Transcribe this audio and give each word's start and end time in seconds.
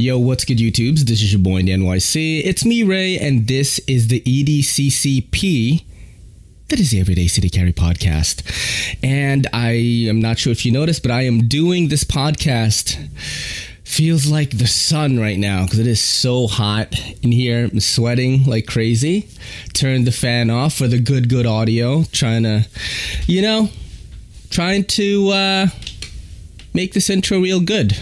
Yo, 0.00 0.16
what's 0.16 0.44
good, 0.44 0.58
YouTubes? 0.58 1.00
This 1.00 1.22
is 1.22 1.32
your 1.32 1.42
boy 1.42 1.56
in 1.56 1.66
the 1.66 1.72
NYC. 1.72 2.42
It's 2.44 2.64
me, 2.64 2.84
Ray, 2.84 3.18
and 3.18 3.48
this 3.48 3.80
is 3.80 4.06
the 4.06 4.20
EDCCP. 4.20 5.84
That 6.68 6.78
is 6.78 6.92
the 6.92 7.00
Everyday 7.00 7.26
City 7.26 7.50
Carry 7.50 7.72
podcast. 7.72 8.96
And 9.02 9.48
I 9.52 9.72
am 10.08 10.20
not 10.20 10.38
sure 10.38 10.52
if 10.52 10.64
you 10.64 10.70
noticed, 10.70 11.02
but 11.02 11.10
I 11.10 11.22
am 11.22 11.48
doing 11.48 11.88
this 11.88 12.04
podcast. 12.04 12.96
Feels 13.82 14.30
like 14.30 14.56
the 14.58 14.68
sun 14.68 15.18
right 15.18 15.36
now 15.36 15.64
because 15.64 15.80
it 15.80 15.88
is 15.88 16.00
so 16.00 16.46
hot 16.46 16.94
in 17.24 17.32
here. 17.32 17.64
I'm 17.64 17.80
sweating 17.80 18.44
like 18.44 18.68
crazy. 18.68 19.28
Turned 19.72 20.06
the 20.06 20.12
fan 20.12 20.48
off 20.48 20.74
for 20.74 20.86
the 20.86 21.00
good, 21.00 21.28
good 21.28 21.44
audio. 21.44 22.04
Trying 22.12 22.44
to, 22.44 22.68
you 23.26 23.42
know, 23.42 23.68
trying 24.50 24.84
to 24.84 25.28
uh, 25.30 25.66
make 26.72 26.92
this 26.92 27.10
intro 27.10 27.40
real 27.40 27.58
good 27.60 27.96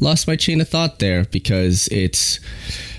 lost 0.00 0.26
my 0.26 0.36
chain 0.36 0.60
of 0.60 0.68
thought 0.68 0.98
there 0.98 1.24
because 1.26 1.88
it's 1.88 2.40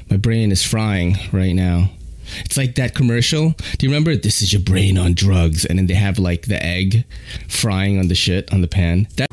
my 0.09 0.17
brain 0.17 0.51
is 0.51 0.63
frying 0.63 1.17
right 1.31 1.53
now. 1.53 1.91
It's 2.39 2.57
like 2.57 2.75
that 2.75 2.95
commercial. 2.95 3.49
Do 3.77 3.85
you 3.85 3.89
remember? 3.89 4.15
This 4.15 4.41
is 4.41 4.51
your 4.51 4.61
brain 4.61 4.97
on 4.97 5.13
drugs, 5.13 5.65
and 5.65 5.77
then 5.77 5.87
they 5.87 5.93
have 5.93 6.17
like 6.17 6.47
the 6.47 6.63
egg 6.63 7.05
frying 7.47 7.99
on 7.99 8.07
the 8.07 8.15
shit 8.15 8.51
on 8.51 8.61
the 8.61 8.67
pan. 8.67 9.07
That 9.17 9.31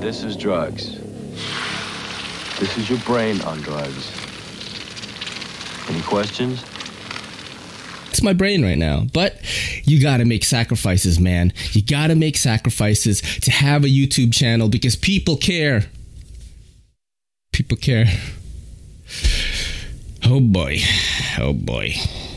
This 0.00 0.22
is 0.22 0.36
drugs. 0.36 0.98
This 2.58 2.76
is 2.78 2.88
your 2.88 2.98
brain 3.00 3.40
on 3.42 3.60
drugs. 3.60 4.10
Any 5.88 6.02
questions? 6.02 6.64
It's 8.16 8.22
my 8.22 8.32
brain 8.32 8.62
right 8.62 8.78
now. 8.78 9.04
But 9.12 9.38
you 9.84 10.00
gotta 10.00 10.24
make 10.24 10.42
sacrifices, 10.42 11.20
man. 11.20 11.52
You 11.72 11.82
gotta 11.82 12.14
make 12.14 12.38
sacrifices 12.38 13.20
to 13.42 13.50
have 13.50 13.84
a 13.84 13.88
YouTube 13.88 14.32
channel 14.32 14.70
because 14.70 14.96
people 14.96 15.36
care. 15.36 15.82
People 17.52 17.76
care. 17.76 18.06
Oh 20.24 20.40
boy. 20.40 20.78
Oh 21.38 21.52
boy. 21.52 21.94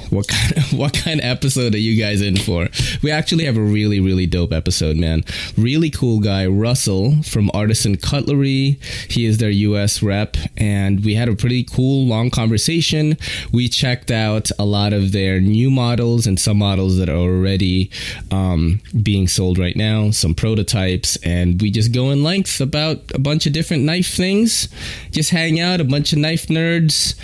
What 0.10 0.28
kind 0.28 0.58
of 0.58 0.74
what 0.78 0.94
kind 0.94 1.20
of 1.20 1.26
episode 1.26 1.76
are 1.76 1.80
you 1.80 2.02
guys 2.02 2.22
in 2.22 2.38
for? 2.38 2.68
We 3.04 3.12
actually 3.12 3.46
have 3.46 3.58
a 3.58 3.62
really 3.62 4.00
really 4.00 4.26
dope 4.26 4.52
episode, 4.52 4.98
man. 4.98 5.24
Really 5.58 5.90
cool 5.90 6.20
guy, 6.20 6.48
Russell 6.48 7.22
from 7.24 7.52
Artisan 7.54 7.96
Cutlery. 7.98 8.80
He 9.10 9.26
is 9.26 9.38
their 9.38 9.50
US 9.50 10.02
rep, 10.02 10.36
and 10.58 11.06
we 11.06 11.14
had 11.14 11.30
a 11.30 11.36
pretty 11.36 11.64
cool 11.64 12.06
long 12.06 12.32
conversation. 12.32 13.18
We 13.52 13.70
checked 13.70 14.10
out 14.10 14.50
a 14.58 14.66
lot 14.66 14.94
of 14.94 15.12
their 15.12 15.40
new 15.40 15.70
models 15.70 16.26
and 16.26 16.40
some 16.40 16.58
models 16.58 16.98
that 16.98 17.10
are 17.10 17.16
already 17.16 17.92
um, 18.32 18.82
being 19.04 19.28
sold 19.28 19.60
right 19.60 19.76
now, 19.76 20.10
some 20.12 20.34
prototypes, 20.34 21.18
and 21.18 21.62
we 21.62 21.70
just 21.70 21.94
go 21.94 22.10
in 22.10 22.24
length 22.24 22.60
about 22.62 22.98
a 23.14 23.20
bunch 23.20 23.46
of 23.46 23.54
different 23.54 23.84
knife 23.84 24.12
things. 24.14 24.70
Just 25.12 25.30
hang 25.30 25.60
out, 25.60 25.80
a 25.80 25.84
bunch 25.84 26.14
of 26.14 26.20
knife 26.20 26.48
nerds, 26.48 27.16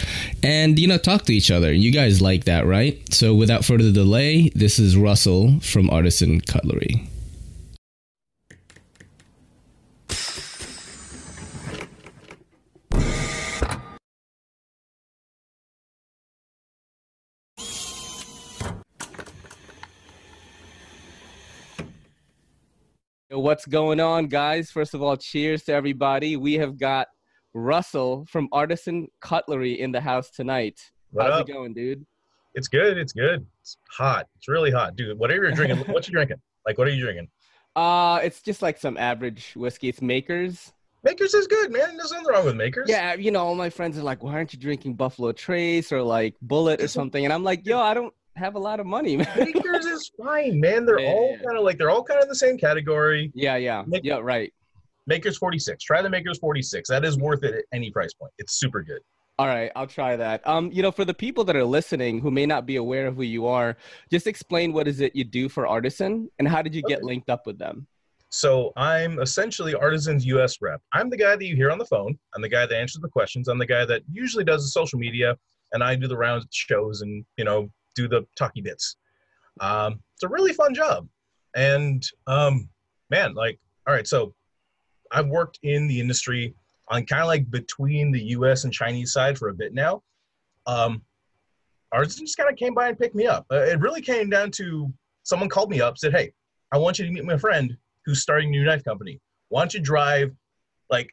and 0.43 0.77
you 0.77 0.87
know 0.87 0.97
talk 0.97 1.23
to 1.23 1.33
each 1.33 1.49
other. 1.49 1.73
You 1.73 1.91
guys 1.91 2.21
like 2.21 2.45
that, 2.45 2.65
right? 2.65 2.74
So 3.09 3.33
without 3.33 3.63
further 3.63 3.89
delay, 3.89 4.49
this 4.53 4.79
is 4.79 4.97
Russell 4.97 5.61
from 5.61 5.89
Artisan 5.89 6.41
Cutlery. 6.41 7.07
What's 23.29 23.65
going 23.65 24.01
on, 24.01 24.27
guys? 24.27 24.69
First 24.69 24.93
of 24.93 25.01
all, 25.01 25.15
cheers 25.15 25.63
to 25.63 25.73
everybody. 25.73 26.35
We 26.35 26.55
have 26.55 26.77
got 26.77 27.07
Russell 27.53 28.25
from 28.29 28.49
Artisan 28.51 29.07
Cutlery 29.21 29.79
in 29.79 29.93
the 29.93 30.01
house 30.01 30.29
tonight. 30.29 30.81
What 31.11 31.27
How's 31.27 31.41
up? 31.41 31.49
it 31.49 31.53
going, 31.53 31.73
dude? 31.73 32.05
It's 32.55 32.67
good. 32.67 32.97
It's 32.97 33.13
good. 33.13 33.45
It's 33.61 33.77
hot. 33.91 34.27
It's 34.37 34.47
really 34.47 34.71
hot, 34.71 34.95
dude. 34.95 35.17
Whatever 35.19 35.43
you're 35.43 35.51
drinking, 35.51 35.77
what 35.93 36.07
you 36.07 36.13
drinking? 36.13 36.37
Like, 36.65 36.77
what 36.77 36.87
are 36.87 36.91
you 36.91 37.01
drinking? 37.03 37.27
Uh, 37.75 38.19
it's 38.23 38.41
just 38.41 38.61
like 38.61 38.77
some 38.77 38.97
average 38.97 39.53
whiskey. 39.55 39.89
It's 39.89 40.01
Makers. 40.01 40.71
Makers 41.03 41.33
is 41.35 41.45
good, 41.45 41.71
man. 41.71 41.97
There's 41.97 42.11
nothing 42.11 42.27
wrong 42.27 42.45
with 42.45 42.55
Makers. 42.55 42.87
Yeah, 42.89 43.13
you 43.13 43.29
know, 43.29 43.41
all 43.45 43.55
my 43.55 43.69
friends 43.69 43.97
are 43.99 44.01
like, 44.03 44.23
"Why 44.23 44.33
aren't 44.33 44.53
you 44.53 44.59
drinking 44.59 44.95
Buffalo 44.95 45.31
Trace 45.33 45.91
or 45.91 46.01
like 46.01 46.33
Bulleit 46.47 46.81
or 46.81 46.87
something?" 46.87 47.25
And 47.25 47.31
I'm 47.33 47.43
like, 47.43 47.65
"Yo, 47.65 47.79
I 47.79 47.93
don't 47.93 48.13
have 48.37 48.55
a 48.55 48.59
lot 48.59 48.79
of 48.79 48.87
money, 48.87 49.17
man." 49.17 49.27
Makers 49.37 49.85
is 49.85 50.09
fine, 50.17 50.59
man. 50.59 50.85
They're 50.85 50.99
Yeah, 50.99 51.11
all 51.11 51.37
kind 51.45 51.57
of 51.57 51.63
like 51.63 51.77
they're 51.77 51.91
all 51.91 52.03
kind 52.03 52.23
of 52.23 52.27
the 52.29 52.35
same 52.35 52.57
category. 52.57 53.31
yeah, 53.35 53.55
yeah, 53.57 53.83
yeah, 54.01 54.17
right. 54.21 54.51
Makers 55.05 55.37
46. 55.37 55.83
Try 55.83 56.01
the 56.01 56.09
Makers 56.09 56.39
46. 56.39 56.89
That 56.89 57.05
is 57.05 57.19
worth 57.19 57.43
it 57.43 57.53
at 57.53 57.65
any 57.71 57.91
price 57.91 58.13
point. 58.13 58.31
It's 58.39 58.53
super 58.57 58.81
good. 58.81 59.01
All 59.37 59.47
right, 59.47 59.69
I'll 59.75 59.87
try 59.87 60.15
that. 60.15 60.47
Um, 60.47 60.71
you 60.71 60.81
know, 60.81 60.91
for 60.91 61.03
the 61.03 61.13
people 61.13 61.43
that 61.43 61.57
are 61.57 61.65
listening 61.65 62.19
who 62.21 62.31
may 62.31 62.45
not 62.45 62.65
be 62.65 62.77
aware 62.77 63.05
of 63.05 63.17
who 63.17 63.23
you 63.23 63.47
are, 63.47 63.75
just 64.09 64.27
explain 64.27 64.71
what 64.71 64.87
is 64.87 65.01
it 65.01 65.13
you 65.13 65.25
do 65.25 65.49
for 65.49 65.67
Artisan 65.67 66.29
and 66.39 66.47
how 66.47 66.61
did 66.61 66.73
you 66.73 66.81
get 66.83 67.03
linked 67.03 67.29
up 67.29 67.45
with 67.45 67.57
them? 67.57 67.85
So 68.29 68.71
I'm 68.77 69.19
essentially 69.19 69.73
Artisan's 69.73 70.25
US 70.25 70.61
rep. 70.61 70.81
I'm 70.93 71.09
the 71.09 71.17
guy 71.17 71.35
that 71.35 71.45
you 71.45 71.55
hear 71.55 71.69
on 71.69 71.77
the 71.77 71.85
phone. 71.85 72.17
I'm 72.33 72.41
the 72.41 72.49
guy 72.49 72.65
that 72.65 72.75
answers 72.75 73.01
the 73.01 73.09
questions. 73.09 73.49
I'm 73.49 73.59
the 73.59 73.65
guy 73.65 73.85
that 73.85 74.03
usually 74.09 74.45
does 74.45 74.63
the 74.63 74.69
social 74.69 74.99
media, 74.99 75.37
and 75.73 75.83
I 75.83 75.95
do 75.95 76.07
the 76.07 76.17
rounds 76.17 76.45
at 76.45 76.53
shows 76.53 77.01
and 77.01 77.25
you 77.37 77.43
know 77.43 77.69
do 77.93 78.07
the 78.07 78.25
talky 78.37 78.61
bits. 78.61 78.95
Um, 79.59 80.01
it's 80.15 80.23
a 80.23 80.29
really 80.29 80.53
fun 80.53 80.73
job, 80.73 81.07
and 81.55 82.05
um, 82.27 82.69
man, 83.09 83.33
like, 83.35 83.59
all 83.87 83.93
right, 83.93 84.07
so 84.07 84.33
I've 85.11 85.27
worked 85.27 85.59
in 85.63 85.87
the 85.87 85.99
industry 85.99 86.55
on 86.89 87.05
kind 87.05 87.21
of 87.21 87.27
like 87.27 87.49
between 87.49 88.11
the 88.11 88.21
U.S. 88.21 88.63
and 88.63 88.73
Chinese 88.73 89.11
side 89.11 89.37
for 89.37 89.49
a 89.49 89.53
bit 89.53 89.73
now. 89.73 90.03
Um, 90.67 91.01
Artisan 91.91 92.25
just 92.25 92.37
kind 92.37 92.49
of 92.49 92.57
came 92.57 92.73
by 92.73 92.89
and 92.89 92.99
picked 92.99 93.15
me 93.15 93.25
up. 93.25 93.45
Uh, 93.51 93.61
it 93.61 93.79
really 93.79 94.01
came 94.01 94.29
down 94.29 94.51
to 94.51 94.91
someone 95.23 95.49
called 95.49 95.69
me 95.69 95.81
up, 95.81 95.97
said, 95.97 96.13
"Hey, 96.13 96.33
I 96.71 96.77
want 96.77 96.99
you 96.99 97.05
to 97.05 97.11
meet 97.11 97.23
my 97.23 97.37
friend 97.37 97.75
who's 98.05 98.21
starting 98.21 98.49
a 98.49 98.51
new 98.51 98.63
knife 98.63 98.83
company. 98.83 99.19
Why 99.49 99.61
don't 99.61 99.73
you 99.73 99.79
drive 99.79 100.31
like 100.89 101.09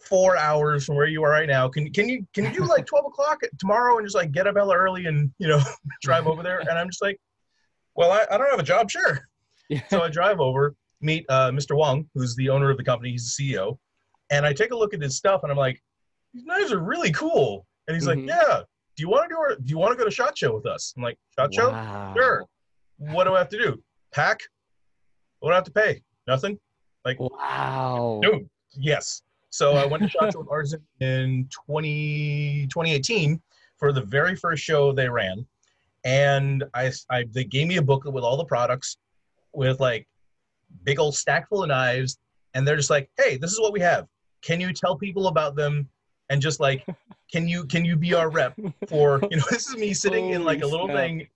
four 0.00 0.36
hours 0.36 0.84
from 0.84 0.96
where 0.96 1.06
you 1.06 1.22
are 1.24 1.30
right 1.30 1.48
now? 1.48 1.68
Can 1.68 1.92
can 1.92 2.08
you 2.08 2.26
can 2.34 2.44
you 2.44 2.52
do 2.52 2.64
like 2.64 2.86
twelve 2.86 3.06
o'clock 3.06 3.40
tomorrow 3.58 3.98
and 3.98 4.06
just 4.06 4.14
like 4.16 4.32
get 4.32 4.46
up 4.46 4.56
hella 4.56 4.76
early 4.76 5.06
and 5.06 5.32
you 5.38 5.48
know 5.48 5.60
drive 6.02 6.26
over 6.26 6.42
there?" 6.42 6.60
And 6.60 6.70
I'm 6.70 6.88
just 6.88 7.02
like, 7.02 7.18
"Well, 7.94 8.12
I, 8.12 8.26
I 8.30 8.38
don't 8.38 8.50
have 8.50 8.60
a 8.60 8.64
job, 8.64 8.90
sure." 8.90 9.28
Yeah. 9.68 9.82
So 9.88 10.02
I 10.02 10.08
drive 10.08 10.38
over, 10.38 10.74
meet 11.00 11.24
uh, 11.28 11.50
Mr. 11.50 11.76
Wong, 11.76 12.08
who's 12.14 12.36
the 12.36 12.48
owner 12.50 12.70
of 12.70 12.76
the 12.76 12.84
company. 12.84 13.10
He's 13.12 13.34
the 13.34 13.54
CEO, 13.54 13.78
and 14.30 14.44
I 14.46 14.52
take 14.52 14.70
a 14.72 14.76
look 14.76 14.94
at 14.94 15.00
his 15.02 15.16
stuff, 15.16 15.42
and 15.42 15.50
I'm 15.52 15.58
like, 15.58 15.82
"These 16.32 16.44
knives 16.44 16.72
are 16.72 16.78
really 16.80 17.12
cool." 17.12 17.66
And 17.86 17.94
he's 17.94 18.04
Mhm. 18.06 18.08
like, 18.08 18.26
"Yeah, 18.26 18.62
do 18.96 19.02
you 19.02 19.08
want 19.08 19.24
to 19.28 19.34
do? 19.34 19.38
Our, 19.38 19.54
do 19.56 19.64
you 19.66 19.78
want 19.78 19.92
to 19.92 19.98
go 19.98 20.04
to 20.04 20.10
Shot 20.10 20.36
Show 20.36 20.54
with 20.54 20.66
us?" 20.66 20.94
I'm 20.96 21.02
like, 21.02 21.18
"Shot 21.38 21.52
Show? 21.54 21.70
Wow. 21.70 22.14
Sure. 22.16 22.44
What 22.98 23.24
do 23.24 23.34
I 23.34 23.38
have 23.38 23.48
to 23.50 23.58
do? 23.58 23.82
Pack? 24.12 24.40
What 25.40 25.50
do 25.50 25.52
I 25.52 25.56
have 25.56 25.64
to 25.64 25.72
pay? 25.72 26.02
Nothing? 26.26 26.58
Like, 27.04 27.18
wow. 27.18 28.20
Dude, 28.22 28.48
yes. 28.74 29.22
So 29.50 29.72
I 29.76 29.84
went 29.84 30.02
to 30.04 30.08
Shot 30.08 30.32
Show 30.32 30.38
with 30.38 30.48
Artisan 30.50 30.80
in 31.00 31.48
20, 31.50 32.68
2018 32.68 33.42
for 33.76 33.92
the 33.92 34.02
very 34.02 34.36
first 34.36 34.62
show 34.62 34.92
they 34.92 35.08
ran. 35.08 35.44
And 36.04 36.64
I, 36.74 36.92
I, 37.10 37.24
they 37.30 37.44
gave 37.44 37.66
me 37.66 37.76
a 37.78 37.82
booklet 37.82 38.14
with 38.14 38.24
all 38.24 38.36
the 38.36 38.44
products 38.44 38.96
with 39.52 39.80
like 39.80 40.06
big 40.84 40.98
old 41.00 41.14
stack 41.16 41.48
full 41.48 41.62
of 41.64 41.68
knives. 41.68 42.18
And 42.54 42.66
they're 42.66 42.76
just 42.76 42.90
like, 42.90 43.10
hey, 43.18 43.36
this 43.36 43.50
is 43.52 43.60
what 43.60 43.72
we 43.72 43.80
have. 43.80 44.06
Can 44.42 44.60
you 44.60 44.72
tell 44.72 44.96
people 44.96 45.28
about 45.28 45.54
them? 45.56 45.88
And 46.30 46.40
just 46.42 46.60
like, 46.60 46.84
can 47.30 47.48
you 47.48 47.64
can 47.66 47.84
you 47.84 47.96
be 47.96 48.14
our 48.14 48.30
rep 48.30 48.54
for 48.88 49.22
you 49.30 49.36
know 49.36 49.44
this 49.50 49.68
is 49.68 49.76
me 49.76 49.94
sitting 49.94 50.30
in 50.30 50.44
like 50.44 50.62
a 50.62 50.66
little 50.66 50.86
snap. 50.86 50.96
thing 50.96 51.26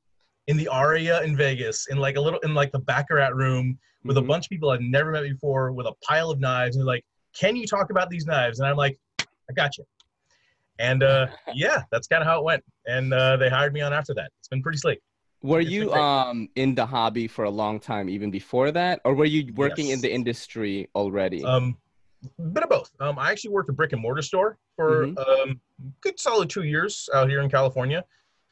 in 0.47 0.56
the 0.56 0.69
Aria 0.69 1.22
in 1.22 1.37
Vegas 1.37 1.87
in 1.89 1.97
like 1.99 2.16
a 2.16 2.21
little 2.21 2.39
in 2.41 2.55
like 2.55 2.71
the 2.72 2.78
Baccarat 2.78 3.34
room 3.34 3.78
with 4.05 4.16
Mhm. 4.16 4.21
a 4.21 4.22
bunch 4.22 4.47
of 4.47 4.50
people 4.50 4.71
I've 4.71 4.81
never 4.81 5.11
met 5.11 5.25
before 5.25 5.72
with 5.72 5.87
a 5.87 5.95
pile 6.03 6.31
of 6.31 6.39
knives 6.39 6.77
and 6.77 6.84
like, 6.84 7.05
can 7.39 7.56
you 7.56 7.66
talk 7.66 7.91
about 7.91 8.09
these 8.11 8.27
knives? 8.27 8.61
And 8.61 8.69
I'm 8.69 8.77
like, 8.77 8.99
I 9.50 9.53
got 9.55 9.77
you. 9.77 9.84
And 10.78 11.03
uh, 11.03 11.27
yeah, 11.54 11.83
that's 11.91 12.07
kind 12.07 12.22
of 12.22 12.27
how 12.28 12.39
it 12.41 12.45
went. 12.45 12.63
And 12.86 13.13
uh, 13.13 13.36
they 13.36 13.48
hired 13.48 13.72
me 13.72 13.81
on 13.81 13.92
after 13.92 14.15
that. 14.15 14.31
It's 14.39 14.48
been 14.48 14.63
pretty 14.63 14.78
slick. 14.78 15.01
Were 15.42 15.60
It's 15.60 15.71
you 15.71 15.92
um 15.92 16.48
in 16.57 16.75
the 16.75 16.86
hobby 16.86 17.27
for 17.28 17.45
a 17.45 17.51
long 17.51 17.81
time 17.81 18.09
even 18.09 18.31
before 18.31 18.71
that 18.72 19.01
or 19.04 19.15
were 19.15 19.27
you 19.27 19.53
working 19.54 19.89
in 19.89 20.01
the 20.01 20.13
industry 20.13 20.89
already? 20.95 21.45
Um, 21.45 21.77
bit 22.53 22.63
of 22.65 22.71
both. 22.71 22.91
Um, 23.01 23.18
I 23.18 23.30
actually 23.30 23.51
worked 23.51 23.68
a 23.68 23.72
brick 23.72 23.92
and 23.92 24.01
mortar 24.01 24.22
store 24.22 24.59
for 24.77 25.07
Mhm. 25.09 25.18
um, 25.42 25.60
good 26.01 26.18
solid 26.18 26.51
two 26.51 26.63
years 26.65 27.09
out 27.15 27.28
here 27.28 27.41
in 27.41 27.51
California. 27.51 28.04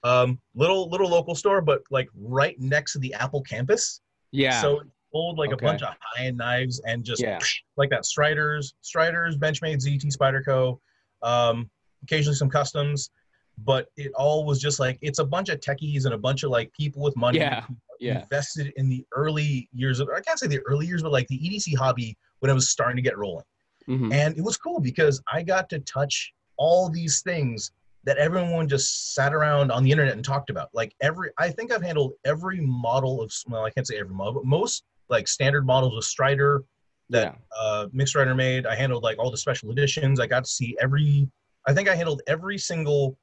Um, 0.03 0.39
little 0.55 0.89
little 0.91 1.09
local 1.09 1.35
store, 1.35 1.61
but 1.63 1.83
like 1.91 2.09
right 2.15 2.59
next 2.61 2.93
to 2.93 2.99
the 2.99 3.15
Apple 3.15 3.43
campus. 3.43 4.01
yeah. 4.33 4.61
So 4.61 4.81
it 4.81 4.89
sold 5.13 5.39
like 5.39 5.53
Okay. 5.53 5.65
a 5.65 5.69
bunch 5.69 5.83
of 5.83 5.95
high 6.01 6.25
end 6.27 6.37
knives 6.39 6.81
and 6.87 7.05
just 7.05 7.23
Yeah. 7.23 7.39
like 7.77 7.89
that 7.91 8.05
Striders, 8.05 8.75
Striders, 8.83 9.37
Benchmade, 9.39 9.81
ZT, 9.81 10.09
Spyderco, 10.11 10.81
um, 11.23 11.71
occasionally 12.03 12.35
some 12.37 12.51
customs, 12.51 13.11
but 13.59 13.89
it 13.97 14.13
all 14.15 14.45
was 14.45 14.61
just 14.61 14.81
like 14.81 14.99
it's 15.01 15.21
a 15.21 15.25
bunch 15.25 15.49
of 15.49 15.61
techies 15.61 16.05
and 16.05 16.15
a 16.15 16.19
bunch 16.19 16.43
of 16.43 16.51
like 16.51 16.73
people 16.73 17.01
with 17.01 17.17
money 17.17 17.39
Yeah. 17.39 17.65
Yeah. 18.01 18.23
invested 18.23 18.73
in 18.77 18.89
the 18.89 19.07
early 19.13 19.69
years 19.73 20.01
of 20.01 20.09
I 20.15 20.21
can't 20.21 20.39
say 20.39 20.49
the 20.49 20.59
early 20.67 20.87
years, 20.87 21.03
but 21.03 21.13
like 21.13 21.29
the 21.29 21.39
EDC 21.39 21.75
hobby 21.77 22.19
when 22.41 22.51
it 22.51 22.55
was 22.55 22.69
starting 22.69 22.97
to 22.97 23.03
get 23.03 23.17
rolling. 23.17 23.45
Mhm. 23.89 24.13
And 24.13 24.37
it 24.37 24.43
was 24.43 24.57
cool 24.57 24.81
because 24.81 25.23
I 25.33 25.43
got 25.43 25.69
to 25.71 25.79
touch 25.81 26.33
all 26.57 26.89
these 26.89 27.23
things 27.23 27.73
that 28.05 28.19
everyone 28.19 28.69
just 28.69 29.15
sat 29.15 29.33
around 29.33 29.73
on 29.73 29.83
the 29.83 29.91
internet 29.91 30.15
and 30.15 30.25
talked 30.25 30.51
about. 30.51 30.69
Like 30.75 30.95
every, 31.01 31.31
I 31.39 31.51
think 31.51 31.73
I've 31.73 31.83
handled 31.83 32.13
every 32.25 32.61
model 32.61 33.23
of, 33.23 33.33
well, 33.49 33.65
I 33.65 33.71
can't 33.71 33.87
say 33.87 33.99
every 33.99 34.15
model, 34.15 34.35
but 34.35 34.45
most 34.45 34.85
like 35.09 35.27
standard 35.27 35.67
models 35.67 35.97
of 35.97 36.05
Strider 36.05 36.65
that 37.11 37.39
uh, 37.59 37.87
Mick 37.95 38.09
Strider 38.09 38.35
made. 38.35 38.67
I 38.67 38.75
handled 38.75 39.03
like 39.03 39.19
all 39.19 39.31
the 39.31 39.37
special 39.37 39.71
editions. 39.71 40.21
I 40.21 40.27
got 40.27 40.45
to 40.45 40.51
see 40.51 40.77
every, 40.81 41.29
I 41.67 41.73
think 41.73 41.89
I 41.89 41.95
handled 41.95 42.23
every 42.27 42.59
single 42.59 43.17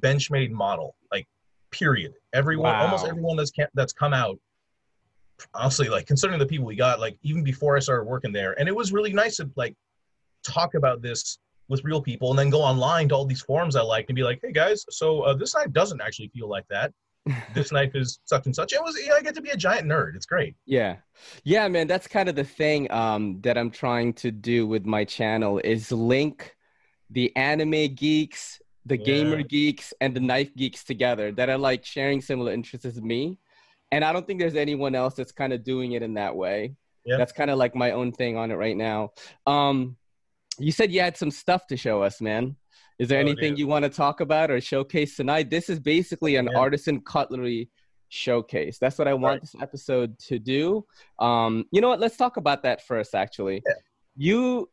Benchmade 0.00 0.50
model, 0.50 0.96
like 1.12 1.28
period. 1.70 2.14
Everyone, 2.32 2.74
almost 2.74 3.06
everyone 3.06 3.36
that's 3.36 3.52
that's 3.74 3.92
come 3.92 4.12
out. 4.12 4.38
Honestly, 5.52 5.88
like 5.88 6.06
considering 6.06 6.38
the 6.38 6.46
people 6.46 6.66
we 6.66 6.76
got, 6.76 7.00
like 7.00 7.16
even 7.22 7.42
before 7.42 7.76
I 7.76 7.80
started 7.80 8.04
working 8.04 8.32
there, 8.32 8.58
and 8.58 8.68
it 8.68 8.74
was 8.74 8.92
really 8.92 9.12
nice 9.12 9.36
to 9.36 9.50
like 9.56 9.76
talk 10.44 10.74
about 10.74 11.02
this 11.02 11.38
with 11.68 11.82
real 11.84 12.00
people, 12.02 12.30
and 12.30 12.38
then 12.38 12.50
go 12.50 12.60
online 12.60 13.08
to 13.08 13.14
all 13.14 13.24
these 13.24 13.42
forums 13.42 13.74
I 13.76 13.82
like 13.82 14.06
and 14.08 14.16
be 14.16 14.22
like, 14.22 14.40
"Hey 14.42 14.52
guys, 14.52 14.84
so 14.90 15.22
uh, 15.22 15.34
this 15.34 15.54
knife 15.54 15.72
doesn't 15.72 16.00
actually 16.00 16.28
feel 16.28 16.48
like 16.48 16.66
that. 16.68 16.92
This 17.54 17.72
knife 17.72 17.94
is 17.94 18.20
such 18.24 18.46
and 18.46 18.54
such." 18.54 18.72
It 18.72 18.82
was, 18.82 18.98
yeah, 19.02 19.14
I 19.14 19.22
get 19.22 19.34
to 19.36 19.42
be 19.42 19.50
a 19.50 19.56
giant 19.56 19.86
nerd. 19.86 20.14
It's 20.14 20.26
great. 20.26 20.54
Yeah. 20.66 20.96
Yeah, 21.42 21.66
man, 21.68 21.86
that's 21.86 22.06
kind 22.06 22.28
of 22.28 22.34
the 22.34 22.44
thing 22.44 22.90
um 22.92 23.40
that 23.42 23.56
I'm 23.56 23.70
trying 23.70 24.12
to 24.14 24.30
do 24.30 24.66
with 24.66 24.84
my 24.84 25.04
channel 25.04 25.60
is 25.64 25.90
link 25.90 26.54
the 27.10 27.34
anime 27.36 27.94
geeks, 27.94 28.60
the 28.86 28.96
gamer 28.96 29.42
geeks, 29.42 29.94
and 30.00 30.14
the 30.14 30.20
knife 30.20 30.54
geeks 30.54 30.84
together 30.84 31.32
that 31.32 31.48
are 31.48 31.58
like 31.58 31.84
sharing 31.84 32.20
similar 32.20 32.52
interests 32.52 32.84
as 32.84 33.00
me. 33.00 33.38
And 33.92 34.04
I 34.04 34.12
don't 34.12 34.26
think 34.26 34.40
there's 34.40 34.56
anyone 34.56 34.94
else 34.94 35.14
that's 35.14 35.32
kind 35.32 35.52
of 35.52 35.62
doing 35.62 35.92
it 35.92 36.02
in 36.02 36.14
that 36.14 36.34
way. 36.34 36.74
Yeah. 37.06 37.16
That's 37.16 37.32
kind 37.32 37.50
of 37.50 37.58
like 37.58 37.74
my 37.74 37.92
own 37.92 38.12
thing 38.12 38.36
on 38.36 38.50
it 38.50 38.56
right 38.56 38.76
now. 38.76 39.12
Um 39.46 39.96
you 40.58 40.72
said 40.72 40.92
you 40.92 41.00
had 41.00 41.16
some 41.16 41.30
stuff 41.30 41.66
to 41.68 41.76
show 41.76 42.02
us, 42.02 42.20
man. 42.20 42.56
Is 42.98 43.08
there 43.08 43.18
Oh, 43.18 43.22
anything 43.22 43.52
dude. 43.52 43.58
you 43.58 43.66
want 43.66 43.84
to 43.84 43.88
talk 43.88 44.20
about 44.20 44.50
or 44.50 44.60
showcase 44.60 45.16
tonight? 45.16 45.50
This 45.50 45.68
is 45.68 45.80
basically 45.80 46.36
an 46.36 46.48
Yeah. 46.52 46.58
artisan 46.58 47.00
cutlery 47.00 47.68
showcase. 48.08 48.78
That's 48.78 48.98
what 48.98 49.08
I 49.08 49.14
want 49.14 49.24
Right. 49.34 49.40
this 49.42 49.54
episode 49.60 50.18
to 50.20 50.38
do. 50.38 50.84
Um, 51.18 51.64
you 51.72 51.80
know 51.80 51.88
what? 51.88 51.98
Let's 52.00 52.16
talk 52.16 52.36
about 52.36 52.62
that 52.62 52.86
first. 52.86 53.14
Actually, 53.14 53.62
Yeah. 53.66 53.74
you 54.16 54.70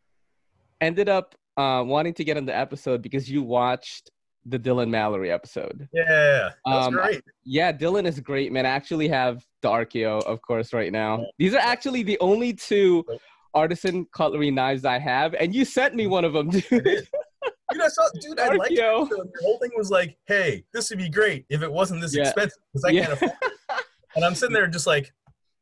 ended 0.80 1.10
up 1.10 1.36
uh, 1.58 1.84
wanting 1.86 2.14
to 2.14 2.24
get 2.24 2.38
on 2.38 2.46
the 2.46 2.56
episode 2.56 3.02
because 3.02 3.30
you 3.30 3.44
watched 3.44 4.10
the 4.46 4.58
Dylan 4.58 4.90
Mallory 4.90 5.30
episode. 5.32 5.88
Yeah, 5.94 6.50
that's 6.66 6.88
Um, 6.88 6.94
great. 6.94 7.22
Yeah, 7.44 7.72
Dylan 7.74 8.06
is 8.08 8.20
great, 8.22 8.52
man. 8.54 8.66
I 8.66 8.70
actually 8.70 9.10
have 9.10 9.46
Darkio, 9.62 10.24
of 10.24 10.42
course, 10.42 10.72
right 10.74 10.92
now. 10.92 11.26
These 11.38 11.54
are 11.54 11.60
actually 11.60 12.04
the 12.04 12.18
only 12.20 12.54
two 12.54 13.04
artisan 13.54 14.06
cutlery 14.14 14.52
knives 14.52 14.86
I 14.86 15.00
have, 15.00 15.34
and 15.36 15.54
you 15.54 15.66
sent 15.66 15.96
me 15.96 16.08
one 16.08 16.26
of 16.26 16.34
them, 16.34 16.50
dude. 16.50 16.64
Dude, 16.70 17.82
I 17.82 17.88
saw, 17.88 18.04
dude, 18.20 18.40
I 18.40 18.54
liked 18.54 18.72
it. 18.74 18.78
The 18.78 19.32
whole 19.44 19.58
thing 19.60 19.72
was 19.78 19.90
like, 19.90 20.18
hey, 20.28 20.66
this 20.74 20.90
would 20.90 21.00
be 21.00 21.10
great 21.10 21.46
if 21.50 21.62
it 21.64 21.72
wasn't 21.72 22.02
this 22.02 22.14
Yeah. 22.16 22.24
expensive 22.24 22.60
because 22.74 22.84
I 22.84 22.90
Yeah. 22.90 23.02
can't 23.02 23.14
afford 23.14 23.32
it. 23.42 23.86
And 24.16 24.26
I'm 24.26 24.36
sitting 24.36 24.54
there 24.54 24.68
just 24.68 24.88
like, 24.88 25.14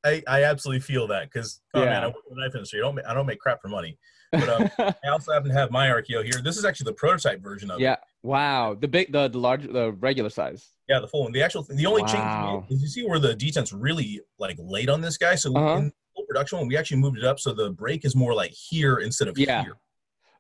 I, 0.04 0.24
I 0.28 0.44
absolutely 0.46 0.80
feel 0.82 1.06
that 1.08 1.26
because, 1.32 1.62
oh 1.76 1.86
man, 1.86 2.04
I 2.04 2.08
work 2.08 2.16
in 2.30 2.36
the 2.36 2.42
knife 2.42 2.56
industry. 2.56 2.80
I 2.80 2.84
don't, 2.84 2.96
ma- 2.96 3.02
I 3.08 3.14
don't 3.14 3.26
make 3.28 3.40
crap 3.40 3.62
for 3.62 3.68
money. 3.68 3.98
But 4.32 4.50
um, 4.50 4.70
I 5.04 5.10
also 5.10 5.32
happen 5.34 5.50
to 5.50 5.56
have 5.56 5.72
my 5.72 5.88
Archeo 5.88 6.24
here. 6.24 6.42
This 6.44 6.58
is 6.58 6.66
actually 6.66 6.86
the 6.86 6.94
prototype 6.94 7.42
version 7.44 7.70
of 7.70 7.80
it. 7.80 7.84
yeah. 7.84 7.98
Wow. 8.24 8.76
The 8.80 8.88
big, 8.88 9.12
the, 9.12 9.28
the 9.28 9.38
large, 9.38 9.64
the 9.64 9.92
regular 9.94 10.30
size. 10.30 10.70
Yeah, 10.88 11.00
the 11.00 11.08
full 11.08 11.24
one. 11.24 11.32
The 11.32 11.42
actual, 11.44 11.64
the 11.70 11.86
only 11.86 12.02
change 12.04 12.14
Wow. 12.16 12.66
made 12.70 12.76
is 12.76 12.82
you 12.82 12.88
see 12.88 13.06
where 13.08 13.20
the 13.20 13.36
detent's 13.36 13.72
really 13.74 14.22
like 14.40 14.58
late 14.60 14.90
on 14.90 15.02
this 15.02 15.18
guy. 15.18 15.36
So 15.36 15.56
Uh-huh. 15.56 15.78
in 15.82 15.92
production 16.30 16.60
one, 16.60 16.68
we 16.68 16.78
actually 16.78 16.98
moved 16.98 17.18
it 17.18 17.24
up 17.26 17.40
so 17.40 17.54
the 17.54 17.72
break 17.72 18.06
is 18.06 18.16
more 18.16 18.34
like 18.34 18.52
here 18.52 18.98
instead 18.98 19.28
of 19.28 19.38
Yeah. 19.38 19.64
here. 19.64 19.78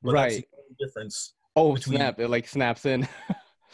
But 0.04 0.14
Right. 0.14 0.48
the 0.70 0.86
difference. 0.86 1.34
Oh, 1.56 1.74
between- 1.74 1.98
snap. 1.98 2.20
It 2.20 2.30
like 2.30 2.48
snaps 2.48 2.86
in. 2.86 3.08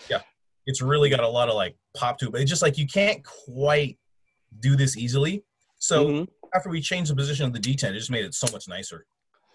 Yeah, 0.09 0.21
it's 0.65 0.81
really 0.81 1.09
got 1.09 1.21
a 1.21 1.27
lot 1.27 1.47
of 1.47 1.55
like 1.55 1.77
pop 1.95 2.17
to 2.19 2.25
it, 2.25 2.31
but 2.33 2.41
it's 2.41 2.49
just 2.49 2.61
like 2.61 2.77
you 2.77 2.85
can't 2.85 3.23
quite 3.23 3.97
do 4.59 4.75
this 4.75 4.97
easily. 4.97 5.45
So 5.79 6.07
Mhm. 6.07 6.27
after 6.53 6.69
we 6.69 6.81
changed 6.81 7.09
the 7.11 7.15
position 7.15 7.45
of 7.45 7.53
the 7.53 7.59
detent, 7.59 7.91
it 7.91 7.99
just 7.99 8.11
made 8.11 8.25
it 8.25 8.33
so 8.33 8.47
much 8.51 8.67
nicer. 8.67 9.05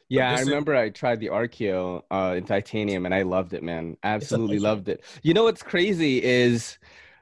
Yeah, 0.08 0.28
I 0.28 0.32
this 0.32 0.40
is- 0.42 0.48
remember 0.48 0.74
I 0.74 0.88
tried 0.88 1.20
the 1.20 1.26
Archeo 1.26 2.02
uh, 2.10 2.34
in 2.38 2.44
titanium 2.44 3.04
and 3.04 3.14
I 3.14 3.20
loved 3.22 3.52
it, 3.52 3.62
man. 3.62 3.98
Absolutely 4.02 4.58
loved 4.58 4.88
it. 4.88 5.04
You 5.22 5.34
know 5.34 5.44
what's 5.44 5.62
crazy 5.62 6.22
is 6.24 6.78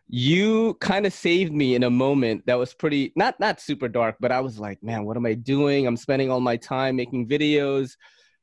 you 0.09 0.75
kind 0.81 1.05
of 1.07 1.13
saved 1.13 1.53
me 1.53 1.75
in 1.75 1.83
a 1.83 1.91
moment 1.91 2.47
that 2.47 2.59
was 2.59 2.73
pretty 2.73 3.13
not 3.15 3.39
not 3.39 3.61
super 3.61 3.89
dark, 3.89 4.17
but 4.21 4.33
I 4.33 4.41
was 4.41 4.59
like, 4.59 4.83
man, 4.83 5.05
what 5.05 5.17
am 5.17 5.27
I 5.27 5.35
doing? 5.35 5.87
I'm 5.87 5.97
spending 5.97 6.31
all 6.31 6.41
my 6.41 6.57
time 6.57 6.97
making 6.97 7.29
videos. 7.29 7.93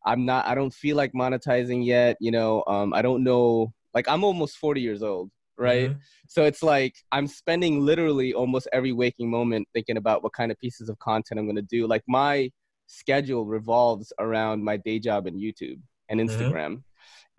I'm 0.05 0.25
not. 0.25 0.45
I 0.45 0.53
don't 0.53 0.73
feel 0.73 0.95
like 0.95 1.13
monetizing 1.13 1.83
yet. 1.85 2.17
You 2.19 2.31
know, 2.31 2.63
um, 2.67 2.93
I 2.93 3.01
don't 3.01 3.23
know. 3.23 3.73
Like 3.95 4.07
I'm 4.07 4.23
almost 4.23 4.57
40 4.57 4.81
years 4.81 5.01
old, 5.01 5.31
right? 5.57 5.89
Mhm. 5.89 5.99
So 6.27 6.43
it's 6.43 6.61
like 6.61 6.95
I'm 7.11 7.25
spending 7.25 7.79
literally 7.81 8.33
almost 8.33 8.67
every 8.71 8.91
waking 8.91 9.31
moment 9.31 9.67
thinking 9.73 9.97
about 9.97 10.23
what 10.23 10.33
kind 10.33 10.51
of 10.51 10.59
pieces 10.59 10.89
of 10.89 10.99
content 10.99 11.39
I'm 11.39 11.45
going 11.47 11.55
to 11.55 11.61
do. 11.63 11.87
Like 11.87 12.03
my 12.07 12.51
schedule 12.87 13.45
revolves 13.45 14.13
around 14.19 14.63
my 14.63 14.77
day 14.77 14.99
job 14.99 15.25
and 15.25 15.39
YouTube 15.41 15.79
and 16.09 16.19
Mhm. 16.19 16.29
Instagram. 16.29 16.83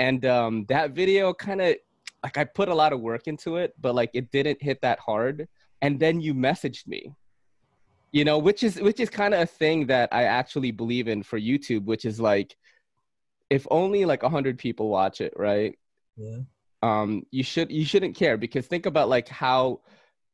And 0.01 0.27
um, 0.27 0.67
that 0.69 0.91
video 0.91 1.33
kind 1.33 1.61
of 1.61 1.77
like 2.23 2.37
I 2.39 2.45
put 2.45 2.69
a 2.69 2.75
lot 2.75 2.93
of 2.93 3.01
work 3.01 3.27
into 3.27 3.57
it, 3.57 3.75
but 3.81 3.95
like 3.95 4.11
it 4.15 4.31
didn't 4.33 4.63
hit 4.63 4.81
that 4.83 4.99
hard. 4.99 5.49
And 5.83 6.01
then 6.01 6.21
you 6.21 6.35
messaged 6.35 6.87
me, 6.87 7.15
you 8.13 8.25
know, 8.25 8.39
which 8.39 8.63
is 8.63 8.81
which 8.81 9.01
is 9.01 9.11
kind 9.11 9.35
of 9.35 9.41
a 9.41 9.47
thing 9.47 9.87
that 9.89 10.09
I 10.13 10.25
actually 10.25 10.71
believe 10.71 11.09
in 11.09 11.23
for 11.23 11.39
YouTube, 11.39 11.85
which 11.85 12.05
is 12.05 12.19
like 12.21 12.57
if 13.51 13.67
only 13.71 14.05
like 14.05 14.23
a 14.23 14.29
hundred 14.29 14.59
people 14.59 14.89
watch 14.89 15.21
it, 15.21 15.33
right? 15.37 15.79
Yeah. 16.17 16.39
um 16.83 17.23
you 17.31 17.43
should 17.43 17.71
you 17.71 17.85
shouldn't 17.85 18.17
care 18.17 18.37
because 18.39 18.67
think 18.67 18.87
about 18.87 19.09
like 19.09 19.29
how 19.29 19.81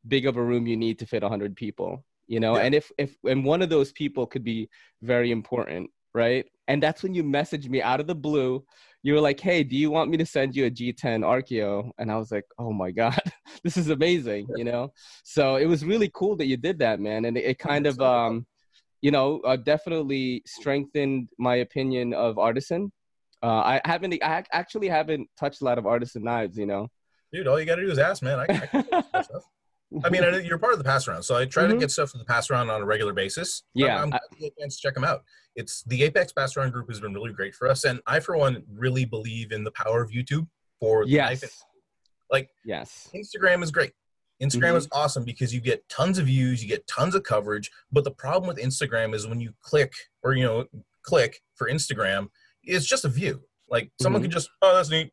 big 0.07 0.27
of 0.27 0.37
a 0.37 0.43
room 0.43 0.67
you 0.67 0.77
need 0.77 0.99
to 1.01 1.07
fit 1.07 1.23
a 1.23 1.27
100 1.27 1.55
people 1.57 2.05
you 2.29 2.39
know 2.41 2.57
Yeah. 2.57 2.63
and 2.65 2.75
if 2.75 2.91
if 2.99 3.17
and 3.25 3.45
one 3.45 3.63
of 3.63 3.69
those 3.71 3.91
people 3.93 4.27
could 4.27 4.45
be 4.45 4.69
very 5.03 5.31
important 5.33 5.91
right 6.15 6.45
and 6.69 6.81
that's 6.83 7.03
when 7.03 7.15
you 7.15 7.25
messaged 7.25 7.69
me 7.69 7.81
out 7.83 8.01
of 8.01 8.07
the 8.07 8.15
blue 8.15 8.65
you 9.03 9.15
were 9.15 9.21
like 9.21 9.41
hey 9.41 9.63
do 9.63 9.77
you 9.77 9.91
want 9.91 10.11
me 10.11 10.17
to 10.17 10.27
send 10.27 10.55
you 10.55 10.67
a 10.67 10.71
g10 10.71 11.21
archeo 11.23 11.91
and 11.99 12.11
i 12.11 12.17
was 12.17 12.31
like 12.31 12.45
oh 12.59 12.73
my 12.73 12.91
god 12.91 13.21
this 13.65 13.77
is 13.77 13.89
amazing 13.91 14.47
you 14.57 14.65
know 14.65 14.93
so 15.25 15.57
it 15.57 15.67
was 15.67 15.85
really 15.85 16.11
cool 16.15 16.37
that 16.37 16.47
you 16.47 16.57
did 16.57 16.79
that 16.79 17.01
man 17.01 17.25
and 17.25 17.37
it, 17.37 17.45
it 17.45 17.59
kind 17.59 17.87
of 17.87 18.01
um 18.01 18.47
you 19.01 19.11
know 19.11 19.41
uh, 19.41 19.57
definitely 19.57 20.43
strengthened 20.47 21.29
my 21.39 21.57
opinion 21.57 22.15
of 22.15 22.39
artisan 22.39 22.91
uh, 23.43 23.47
I 23.47 23.81
haven't. 23.85 24.15
I 24.23 24.45
actually 24.53 24.89
haven't 24.89 25.29
touched 25.39 25.63
a 25.63 25.65
lot 25.65 25.79
of 25.79 25.87
artisan 25.87 26.23
knives. 26.23 26.57
You 26.57 26.67
know. 26.67 26.89
Dude, 27.33 27.49
all 27.49 27.59
you 27.59 27.67
got 27.67 27.77
to 27.77 27.83
do 27.83 27.91
is 27.91 27.99
ask, 27.99 28.23
man. 28.23 28.39
I, 28.39 28.71
I, 28.73 29.23
can 30.01 30.01
do 30.01 30.09
this 30.09 30.17
stuff. 30.19 30.27
I 30.27 30.31
mean, 30.33 30.45
I, 30.45 30.47
you're 30.47 30.59
part 30.59 30.73
of 30.73 30.79
the 30.79 30.85
pass 30.85 31.07
around, 31.09 31.23
so 31.23 31.37
I 31.37 31.45
try 31.45 31.65
Mhm. 31.65 31.71
to 31.71 31.77
get 31.79 31.91
stuff 31.91 32.11
for 32.11 32.19
the 32.19 32.25
pass 32.25 32.51
around 32.51 32.71
on 32.71 32.81
a 32.83 32.85
regular 32.85 33.13
basis. 33.13 33.63
Yeah, 33.75 33.97
I'm, 33.97 34.05
I'm 34.05 34.15
I- 34.15 34.19
glad 34.19 34.21
you 34.33 34.39
get 34.49 34.53
a 34.59 34.61
chance 34.63 34.77
to 34.77 34.83
check 34.83 34.95
them 34.95 35.05
out. 35.05 35.23
It's 35.55 35.83
the 35.85 36.03
Apex 36.05 36.33
Pass 36.33 36.57
Around 36.57 36.71
group 36.73 36.89
has 36.89 37.01
been 37.01 37.13
really 37.13 37.33
great 37.33 37.55
for 37.55 37.69
us, 37.69 37.85
and 37.85 38.01
I, 38.07 38.21
for 38.21 38.37
one, 38.37 38.63
really 38.73 39.05
believe 39.05 39.53
in 39.53 39.65
the 39.65 39.71
power 39.73 40.03
of 40.03 40.11
YouTube 40.11 40.47
for 40.81 41.05
yes. 41.07 41.63
Like- 42.31 42.49
yes. 42.65 43.11
Instagram 43.15 43.63
is 43.63 43.71
great. 43.71 43.93
Instagram 44.43 44.75
is 44.77 44.89
awesome 44.91 45.23
because 45.25 45.55
you 45.55 45.61
get 45.61 45.87
tons 45.89 46.19
of 46.19 46.27
views, 46.27 46.63
you 46.63 46.69
get 46.69 46.85
tons 46.89 47.15
of 47.15 47.23
coverage. 47.23 47.71
But 47.93 48.03
the 48.05 48.11
problem 48.11 48.49
with 48.49 48.57
Instagram 48.57 49.15
is 49.15 49.27
when 49.27 49.41
you 49.41 49.53
click 49.61 49.93
or 50.25 50.33
you 50.35 50.43
know 50.45 50.65
click 51.03 51.41
for 51.55 51.69
Instagram, 51.69 52.29
it's 52.65 52.87
just 52.87 53.05
a 53.05 53.09
view. 53.09 53.43
Like 53.69 53.91
someone 54.01 54.21
Mhm. 54.21 54.25
could 54.25 54.33
just 54.33 54.49
oh 54.63 54.75
that's 54.75 54.89
neat. 54.91 55.13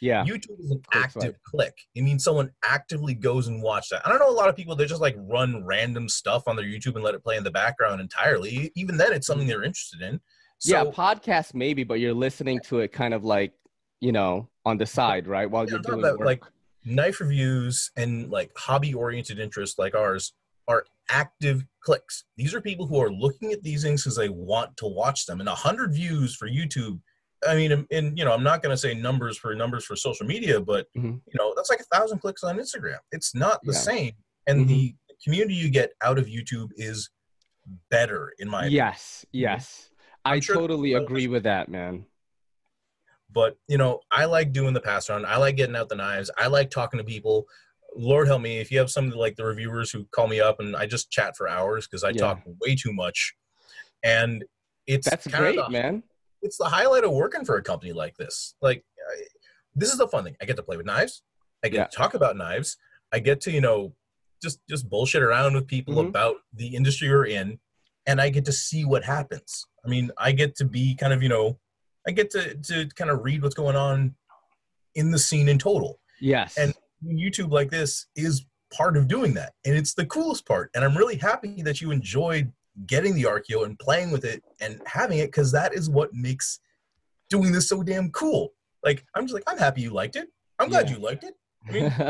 Yeah. 0.00 0.24
YouTube 0.24 0.60
is 0.60 0.70
an 0.70 0.82
Quick 0.86 1.04
active 1.04 1.42
click. 1.44 1.74
It 1.94 2.02
means 2.02 2.24
someone 2.24 2.50
actively 2.64 3.14
goes 3.14 3.48
and 3.48 3.62
watch 3.62 3.88
that. 3.90 4.06
I 4.06 4.08
don't 4.08 4.18
know 4.18 4.30
a 4.30 4.32
lot 4.32 4.48
of 4.48 4.56
people 4.56 4.76
that 4.76 4.86
just 4.86 5.00
like 5.00 5.16
run 5.18 5.64
random 5.64 6.08
stuff 6.08 6.44
on 6.46 6.56
their 6.56 6.64
YouTube 6.64 6.94
and 6.94 7.04
let 7.04 7.14
it 7.14 7.22
play 7.22 7.36
in 7.36 7.44
the 7.44 7.50
background 7.50 8.00
entirely. 8.00 8.72
Even 8.74 8.96
then, 8.96 9.12
it's 9.12 9.26
something 9.26 9.46
mm. 9.46 9.50
they're 9.50 9.64
interested 9.64 10.02
in. 10.02 10.20
So, 10.58 10.76
yeah. 10.76 10.90
Podcast 10.90 11.54
maybe, 11.54 11.84
but 11.84 12.00
you're 12.00 12.14
listening 12.14 12.60
to 12.66 12.80
it 12.80 12.92
kind 12.92 13.14
of 13.14 13.24
like 13.24 13.52
you 14.00 14.12
know 14.12 14.48
on 14.64 14.78
the 14.78 14.86
side, 14.86 15.26
right? 15.26 15.50
While 15.50 15.64
Yeah, 15.64 15.72
you're 15.72 15.80
doing 15.80 16.02
work. 16.02 16.20
like 16.20 16.42
knife 16.84 17.20
reviews 17.20 17.90
and 17.96 18.30
like 18.30 18.50
hobby 18.56 18.92
oriented 18.92 19.38
interests 19.38 19.78
like 19.78 19.94
ours 19.94 20.34
are 20.68 20.84
active 21.08 21.64
clicks. 21.80 22.24
These 22.36 22.54
are 22.54 22.60
people 22.60 22.86
who 22.86 23.00
are 23.00 23.10
looking 23.10 23.52
at 23.52 23.62
these 23.62 23.82
things 23.82 24.02
because 24.02 24.16
they 24.16 24.28
want 24.28 24.76
to 24.78 24.86
watch 24.86 25.26
them. 25.26 25.40
And 25.40 25.48
a 25.48 25.54
hundred 25.54 25.92
views 25.92 26.34
for 26.36 26.48
YouTube. 26.48 27.00
I 27.46 27.54
mean, 27.56 27.86
and, 27.90 28.16
you 28.18 28.24
know, 28.24 28.32
I'm 28.32 28.42
not 28.44 28.62
going 28.62 28.72
to 28.72 28.76
say 28.76 28.94
numbers 28.94 29.36
for 29.36 29.54
numbers 29.54 29.84
for 29.84 29.96
social 29.96 30.26
media, 30.26 30.60
but 30.60 30.86
Mhm. 30.96 31.20
you 31.26 31.34
know, 31.38 31.52
that's 31.56 31.70
like 31.70 31.80
a 31.80 31.84
thousand 31.96 32.20
clicks 32.20 32.42
on 32.44 32.56
Instagram. 32.58 32.98
It's 33.10 33.34
not 33.34 33.60
the 33.64 33.72
Yeah. 33.72 33.78
same. 33.78 34.12
And 34.46 34.64
Mhm. 34.64 34.68
the 34.68 34.94
community 35.24 35.54
you 35.54 35.68
get 35.70 35.92
out 36.02 36.18
of 36.18 36.26
YouTube 36.26 36.70
is 36.76 37.10
better, 37.90 38.32
in 38.38 38.48
my 38.48 38.60
opinion. 38.60 38.76
yes. 38.76 39.26
Yes. 39.32 39.90
I 40.24 40.34
I'm 40.34 40.40
sure- 40.40 40.54
totally 40.56 40.92
agree 40.94 41.26
with 41.28 41.42
that, 41.44 41.68
man. 41.68 42.06
but 43.34 43.56
you 43.66 43.78
know 43.78 43.98
i 44.10 44.26
like 44.26 44.52
doing 44.52 44.74
the 44.74 44.80
pass 44.80 45.08
around 45.08 45.24
i 45.24 45.38
like 45.38 45.56
getting 45.56 45.74
out 45.74 45.88
the 45.88 45.94
knives 45.94 46.30
i 46.36 46.46
like 46.46 46.68
talking 46.68 46.98
to 46.98 47.04
people 47.04 47.46
lord 47.96 48.26
help 48.26 48.42
me 48.42 48.58
if 48.58 48.70
you 48.70 48.78
have 48.78 48.90
some 48.90 49.08
like 49.08 49.36
the 49.36 49.44
reviewers 49.44 49.90
who 49.90 50.04
call 50.14 50.26
me 50.26 50.38
up 50.38 50.60
and 50.60 50.76
i 50.76 50.84
just 50.84 51.10
chat 51.10 51.34
for 51.34 51.48
hours 51.48 51.86
because 51.86 52.04
i 52.04 52.10
Yeah. 52.10 52.16
talk 52.20 52.42
way 52.60 52.74
too 52.76 52.92
much 52.92 53.34
and 54.02 54.44
it's 54.86 55.08
That's 55.08 55.26
great, 55.28 55.58
man. 55.70 56.02
It's 56.42 56.58
the 56.58 56.64
highlight 56.66 57.04
of 57.04 57.12
working 57.12 57.44
for 57.44 57.56
a 57.56 57.62
company 57.62 57.92
like 57.92 58.16
this. 58.16 58.54
Like, 58.60 58.84
I, 59.10 59.22
this 59.74 59.90
is 59.92 59.98
the 59.98 60.08
fun 60.08 60.24
thing. 60.24 60.36
I 60.40 60.44
get 60.44 60.56
to 60.56 60.62
play 60.62 60.76
with 60.76 60.86
knives. 60.86 61.22
I 61.64 61.68
get 61.68 61.76
Yeah. 61.78 61.84
to 61.86 61.96
talk 61.96 62.14
about 62.14 62.36
knives. 62.36 62.76
I 63.12 63.18
get 63.20 63.40
to 63.42 63.50
you 63.52 63.60
know 63.60 63.94
just 64.42 64.58
just 64.68 64.88
bullshit 64.90 65.22
around 65.22 65.54
with 65.54 65.66
people 65.66 65.94
Mhm. 65.94 66.08
about 66.08 66.36
the 66.52 66.74
industry 66.74 67.08
we're 67.08 67.26
in, 67.26 67.58
and 68.06 68.20
I 68.20 68.28
get 68.30 68.44
to 68.46 68.52
see 68.52 68.84
what 68.84 69.04
happens. 69.04 69.64
I 69.84 69.88
mean, 69.88 70.10
I 70.18 70.32
get 70.32 70.56
to 70.56 70.64
be 70.64 70.94
kind 70.96 71.12
of 71.12 71.22
you 71.22 71.28
know, 71.28 71.58
I 72.06 72.10
get 72.10 72.30
to 72.30 72.54
to 72.56 72.88
kind 72.96 73.10
of 73.10 73.22
read 73.22 73.42
what's 73.42 73.54
going 73.54 73.76
on 73.76 74.14
in 74.94 75.10
the 75.10 75.18
scene 75.18 75.48
in 75.48 75.58
total. 75.58 76.00
Yes. 76.20 76.56
And 76.58 76.74
YouTube 77.04 77.50
like 77.50 77.70
this 77.70 78.06
is 78.16 78.44
part 78.72 78.96
of 78.96 79.06
doing 79.08 79.34
that, 79.34 79.52
and 79.64 79.74
it's 79.76 79.94
the 79.94 80.06
coolest 80.06 80.46
part. 80.46 80.70
And 80.74 80.84
I'm 80.84 80.96
really 80.96 81.16
happy 81.16 81.62
that 81.62 81.80
you 81.80 81.90
enjoyed 81.92 82.52
getting 82.86 83.14
the 83.14 83.24
Archeo 83.24 83.64
and 83.64 83.78
playing 83.78 84.10
with 84.10 84.24
it 84.24 84.42
and 84.60 84.80
having 84.86 85.18
it 85.18 85.26
because 85.26 85.52
that 85.52 85.74
is 85.74 85.90
what 85.90 86.12
makes 86.14 86.60
doing 87.30 87.52
this 87.52 87.68
so 87.68 87.82
damn 87.82 88.10
cool. 88.10 88.52
Like 88.84 89.04
I'm 89.14 89.24
just 89.24 89.34
like 89.34 89.44
I'm 89.46 89.58
happy 89.58 89.82
you 89.82 89.90
liked 89.90 90.16
it. 90.16 90.28
I'm 90.58 90.68
glad 90.68 90.88
Yeah. 90.88 90.96
you 90.96 91.02
liked 91.02 91.24
it. 91.24 91.34
I 91.68 91.72
mean, 91.72 91.84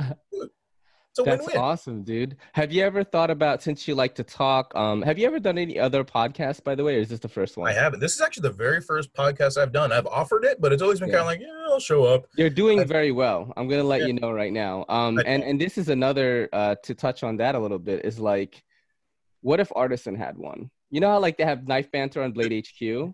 a 1.18 1.24
That's 1.24 1.42
win-win. 1.46 1.56
awesome, 1.58 2.02
dude. 2.04 2.36
Have 2.54 2.72
you 2.72 2.82
ever 2.82 3.04
thought 3.04 3.30
about 3.30 3.62
since 3.62 3.86
you 3.86 3.94
like 3.94 4.14
to 4.14 4.24
talk? 4.24 4.72
Um, 4.74 5.02
have 5.02 5.18
you 5.18 5.26
ever 5.26 5.38
done 5.38 5.58
any 5.58 5.78
other 5.78 6.04
podcasts, 6.04 6.62
by 6.64 6.74
the 6.74 6.82
way, 6.84 6.96
or 6.96 7.00
is 7.00 7.10
this 7.10 7.20
the 7.20 7.28
first 7.28 7.58
one? 7.58 7.68
I 7.68 7.74
haven't. 7.74 8.00
This 8.00 8.14
is 8.14 8.22
actually 8.22 8.48
the 8.48 8.54
very 8.56 8.80
first 8.80 9.12
podcast 9.12 9.58
I've 9.60 9.72
done. 9.72 9.92
I've 9.92 10.06
offered 10.06 10.44
it, 10.46 10.58
but 10.60 10.72
it's 10.72 10.80
always 10.82 11.00
been 11.00 11.10
Yeah. 11.10 11.16
kind 11.16 11.20
of 11.22 11.26
like, 11.26 11.40
yeah, 11.40 11.66
I'll 11.70 11.80
show 11.80 12.04
up. 12.04 12.24
You're 12.38 12.48
doing 12.48 12.80
I- 12.80 12.84
very 12.84 13.12
well. 13.12 13.52
I'm 13.58 13.68
gonna 13.68 13.84
let 13.84 14.00
Yeah. 14.00 14.06
you 14.06 14.12
know 14.14 14.32
right 14.32 14.52
now. 14.52 14.86
Um, 14.88 15.18
and 15.26 15.42
and 15.44 15.60
this 15.60 15.76
is 15.76 15.90
another 15.90 16.48
uh, 16.54 16.76
to 16.84 16.94
touch 16.94 17.22
on 17.22 17.36
that 17.36 17.54
a 17.54 17.58
little 17.58 17.78
bit 17.78 18.06
is 18.06 18.18
like, 18.18 18.64
what 19.42 19.60
if 19.60 19.70
Artisan 19.76 20.14
had 20.14 20.38
one? 20.38 20.70
You 20.90 21.00
know 21.00 21.10
how 21.10 21.20
like 21.20 21.36
they 21.36 21.44
have 21.44 21.66
knife 21.68 21.90
banter 21.90 22.22
on 22.22 22.32
Blade 22.32 22.52
HQ, 22.66 23.12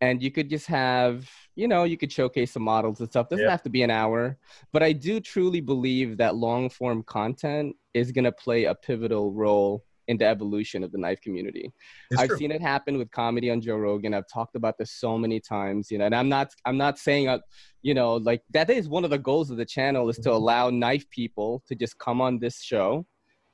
and 0.00 0.22
you 0.22 0.30
could 0.30 0.50
just 0.50 0.66
have 0.66 1.28
you 1.54 1.68
know 1.68 1.84
you 1.84 1.96
could 1.96 2.12
showcase 2.12 2.52
some 2.52 2.62
models 2.62 3.00
and 3.00 3.08
stuff. 3.08 3.28
Doesn't 3.28 3.44
Yeah. 3.44 3.50
have 3.50 3.62
to 3.62 3.70
be 3.70 3.82
an 3.82 3.90
hour, 3.90 4.38
but 4.72 4.82
I 4.82 4.92
do 4.92 5.20
truly 5.20 5.60
believe 5.60 6.16
that 6.18 6.36
long 6.36 6.68
form 6.68 7.02
content 7.04 7.76
is 7.94 8.12
gonna 8.12 8.32
play 8.32 8.64
a 8.64 8.74
pivotal 8.74 9.32
role 9.32 9.84
in 10.08 10.16
the 10.16 10.24
evolution 10.24 10.84
of 10.84 10.92
the 10.92 10.98
knife 10.98 11.20
community. 11.20 11.72
It's 12.12 12.20
I've 12.20 12.28
true. 12.28 12.38
seen 12.38 12.52
it 12.52 12.62
happen 12.62 12.96
with 12.96 13.10
comedy 13.10 13.50
on 13.50 13.60
Joe 13.60 13.76
Rogan. 13.76 14.14
I've 14.14 14.28
talked 14.32 14.54
about 14.54 14.78
this 14.78 14.92
so 14.92 15.18
many 15.18 15.40
times, 15.40 15.90
you 15.90 15.98
know, 15.98 16.06
and 16.06 16.14
I'm 16.14 16.28
not 16.28 16.52
I'm 16.64 16.76
not 16.78 16.98
saying 16.98 17.28
uh, 17.28 17.38
you 17.82 17.92
know, 17.94 18.14
like 18.14 18.42
that 18.50 18.70
is 18.70 18.88
one 18.88 19.04
of 19.04 19.10
the 19.10 19.18
goals 19.18 19.50
of 19.50 19.56
the 19.56 19.64
channel 19.66 20.08
is 20.08 20.18
to 20.18 20.28
Mhm. 20.30 20.34
allow 20.36 20.70
knife 20.70 21.08
people 21.10 21.62
to 21.66 21.74
just 21.74 21.98
come 21.98 22.20
on 22.20 22.38
this 22.38 22.62
show 22.62 23.04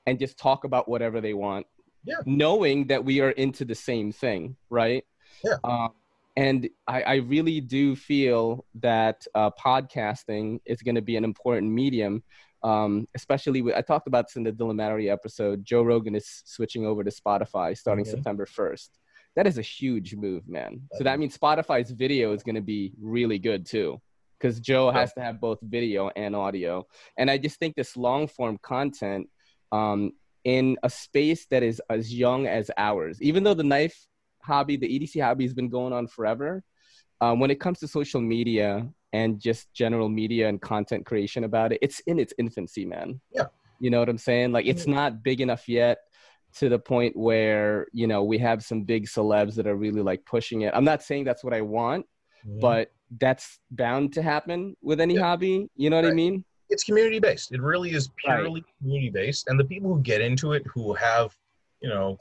and 0.06 0.18
just 0.18 0.36
talk 0.36 0.64
about 0.64 0.88
whatever 0.88 1.20
they 1.20 1.32
want. 1.32 1.64
Yeah. 2.04 2.16
Knowing 2.26 2.86
that 2.88 3.04
we 3.04 3.20
are 3.20 3.30
into 3.30 3.64
the 3.64 3.74
same 3.74 4.12
thing, 4.12 4.56
right? 4.70 5.04
Yeah. 5.44 5.56
Um, 5.64 5.90
and 6.36 6.68
I, 6.88 7.02
I 7.02 7.14
really 7.16 7.60
do 7.60 7.94
feel 7.94 8.64
that 8.76 9.26
uh, 9.34 9.50
podcasting 9.50 10.60
is 10.64 10.80
going 10.82 10.94
to 10.94 11.02
be 11.02 11.16
an 11.16 11.24
important 11.24 11.70
medium 11.70 12.22
um, 12.64 13.08
especially 13.14 13.60
with, 13.60 13.74
I 13.74 13.80
talked 13.82 14.06
about 14.06 14.28
this 14.28 14.36
in 14.36 14.44
the 14.44 14.52
Dylan 14.52 15.10
episode. 15.10 15.64
Joe 15.64 15.82
Rogan 15.82 16.14
is 16.14 16.42
switching 16.44 16.86
over 16.86 17.02
to 17.02 17.10
Spotify 17.10 17.76
starting 17.76 18.04
Mhm. 18.04 18.10
September 18.10 18.46
1st. 18.46 18.90
That 19.34 19.46
is 19.46 19.58
a 19.58 19.62
huge 19.62 20.14
move, 20.14 20.46
man. 20.46 20.82
So 20.92 21.04
that 21.04 21.18
means 21.18 21.36
Spotify's 21.36 21.90
video 21.90 22.32
is 22.32 22.42
going 22.42 22.54
to 22.54 22.60
be 22.60 22.92
really 23.00 23.38
good 23.38 23.66
too, 23.66 24.00
because 24.38 24.60
Joe 24.60 24.90
Yeah. 24.92 25.00
has 25.00 25.12
to 25.14 25.22
have 25.22 25.40
both 25.40 25.58
video 25.62 26.10
and 26.14 26.36
audio. 26.36 26.86
And 27.16 27.30
I 27.30 27.38
just 27.38 27.58
think 27.58 27.74
this 27.74 27.96
long 27.96 28.28
form 28.28 28.58
content 28.62 29.28
um, 29.72 30.12
in 30.44 30.76
a 30.82 30.90
space 30.90 31.46
that 31.46 31.62
is 31.62 31.80
as 31.90 32.12
young 32.12 32.46
as 32.46 32.70
ours, 32.76 33.20
even 33.20 33.44
though 33.44 33.54
the 33.54 33.64
knife 33.64 34.06
hobby, 34.42 34.76
the 34.76 34.88
EDC 34.88 35.22
hobby 35.22 35.44
has 35.44 35.54
been 35.54 35.68
going 35.68 35.92
on 35.92 36.06
forever, 36.06 36.62
um, 37.20 37.38
when 37.38 37.50
it 37.50 37.60
comes 37.60 37.78
to 37.80 37.88
social 37.88 38.20
media 38.20 38.88
and 39.12 39.38
just 39.40 39.72
general 39.72 40.08
media 40.08 40.48
and 40.48 40.60
content 40.60 41.06
creation 41.06 41.44
about 41.44 41.72
it, 41.72 41.78
it's 41.82 42.00
in 42.00 42.18
its 42.18 42.34
infancy, 42.38 42.84
man. 42.84 43.20
Yeah. 43.32 43.46
You 43.78 43.90
know 43.90 44.00
what 44.00 44.08
I'm 44.08 44.18
saying? 44.18 44.52
Like 44.52 44.66
it's 44.66 44.86
not 44.86 45.22
big 45.22 45.40
enough 45.40 45.68
yet 45.68 45.98
to 46.58 46.68
the 46.68 46.78
point 46.78 47.16
where, 47.16 47.86
you 47.92 48.06
know, 48.06 48.24
we 48.24 48.38
have 48.38 48.64
some 48.64 48.82
big 48.82 49.06
celebs 49.06 49.54
that 49.54 49.66
are 49.66 49.76
really 49.76 50.02
like 50.02 50.24
pushing 50.24 50.62
it. 50.62 50.72
I'm 50.74 50.84
not 50.84 51.02
saying 51.02 51.24
that's 51.24 51.44
what 51.44 51.54
I 51.54 51.60
want, 51.62 52.06
Mhm. 52.46 52.60
but 52.60 52.92
that's 53.20 53.60
bound 53.70 54.12
to 54.14 54.22
happen 54.22 54.76
with 54.82 55.00
any 55.00 55.14
Yeah. 55.14 55.20
hobby. 55.22 55.68
You 55.76 55.90
know 55.90 55.96
what 55.96 56.06
I 56.06 56.12
mean? 56.12 56.44
It's 56.72 56.84
community 56.84 57.18
based. 57.20 57.52
It 57.52 57.60
really 57.60 57.90
is 57.92 58.08
Right. 58.26 58.38
purely 58.40 58.64
community 58.78 59.10
based, 59.10 59.46
and 59.48 59.60
the 59.60 59.64
people 59.64 59.94
who 59.94 60.00
get 60.00 60.20
into 60.22 60.52
it 60.54 60.64
who 60.74 60.94
have, 60.94 61.36
you 61.82 61.88
know, 61.90 62.16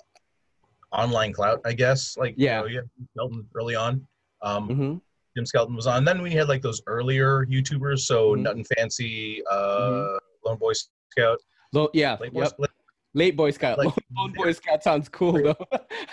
online 0.92 1.32
clout, 1.32 1.62
I 1.66 1.72
guess. 1.74 2.18
Like, 2.18 2.36
Yeah. 2.38 2.58
you 2.66 2.68
know, 2.68 2.68
yeah, 3.00 3.06
Skelton 3.14 3.48
early 3.56 3.76
on. 3.76 4.06
Um, 4.42 4.68
hmm 4.68 4.98
Jim 5.38 5.46
Skelton 5.46 5.74
was 5.78 5.88
on. 5.88 6.04
Then 6.04 6.22
we 6.22 6.32
had 6.32 6.50
like 6.50 6.62
those 6.62 6.82
earlier 6.88 7.46
YouTubers, 7.46 8.00
so 8.00 8.36
Mhm. 8.36 8.44
Nutnfancy, 8.46 9.40
uh, 9.50 9.80
Mhm. 9.80 10.20
Lone 10.46 10.58
Boy 10.58 10.74
Scout, 10.74 11.40
Lo- 11.72 11.90
yeah. 11.94 12.18
Yep. 12.22 12.48
Split. 12.50 12.72
Late 13.14 13.36
Boy 13.36 13.52
Scout. 13.52 13.78
Like, 13.78 13.94
Lone 14.18 14.34
Boy 14.36 14.52
Scout 14.54 14.84
sounds 14.84 15.10
cool 15.10 15.34
though. 15.34 15.56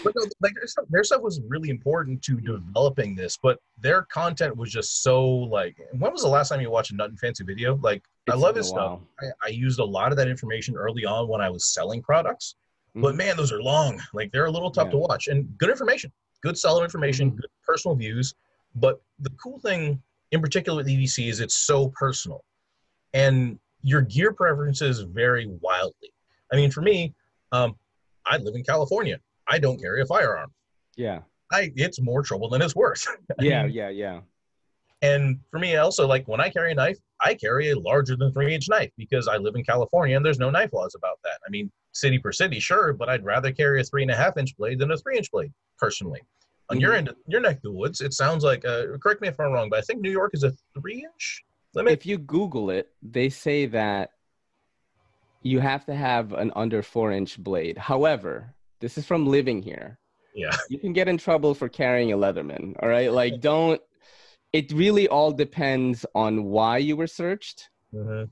But 0.04 0.14
no, 0.16 0.26
like 0.42 0.54
their 0.56 0.68
stuff, 0.68 0.86
their 0.90 1.04
stuff 1.04 1.22
was 1.22 1.42
really 1.48 1.70
important 1.70 2.22
to 2.24 2.40
developing 2.40 3.16
this, 3.16 3.38
but 3.42 3.60
their 3.78 4.04
content 4.04 4.56
was 4.58 4.72
just 4.72 5.04
so 5.04 5.24
like. 5.28 5.78
When 5.92 6.12
was 6.12 6.22
the 6.24 6.28
last 6.28 6.50
time 6.50 6.60
you 6.62 6.70
watched 6.72 6.92
a 6.92 6.96
Nutnfancy 6.96 7.46
video? 7.46 7.76
Like, 7.78 8.04
I 8.30 8.34
love 8.36 8.56
his 8.56 8.68
stuff. 8.70 9.00
I, 9.22 9.26
I 9.46 9.50
used 9.50 9.80
a 9.80 9.84
lot 9.86 10.12
of 10.12 10.18
that 10.18 10.28
information 10.28 10.76
early 10.76 11.06
on 11.06 11.28
when 11.28 11.40
I 11.42 11.50
was 11.50 11.66
selling 11.74 12.02
products. 12.02 12.56
But 12.96 13.14
Mhm. 13.14 13.18
man, 13.18 13.38
those 13.38 13.52
are 13.52 13.62
long. 13.62 14.02
Like 14.14 14.32
they're 14.32 14.46
a 14.46 14.52
little 14.52 14.72
tough 14.72 14.88
Yeah. 14.88 14.92
to 14.92 14.98
watch. 14.98 15.28
And 15.28 15.56
good 15.58 15.70
information, 15.70 16.12
good 16.42 16.58
solid 16.58 16.84
information, 16.84 17.32
Mhm. 17.32 17.36
good 17.38 17.50
personal 17.66 17.96
views. 17.96 18.34
But 18.76 19.02
the 19.20 19.30
cool 19.42 19.60
thing 19.60 20.02
in 20.32 20.42
particular 20.42 20.78
with 20.78 20.88
EDC 20.88 21.30
is 21.30 21.40
it's 21.42 21.56
so 21.56 21.90
personal. 21.90 22.44
And 23.14 23.60
your 23.84 24.02
gear 24.02 24.34
preferences 24.34 25.02
vary 25.02 25.48
wildly. 25.62 26.14
I 26.52 26.56
mean, 26.56 26.72
for 26.72 26.82
me, 26.82 27.14
um, 27.52 27.76
I 28.26 28.38
live 28.38 28.56
in 28.56 28.64
California. 28.64 29.20
I 29.48 29.60
don't 29.60 29.80
carry 29.82 30.02
a 30.02 30.06
firearm. 30.06 30.52
Yeah. 30.96 31.20
I 31.52 31.72
it's 31.76 32.00
more 32.02 32.24
trouble 32.24 32.50
than 32.50 32.62
it's 32.62 32.76
worth. 32.76 33.06
Yeah. 33.40 33.66
Yeah. 33.66 33.90
Yeah. 33.90 34.22
and 35.02 35.40
for 35.50 35.60
me, 35.60 35.76
also, 35.78 36.08
like 36.08 36.28
when 36.28 36.40
I 36.40 36.50
carry 36.50 36.72
a 36.72 36.76
knife, 36.76 36.98
I 37.24 37.34
carry 37.34 37.72
a 37.72 37.80
larger 37.80 38.16
than 38.16 38.32
three 38.34 38.54
inch 38.54 38.70
knife 38.70 38.92
because 38.98 39.28
I 39.28 39.38
live 39.38 39.56
in 39.56 39.64
California 39.64 40.16
and 40.16 40.26
there's 40.26 40.40
no 40.40 40.50
knife 40.50 40.74
laws 40.74 40.96
about 40.96 41.20
that. 41.24 41.40
I 41.46 41.50
mean, 41.50 41.72
city 41.94 42.20
per 42.20 42.32
city, 42.32 42.60
sure, 42.60 42.94
but 42.94 43.10
I'd 43.10 43.26
rather 43.26 43.52
carry 43.52 43.82
a 43.82 43.84
three 43.84 44.04
and 44.04 44.12
a 44.12 44.16
half 44.16 44.38
inch 44.38 44.56
blade 44.58 44.80
than 44.80 44.92
a 44.92 44.98
three 44.98 45.18
inch 45.18 45.32
blade, 45.32 45.52
personally. 45.78 46.22
On 46.70 46.80
your 46.80 46.94
end, 46.94 47.10
your 47.28 47.42
neck 47.42 47.58
of 47.58 47.64
the 47.64 47.72
woods, 47.72 48.00
it 48.00 48.14
sounds 48.14 48.46
like, 48.46 48.64
uh, 48.64 48.98
correct 49.04 49.22
me 49.22 49.28
if 49.28 49.38
I'm 49.40 49.52
wrong, 49.52 49.70
but 49.70 49.80
I 49.80 49.82
think 49.82 50.00
New 50.00 50.12
York 50.12 50.32
is 50.34 50.44
a 50.44 50.54
three 50.80 51.04
inch 51.04 51.44
limit. 51.74 51.94
if 51.94 52.06
you 52.06 52.18
Google 52.18 52.70
it, 52.70 52.90
they 53.02 53.30
say 53.30 53.66
that 53.68 54.12
you 55.44 55.60
have 55.60 55.86
to 55.86 55.96
have 55.96 56.34
an 56.34 56.52
under 56.56 56.82
four 56.84 57.12
inch 57.12 57.38
blade. 57.40 57.78
However, 57.78 58.54
this 58.80 58.98
is 58.98 59.06
from 59.06 59.26
living 59.26 59.62
here. 59.62 59.98
Yeah. 60.36 60.56
You 60.70 60.78
can 60.80 60.94
get 60.94 61.08
in 61.08 61.18
trouble 61.18 61.54
for 61.54 61.68
carrying 61.68 62.12
a 62.14 62.18
Leatherman. 62.18 62.76
All 62.82 62.88
right. 62.90 63.12
Like, 63.12 63.42
don't, 63.42 63.82
it 64.54 64.72
really 64.72 65.08
all 65.08 65.32
depends 65.32 66.06
on 66.16 66.44
why 66.46 66.78
you 66.78 66.96
were 66.96 67.08
searched, 67.08 67.70
Mhm. 67.94 68.30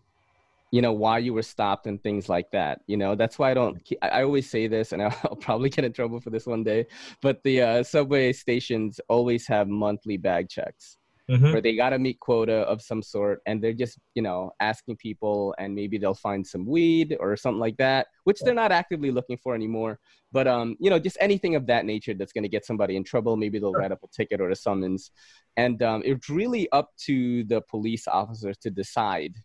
you 0.72 0.82
know, 0.82 0.94
why 0.94 1.18
you 1.18 1.34
were 1.34 1.42
stopped 1.42 1.88
and 1.88 2.02
things 2.02 2.30
like 2.30 2.52
that. 2.52 2.82
You 2.88 2.96
know, 2.98 3.16
that's 3.16 3.40
why 3.40 3.52
I 3.52 3.54
don't, 3.56 3.82
I 4.02 4.10
I 4.10 4.24
always 4.24 4.50
say 4.50 4.68
this 4.68 4.92
and 4.94 5.02
I'll 5.04 5.36
probably 5.48 5.70
get 5.70 5.84
in 5.86 5.92
trouble 5.94 6.20
for 6.22 6.30
this 6.30 6.46
one 6.46 6.64
day, 6.64 6.86
but 7.22 7.42
the 7.44 7.62
uh, 7.62 7.84
subway 7.84 8.32
stations 8.34 9.02
always 9.10 9.48
have 9.48 9.68
monthly 9.68 10.18
bag 10.18 10.48
checks 10.50 10.99
Mhm. 11.30 11.52
where 11.54 11.62
they 11.62 11.76
got 11.76 11.92
to 11.92 12.00
meet 12.00 12.20
quota 12.20 12.60
of 12.62 12.82
some 12.82 13.04
sort 13.04 13.42
and 13.46 13.62
they're 13.62 13.72
just 13.72 14.00
you 14.16 14.22
know 14.22 14.52
asking 14.60 14.98
people 14.98 15.54
and 15.60 15.76
maybe 15.76 16.00
they'll 16.00 16.14
find 16.14 16.46
some 16.46 16.66
weed 16.66 17.16
or 17.20 17.38
something 17.38 17.60
like 17.60 17.78
that 17.78 18.08
which 18.24 18.40
they're 18.40 18.54
not 18.56 18.72
actively 18.72 19.12
looking 19.12 19.38
for 19.38 19.54
anymore 19.54 20.00
but 20.32 20.48
um 20.48 20.76
you 20.80 20.90
know 20.90 20.98
just 20.98 21.18
anything 21.22 21.56
of 21.56 21.68
that 21.68 21.86
nature 21.86 22.16
that's 22.16 22.34
going 22.34 22.44
to 22.44 22.50
get 22.50 22.66
somebody 22.66 22.96
in 22.96 23.04
trouble 23.04 23.38
maybe 23.38 23.60
they'll 23.60 23.74
write 23.74 23.92
up 23.92 24.02
a 24.04 24.08
ticket 24.08 24.42
or 24.42 24.50
a 24.50 24.56
summons 24.56 25.12
and 25.56 25.84
um, 25.84 26.02
it's 26.04 26.30
really 26.30 26.70
up 26.72 26.90
to 26.98 27.44
the 27.44 27.62
police 27.62 28.08
officers 28.08 28.58
to 28.58 28.72
decide 28.72 29.36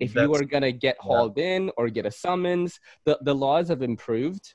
if 0.00 0.14
you 0.14 0.34
are 0.34 0.44
going 0.44 0.62
to 0.62 0.72
get 0.72 0.96
yeah. 1.00 1.06
hauled 1.06 1.38
in 1.38 1.70
or 1.76 1.88
get 1.88 2.06
a 2.06 2.10
summons 2.10 2.80
the, 3.04 3.18
the 3.22 3.34
laws 3.34 3.68
have 3.68 3.82
improved 3.82 4.54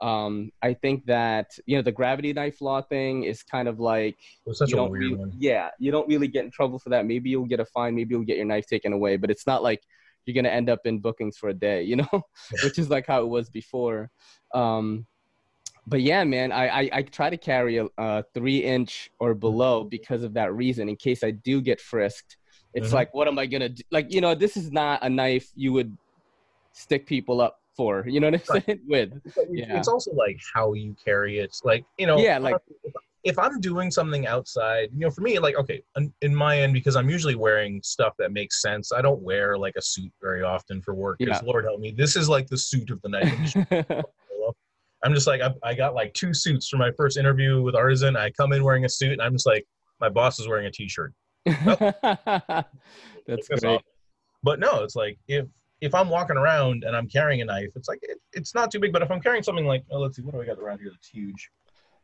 um, 0.00 0.52
I 0.62 0.74
think 0.74 1.06
that 1.06 1.50
you 1.66 1.76
know 1.76 1.82
the 1.82 1.92
gravity 1.92 2.32
knife 2.32 2.60
law 2.60 2.80
thing 2.80 3.24
is 3.24 3.42
kind 3.42 3.66
of 3.68 3.80
like 3.80 4.16
such 4.52 4.70
you 4.70 4.78
a 4.78 4.88
weird 4.88 5.02
really- 5.02 5.14
one. 5.16 5.32
Yeah, 5.38 5.70
you 5.78 5.90
don't 5.90 6.08
really 6.08 6.28
get 6.28 6.44
in 6.44 6.50
trouble 6.50 6.78
for 6.78 6.90
that. 6.90 7.04
Maybe 7.06 7.30
you'll 7.30 7.46
get 7.46 7.60
a 7.60 7.64
fine. 7.64 7.94
Maybe 7.94 8.14
you'll 8.14 8.24
get 8.24 8.36
your 8.36 8.46
knife 8.46 8.66
taken 8.66 8.92
away. 8.92 9.16
But 9.16 9.30
it's 9.30 9.46
not 9.46 9.62
like 9.62 9.82
you're 10.24 10.34
gonna 10.34 10.48
end 10.54 10.68
up 10.70 10.80
in 10.84 10.98
bookings 11.00 11.36
for 11.36 11.48
a 11.48 11.54
day, 11.54 11.82
you 11.82 11.96
know, 11.96 12.08
which 12.62 12.78
is 12.78 12.90
like 12.90 13.06
how 13.06 13.22
it 13.22 13.28
was 13.28 13.48
before. 13.50 14.10
Um, 14.54 15.06
but 15.86 16.02
yeah, 16.02 16.22
man, 16.24 16.52
I, 16.52 16.68
I 16.68 16.90
I 16.92 17.02
try 17.02 17.30
to 17.30 17.36
carry 17.38 17.78
a, 17.78 17.86
a 17.96 18.22
three 18.34 18.58
inch 18.58 19.10
or 19.18 19.34
below 19.34 19.84
because 19.84 20.22
of 20.22 20.34
that 20.34 20.52
reason. 20.54 20.88
In 20.88 20.96
case 20.96 21.24
I 21.24 21.30
do 21.30 21.60
get 21.62 21.80
frisked, 21.80 22.36
it's 22.74 22.90
Mhm. 22.90 22.92
like, 22.92 23.14
what 23.14 23.26
am 23.26 23.38
I 23.38 23.46
gonna 23.46 23.70
do? 23.70 23.82
Like, 23.90 24.12
you 24.12 24.20
know, 24.20 24.34
this 24.34 24.56
is 24.56 24.70
not 24.70 25.02
a 25.02 25.08
knife 25.08 25.50
you 25.56 25.72
would 25.72 25.96
stick 26.72 27.06
people 27.06 27.40
up 27.40 27.57
for. 27.78 28.04
You 28.06 28.20
know 28.20 28.26
what 28.26 28.34
I'm 28.34 28.54
Right. 28.54 28.66
saying? 28.66 28.80
With 28.88 29.12
It's, 29.24 29.36
Yeah. 29.50 29.78
it's 29.78 29.88
also 29.88 30.12
like 30.12 30.38
how 30.52 30.74
you 30.74 30.94
carry 31.02 31.38
it. 31.38 31.44
It's 31.44 31.64
like, 31.64 31.86
you 31.96 32.06
know, 32.06 32.18
Yeah, 32.18 32.36
like- 32.38 32.56
if 33.24 33.38
I'm 33.38 33.60
doing 33.60 33.90
something 33.90 34.26
outside, 34.26 34.90
you 34.92 35.00
know, 35.00 35.10
for 35.10 35.20
me, 35.22 35.38
like, 35.38 35.56
okay, 35.56 35.82
in, 36.22 36.34
my 36.34 36.60
end, 36.60 36.72
because 36.72 36.96
I'm 36.96 37.10
usually 37.10 37.34
wearing 37.34 37.80
stuff 37.82 38.14
that 38.18 38.32
makes 38.32 38.62
sense. 38.62 38.92
I 38.92 39.02
don't 39.02 39.20
wear 39.22 39.56
like 39.58 39.74
a 39.76 39.82
suit 39.82 40.12
very 40.22 40.42
often 40.42 40.80
for 40.82 40.94
work. 40.94 41.18
Because 41.18 41.40
Yeah. 41.42 41.48
Lord 41.50 41.64
help 41.64 41.80
me, 41.80 41.90
this 41.92 42.16
is 42.16 42.28
like 42.28 42.46
the 42.48 42.56
suit 42.58 42.90
of 42.90 43.00
the 43.02 43.08
night. 43.10 44.04
I'm 45.04 45.14
just 45.14 45.26
like, 45.32 45.40
I, 45.40 45.52
I 45.62 45.74
got 45.74 45.94
like 45.94 46.12
two 46.14 46.32
suits 46.34 46.68
for 46.68 46.76
my 46.78 46.90
first 46.96 47.16
interview 47.16 47.62
with 47.62 47.74
Artisan. 47.76 48.16
I 48.16 48.30
come 48.30 48.52
in 48.52 48.64
wearing 48.64 48.84
a 48.84 48.88
suit, 48.88 49.12
and 49.12 49.22
I'm 49.22 49.32
just 49.32 49.46
like, 49.46 49.64
my 50.00 50.08
boss 50.08 50.38
is 50.40 50.48
wearing 50.48 50.66
a 50.66 50.70
t-shirt. 50.70 51.12
That's 51.46 53.48
great. 53.48 53.64
off. 53.64 53.82
But 54.42 54.60
no, 54.60 54.82
it's 54.84 54.94
like 54.96 55.18
if 55.26 55.46
if 55.80 55.94
I'm 55.94 56.08
walking 56.08 56.36
around 56.36 56.84
and 56.84 56.96
I'm 56.96 57.08
carrying 57.08 57.40
a 57.40 57.44
knife, 57.44 57.70
it's 57.76 57.88
like 57.88 58.00
it, 58.02 58.18
it's 58.32 58.54
not 58.54 58.70
too 58.70 58.80
big. 58.80 58.92
But 58.92 59.02
if 59.02 59.10
I'm 59.10 59.20
carrying 59.20 59.42
something 59.42 59.64
like, 59.66 59.84
oh, 59.90 59.98
let's 60.00 60.16
see, 60.16 60.22
what 60.22 60.34
do 60.34 60.42
I 60.42 60.46
got 60.46 60.58
around 60.58 60.80
here 60.80 60.90
that's 60.90 61.08
huge? 61.08 61.50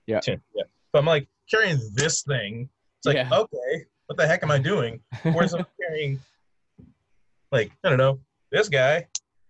Yeah. 0.06 0.20
Tin, 0.20 0.40
yeah. 0.54 0.62
If 0.64 0.98
I'm 0.98 1.06
like 1.06 1.26
carrying 1.50 1.78
this 1.94 2.22
thing, 2.22 2.68
it's 2.98 3.06
like, 3.06 3.16
Yeah. 3.16 3.28
okay, 3.32 3.84
what 4.06 4.16
the 4.16 4.26
heck 4.26 4.42
am 4.42 4.50
I 4.50 4.58
doing? 4.58 5.00
Whereas 5.22 5.54
I'm 5.54 5.66
carrying, 5.80 6.20
like, 7.52 7.72
I 7.84 7.88
don't 7.88 7.98
know, 7.98 8.20
this 8.50 8.68
guy. 8.68 9.06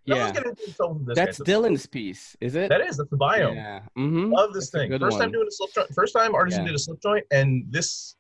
No 0.07 0.17
Yeah, 0.17 0.33
gonna 0.33 0.55
do 0.55 0.73
trouble 0.77 0.95
with 0.97 1.07
this 1.07 1.17
that's 1.17 1.39
guy. 1.39 1.53
Dylan's 1.53 1.87
piece, 1.87 2.37
is 2.41 2.55
it? 2.57 2.69
That 2.69 2.83
is 2.83 2.99
that's 2.99 3.09
the 3.11 3.17
biome. 3.17 3.55
Yeah. 3.55 3.81
Mm-hmm. 3.97 4.33
Love 4.33 4.53
this 4.53 4.71
That's 4.71 4.89
thing. 4.91 4.99
First 4.99 5.19
time 5.19 5.33
doing 5.33 5.47
a 5.49 5.51
slip 5.51 5.73
joint. 5.75 5.95
First 5.95 6.15
time 6.15 6.35
artisan 6.35 6.63
Yeah. 6.63 6.67
did 6.69 6.75
a 6.77 6.79
slip 6.79 7.01
joint, 7.03 7.25
and 7.31 7.65
this. 7.71 8.17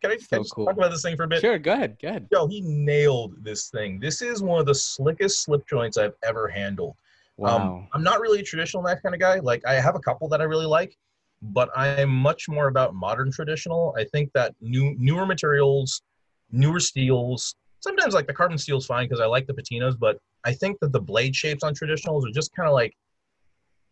Can 0.00 0.12
I, 0.12 0.16
can 0.16 0.26
I 0.32 0.36
just 0.38 0.54
cool. 0.54 0.66
talk 0.66 0.76
about 0.76 0.90
this 0.90 1.02
thing 1.02 1.16
for 1.16 1.24
a 1.24 1.28
bit? 1.28 1.40
Sure, 1.40 1.58
go 1.58 1.72
ahead, 1.72 1.96
go 2.00 2.08
ahead. 2.08 2.28
Yo, 2.30 2.46
he 2.46 2.60
nailed 2.60 3.42
this 3.42 3.68
thing. 3.68 3.98
This 3.98 4.22
is 4.22 4.42
one 4.42 4.60
of 4.60 4.66
the 4.66 4.74
slickest 4.74 5.42
slip 5.42 5.66
joints 5.66 5.96
I've 5.96 6.14
ever 6.22 6.46
handled. 6.48 6.96
Wow. 7.36 7.56
Um, 7.56 7.88
I'm 7.92 8.02
not 8.02 8.20
really 8.20 8.40
a 8.40 8.42
traditional 8.42 8.82
knife 8.82 9.00
kind 9.02 9.14
of 9.14 9.20
guy. 9.20 9.38
Like 9.40 9.64
I 9.66 9.74
have 9.74 9.96
a 9.96 10.00
couple 10.00 10.28
that 10.28 10.40
I 10.40 10.44
really 10.44 10.66
like, 10.66 10.96
but 11.42 11.68
I'm 11.76 12.10
much 12.10 12.48
more 12.48 12.68
about 12.68 12.94
modern 12.94 13.30
traditional. 13.32 13.94
I 13.96 14.04
think 14.04 14.30
that 14.34 14.54
new 14.60 14.94
newer 14.98 15.26
materials, 15.26 16.02
newer 16.50 16.80
steels. 16.80 17.54
Sometimes 17.80 18.14
like 18.14 18.26
the 18.26 18.34
carbon 18.34 18.58
steel's 18.58 18.86
fine 18.86 19.06
because 19.06 19.20
I 19.20 19.26
like 19.26 19.46
the 19.46 19.54
patinas, 19.54 19.98
but 19.98 20.18
I 20.44 20.52
think 20.52 20.78
that 20.80 20.92
the 20.92 21.00
blade 21.00 21.34
shapes 21.34 21.62
on 21.62 21.74
traditionals 21.74 22.28
are 22.28 22.32
just 22.32 22.54
kind 22.54 22.68
of 22.68 22.72
like, 22.72 22.96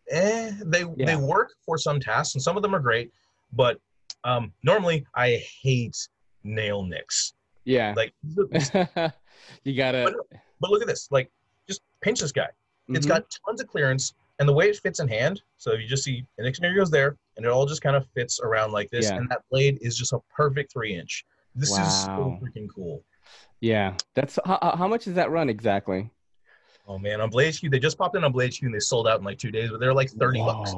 eh. 0.09 0.51
They 0.65 0.81
Yeah. 0.81 1.05
they 1.05 1.15
work 1.15 1.53
for 1.65 1.77
some 1.77 1.99
tasks 1.99 2.35
and 2.35 2.41
some 2.41 2.55
of 2.55 2.63
them 2.63 2.73
are 2.75 2.79
great, 2.79 3.11
but 3.53 3.77
um, 4.27 4.51
normally 4.63 5.05
I 5.15 5.41
hate 5.61 5.97
nail 6.43 6.83
nicks. 6.83 7.33
yeah. 7.65 7.93
Like, 7.95 8.13
you 9.63 9.73
gotta. 9.75 10.13
but 10.59 10.69
look 10.71 10.81
at 10.81 10.87
this. 10.87 11.07
Like, 11.11 11.31
just 11.67 11.81
pinch 12.01 12.19
this 12.19 12.31
guy. 12.31 12.47
It's 12.89 13.05
Mhm. 13.05 13.09
got 13.09 13.23
tons 13.45 13.61
of 13.61 13.67
clearance, 13.67 14.13
and 14.39 14.47
the 14.47 14.53
way 14.53 14.69
it 14.69 14.77
fits 14.77 14.99
in 14.99 15.07
hand. 15.07 15.41
So 15.57 15.73
you 15.73 15.87
just 15.87 16.03
see 16.03 16.25
an 16.37 16.45
dictionary 16.45 16.75
goes 16.75 16.89
there, 16.91 17.17
and 17.35 17.45
it 17.45 17.49
all 17.49 17.65
just 17.65 17.81
kind 17.81 17.95
of 17.95 18.05
fits 18.15 18.39
around 18.41 18.71
like 18.71 18.89
this. 18.91 19.05
Yeah. 19.09 19.17
And 19.17 19.29
that 19.29 19.41
blade 19.51 19.77
is 19.81 19.97
just 19.97 20.13
a 20.13 20.19
perfect 20.35 20.71
three 20.71 20.93
inch. 20.95 21.25
This 21.55 21.71
is 21.71 22.03
so 22.05 22.37
freaking 22.41 22.67
cool. 22.73 23.03
Yeah, 23.61 23.95
that's 24.13 24.37
how, 24.45 24.75
how 24.77 24.87
much 24.87 25.05
does 25.05 25.15
that 25.15 25.31
run 25.31 25.49
exactly? 25.49 26.09
Oh 26.87 26.97
man, 26.99 27.19
on 27.19 27.29
Blade 27.29 27.53
HQ, 27.55 27.69
they 27.71 27.79
just 27.79 27.97
popped 27.97 28.15
in 28.15 28.23
on 28.23 28.31
Blade 28.31 28.53
HQ 28.53 28.61
and 28.63 28.73
they 28.73 28.79
sold 28.79 29.07
out 29.07 29.19
in 29.19 29.25
like 29.25 29.39
two 29.39 29.51
days, 29.51 29.71
but 29.71 29.79
they're 29.79 29.93
like 29.93 30.09
thirty 30.11 30.39
bucks. 30.39 30.71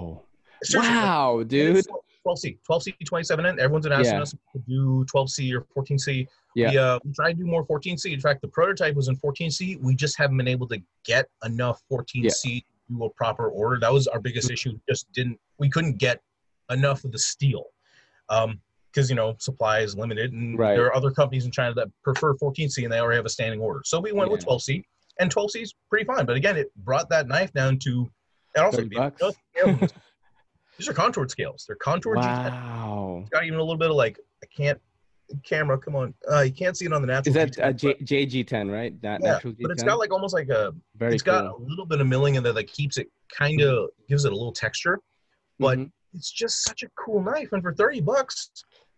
Seriously, 0.63 0.79
Wow, 0.89 1.39
and 1.39 1.50
dude. 1.50 1.86
12C, 2.29 2.57
12C, 2.69 3.05
27 3.05 3.45
in. 3.45 3.59
Everyone's 3.59 3.86
been 3.86 3.93
asking 3.93 4.15
Yeah. 4.17 4.21
us 4.21 4.31
to 4.31 4.59
do 4.67 5.05
12C 5.05 5.53
or 5.53 5.62
14C. 5.75 6.27
Yeah. 6.55 6.69
We, 6.71 6.77
uh, 6.77 7.00
we 7.03 7.13
tried 7.13 7.31
to 7.33 7.38
do 7.39 7.45
more 7.45 7.65
14C. 7.65 8.13
In 8.13 8.19
fact, 8.19 8.41
the 8.41 8.48
prototype 8.48 8.95
was 8.95 9.07
in 9.07 9.15
14C. 9.17 9.77
We 9.81 9.95
just 9.95 10.17
haven't 10.17 10.38
been 10.38 10.48
able 10.48 10.67
to 10.67 10.81
get 11.05 11.27
enough 11.45 11.81
14C 11.91 12.62
to 12.62 12.65
do 12.89 13.03
a 13.05 13.09
proper 13.12 13.50
order. 13.50 13.79
That 13.79 13.91
was 13.93 14.07
our 14.07 14.19
biggest 14.19 14.51
issue. 14.51 14.79
Just 14.88 15.12
didn't 15.12 15.39
we 15.57 15.69
couldn't 15.69 15.98
get 15.98 16.21
enough 16.69 17.03
of 17.03 17.12
the 17.12 17.19
steel. 17.19 17.65
Um, 18.29 18.62
because 18.91 19.07
you 19.07 19.15
know 19.15 19.36
supply 19.38 19.81
is 19.81 19.95
limited, 19.95 20.33
and 20.33 20.57
Right. 20.57 20.74
there 20.74 20.86
are 20.88 20.95
other 20.95 21.12
companies 21.12 21.45
in 21.45 21.51
China 21.51 21.75
that 21.75 21.89
prefer 22.03 22.33
14C, 22.36 22.83
and 22.86 22.91
they 22.91 23.00
already 23.00 23.17
have 23.17 23.25
a 23.25 23.29
standing 23.29 23.59
order. 23.62 23.81
So 23.86 24.00
we 24.00 24.12
went 24.12 24.31
with 24.31 24.43
12C, 24.43 24.83
and 25.19 25.31
12C 25.31 25.62
is 25.62 25.75
pretty 25.91 26.06
fine. 26.06 26.25
But 26.25 26.36
again, 26.38 26.58
it 26.58 26.71
brought 26.77 27.08
that 27.10 27.27
knife 27.27 27.54
down 27.54 27.77
to, 27.80 28.10
and 28.56 28.65
also 28.65 28.77
30 28.82 28.95
bucks. 28.95 29.21
these 30.80 30.89
are 30.89 30.94
contoured 30.94 31.30
scales. 31.30 31.65
They're 31.68 31.76
contoured. 31.76 32.18
G10. 32.18 32.52
Wow. 32.52 33.18
It's 33.22 33.30
got 33.30 33.46
even 33.46 33.60
a 33.60 33.62
little 33.62 33.78
bit 33.78 33.89
of 33.92 33.96
like 33.96 34.18
I 34.44 34.48
can't 34.56 34.80
camera. 35.46 35.78
Come 35.78 35.96
on, 35.96 36.13
uh, 36.32 36.42
you 36.42 36.52
can't 36.52 36.76
see 36.76 36.86
it 36.86 36.94
on 36.94 37.02
the 37.02 37.08
natural. 37.08 37.36
Is 37.38 37.56
that 37.56 37.78
G10, 37.78 37.94
uh, 37.96 38.04
J, 38.04 38.26
JG10, 38.46 38.72
right? 38.72 38.94
Not 39.04 39.20
Yeah, 39.22 39.34
natural 39.34 39.54
G10. 39.54 39.58
but 39.62 39.72
it's 39.72 39.84
got 39.84 40.00
like 40.00 40.12
almost 40.12 40.34
like 40.34 40.50
a. 40.50 40.74
Very 40.96 41.13
it's 41.13 41.22
got 41.24 41.42
cool. 41.56 41.63
a 41.63 41.70
little 41.70 41.86
bit 41.86 42.02
of 42.02 42.08
milling 42.08 42.36
in 42.36 42.44
there 42.44 42.54
that 42.54 42.68
keeps 42.72 42.98
it 42.98 43.08
kind 43.32 43.62
of 43.62 43.89
gives 44.08 44.26
it 44.26 44.32
a 44.32 44.36
little 44.36 44.54
texture. 44.54 45.00
but- 45.60 45.78
Mhm. 45.78 45.92
It's 46.15 46.32
just 46.32 46.63
such 46.63 46.82
a 46.82 46.88
cool 46.98 47.22
knife, 47.22 47.50
and 47.52 47.62
for 47.62 47.72
thirty 47.72 48.02
bucks, 48.02 48.50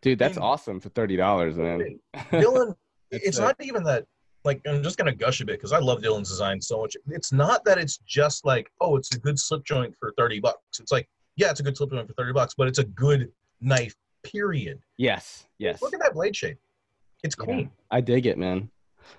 dude, 0.02 0.17
that's 0.17 0.38
mean- 0.38 0.44
awesome 0.46 0.80
for 0.80 0.88
thirty 0.89 1.17
dollars, 1.17 1.58
man. 1.58 2.00
Dylan. 2.32 2.74
It's 3.12 3.38
not 3.38 3.58
even 3.62 3.84
that. 3.84 4.06
Like 4.46 4.62
I'm 4.65 4.82
just 4.82 4.98
gonna 4.98 5.13
gush 5.13 5.41
a 5.41 5.46
bit 5.46 5.58
because 5.58 5.74
I 5.74 5.80
love 5.80 6.00
Dylan's 6.02 6.30
design 6.30 6.62
so 6.62 6.80
much. 6.80 6.96
It's 7.10 7.34
not 7.34 7.65
that 7.65 7.78
it's 7.78 7.98
just 8.08 8.46
like 8.46 8.72
oh, 8.80 8.96
it's 8.96 9.13
a 9.13 9.20
good 9.20 9.38
slip 9.38 9.65
joint 9.65 9.94
for 10.00 10.13
thirty 10.17 10.39
bucks. 10.39 10.80
It's 10.80 10.94
like 10.94 11.10
yeah, 11.36 11.50
it's 11.52 11.60
a 11.60 11.63
good 11.63 11.76
slip 11.78 11.91
joint 11.91 12.08
for 12.08 12.13
thirty 12.13 12.34
bucks, 12.34 12.54
but 12.58 12.67
it's 12.67 12.80
a 12.80 12.84
good 12.86 13.32
knife. 13.60 13.96
Period. 14.24 14.80
Yes, 14.98 15.48
yes. 15.58 15.82
Look 15.82 15.94
at 15.96 16.00
that 16.02 16.13
blade 16.13 16.36
shape. 16.36 16.58
It's 17.24 17.36
Yeah. 17.39 17.46
clean. 17.46 17.72
I 17.89 18.02
dig 18.02 18.28
it, 18.28 18.38
man. 18.38 18.70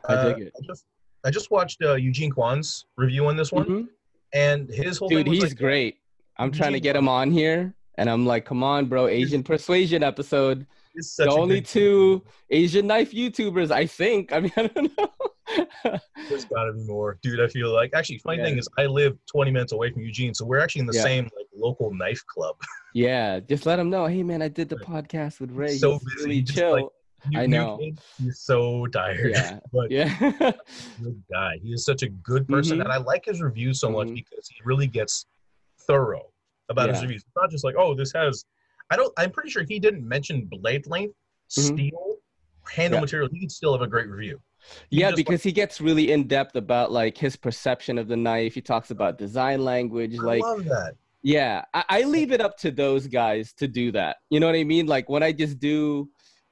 I 0.09 0.13
Uh, 0.15 0.29
dig 0.33 0.47
it. 0.47 0.53
I 0.57 0.65
just 0.67 0.85
I 1.25 1.31
just 1.31 1.51
watched 1.51 1.83
uh, 1.83 1.95
Eugene 1.95 2.31
Kwan's 2.31 2.87
review 2.97 3.27
on 3.27 3.37
this 3.37 3.51
one, 3.53 3.65
Mhm. 3.67 3.89
and 4.33 4.69
his 4.69 4.99
whole 4.99 5.09
Dude, 5.09 5.27
he's 5.27 5.43
like, 5.43 5.57
great. 5.57 5.99
I'm 6.37 6.51
trying 6.53 6.73
to 6.73 6.81
get 6.81 6.97
him 6.97 7.09
on 7.09 7.31
here, 7.31 7.75
and 7.97 8.09
I'm 8.11 8.27
like, 8.27 8.45
come 8.45 8.63
on, 8.65 8.87
bro, 8.87 9.07
Asian 9.07 9.43
persuasion 9.43 10.03
episode. 10.03 10.67
The 10.95 11.29
only 11.31 11.61
two 11.63 12.23
Asian 12.51 12.87
knife 12.87 13.13
YouTubers, 13.13 13.71
I 13.71 13.87
think. 13.87 14.33
I 14.33 14.41
mean, 14.41 14.53
I 14.57 14.67
don't 14.69 14.93
know. 14.99 15.09
There's 16.29 16.45
got 16.47 16.65
to 16.65 16.73
be 16.73 16.85
more, 16.87 17.19
dude. 17.23 17.41
I 17.41 17.49
feel 17.49 17.73
like 17.73 17.93
actually, 17.95 18.19
funny 18.19 18.39
Yeah. 18.39 18.45
thing 18.45 18.59
is, 18.59 18.69
I 18.79 18.87
live 18.87 19.17
20 19.27 19.51
minutes 19.51 19.73
away 19.73 19.91
from 19.93 20.03
Eugene, 20.03 20.35
so 20.35 20.45
we're 20.45 20.59
actually 20.61 20.81
in 20.81 20.87
the 20.87 20.95
Yeah. 20.97 21.03
same 21.03 21.25
like 21.25 21.47
local 21.55 21.93
knife 21.95 22.23
club. 22.27 22.57
yeah, 22.95 23.41
just 23.41 23.67
let 23.67 23.79
him 23.79 23.91
know. 23.91 24.07
Hey, 24.07 24.23
man, 24.23 24.43
I 24.43 24.49
did 24.49 24.69
the 24.69 24.77
podcast 24.77 25.41
with 25.41 25.51
Ray. 25.53 25.77
So 25.77 25.93
He's 25.93 26.15
busy, 26.17 26.25
really 26.29 26.43
chill. 26.43 26.73
like, 26.73 26.85
You- 27.31 27.41
I 27.41 27.47
know. 27.47 27.79
He's 28.19 28.41
so 28.41 28.87
tired, 28.89 29.31
yeah, 29.31 29.59
but 29.73 29.91
yeah. 29.91 30.13
good 31.03 31.23
guy. 31.31 31.59
He 31.63 31.71
is 31.73 31.85
such 31.85 32.03
a 32.03 32.09
good 32.09 32.49
person, 32.49 32.79
Mhm. 32.79 32.83
and 32.83 32.93
I 32.93 32.97
like 32.99 33.25
his 33.25 33.41
reviews 33.41 33.79
so 33.81 33.91
much 33.91 34.09
Mhm. 34.09 34.15
because 34.17 34.49
he 34.49 34.57
really 34.65 34.87
gets 34.87 35.27
thorough 35.87 36.27
about 36.69 36.89
his 36.91 37.01
reviews. 37.03 37.23
It's 37.23 37.37
not 37.37 37.51
just 37.51 37.65
like, 37.65 37.75
oh, 37.79 37.95
this 37.95 38.13
has. 38.15 38.45
I 38.93 38.97
don't. 38.97 39.13
I'm 39.17 39.31
pretty 39.31 39.51
sure 39.51 39.63
he 39.65 39.79
didn't 39.81 40.07
mention 40.07 40.45
blade 40.45 40.87
length, 40.87 41.15
Mhm. 41.51 41.63
steel, 41.73 42.17
handle 42.71 42.99
Yeah. 42.99 43.01
material, 43.01 43.29
he 43.33 43.41
could 43.41 43.51
still 43.53 43.73
have 43.73 43.83
a 43.83 43.87
great 43.87 44.09
review. 44.09 44.41
He 44.91 45.01
yeah 45.01 45.11
because 45.11 45.43
he 45.43 45.51
gets 45.51 45.81
really 45.81 46.13
in 46.13 46.29
depth 46.29 46.55
about 46.55 46.93
like 46.93 47.19
his 47.19 47.35
perception 47.35 47.99
of 47.99 48.07
the 48.07 48.17
knife 48.17 48.55
he 48.55 48.61
talks 48.61 48.93
about 48.93 49.19
design 49.19 49.65
language 49.65 50.17
I 50.21 50.23
like 50.23 50.43
love 50.43 50.65
that. 50.67 50.95
yeah 51.23 51.65
I, 51.75 51.85
I 51.89 52.03
leave 52.05 52.31
it 52.31 52.41
up 52.41 52.57
to 52.59 52.71
those 52.71 53.09
guys 53.09 53.53
to 53.55 53.67
do 53.67 53.91
that 53.93 54.19
you 54.31 54.39
know 54.39 54.47
what 54.47 54.55
i 54.55 54.63
mean 54.63 54.87
like 54.87 55.09
when 55.09 55.25
i 55.25 55.33
just 55.33 55.59
do 55.59 56.09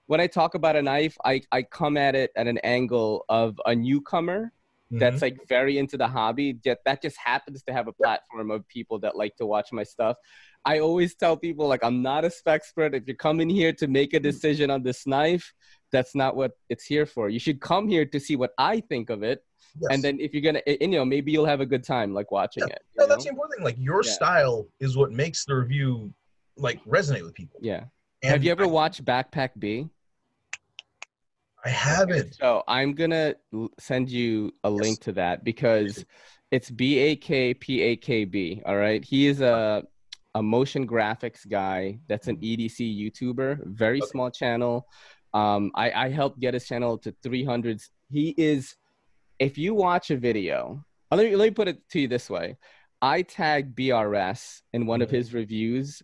when 0.07 0.20
i 0.20 0.26
talk 0.26 0.57
about 0.57 0.74
a 0.74 0.83
knife 0.83 1.16
i 1.24 1.40
i 1.53 1.62
come 1.62 1.96
at 1.96 2.16
it 2.16 2.33
at 2.35 2.48
an 2.48 2.59
angle 2.64 3.24
of 3.29 3.61
a 3.66 3.76
newcomer 3.76 4.53
Mm-hmm. 4.90 4.98
that's 4.98 5.22
like 5.22 5.38
very 5.48 5.79
into 5.79 5.96
the 5.96 6.09
hobby 6.09 6.59
that 6.64 6.79
that 6.85 7.00
just 7.00 7.16
happens 7.16 7.62
to 7.62 7.72
have 7.72 7.87
a 7.87 7.92
platform 7.92 8.50
of 8.50 8.66
people 8.66 8.98
that 8.98 9.16
like 9.16 9.37
to 9.37 9.46
watch 9.46 9.68
my 9.72 9.85
stuff 9.85 10.16
i 10.64 10.81
always 10.81 11.14
tell 11.14 11.37
people 11.37 11.68
like 11.68 11.85
i'm 11.85 12.03
not 12.03 12.24
a 12.24 12.31
spec 12.31 12.57
expert 12.57 12.92
if 12.92 13.05
you're 13.07 13.14
coming 13.14 13.48
here 13.48 13.72
to 13.72 13.87
make 13.87 14.14
a 14.14 14.18
decision 14.18 14.68
on 14.68 14.83
this 14.83 15.07
knife 15.07 15.53
that's 15.92 16.16
not 16.16 16.35
what 16.35 16.53
it's 16.70 16.85
here 16.85 17.07
for 17.07 17.29
you 17.29 17.38
should 17.38 17.61
come 17.61 17.87
here 17.88 18.05
to 18.05 18.18
see 18.18 18.35
what 18.35 18.50
i 18.59 18.81
think 18.81 19.11
of 19.11 19.22
it 19.22 19.44
Yes. 19.81 19.88
and 19.92 20.03
then 20.03 20.18
if 20.18 20.35
you're 20.35 20.42
gonna 20.42 20.62
you 20.66 20.88
know 20.88 21.05
maybe 21.05 21.31
you'll 21.31 21.46
have 21.55 21.61
a 21.61 21.66
good 21.74 21.85
time 21.85 22.12
like 22.12 22.33
watching 22.33 22.64
it 22.64 22.81
No, 22.96 23.07
that's 23.07 23.22
the 23.22 23.31
important 23.31 23.59
thing. 23.59 23.64
Like 23.64 23.76
your 23.79 24.03
Yeah. 24.05 24.11
style 24.11 24.66
is 24.81 24.96
what 24.96 25.12
makes 25.12 25.44
the 25.44 25.55
review 25.55 26.12
like 26.57 26.83
resonate 26.85 27.22
with 27.22 27.35
people. 27.35 27.61
yeah 27.62 27.85
And 28.24 28.33
have 28.33 28.42
you 28.42 28.50
ever 28.50 28.64
I, 28.64 28.66
watched 28.66 29.05
backpack 29.05 29.50
b 29.57 29.88
I 31.64 31.68
haven't. 31.68 32.35
So 32.35 32.62
I'm 32.68 32.94
gonna 32.94 33.35
send 33.79 34.11
you 34.11 34.53
a 34.64 34.70
Yes. 34.70 34.81
link 34.81 35.01
to 35.03 35.12
that 35.12 35.44
because 35.44 36.05
it's 36.51 36.70
B 36.70 36.99
A 36.99 37.16
K 37.16 37.55
P 37.55 37.81
A 37.83 37.96
K 37.96 38.25
B. 38.25 38.62
All 38.66 38.77
right, 38.77 39.05
he 39.05 39.27
is 39.27 39.40
a 39.40 39.85
a 40.35 40.42
motion 40.42 40.87
graphics 40.87 41.49
guy. 41.49 41.99
That's 42.09 42.29
an 42.29 42.37
EDC 42.37 42.79
YouTuber. 43.12 43.66
Very 43.66 43.99
Okay. 43.99 44.07
small 44.07 44.31
channel. 44.31 44.87
Um, 45.35 45.70
I 45.75 45.90
I 46.07 46.09
helped 46.09 46.40
get 46.40 46.55
his 46.55 46.66
channel 46.66 46.99
to 46.99 47.14
300. 47.23 47.81
He 48.11 48.35
is. 48.37 48.75
If 49.38 49.57
you 49.57 49.75
watch 49.75 50.11
a 50.11 50.16
video, 50.18 50.85
uh, 51.11 51.16
let 51.16 51.27
me 51.27 51.37
let 51.37 51.46
me 51.46 51.51
put 51.51 51.68
it 51.68 51.88
to 51.90 52.01
you 52.01 52.09
this 52.09 52.29
way. 52.31 52.57
I 53.03 53.23
tagged 53.23 53.75
BRS 53.75 54.62
in 54.73 54.87
one 54.87 55.01
of 55.03 55.11
his 55.11 55.33
reviews, 55.33 56.03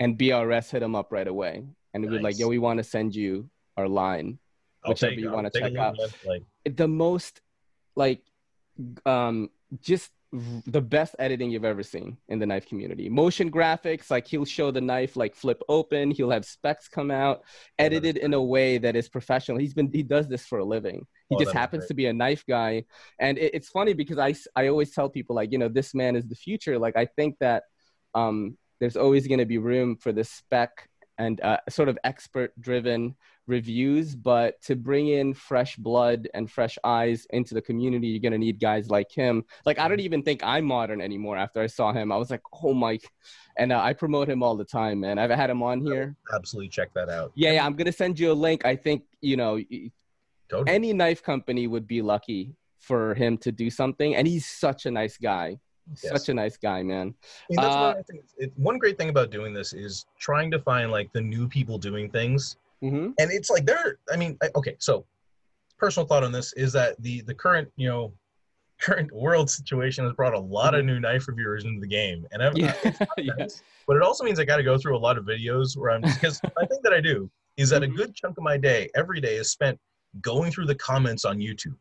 and 0.00 0.18
BRS 0.18 0.70
hit 0.70 0.82
him 0.82 0.94
up 0.94 1.12
right 1.12 1.28
away, 1.28 1.64
and 1.92 2.04
he 2.04 2.08
was 2.10 2.22
like, 2.22 2.34
Nice. 2.34 2.40
"Yo, 2.40 2.48
we 2.48 2.58
want 2.58 2.78
to 2.78 2.84
send 2.84 3.14
you 3.14 3.50
our 3.76 3.88
line." 3.88 4.38
I'll 4.84 4.90
whichever 4.92 5.10
take- 5.14 5.20
you 5.20 5.30
wanna 5.30 5.50
check 5.50 5.74
out. 5.76 5.96
Like 6.24 6.42
the 6.64 6.88
most 6.88 7.40
like 7.96 8.22
um 9.06 9.50
just 9.80 10.10
the 10.66 10.80
best 10.80 11.14
editing 11.18 11.50
you've 11.50 11.64
ever 11.64 11.82
seen 11.82 12.16
in 12.28 12.38
the 12.38 12.46
knife 12.46 12.66
community. 12.66 13.10
Motion 13.10 13.50
graphics, 13.50 14.10
like 14.10 14.26
he'll 14.26 14.46
show 14.46 14.70
the 14.70 14.80
knife 14.80 15.14
like 15.14 15.34
flip 15.34 15.60
open, 15.68 16.10
he'll 16.10 16.30
have 16.30 16.46
specs 16.46 16.88
come 16.88 17.10
out, 17.10 17.42
edited 17.78 18.16
in 18.16 18.32
a 18.32 18.42
way 18.42 18.78
that 18.78 18.96
is 18.96 19.10
professional. 19.10 19.58
He's 19.58 19.74
been 19.74 19.90
he 19.92 20.02
does 20.02 20.28
this 20.28 20.46
for 20.46 20.58
a 20.58 20.64
living. 20.64 21.06
He 21.28 21.36
Oh, 21.36 21.38
just 21.38 21.52
happens 21.52 21.86
to 21.88 21.94
be 21.94 22.06
a 22.06 22.12
knife 22.14 22.44
guy, 22.48 22.84
and 23.18 23.36
it, 23.36 23.54
it's 23.54 23.68
funny 23.68 23.92
because 23.92 24.18
I 24.18 24.34
I 24.56 24.68
always 24.68 24.92
tell 24.94 25.10
people 25.10 25.36
like 25.36 25.52
you 25.52 25.58
know 25.58 25.68
this 25.68 25.94
man 25.94 26.16
is 26.16 26.26
the 26.26 26.34
future. 26.34 26.78
Like 26.78 26.96
I 26.96 27.04
think 27.04 27.36
that 27.40 27.64
um, 28.14 28.56
there's 28.80 28.96
always 28.96 29.26
going 29.26 29.38
to 29.38 29.46
be 29.46 29.58
room 29.58 29.96
for 29.96 30.12
the 30.12 30.24
spec 30.24 30.88
and 31.18 31.40
uh, 31.42 31.58
sort 31.68 31.90
of 31.90 31.98
expert 32.04 32.58
driven 32.58 33.16
reviews 33.46 34.14
but 34.14 34.60
to 34.62 34.76
bring 34.76 35.08
in 35.08 35.34
fresh 35.34 35.76
blood 35.76 36.28
and 36.34 36.50
fresh 36.50 36.78
eyes 36.84 37.26
into 37.30 37.54
the 37.54 37.60
community 37.60 38.06
you're 38.06 38.20
going 38.20 38.32
to 38.32 38.38
need 38.38 38.60
guys 38.60 38.88
like 38.88 39.10
him. 39.10 39.44
Like 39.66 39.78
i 39.78 39.88
don't 39.88 40.00
even 40.00 40.22
think 40.22 40.42
i'm 40.44 40.64
modern 40.64 41.00
anymore 41.00 41.36
after 41.36 41.60
i 41.60 41.66
saw 41.66 41.92
him. 41.92 42.12
I 42.12 42.16
was 42.16 42.30
like 42.30 42.42
oh 42.62 42.72
my 42.72 42.98
and 43.56 43.72
uh, 43.72 43.80
i 43.80 43.92
promote 43.92 44.28
him 44.28 44.42
all 44.42 44.56
the 44.56 44.64
time 44.64 45.00
man. 45.00 45.18
I've 45.18 45.30
had 45.30 45.50
him 45.50 45.62
on 45.62 45.80
here. 45.84 46.16
Absolutely 46.34 46.68
check 46.68 46.94
that 46.94 47.08
out. 47.08 47.32
yeah, 47.34 47.52
yeah 47.52 47.66
i'm 47.66 47.74
going 47.74 47.86
to 47.86 47.92
send 47.92 48.18
you 48.18 48.30
a 48.30 48.34
link. 48.34 48.64
I 48.64 48.76
think 48.76 49.02
you 49.20 49.36
know 49.36 49.60
Totally. 50.48 50.70
any 50.70 50.92
knife 50.92 51.22
company 51.22 51.66
would 51.66 51.86
be 51.86 52.02
lucky 52.02 52.54
for 52.78 53.14
him 53.14 53.38
to 53.38 53.50
do 53.52 53.70
something 53.70 54.14
and 54.16 54.26
he's 54.26 54.46
such 54.46 54.86
a 54.86 54.90
nice 54.90 55.16
guy. 55.16 55.58
Yes. 56.02 56.12
such 56.12 56.28
a 56.28 56.34
nice 56.34 56.56
guy 56.56 56.82
man. 56.84 57.12
I 57.50 57.50
mean, 57.50 57.58
Uh, 57.58 57.94
one, 57.94 58.04
it, 58.38 58.52
one 58.56 58.78
great 58.78 58.96
thing 58.96 59.08
about 59.08 59.30
doing 59.30 59.52
this 59.52 59.72
is 59.72 60.06
trying 60.18 60.48
to 60.52 60.60
find 60.60 60.92
like 60.92 61.12
the 61.12 61.20
new 61.20 61.48
people 61.48 61.76
doing 61.76 62.08
things, 62.08 62.56
hmm 62.82 63.10
and 63.18 63.30
it's 63.30 63.48
like 63.50 63.64
they're. 63.64 63.98
I 64.12 64.16
mean, 64.16 64.36
I- 64.42 64.50
okay, 64.56 64.76
so 64.78 65.06
personal 65.78 66.06
thought 66.06 66.24
on 66.24 66.32
this 66.32 66.52
is 66.54 66.72
that 66.72 67.00
the 67.02 67.22
the 67.22 67.34
current 67.34 67.68
you 67.76 67.88
know 67.88 68.12
current 68.80 69.12
world 69.12 69.48
situation 69.48 70.04
has 70.04 70.12
brought 70.14 70.34
a 70.34 70.38
lot 70.40 70.74
of 70.74 70.84
new 70.84 70.98
knife 70.98 71.28
reviewers 71.28 71.64
into 71.64 71.80
the 71.80 71.86
game, 71.86 72.26
and 72.32 72.42
I've, 72.42 72.56
yeah, 72.56 72.72
but 73.86 73.96
it 73.96 74.02
also 74.02 74.24
means 74.24 74.38
I 74.40 74.44
got 74.44 74.56
to 74.56 74.62
go 74.64 74.76
through 74.76 74.96
a 74.96 74.98
lot 74.98 75.16
of 75.16 75.24
videos 75.24 75.76
where 75.76 75.92
I'm 75.92 76.02
because 76.02 76.40
I 76.58 76.66
think 76.66 76.82
that 76.82 76.92
I 76.92 77.00
do 77.00 77.30
is 77.56 77.70
that 77.70 77.82
Mhm. 77.82 77.86
a 77.86 77.88
good 77.88 78.14
chunk 78.14 78.38
of 78.38 78.44
my 78.44 78.56
day 78.56 78.88
every 78.96 79.20
day 79.20 79.36
is 79.36 79.50
spent 79.52 79.78
going 80.20 80.50
through 80.50 80.66
the 80.66 80.74
comments 80.74 81.24
on 81.24 81.38
YouTube. 81.38 81.76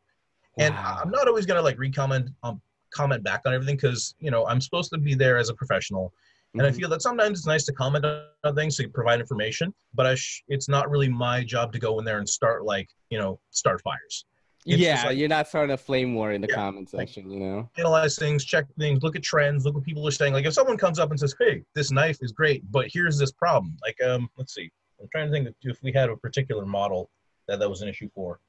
And 0.58 0.76
Wow. 0.76 1.00
I'm 1.02 1.10
not 1.10 1.28
always 1.28 1.46
gonna 1.46 1.62
like 1.62 1.78
recomment 1.78 2.28
um, 2.44 2.62
comment 2.94 3.24
back 3.24 3.42
on 3.46 3.54
everything 3.54 3.78
because 3.78 4.14
you 4.20 4.30
know 4.30 4.46
I'm 4.48 4.62
supposed 4.62 4.92
to 4.92 4.98
be 5.00 5.16
there 5.16 5.38
as 5.38 5.50
a 5.50 5.54
professional, 5.56 6.14
and 6.54 6.64
I 6.64 6.70
Mhm. 6.70 6.76
feel 6.76 6.90
that 6.90 7.02
sometimes 7.02 7.40
it's 7.40 7.48
nice 7.48 7.64
to 7.66 7.74
comment 7.74 8.06
on 8.06 8.56
things 8.56 8.76
to 8.78 8.90
provide 8.90 9.20
information, 9.20 9.74
but 9.94 10.06
I 10.06 10.16
sh- 10.16 10.44
it's 10.48 10.68
not 10.68 10.90
really 10.90 11.08
my 11.10 11.44
job 11.44 11.72
to 11.74 11.80
go 11.80 11.98
in 12.00 12.06
there 12.06 12.18
and 12.20 12.28
start 12.28 12.66
like 12.66 12.90
you 13.10 13.18
know 13.18 13.40
start 13.52 13.82
fires, 13.82 14.26
It's 14.66 14.78
yeah, 14.80 15.04
like- 15.06 15.18
you're 15.18 15.28
not 15.30 15.48
starting 15.48 15.74
a 15.74 15.78
flame 15.78 16.14
war 16.14 16.32
in 16.34 16.42
the 16.42 16.48
Yeah, 16.50 16.56
comment 16.56 16.94
like- 16.94 17.08
section, 17.08 17.32
you 17.32 17.40
know. 17.40 17.70
analyze 17.78 18.18
things, 18.18 18.44
check 18.46 18.66
things, 18.78 19.02
look 19.02 19.16
at 19.16 19.24
trends, 19.24 19.66
look 19.66 19.76
what 19.76 19.84
people 19.84 20.06
are 20.08 20.12
saying. 20.12 20.34
Like 20.34 20.46
if 20.46 20.54
someone 20.54 20.78
comes 20.78 21.00
up 21.00 21.10
and 21.10 21.20
says, 21.20 21.34
"Hey, 21.40 21.64
this 21.74 21.90
knife 21.92 22.18
is 22.22 22.32
great, 22.32 22.70
but 22.72 22.88
here's 22.92 23.18
this 23.18 23.32
problem," 23.32 23.76
like 23.82 24.02
um, 24.04 24.30
let's 24.38 24.54
see, 24.54 24.70
I'm 25.00 25.08
trying 25.12 25.28
to 25.28 25.32
think 25.32 25.56
if 25.64 25.82
we 25.82 25.92
had 25.94 26.10
a 26.10 26.18
particular 26.18 26.66
model 26.66 27.10
that 27.48 27.60
that 27.60 27.70
was 27.70 27.82
an 27.82 27.88
issue 27.88 28.10
for. 28.14 28.40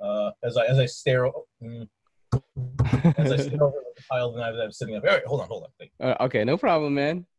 Uh, 0.00 0.30
as 0.42 0.56
I 0.56 0.64
as 0.66 0.78
I 0.78 0.86
stare. 0.86 1.30
mm, 1.62 1.88
as 2.32 3.32
I 3.32 3.36
sit 3.36 3.60
over 3.60 3.76
the 3.96 4.02
pile 4.10 4.28
of 4.30 4.36
knives 4.36 4.58
I'm 4.62 4.72
sitting 4.72 4.96
up. 4.96 5.04
All 5.04 5.10
right, 5.10 5.24
hold 5.26 5.40
on, 5.40 5.48
hold 5.48 5.66
on. 6.00 6.08
Uh, 6.10 6.24
okay, 6.24 6.44
no 6.44 6.56
problem, 6.56 6.94
man. 6.94 7.26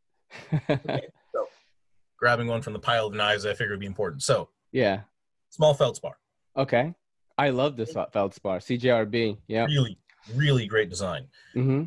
So 1.34 1.48
grabbing 2.18 2.48
one 2.48 2.62
from 2.62 2.74
the 2.74 2.80
pile 2.80 3.08
of 3.08 3.14
knives 3.14 3.46
I 3.46 3.52
figured 3.54 3.72
would 3.72 3.80
be 3.80 3.86
important. 3.86 4.24
So, 4.24 4.50
yeah. 4.72 5.02
small 5.52 5.74
feldspar. 5.74 6.18
Okay. 6.58 6.94
I 7.38 7.50
love 7.52 7.78
this 7.78 7.94
fe- 7.94 8.06
feldspar, 8.12 8.58
CJRB. 8.60 9.38
Yeah. 9.48 9.66
Really, 9.66 9.98
really 10.36 10.66
great 10.68 10.90
design. 10.90 11.28
Mm-hmm. 11.56 11.84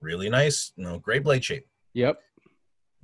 Really 0.00 0.28
nice, 0.28 0.72
you 0.76 0.84
know, 0.84 0.98
great 0.98 1.22
blade 1.24 1.44
shape. 1.44 1.66
Yep. 1.94 2.18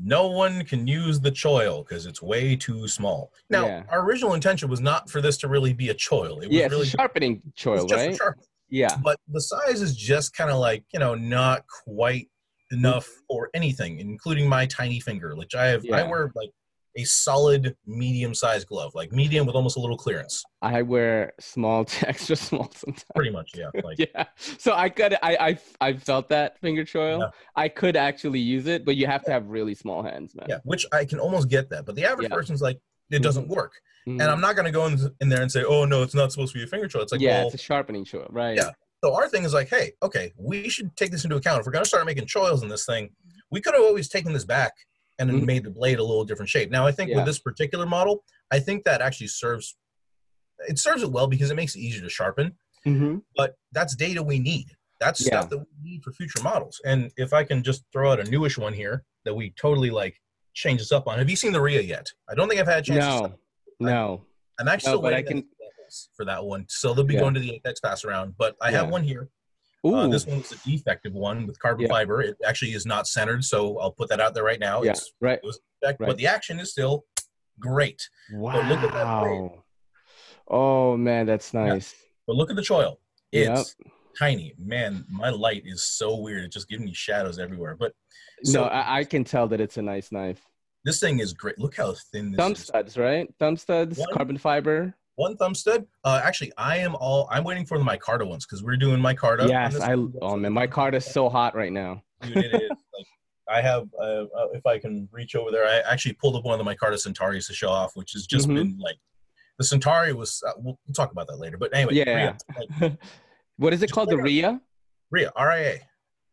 No 0.00 0.28
one 0.28 0.64
can 0.64 0.86
use 0.86 1.18
the 1.20 1.30
choil 1.30 1.84
because 1.86 2.06
it's 2.06 2.20
way 2.20 2.54
too 2.56 2.86
small. 2.88 3.32
Now, 3.50 3.66
Yeah. 3.66 3.82
our 3.88 4.02
original 4.04 4.34
intention 4.34 4.68
was 4.68 4.80
not 4.80 5.08
for 5.08 5.20
this 5.20 5.36
to 5.38 5.48
really 5.48 5.72
be 5.72 5.88
a 5.88 5.94
choil. 5.94 6.42
It 6.42 6.48
was 6.48 6.56
Yeah, 6.56 6.66
really 6.66 6.82
a 6.82 6.90
sharpening 6.90 7.40
choil, 7.56 7.88
just 7.88 8.04
a 8.04 8.08
right? 8.08 8.16
sharp- 8.16 8.38
Yeah. 8.70 8.96
but 9.02 9.18
the 9.28 9.40
size 9.40 9.80
is 9.82 9.96
just 9.96 10.36
kind 10.36 10.50
of 10.50 10.58
like 10.58 10.84
you 10.92 10.98
know 11.00 11.14
not 11.14 11.64
quite 11.84 12.28
enough 12.70 13.06
Mm-hmm. 13.06 13.20
for 13.28 13.50
anything, 13.54 13.98
including 14.00 14.48
my 14.48 14.66
tiny 14.66 15.00
finger, 15.00 15.34
which 15.36 15.54
I 15.54 15.66
have. 15.68 15.84
I 15.92 16.02
wear 16.02 16.30
like 16.34 16.50
a 16.96 17.04
solid 17.04 17.76
medium-sized 17.86 18.66
glove, 18.66 18.92
like 18.94 19.12
medium 19.12 19.46
with 19.46 19.54
almost 19.54 19.76
a 19.76 19.80
little 19.80 19.96
clearance. 19.96 20.42
I 20.62 20.82
wear 20.82 21.32
small 21.40 21.84
to 21.92 22.08
extra 22.08 22.36
small 22.36 22.70
sometimes. 22.74 23.04
Pretty 23.14 23.30
much, 23.30 23.52
yeah. 23.54 23.70
Like 23.84 23.98
Yeah. 23.98 24.24
So 24.58 24.72
I 24.74 24.88
could 24.88 25.14
I 25.22 25.36
I 25.48 25.58
I 25.80 25.92
felt 25.94 26.28
that 26.30 26.58
finger 26.60 26.84
choil. 26.84 27.20
Yeah. 27.20 27.28
I 27.56 27.68
could 27.68 27.96
actually 27.96 28.40
use 28.40 28.66
it, 28.66 28.84
but 28.84 28.96
you 28.96 29.06
have 29.06 29.22
to 29.24 29.30
have 29.30 29.46
really 29.46 29.74
small 29.74 30.02
hands, 30.02 30.34
man. 30.34 30.46
yeah, 30.48 30.58
which 30.64 30.84
I 30.92 31.04
can 31.04 31.20
almost 31.20 31.48
get 31.48 31.70
that, 31.70 31.86
but 31.86 31.94
the 31.94 32.04
average 32.04 32.28
Yeah. 32.30 32.36
person's 32.36 32.60
like, 32.62 32.78
it 33.10 33.22
doesn't 33.22 33.48
work, 33.48 33.72
Mhm. 34.06 34.20
and 34.20 34.22
I'm 34.22 34.40
not 34.40 34.56
gonna 34.56 34.70
go 34.72 34.86
in, 34.86 34.98
in 35.20 35.28
there 35.28 35.42
and 35.42 35.50
say, 35.50 35.64
oh 35.64 35.84
no, 35.84 36.02
it's 36.02 36.14
not 36.14 36.32
supposed 36.32 36.52
to 36.52 36.58
be 36.58 36.64
a 36.64 36.66
finger 36.66 36.86
choil. 36.88 37.02
It's 37.02 37.12
like, 37.12 37.20
yeah, 37.20 37.38
well, 37.38 37.46
it's 37.46 37.54
a 37.54 37.58
sharpening 37.58 38.04
choil, 38.04 38.26
right? 38.30 38.56
Yeah. 38.56 38.70
So 39.04 39.14
our 39.14 39.28
thing 39.28 39.44
is 39.44 39.54
like, 39.54 39.68
hey, 39.68 39.92
okay, 40.02 40.32
we 40.36 40.68
should 40.68 40.94
take 40.96 41.10
this 41.12 41.22
into 41.24 41.36
account. 41.36 41.60
If 41.60 41.66
we're 41.66 41.72
going 41.72 41.84
to 41.84 41.88
start 41.88 42.04
making 42.04 42.26
choils 42.26 42.62
in 42.64 42.68
this 42.68 42.84
thing, 42.84 43.10
we 43.50 43.60
could 43.60 43.74
have 43.74 43.84
always 43.84 44.08
taken 44.08 44.32
this 44.32 44.44
back 44.44 44.72
and 45.20 45.30
Mhm. 45.30 45.44
made 45.46 45.62
the 45.64 45.70
blade 45.70 46.00
a 46.00 46.02
little 46.02 46.24
different 46.24 46.48
shape. 46.48 46.68
Now, 46.70 46.84
I 46.84 46.90
think 46.90 47.10
Yeah. 47.10 47.16
with 47.18 47.26
this 47.26 47.38
particular 47.38 47.86
model, 47.86 48.24
I 48.50 48.58
think 48.58 48.84
that 48.84 49.00
actually 49.00 49.28
serves 49.28 49.76
it 50.66 50.76
serves 50.76 51.04
it 51.04 51.12
well 51.12 51.28
because 51.28 51.52
it 51.52 51.54
makes 51.54 51.76
it 51.76 51.78
easier 51.78 52.02
to 52.02 52.08
sharpen. 52.08 52.58
Mm-hmm. 52.84 53.18
But 53.36 53.54
that's 53.70 53.94
data 53.94 54.20
we 54.24 54.40
need. 54.40 54.66
That's 54.98 55.20
Yeah. 55.20 55.26
stuff 55.38 55.50
that 55.50 55.58
we 55.58 55.66
need 55.80 56.02
for 56.02 56.10
future 56.12 56.42
models. 56.42 56.80
And 56.84 57.12
if 57.16 57.32
I 57.32 57.44
can 57.44 57.62
just 57.62 57.84
throw 57.92 58.10
out 58.10 58.18
a 58.18 58.24
newish 58.24 58.58
one 58.58 58.72
here 58.72 59.04
that 59.24 59.34
we 59.34 59.50
totally 59.50 59.90
like 59.90 60.20
change 60.58 60.80
this 60.80 60.92
up 60.92 61.06
on. 61.06 61.18
Have 61.18 61.30
you 61.30 61.36
seen 61.36 61.52
the 61.52 61.60
Ria 61.60 61.80
yet? 61.80 62.06
I 62.28 62.34
don't 62.34 62.48
think 62.48 62.60
I've 62.60 62.66
had 62.66 62.78
a 62.80 62.82
chance. 62.82 63.04
to 63.04 63.28
No. 63.28 63.34
No. 63.80 64.24
I'm 64.58 64.66
actually 64.68 64.90
No, 64.90 64.96
still 64.96 65.02
but 65.02 65.14
I 65.14 65.18
waiting 65.18 65.42
can- 65.42 65.48
for 66.14 66.24
that 66.26 66.44
one. 66.44 66.66
So 66.68 66.92
they'll 66.92 67.04
be 67.04 67.14
Yeah. 67.14 67.20
going 67.20 67.34
to 67.34 67.40
the 67.40 67.54
Apex 67.54 67.80
pass 67.80 68.04
around. 68.04 68.34
But 68.36 68.56
I 68.60 68.70
have 68.72 68.90
one 68.90 69.02
here. 69.04 69.30
Ooh. 69.86 69.94
Uh, 69.94 70.08
this 70.08 70.26
one's 70.26 70.50
a 70.52 70.56
defective 70.68 71.12
one 71.14 71.46
with 71.46 71.58
carbon 71.60 71.82
Yeah. 71.86 71.88
fiber. 71.92 72.20
It 72.20 72.36
actually 72.44 72.72
is 72.72 72.84
not 72.84 73.06
centered, 73.06 73.44
so 73.44 73.78
I'll 73.78 73.92
put 73.92 74.08
that 74.10 74.20
out 74.20 74.34
there 74.34 74.42
right 74.42 74.58
now. 74.60 74.82
yeah. 74.82 74.90
It's 74.90 75.12
Right. 75.20 75.40
defect, 75.40 76.00
right. 76.00 76.06
but 76.08 76.16
the 76.18 76.26
action 76.26 76.58
is 76.58 76.72
still 76.72 77.04
great. 77.60 78.02
Wow. 78.32 78.68
look 78.68 78.80
at 78.80 78.92
that 78.92 79.20
blade. 79.22 79.50
Oh 80.48 80.96
man, 80.96 81.26
that's 81.26 81.54
nice. 81.54 81.94
But 82.26 82.34
look 82.36 82.50
at 82.50 82.56
the 82.56 82.62
choil. 82.62 82.96
Yep. 83.32 83.64
Tiny. 84.18 84.54
Man, 84.58 85.04
my 85.08 85.30
light 85.30 85.62
is 85.64 85.82
so 85.82 86.16
weird. 86.16 86.44
It's 86.44 86.54
just 86.54 86.68
giving 86.68 86.86
me 86.86 86.94
shadows 86.94 87.38
everywhere. 87.38 87.76
But 87.78 87.92
so 88.44 88.62
no, 88.62 88.66
I, 88.68 88.98
I 88.98 89.04
can 89.04 89.24
tell 89.24 89.46
that 89.48 89.60
it's 89.60 89.76
a 89.76 89.82
nice 89.82 90.10
knife. 90.12 90.40
this 90.84 91.00
thing 91.00 91.18
is 91.20 91.32
great. 91.32 91.58
Look 91.58 91.76
how 91.76 91.94
thin 92.12 92.30
this 92.32 92.38
Thumb 92.38 92.52
is. 92.52 92.58
studs, 92.58 92.96
right? 92.98 93.28
Thumb 93.38 93.56
studs, 93.56 93.98
One- 93.98 94.12
carbon 94.14 94.38
fiber. 94.38 94.94
One 95.16 95.36
thumb 95.36 95.52
stud. 95.56 95.84
Uh, 96.04 96.20
actually, 96.22 96.52
I 96.56 96.76
am 96.76 96.94
all. 96.94 97.26
I'm 97.32 97.42
waiting 97.42 97.66
for 97.66 97.76
the 97.76 97.84
micarta 97.84 98.24
ones 98.24 98.46
because 98.46 98.62
we're 98.62 98.76
doing 98.76 99.00
micarta. 99.00 99.48
yes, 99.48 99.74
I. 99.80 99.94
Oh 100.22 100.36
man, 100.36 100.52
Micarta 100.52 100.94
is 100.94 101.04
so 101.06 101.28
hot 101.28 101.56
right 101.56 101.72
now. 101.72 102.04
Dude, 102.22 102.36
it 102.36 102.54
is. 102.62 102.70
Like, 102.96 103.06
I 103.50 103.60
have, 103.62 103.88
uh, 104.00 104.02
uh, 104.26 104.48
if 104.52 104.64
I 104.66 104.78
can 104.78 105.08
reach 105.10 105.34
over 105.34 105.50
there, 105.50 105.64
I 105.66 105.78
actually 105.90 106.12
pulled 106.12 106.36
up 106.36 106.44
one 106.44 106.58
of 106.60 106.64
the 106.64 106.70
Micarta 106.70 106.94
Centauris 106.94 107.46
to 107.48 107.52
show 107.54 107.70
off, 107.70 107.92
which 107.96 108.12
has 108.12 108.26
just 108.26 108.46
Mhm. 108.46 108.54
been 108.54 108.78
like, 108.78 108.96
the 109.58 109.64
Centauri 109.64 110.12
was, 110.12 110.42
uh, 110.46 110.52
we'll, 110.58 110.78
we'll 110.86 110.94
talk 110.94 111.10
about 111.12 111.26
that 111.28 111.38
later. 111.38 111.56
But 111.56 111.74
anyway, 111.74 111.94
Yeah. 111.94 112.36
Like, 112.80 112.92
what 113.58 113.72
is 113.74 113.82
it 113.82 113.86
Just 113.88 113.94
called? 113.94 114.08
The 114.08 114.16
like 114.16 114.22
a- 114.24 114.60
Ria. 115.10 115.32
RIA. 115.38 115.78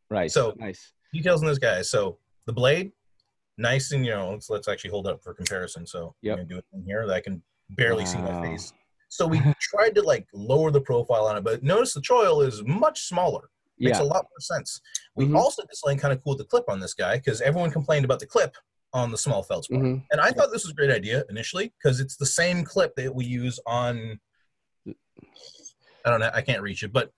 Right. 0.09 0.31
So- 0.31 0.53
nice. 0.57 0.93
Details 1.13 1.41
on 1.41 1.47
this 1.47 1.57
guy. 1.59 1.81
So 1.81 2.19
the 2.45 2.53
blade, 2.53 2.91
nice 3.57 3.91
and, 3.91 4.05
you 4.05 4.11
know, 4.11 4.31
let's, 4.31 4.49
let's 4.49 4.67
actually 4.67 4.91
hold 4.91 5.07
up 5.07 5.21
for 5.23 5.33
comparison. 5.33 5.85
So 5.87 6.15
Yep. 6.21 6.31
I'm 6.33 6.37
going 6.39 6.47
to 6.49 6.53
do 6.55 6.57
it 6.59 6.65
in 6.73 6.83
here 6.85 7.05
that 7.07 7.13
I 7.13 7.21
can 7.21 7.41
barely 7.71 8.05
see 8.05 8.17
my 8.17 8.41
face. 8.41 8.73
So 9.09 9.25
we 9.27 9.39
tried 9.61 9.95
to 9.95 10.01
like 10.01 10.27
lower 10.33 10.71
the 10.71 10.81
profile 10.81 11.25
on 11.25 11.37
it, 11.37 11.43
but 11.43 11.63
notice 11.63 11.93
the 11.93 12.01
choil 12.01 12.45
is 12.45 12.63
much 12.65 13.01
smaller. 13.03 13.49
Makes 13.79 13.97
Yeah. 13.99 14.03
a 14.03 14.07
lot 14.07 14.25
more 14.29 14.39
sense. 14.39 14.79
We 15.15 15.25
Mhm. 15.25 15.37
also 15.37 15.61
did 15.63 15.75
something 15.75 15.97
kind 15.97 16.13
of 16.13 16.23
cool 16.23 16.31
with 16.33 16.39
the 16.39 16.45
clip 16.45 16.65
on 16.69 16.79
this 16.79 16.93
guy 16.93 17.17
because 17.17 17.41
everyone 17.41 17.71
complained 17.71 18.05
about 18.05 18.19
the 18.19 18.25
clip 18.27 18.55
on 18.93 19.11
the 19.11 19.17
small 19.17 19.41
feldspar. 19.43 19.77
Mhm. 19.77 20.05
And 20.11 20.21
I 20.21 20.31
thought 20.31 20.51
this 20.51 20.63
was 20.63 20.71
a 20.71 20.75
great 20.75 20.91
idea 20.91 21.23
initially 21.29 21.73
because 21.81 21.99
it's 21.99 22.15
the 22.17 22.25
same 22.25 22.63
clip 22.63 22.93
that 22.95 23.13
we 23.15 23.25
use 23.25 23.59
on. 23.65 24.19
I 26.05 26.09
don't 26.09 26.19
know. 26.19 26.29
I 26.33 26.41
can't 26.41 26.61
reach 26.61 26.83
it, 26.83 26.93
but 26.93 27.11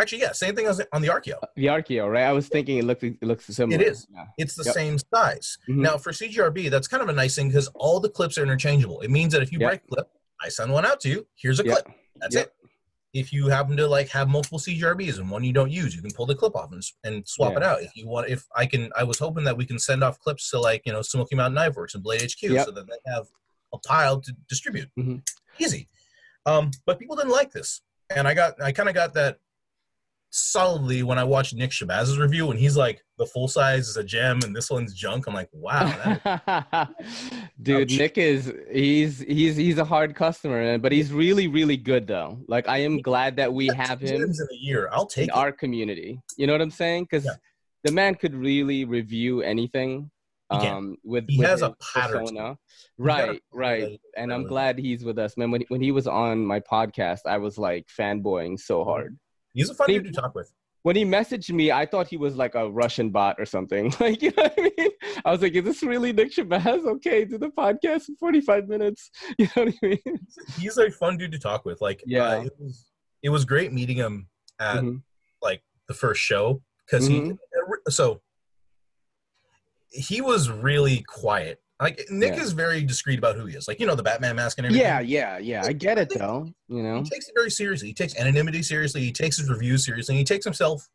actually, 0.00 0.22
yeah, 0.22 0.32
same 0.32 0.54
thing 0.56 0.66
as 0.66 0.80
on 0.92 1.02
the 1.02 1.08
Archeo. 1.08 1.38
The 1.54 1.66
Archeo, 1.66 2.10
right? 2.10 2.24
I 2.24 2.32
was 2.32 2.48
thinking 2.48 2.78
it 2.78 2.84
looks 2.84 3.02
it 3.02 3.22
looks 3.22 3.46
similar. 3.46 3.80
It 3.80 3.86
is. 3.86 4.06
Yeah. 4.12 4.24
It's 4.38 4.54
the 4.54 4.64
Yep. 4.64 4.74
same 4.74 4.98
size. 5.14 5.58
Mhm. 5.68 5.76
Now 5.76 5.98
for 5.98 6.12
CJRB, 6.12 6.70
that's 6.70 6.88
kind 6.88 7.02
of 7.02 7.08
a 7.08 7.12
nice 7.12 7.36
thing 7.36 7.48
because 7.48 7.68
all 7.74 8.00
the 8.00 8.08
clips 8.08 8.38
are 8.38 8.42
interchangeable. 8.42 9.00
It 9.02 9.10
means 9.10 9.32
that 9.32 9.42
if 9.42 9.52
you 9.52 9.58
Yep. 9.60 9.68
break 9.70 9.82
a 9.84 9.86
clip, 9.88 10.08
I 10.42 10.48
send 10.48 10.72
one 10.72 10.84
out 10.86 11.00
to 11.00 11.08
you. 11.08 11.26
Here's 11.36 11.60
a 11.60 11.64
Yep. 11.64 11.84
clip. 11.84 11.94
That's 12.16 12.36
it. 12.36 12.52
If 13.12 13.32
you 13.32 13.48
happen 13.48 13.76
to 13.78 13.86
like 13.86 14.08
have 14.10 14.28
multiple 14.28 14.58
CJRBs 14.58 15.18
and 15.18 15.30
one 15.30 15.42
you 15.44 15.52
don't 15.52 15.70
use, 15.70 15.94
you 15.94 16.02
can 16.02 16.10
pull 16.10 16.26
the 16.26 16.34
clip 16.34 16.54
off 16.54 16.72
and, 16.72 16.82
and 17.04 17.26
swap 17.26 17.52
Yeah. 17.52 17.58
it 17.58 17.62
out. 17.62 17.82
If 17.82 17.96
you 17.96 18.06
want, 18.06 18.28
if 18.28 18.46
I 18.54 18.66
can, 18.66 18.90
I 18.96 19.04
was 19.04 19.18
hoping 19.18 19.44
that 19.44 19.56
we 19.56 19.64
can 19.64 19.78
send 19.78 20.02
off 20.04 20.18
clips 20.20 20.50
to 20.50 20.58
like 20.60 20.82
you 20.86 20.92
know 20.92 21.02
Smoky 21.02 21.34
Mountain 21.36 21.54
Knife 21.54 21.74
Works 21.76 21.94
and 21.94 22.02
Blade 22.02 22.22
HQ 22.22 22.40
so 22.64 22.70
that 22.70 22.86
they 22.86 23.10
have 23.10 23.26
a 23.72 23.78
pile 23.78 24.20
to 24.20 24.32
distribute. 24.48 24.90
Mhm. 24.98 25.26
Easy. 25.58 25.88
Um, 26.44 26.70
but 26.84 26.98
people 26.98 27.16
didn't 27.16 27.32
like 27.32 27.52
this, 27.52 27.80
and 28.14 28.26
I 28.28 28.34
got 28.34 28.60
I 28.62 28.72
kind 28.72 28.88
of 28.88 28.94
got 28.94 29.14
that 29.14 29.38
solidly 30.30 31.02
when 31.02 31.18
I 31.18 31.24
watched 31.24 31.54
Nick 31.54 31.70
Shabazz's 31.70 32.18
review 32.18 32.50
and 32.50 32.58
he's 32.58 32.76
like, 32.76 33.02
the 33.16 33.24
full 33.26 33.48
size 33.48 33.88
is 33.88 33.96
a 33.96 34.04
gem 34.04 34.40
and 34.44 34.54
this 34.54 34.70
one's 34.70 34.92
junk. 34.92 35.26
I'm 35.26 35.32
like, 35.34 35.48
wow. 35.52 35.86
That 36.24 36.90
Dude, 37.62 37.90
Ouch. 37.92 37.98
Nick 37.98 38.18
is 38.18 38.52
he's 38.70 39.20
he's 39.20 39.56
he's 39.56 39.78
a 39.78 39.84
hard 39.84 40.14
customer, 40.14 40.76
but 40.78 40.92
he's 40.92 41.12
really 41.12 41.48
really 41.48 41.76
good 41.76 42.06
though. 42.06 42.38
Like 42.48 42.68
I 42.68 42.78
am 42.78 43.00
glad 43.00 43.36
that 43.36 43.52
we 43.52 43.68
that's 43.68 43.88
have 43.88 44.00
him 44.00 44.22
in 44.22 44.30
a 44.30 44.54
year. 44.54 44.88
I'll 44.92 45.06
take 45.06 45.34
our 45.34 45.52
community. 45.52 46.20
You 46.36 46.46
know 46.46 46.52
what 46.52 46.62
I'm 46.62 46.70
saying? 46.70 47.04
Because 47.04 47.24
Yeah. 47.24 47.32
the 47.84 47.92
man 47.92 48.14
could 48.14 48.34
really 48.34 48.84
review 48.84 49.42
anything. 49.42 50.10
Um, 50.50 50.96
with 51.04 51.24
He 51.28 51.38
with 51.38 51.48
has 51.48 51.62
a 51.62 51.74
pattern 51.94 52.20
persona. 52.20 52.56
Right, 52.98 53.42
right. 53.52 54.00
And 54.16 54.32
I'm 54.32 54.44
glad 54.44 54.78
he's 54.78 55.04
with 55.04 55.18
us, 55.18 55.36
man. 55.36 55.50
When 55.50 55.62
he, 55.62 55.66
when 55.68 55.80
he 55.80 55.90
was 55.92 56.06
on 56.06 56.44
my 56.46 56.60
podcast, 56.60 57.20
I 57.26 57.38
was 57.38 57.58
like 57.58 57.86
fanboying 57.88 58.58
so 58.60 58.84
hard. 58.84 59.18
He's 59.54 59.70
a 59.70 59.74
fun 59.74 59.88
dude 59.88 60.04
to 60.04 60.12
talk 60.12 60.34
with. 60.34 60.52
When 60.82 60.94
he 60.94 61.04
messaged 61.04 61.50
me, 61.50 61.72
I 61.72 61.84
thought 61.84 62.06
he 62.06 62.16
was 62.16 62.36
like 62.36 62.54
a 62.54 62.70
Russian 62.70 63.10
bot 63.10 63.36
or 63.40 63.44
something. 63.46 63.92
Like, 64.00 64.22
you 64.22 64.32
know 64.36 64.44
what 64.44 64.54
I 64.56 64.70
mean? 64.78 64.90
I 65.24 65.32
was 65.32 65.42
like, 65.42 65.54
"Is 65.54 65.64
this 65.64 65.82
really 65.82 66.12
Nick 66.12 66.30
Shabazz? 66.32 66.86
Okay, 66.86 67.24
do 67.24 67.38
the 67.38 67.48
podcast 67.48 68.08
in 68.08 68.16
45 68.16 68.68
minutes." 68.68 69.10
You 69.38 69.48
know 69.56 69.64
what 69.64 69.74
I 69.82 69.86
mean? 69.88 70.18
He's 70.60 70.78
a 70.78 70.88
fun 70.92 71.16
dude 71.16 71.32
to 71.32 71.38
talk 71.40 71.64
with. 71.64 71.80
Like, 71.80 72.04
Yeah. 72.06 72.22
uh, 72.28 72.42
it, 72.42 72.52
was, 72.60 72.84
it 73.24 73.28
was 73.30 73.44
great 73.44 73.72
meeting 73.72 73.96
him 73.96 74.28
at 74.60 74.76
Mhm. 74.84 75.02
like 75.42 75.62
the 75.88 75.94
first 75.94 76.20
show 76.20 76.62
because 76.86 77.08
Mhm. 77.08 77.36
he 77.86 77.90
so 77.90 78.20
he 79.96 80.20
was 80.20 80.50
really 80.50 81.02
quiet. 81.08 81.60
Like 81.80 82.06
Nick 82.10 82.36
Yeah. 82.36 82.42
is 82.42 82.52
very 82.52 82.82
discreet 82.82 83.18
about 83.18 83.36
who 83.36 83.46
he 83.46 83.56
is. 83.56 83.68
Like 83.68 83.80
you 83.80 83.86
know 83.86 83.94
the 83.94 84.02
Batman 84.02 84.36
mask 84.36 84.58
and 84.58 84.66
everything. 84.66 84.84
Yeah, 84.86 85.00
yeah, 85.00 85.38
yeah. 85.38 85.62
I 85.64 85.72
get 85.72 85.98
it 85.98 86.10
though. 86.16 86.48
You 86.68 86.82
know. 86.82 87.02
He 87.02 87.10
takes 87.10 87.28
it 87.28 87.34
very 87.34 87.50
seriously. 87.50 87.88
He 87.88 87.94
takes 87.94 88.16
anonymity 88.16 88.62
seriously. 88.62 89.02
He 89.02 89.12
takes 89.12 89.36
his 89.38 89.48
reviews 89.50 89.84
seriously. 89.84 90.16
He 90.16 90.24
takes 90.24 90.44
himself 90.44 90.88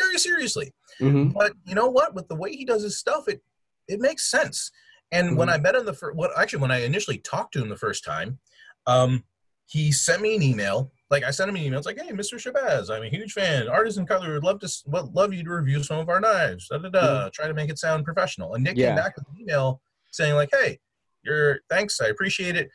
very 0.00 0.16
seriously. 0.18 0.72
hmm 0.98 1.28
But 1.28 1.52
you 1.64 1.74
know 1.74 1.88
what? 1.88 2.14
With 2.14 2.28
the 2.28 2.36
way 2.36 2.52
he 2.54 2.64
does 2.64 2.82
his 2.82 2.98
stuff, 2.98 3.28
it 3.28 3.42
it 3.86 4.00
makes 4.00 4.30
sense. 4.30 4.70
And 5.12 5.36
when 5.38 5.48
Mhm. 5.48 5.52
I 5.54 5.58
met 5.58 5.74
him 5.74 5.84
the 5.86 5.94
first, 5.94 6.16
what 6.16 6.30
actually 6.38 6.60
when 6.60 6.70
I 6.70 6.84
initially 6.84 7.18
talked 7.18 7.52
to 7.54 7.62
him 7.62 7.68
the 7.68 7.76
first 7.76 8.04
time, 8.04 8.38
um, 8.86 9.24
he 9.66 9.92
sent 9.92 10.22
me 10.22 10.34
an 10.36 10.42
email. 10.42 10.90
Like 11.10 11.24
I 11.24 11.30
sent 11.30 11.48
him 11.48 11.56
an 11.56 11.62
email. 11.62 11.78
It's 11.78 11.86
like, 11.86 11.98
hey, 11.98 12.10
Mr. 12.12 12.34
Shabazz, 12.34 12.90
I'm 12.94 13.02
a 13.02 13.08
huge 13.08 13.32
fan. 13.32 13.66
Artisan 13.68 14.06
Cutler 14.06 14.34
would 14.34 14.44
love 14.44 14.60
to 14.60 14.68
would 14.86 15.14
love 15.14 15.32
you 15.32 15.42
to 15.42 15.50
review 15.50 15.82
some 15.82 15.98
of 15.98 16.08
our 16.08 16.20
knives. 16.20 16.68
Da 16.68 16.78
da 16.78 16.88
da. 16.90 17.28
Try 17.30 17.46
to 17.48 17.54
make 17.54 17.70
it 17.70 17.78
sound 17.78 18.04
professional. 18.04 18.54
And 18.54 18.64
Nick 18.64 18.76
Yeah. 18.76 18.88
came 18.88 18.96
back 18.96 19.16
with 19.16 19.26
an 19.28 19.40
email 19.40 19.80
saying 20.10 20.34
like, 20.34 20.50
hey, 20.52 20.78
you're 21.22 21.60
thanks, 21.70 22.00
I 22.00 22.08
appreciate 22.08 22.56
it, 22.56 22.70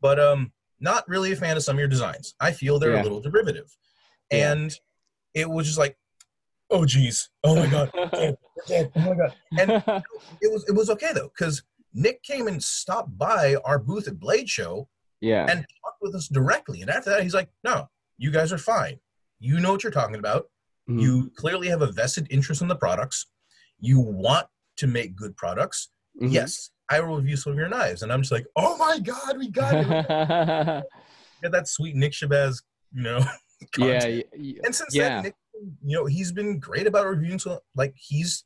but 0.00 0.18
um, 0.18 0.52
not 0.80 1.08
really 1.08 1.32
a 1.32 1.36
fan 1.36 1.56
of 1.56 1.62
some 1.62 1.76
of 1.76 1.80
your 1.80 1.88
designs. 1.88 2.34
I 2.40 2.52
feel 2.52 2.78
they're 2.78 2.94
Yeah. 2.94 3.02
a 3.02 3.04
little 3.04 3.20
derivative, 3.20 3.74
Yeah. 4.30 4.52
and 4.52 4.78
it 5.34 5.48
was 5.48 5.66
just 5.66 5.78
like, 5.78 5.96
oh 6.70 6.84
geez, 6.84 7.30
oh 7.44 7.56
my 7.56 7.66
god, 7.68 7.90
we're 7.94 8.06
dead, 8.08 8.36
we're 8.56 8.64
dead, 8.66 8.92
oh 8.96 9.00
my 9.00 9.14
god, 9.16 9.34
and 9.58 9.70
it 10.42 10.52
was 10.52 10.64
it 10.68 10.72
was 10.74 10.90
okay 10.90 11.12
though 11.14 11.30
because 11.36 11.62
Nick 11.94 12.22
came 12.22 12.46
and 12.46 12.62
stopped 12.62 13.16
by 13.16 13.56
our 13.64 13.78
booth 13.78 14.06
at 14.08 14.18
Blade 14.20 14.48
Show 14.48 14.88
yeah. 15.20 15.46
and 15.48 15.60
talked 15.84 15.98
with 16.00 16.14
us 16.14 16.28
directly. 16.28 16.80
And 16.82 16.90
after 16.90 17.10
that, 17.10 17.22
he's 17.22 17.34
like, 17.34 17.48
"No, 17.64 17.88
you 18.18 18.30
guys 18.30 18.52
are 18.52 18.58
fine. 18.58 18.98
You 19.40 19.60
know 19.60 19.72
what 19.72 19.82
you're 19.82 19.92
talking 19.92 20.16
about. 20.16 20.48
Mhm. 20.88 21.00
You 21.02 21.30
clearly 21.36 21.68
have 21.68 21.82
a 21.82 21.92
vested 21.92 22.26
interest 22.30 22.62
in 22.62 22.68
the 22.68 22.76
products. 22.76 23.26
You 23.80 24.00
want 24.00 24.46
to 24.76 24.86
make 24.86 25.14
good 25.16 25.36
products. 25.36 25.90
Mhm. 26.20 26.32
Yes, 26.32 26.70
I 26.90 27.00
will 27.00 27.16
review 27.16 27.36
some 27.36 27.52
of 27.52 27.58
your 27.58 27.68
knives." 27.68 28.02
And 28.02 28.12
I'm 28.12 28.22
just 28.22 28.32
like, 28.32 28.46
"Oh 28.56 28.76
my 28.76 28.98
god, 28.98 29.38
we 29.38 29.48
got 29.50 29.74
it! 29.74 29.86
Got 31.42 31.52
that 31.52 31.68
sweet 31.68 31.94
Nick 31.94 32.12
Shabazz, 32.12 32.62
you 32.92 33.02
know." 33.02 33.18
yeah. 33.78 34.00
content. 34.00 34.26
y- 34.32 34.38
y- 34.38 34.54
And 34.64 34.74
since 34.74 34.94
yeah. 34.94 35.08
then, 35.08 35.22
Nick, 35.24 35.34
you 35.84 35.96
know, 35.96 36.06
he's 36.06 36.30
been 36.32 36.58
great 36.60 36.86
about 36.86 37.06
reviewing. 37.06 37.38
So, 37.38 37.60
like, 37.76 37.94
he's 37.96 38.44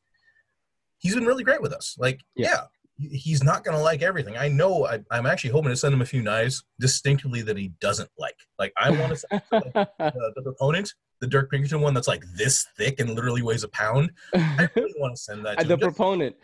he's 0.98 1.14
been 1.14 1.24
really 1.26 1.44
great 1.44 1.60
with 1.62 1.72
us. 1.72 1.96
Like, 1.98 2.20
Yeah. 2.36 2.48
yeah, 2.48 2.60
he's 3.10 3.42
not 3.42 3.64
gonna 3.64 3.80
like 3.80 4.02
everything. 4.02 4.36
I 4.36 4.48
know. 4.48 4.86
I, 4.86 5.00
I'm 5.10 5.26
actually 5.26 5.50
hoping 5.50 5.70
to 5.70 5.76
send 5.76 5.94
him 5.94 6.02
a 6.02 6.06
few 6.06 6.22
knives 6.22 6.64
distinctively 6.80 7.42
that 7.42 7.56
he 7.56 7.68
doesn't 7.80 8.10
like. 8.18 8.36
Like, 8.58 8.72
I 8.80 8.90
want 8.90 9.12
to 9.12 9.16
send 9.16 9.42
like, 9.50 9.72
the, 9.98 10.32
the 10.36 10.42
proponent, 10.42 10.94
the 11.20 11.26
Dirk 11.26 11.50
Pinkerton 11.50 11.80
one 11.80 11.94
that's 11.94 12.08
like 12.08 12.24
this 12.36 12.66
thick 12.76 13.00
and 13.00 13.10
literally 13.10 13.42
weighs 13.42 13.64
a 13.64 13.68
pound. 13.68 14.12
I 14.34 14.68
really 14.76 14.94
want 14.98 15.16
to 15.16 15.22
send 15.22 15.44
that. 15.46 15.58
To 15.60 15.66
the 15.66 15.74
him. 15.74 15.80
Just- 15.80 15.96
proponent. 15.96 16.36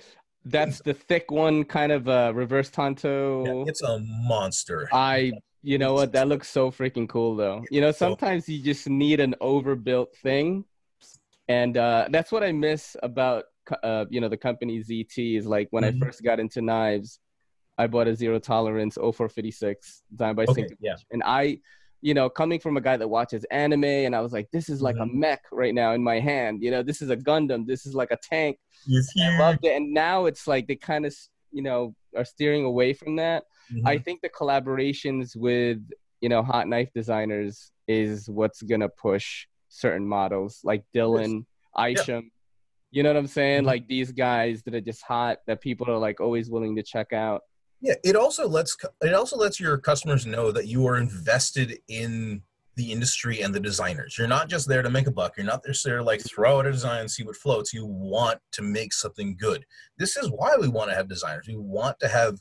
That's 0.44 0.81
the 0.81 0.94
thick 0.94 1.31
one, 1.31 1.64
kind 1.64 1.92
of 1.92 2.09
uh, 2.09 2.33
reverse 2.35 2.71
Tonto. 2.71 3.44
yeah, 3.44 3.64
it's 3.66 3.83
a 3.83 3.99
monster. 4.01 4.88
I, 4.92 5.33
you 5.62 5.77
know 5.77 5.92
what? 5.92 6.12
That 6.12 6.29
looks 6.29 6.49
so 6.49 6.71
freaking 6.71 7.09
cool, 7.09 7.37
though. 7.37 7.64
You 7.71 7.83
know, 7.83 7.90
sometimes 7.90 8.49
you 8.49 8.62
just 8.62 8.88
need 8.88 9.21
an 9.21 9.35
overbuilt 9.42 10.16
thing, 10.16 10.64
and 11.49 11.77
uh, 11.77 12.09
that's 12.11 12.33
what 12.33 12.42
I 12.42 12.53
miss 12.53 12.97
about, 13.03 13.44
uh, 13.83 14.04
you 14.11 14.20
know, 14.20 14.28
the 14.28 14.37
company 14.37 14.78
ZT. 14.83 15.37
Is 15.37 15.46
like 15.46 15.68
when 15.70 15.85
Mhm. 15.85 15.96
I 15.96 15.98
first 16.04 16.22
got 16.22 16.40
into 16.40 16.61
knives, 16.62 17.20
I 17.76 17.87
bought 17.87 18.09
a 18.09 18.14
zero 18.14 18.38
tolerance 18.38 18.96
0456 18.96 20.02
designed 20.11 20.37
by 20.37 20.44
Okay, 20.48 20.66
yeah. 20.81 20.96
and 21.11 21.22
I, 21.24 21.61
you 22.00 22.14
know, 22.14 22.28
coming 22.28 22.61
from 22.61 22.76
a 22.76 22.81
guy 22.81 22.96
that 22.96 23.09
watches 23.09 23.44
anime, 23.50 23.85
and 23.85 24.14
I 24.16 24.20
was 24.20 24.33
like, 24.33 24.48
this 24.52 24.68
is 24.68 24.81
like 24.83 24.96
Mhm. 24.96 25.02
a 25.02 25.07
mech 25.07 25.42
right 25.52 25.74
now 25.74 25.92
in 25.92 26.02
my 26.02 26.18
hand. 26.20 26.62
You 26.62 26.70
know, 26.70 26.83
this 26.83 27.02
is 27.02 27.11
a 27.11 27.16
Gundam. 27.16 27.66
This 27.66 27.87
is 27.87 27.94
like 27.94 28.11
a 28.11 28.18
tank. 28.22 28.59
He's 28.85 29.11
I 29.16 29.31
huge. 29.31 29.40
loved 29.40 29.64
it, 29.64 29.76
and 29.76 29.92
now 29.92 30.26
it's 30.26 30.46
like 30.46 30.66
they 30.66 30.76
kind 30.76 31.07
of, 31.07 31.14
you 31.52 31.62
know, 31.62 31.94
are 32.16 32.24
steering 32.24 32.64
away 32.64 32.92
from 32.92 33.16
that. 33.16 33.44
Mhm. 33.72 33.83
I 33.87 33.98
think 33.98 34.20
the 34.22 34.28
collaborations 34.31 35.37
with 35.37 35.78
you 36.20 36.28
know 36.28 36.42
hot 36.42 36.66
knife 36.68 36.90
designers 36.92 37.70
is 37.87 38.28
what's 38.28 38.61
gonna 38.62 38.88
push 38.88 39.46
certain 39.68 40.07
models 40.07 40.61
like 40.64 40.83
Dylan, 40.94 41.44
Isham. 41.78 42.33
You 42.90 43.03
know 43.03 43.11
what 43.11 43.18
I'm 43.18 43.27
saying? 43.27 43.62
Mhm. 43.62 43.66
Like 43.66 43.88
these 43.88 44.12
guys 44.12 44.62
that 44.62 44.74
are 44.74 44.81
just 44.81 45.03
hot 45.03 45.38
that 45.46 45.61
people 45.61 45.90
are 45.90 45.98
like 45.98 46.20
always 46.20 46.51
willing 46.51 46.74
to 46.77 46.83
check 46.83 47.12
out. 47.12 47.42
Yeah, 47.81 47.94
it 48.03 48.16
also 48.16 48.48
lets 48.48 48.77
it 49.03 49.14
also 49.14 49.37
lets 49.37 49.61
your 49.61 49.79
customers 49.79 50.27
know 50.27 50.51
that 50.53 50.66
you 50.66 50.87
are 50.87 50.96
invested 50.96 51.79
in 51.88 52.42
the 52.74 52.92
industry 52.92 53.42
and 53.42 53.55
the 53.55 53.61
designers. 53.61 54.16
You're 54.16 54.29
not 54.29 54.48
just 54.48 54.68
there 54.68 54.83
to 54.83 54.90
make 54.90 55.07
a 55.07 55.11
buck. 55.11 55.37
You're 55.37 55.46
not 55.46 55.64
just 55.64 55.85
there 55.85 55.98
to 55.98 56.03
like 56.03 56.20
throw 56.22 56.59
out 56.59 56.66
a 56.66 56.72
design 56.72 57.01
and 57.01 57.11
see 57.11 57.24
what 57.24 57.37
floats. 57.37 57.72
You 57.74 57.85
want 57.85 58.38
to 58.53 58.62
make 58.62 58.92
something 58.92 59.37
good. 59.37 59.64
This 59.98 60.16
is 60.16 60.31
why 60.31 60.57
we 60.61 60.68
want 60.68 60.90
to 60.90 60.96
have 60.96 61.09
designers. 61.09 61.46
We 61.48 61.57
want 61.57 61.98
to 62.01 62.09
have 62.09 62.37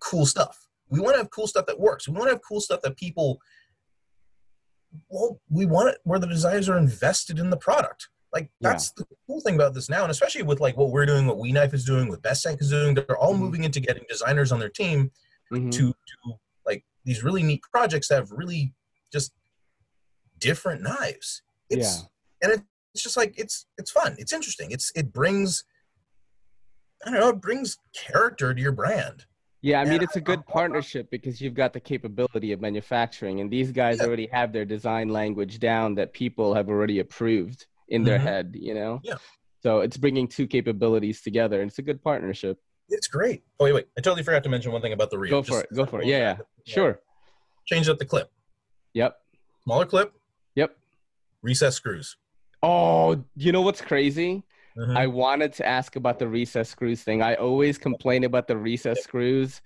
cool 0.00 0.26
stuff. 0.26 0.58
We 0.90 1.00
want 1.00 1.14
to 1.14 1.18
have 1.18 1.30
cool 1.30 1.46
stuff 1.46 1.66
that 1.66 1.80
works. 1.80 2.06
We 2.06 2.14
want 2.14 2.28
to 2.28 2.34
have 2.34 2.42
cool 2.46 2.60
stuff 2.60 2.82
that 2.82 2.96
people 2.96 3.40
well, 5.10 5.40
we 5.50 5.66
want 5.66 5.90
it 5.90 5.98
where 6.04 6.18
the 6.18 6.26
designers 6.26 6.68
are 6.68 6.78
invested 6.78 7.38
in 7.38 7.50
the 7.50 7.56
product. 7.58 8.08
Like 8.32 8.50
Yeah. 8.60 8.70
that's 8.70 8.90
the 8.92 9.06
cool 9.26 9.40
thing 9.40 9.54
about 9.54 9.74
this 9.74 9.88
now, 9.88 10.02
and 10.02 10.10
especially 10.10 10.42
with 10.42 10.60
like 10.60 10.76
what 10.76 10.90
we're 10.90 11.06
doing, 11.06 11.26
what 11.26 11.38
We 11.38 11.52
Knife 11.52 11.72
is 11.74 11.84
doing, 11.84 12.08
what 12.08 12.22
Bestech 12.22 12.60
is 12.60 12.70
doing. 12.70 12.94
They're 12.94 13.16
all 13.16 13.34
Mhm. 13.34 13.38
moving 13.38 13.64
into 13.64 13.80
getting 13.80 14.04
designers 14.08 14.52
on 14.52 14.58
their 14.60 14.68
team 14.68 15.10
Mhm. 15.50 15.72
to 15.72 15.94
do 15.94 16.38
like 16.66 16.84
these 17.04 17.24
really 17.24 17.42
neat 17.42 17.62
projects 17.62 18.08
that 18.08 18.16
have 18.16 18.30
really 18.30 18.74
just 19.12 19.32
different 20.38 20.82
knives. 20.82 21.42
It's 21.70 22.04
and 22.42 22.52
it, 22.52 22.62
it's 22.94 23.02
just 23.02 23.16
like 23.16 23.34
it's 23.38 23.66
it's 23.78 23.90
fun. 23.90 24.14
It's 24.18 24.32
interesting. 24.32 24.70
It's 24.70 24.92
it 24.94 25.12
brings 25.12 25.64
I 27.04 27.10
don't 27.10 27.20
know, 27.20 27.28
it 27.30 27.40
brings 27.40 27.78
character 27.94 28.52
to 28.52 28.60
your 28.60 28.72
brand. 28.72 29.24
Yeah, 29.62 29.80
I 29.80 29.84
mean 29.84 29.94
And 29.94 30.02
it's 30.02 30.16
a 30.16 30.20
good 30.20 30.44
partnership 30.46 31.10
because 31.10 31.40
you've 31.40 31.54
got 31.54 31.72
the 31.72 31.80
capability 31.80 32.52
of 32.52 32.60
manufacturing, 32.60 33.40
and 33.40 33.50
these 33.50 33.72
guys 33.72 33.98
Yeah. 33.98 34.04
already 34.06 34.26
have 34.26 34.52
their 34.52 34.64
design 34.64 35.08
language 35.08 35.58
down 35.58 35.94
that 35.96 36.12
people 36.12 36.54
have 36.54 36.68
already 36.68 36.98
approved 37.00 37.66
in 37.88 38.04
their 38.04 38.18
Mhm. 38.18 38.22
head. 38.22 38.56
You 38.58 38.74
know. 38.74 39.00
Yeah. 39.02 39.16
So 39.62 39.80
it's 39.80 39.96
bringing 39.96 40.28
two 40.28 40.46
capabilities 40.46 41.20
together, 41.20 41.60
and 41.60 41.68
it's 41.70 41.78
a 41.78 41.82
good 41.82 42.02
partnership. 42.02 42.58
It's 42.90 43.08
great. 43.08 43.42
Oh 43.60 43.64
wait, 43.64 43.72
wait. 43.72 43.88
I 43.98 44.00
totally 44.00 44.22
forgot 44.22 44.42
to 44.44 44.48
mention 44.48 44.72
one 44.72 44.80
thing 44.82 44.92
about 44.92 45.10
the 45.10 45.18
Ria. 45.18 45.30
Go 45.30 45.42
for 45.42 45.60
it. 45.60 45.68
Go 45.74 45.84
for 45.84 46.00
it. 46.00 46.06
Yeah, 46.06 46.18
yeah. 46.18 46.38
Sure. 46.64 47.00
Change 47.66 47.88
up 47.88 47.98
the 47.98 48.06
clip. 48.06 48.30
Yep. 48.94 49.18
Smaller 49.64 49.84
clip, 49.84 50.14
Yep. 50.54 50.76
recess 51.42 51.74
screws. 51.74 52.16
Oh, 52.62 53.22
you 53.36 53.52
know 53.52 53.60
what's 53.60 53.80
crazy? 53.82 54.42
Mhm. 54.76 54.96
I 54.96 55.06
wanted 55.08 55.52
to 55.54 55.66
ask 55.66 55.96
about 55.96 56.18
the 56.18 56.28
recess 56.28 56.70
screws 56.70 57.02
thing. 57.02 57.20
I 57.20 57.34
always 57.34 57.76
complain 57.78 58.24
about 58.24 58.48
the 58.48 58.56
recess 58.56 59.02
screws. 59.02 59.60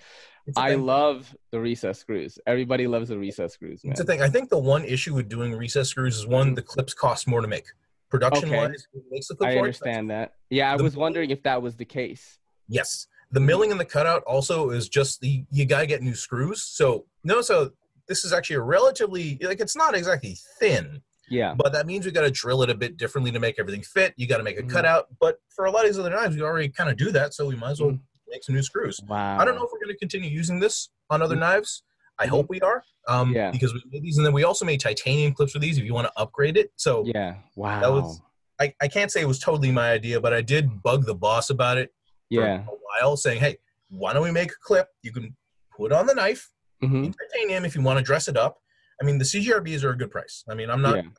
I 0.56 0.74
love 0.74 1.32
the 1.52 1.60
recess 1.60 2.00
screws. 2.00 2.38
Everybody 2.46 2.88
loves 2.88 3.10
the 3.10 3.18
recess 3.18 3.52
screws, 3.54 3.84
man. 3.84 3.92
It's 3.92 4.00
a 4.00 4.04
thing. 4.04 4.20
I 4.22 4.28
think 4.28 4.50
the 4.50 4.58
one 4.58 4.84
issue 4.84 5.14
with 5.14 5.28
doing 5.28 5.54
recess 5.54 5.88
screws 5.90 6.16
is 6.16 6.26
one, 6.26 6.54
the 6.54 6.62
clips 6.62 6.94
cost 6.94 7.28
more 7.28 7.40
to 7.40 7.46
make. 7.46 7.66
Production 8.12 8.50
wise, 8.50 8.86
makes 9.10 9.28
the 9.28 9.34
clip 9.34 9.48
I 9.48 9.56
understand 9.56 10.10
that. 10.10 10.34
Yeah, 10.50 10.74
I 10.74 10.76
The- 10.76 10.82
was 10.84 10.96
wondering 10.98 11.30
if 11.30 11.42
that 11.44 11.62
was 11.62 11.76
the 11.76 11.86
case. 11.86 12.38
Yes. 12.68 13.06
The 13.30 13.40
milling 13.40 13.70
and 13.70 13.80
the 13.80 13.86
cutout 13.86 14.22
also 14.24 14.68
is 14.68 14.86
just 14.90 15.20
the 15.22 15.46
you 15.50 15.64
gotta 15.64 15.86
get 15.86 16.02
new 16.02 16.14
screws. 16.14 16.62
So 16.62 17.06
no, 17.24 17.40
so 17.40 17.72
this 18.08 18.26
is 18.26 18.34
actually 18.34 18.56
a 18.56 18.60
relatively 18.60 19.38
like 19.40 19.60
it's 19.60 19.74
not 19.74 19.94
exactly 19.94 20.36
thin, 20.60 21.00
Yeah. 21.30 21.54
but 21.54 21.72
that 21.72 21.86
means 21.86 22.04
we 22.04 22.12
gotta 22.12 22.30
drill 22.30 22.62
it 22.62 22.68
a 22.68 22.74
bit 22.74 22.98
differently 22.98 23.32
to 23.32 23.40
make 23.40 23.58
everything 23.58 23.80
fit. 23.82 24.12
You 24.18 24.26
gotta 24.26 24.42
make 24.44 24.58
a 24.58 24.62
Mhm. 24.62 24.68
cutout. 24.70 25.06
But 25.18 25.40
for 25.48 25.64
a 25.64 25.70
lot 25.70 25.86
of 25.86 25.90
these 25.90 25.98
other 25.98 26.10
knives, 26.10 26.36
we 26.36 26.42
already 26.42 26.68
kind 26.68 26.90
of 26.90 26.98
do 26.98 27.10
that, 27.12 27.32
so 27.32 27.46
we 27.46 27.56
might 27.56 27.70
as 27.70 27.80
well 27.80 27.92
Mhm. 27.92 28.00
make 28.28 28.44
some 28.44 28.54
new 28.54 28.62
screws. 28.62 29.00
Wow. 29.08 29.38
I 29.38 29.46
don't 29.46 29.54
know 29.54 29.64
if 29.64 29.70
we're 29.72 29.80
gonna 29.80 29.96
continue 29.96 30.28
using 30.28 30.60
this 30.60 30.90
on 31.08 31.22
other 31.22 31.36
Mhm. 31.36 31.40
knives. 31.40 31.82
I 32.22 32.26
hope 32.26 32.46
we 32.48 32.60
are. 32.60 32.82
Um, 33.08 33.32
Yeah. 33.32 33.50
Because 33.50 33.74
we 33.74 33.82
made 33.90 34.02
these, 34.02 34.16
and 34.16 34.24
then 34.26 34.32
we 34.32 34.44
also 34.44 34.64
made 34.64 34.80
titanium 34.80 35.32
clips 35.32 35.52
for 35.52 35.58
these 35.58 35.78
if 35.78 35.84
you 35.84 35.94
want 35.94 36.06
to 36.06 36.12
upgrade 36.16 36.56
it. 36.56 36.72
So 36.76 37.04
Yeah. 37.06 37.36
Wow. 37.56 37.80
that 37.80 37.92
was 37.92 38.20
I, 38.60 38.72
I 38.80 38.86
can't 38.86 39.10
say 39.10 39.20
it 39.20 39.28
was 39.28 39.40
totally 39.40 39.72
my 39.72 39.90
idea, 39.90 40.20
but 40.20 40.32
I 40.32 40.40
did 40.40 40.82
bug 40.82 41.04
the 41.04 41.14
boss 41.14 41.50
about 41.50 41.78
it 41.78 41.88
for 42.32 42.44
yeah. 42.44 42.60
a 42.60 43.00
while, 43.00 43.16
saying, 43.16 43.40
"Hey, 43.40 43.56
why 43.88 44.12
don't 44.12 44.22
we 44.22 44.30
make 44.30 44.52
a 44.52 44.60
clip? 44.62 44.86
You 45.02 45.12
can 45.12 45.34
put 45.76 45.90
on 45.90 46.06
the 46.06 46.14
knife 46.14 46.48
hmm 46.80 47.04
in 47.04 47.14
titanium 47.14 47.64
if 47.64 47.74
you 47.74 47.82
want 47.82 47.98
to 47.98 48.04
dress 48.04 48.28
it 48.28 48.36
up." 48.36 48.58
I 49.00 49.04
mean, 49.04 49.18
the 49.18 49.24
CJRBs 49.24 49.82
are 49.82 49.90
a 49.90 49.98
good 49.98 50.12
price. 50.12 50.44
I 50.48 50.54
mean, 50.54 50.70
I'm 50.70 50.80
not. 50.82 50.96
Yeah. 50.96 51.10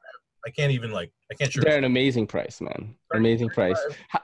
I 0.45 0.49
can't 0.51 0.71
even 0.71 0.91
like. 0.91 1.11
I 1.31 1.35
can't 1.35 1.51
sure. 1.51 1.63
They're 1.63 1.77
an 1.77 1.83
amazing 1.83 2.27
price, 2.27 2.61
man. 2.61 2.95
Amazing 3.13 3.49
price. 3.49 3.79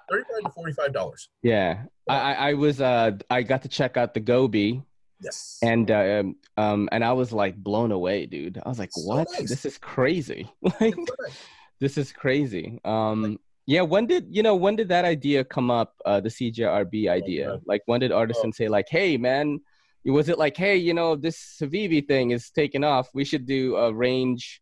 Thirty-five 0.10 0.44
to 0.44 0.50
forty-five 0.52 0.94
dollars. 0.94 1.30
Yeah. 1.44 1.84
I, 2.08 2.15
I, 2.15 2.34
I 2.50 2.54
was 2.54 2.80
uh 2.80 3.12
I 3.30 3.44
got 3.44 3.62
to 3.63 3.70
check 3.70 3.98
out 3.98 4.13
the 4.13 4.20
Gobi 4.20 4.82
Yes. 5.21 5.58
and 5.62 5.89
uh, 5.91 6.21
um, 6.21 6.36
um 6.58 6.89
and 6.91 7.03
I 7.03 7.13
was 7.13 7.32
like 7.34 7.55
blown 7.58 7.91
away, 7.91 8.25
dude. 8.25 8.60
I 8.65 8.69
was 8.69 8.79
like, 8.79 8.91
So 8.93 9.01
what? 9.01 9.27
nice. 9.39 9.49
This 9.49 9.65
is 9.65 9.77
crazy. 9.77 10.49
like 10.82 10.95
this 11.79 11.97
is 11.97 12.12
crazy. 12.12 12.79
Um 12.86 13.39
yeah, 13.65 13.82
when 13.82 14.08
did 14.08 14.27
you 14.32 14.41
know 14.43 14.55
when 14.55 14.75
did 14.75 14.89
that 14.89 15.05
idea 15.05 15.43
come 15.43 15.69
up, 15.69 15.93
uh 16.05 16.19
the 16.21 16.29
CJRB 16.29 17.10
idea? 17.10 17.51
yeah. 17.53 17.58
Like 17.65 17.82
when 17.86 17.99
did 17.99 18.12
Artisan 18.12 18.51
say 18.53 18.67
like, 18.67 18.88
hey 18.89 19.17
man, 19.17 19.60
was 20.05 20.29
it 20.29 20.39
like, 20.39 20.58
hey, 20.58 20.75
you 20.77 20.93
know, 20.93 21.15
this 21.15 21.38
Civivi 21.62 22.08
thing 22.08 22.32
is 22.32 22.49
taking 22.49 22.84
off. 22.84 23.10
We 23.13 23.25
should 23.25 23.45
do 23.45 23.75
a 23.75 23.93
range, 23.93 24.62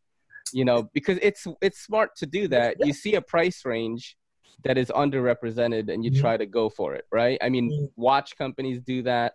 you 0.52 0.66
know, 0.66 0.90
because 0.94 1.20
it's 1.22 1.46
it's 1.62 1.80
smart 1.80 2.16
to 2.18 2.26
do 2.26 2.48
that. 2.50 2.76
You 2.86 2.92
see 2.94 3.16
a 3.16 3.22
price 3.22 3.64
range 3.64 4.18
that 4.64 4.78
is 4.78 4.90
underrepresented 4.90 5.90
and 5.94 6.04
you 6.04 6.12
Mhm. 6.12 6.20
try 6.20 6.36
to 6.36 6.46
go 6.48 6.68
for 6.68 6.96
it, 6.96 7.06
right? 7.12 7.38
I 7.42 7.48
mean, 7.50 7.70
Mhm. 7.72 7.92
watch 7.96 8.36
companies 8.36 8.82
do 8.82 9.04
that. 9.04 9.34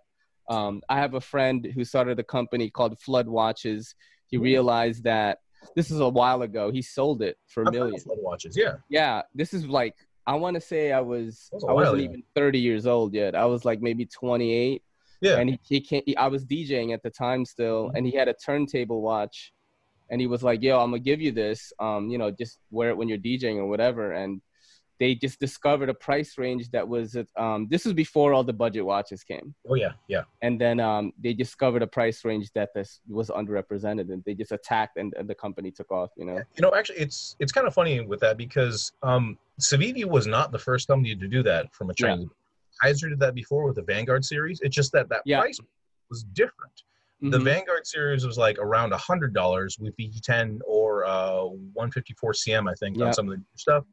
Um, 0.52 0.82
I 0.88 0.96
have 0.98 1.14
a 1.14 1.20
friend 1.20 1.64
who 1.74 1.84
started 1.84 2.18
a 2.18 2.24
company 2.24 2.68
called 2.70 2.98
Flud 2.98 3.26
Watches. 3.28 3.94
He 4.28 4.36
realized 4.36 5.04
that 5.04 5.38
this 5.76 5.90
is 5.90 6.00
a 6.00 6.08
while 6.08 6.42
ago. 6.42 6.70
He 6.70 6.82
sold 6.82 7.22
it 7.22 7.36
for 7.46 7.64
millions. 7.64 8.02
Flud 8.02 8.18
watches. 8.20 8.56
Yeah. 8.56 8.74
Yeah, 8.88 9.22
this 9.34 9.54
is 9.54 9.66
like 9.66 9.94
I 10.26 10.34
want 10.34 10.54
to 10.54 10.60
say 10.60 10.92
I 10.92 11.00
was 11.00 11.48
was 11.52 11.64
I 11.68 11.72
wasn't 11.72 11.98
ago. 12.00 12.04
even 12.04 12.22
30 12.34 12.58
years 12.60 12.86
old 12.86 13.14
yet. 13.14 13.34
I 13.34 13.46
was 13.46 13.64
like 13.64 13.80
maybe 13.80 14.04
28, 14.06 14.82
Yeah. 15.20 15.36
and 15.38 15.50
he, 15.50 15.60
he 15.68 15.80
can't. 15.80 16.04
He, 16.06 16.16
I 16.16 16.28
was 16.28 16.44
DJing 16.44 16.92
at 16.92 17.02
the 17.02 17.10
time 17.10 17.44
still, 17.44 17.88
Mhm. 17.88 17.92
and 17.96 18.06
he 18.06 18.12
had 18.12 18.28
a 18.28 18.34
turntable 18.34 19.00
watch, 19.02 19.52
and 20.10 20.20
he 20.20 20.26
was 20.26 20.42
like, 20.42 20.62
"Yo, 20.62 20.78
I'm 20.78 20.90
gonna 20.90 21.00
give 21.10 21.20
you 21.20 21.32
this. 21.32 21.72
Um, 21.78 22.08
you 22.10 22.18
know, 22.18 22.30
just 22.30 22.58
wear 22.70 22.90
it 22.90 22.96
when 22.96 23.08
you're 23.08 23.18
DJing 23.18 23.56
or 23.56 23.66
whatever." 23.66 24.12
And 24.12 24.40
they 25.02 25.16
just 25.16 25.40
discovered 25.40 25.88
a 25.88 25.94
price 26.08 26.32
range 26.38 26.64
that 26.70 26.86
was 26.94 27.08
um 27.44 27.60
this 27.72 27.84
was 27.86 27.92
before 28.04 28.28
all 28.34 28.44
the 28.44 28.52
budget 28.64 28.84
watches 28.92 29.20
came 29.24 29.52
oh 29.68 29.74
yeah. 29.84 29.92
Yeah. 30.14 30.22
and 30.46 30.54
then 30.64 30.76
um 30.78 31.04
they 31.24 31.34
discovered 31.44 31.82
a 31.82 31.90
price 31.98 32.24
range 32.24 32.46
that 32.58 32.68
this 32.76 32.90
was 33.18 33.28
underrepresented 33.40 34.06
and 34.12 34.22
they 34.26 34.34
just 34.42 34.52
attacked 34.52 34.96
and, 35.00 35.12
and 35.18 35.26
the 35.28 35.34
company 35.34 35.70
took 35.78 35.90
off 35.90 36.10
you 36.20 36.24
know 36.28 36.38
You 36.56 36.62
know, 36.64 36.72
actually, 36.78 37.00
it's 37.06 37.18
it's 37.42 37.52
kind 37.56 37.66
of 37.66 37.74
funny 37.80 37.94
with 38.12 38.20
that 38.24 38.36
because 38.46 38.92
um, 39.10 39.24
Civivi 39.68 40.04
was 40.16 40.24
not 40.36 40.46
the 40.56 40.62
first 40.68 40.84
company 40.90 41.12
to 41.24 41.28
do 41.36 41.40
that 41.50 41.62
from 41.76 41.86
a 41.90 41.94
Yeah. 41.98 42.06
Chinese. 42.08 42.28
Kizer 42.80 43.08
did 43.12 43.20
that 43.24 43.34
before 43.42 43.62
with 43.68 43.76
the 43.80 43.86
Vanguard 43.92 44.24
series. 44.32 44.56
It's 44.64 44.76
just 44.80 44.90
that 44.96 45.06
that 45.12 45.22
Yeah. 45.30 45.40
price 45.40 45.58
was 46.12 46.20
different. 46.40 46.76
The 47.34 47.38
Mhm. 47.38 47.44
Vanguard 47.50 47.84
series 47.94 48.22
was 48.28 48.36
like 48.46 48.56
around 48.66 48.90
a 48.92 49.02
hundred 49.10 49.32
dollars 49.40 49.72
with 49.82 49.94
the 49.96 50.08
10 50.30 50.60
or 50.76 50.88
uh, 51.04 51.44
154 51.74 52.32
CM, 52.42 52.64
I 52.72 52.74
think, 52.80 52.92
Yeah. 52.96 53.06
on 53.06 53.12
some 53.18 53.26
of 53.30 53.32
the 53.38 53.44
stuff. 53.66 53.84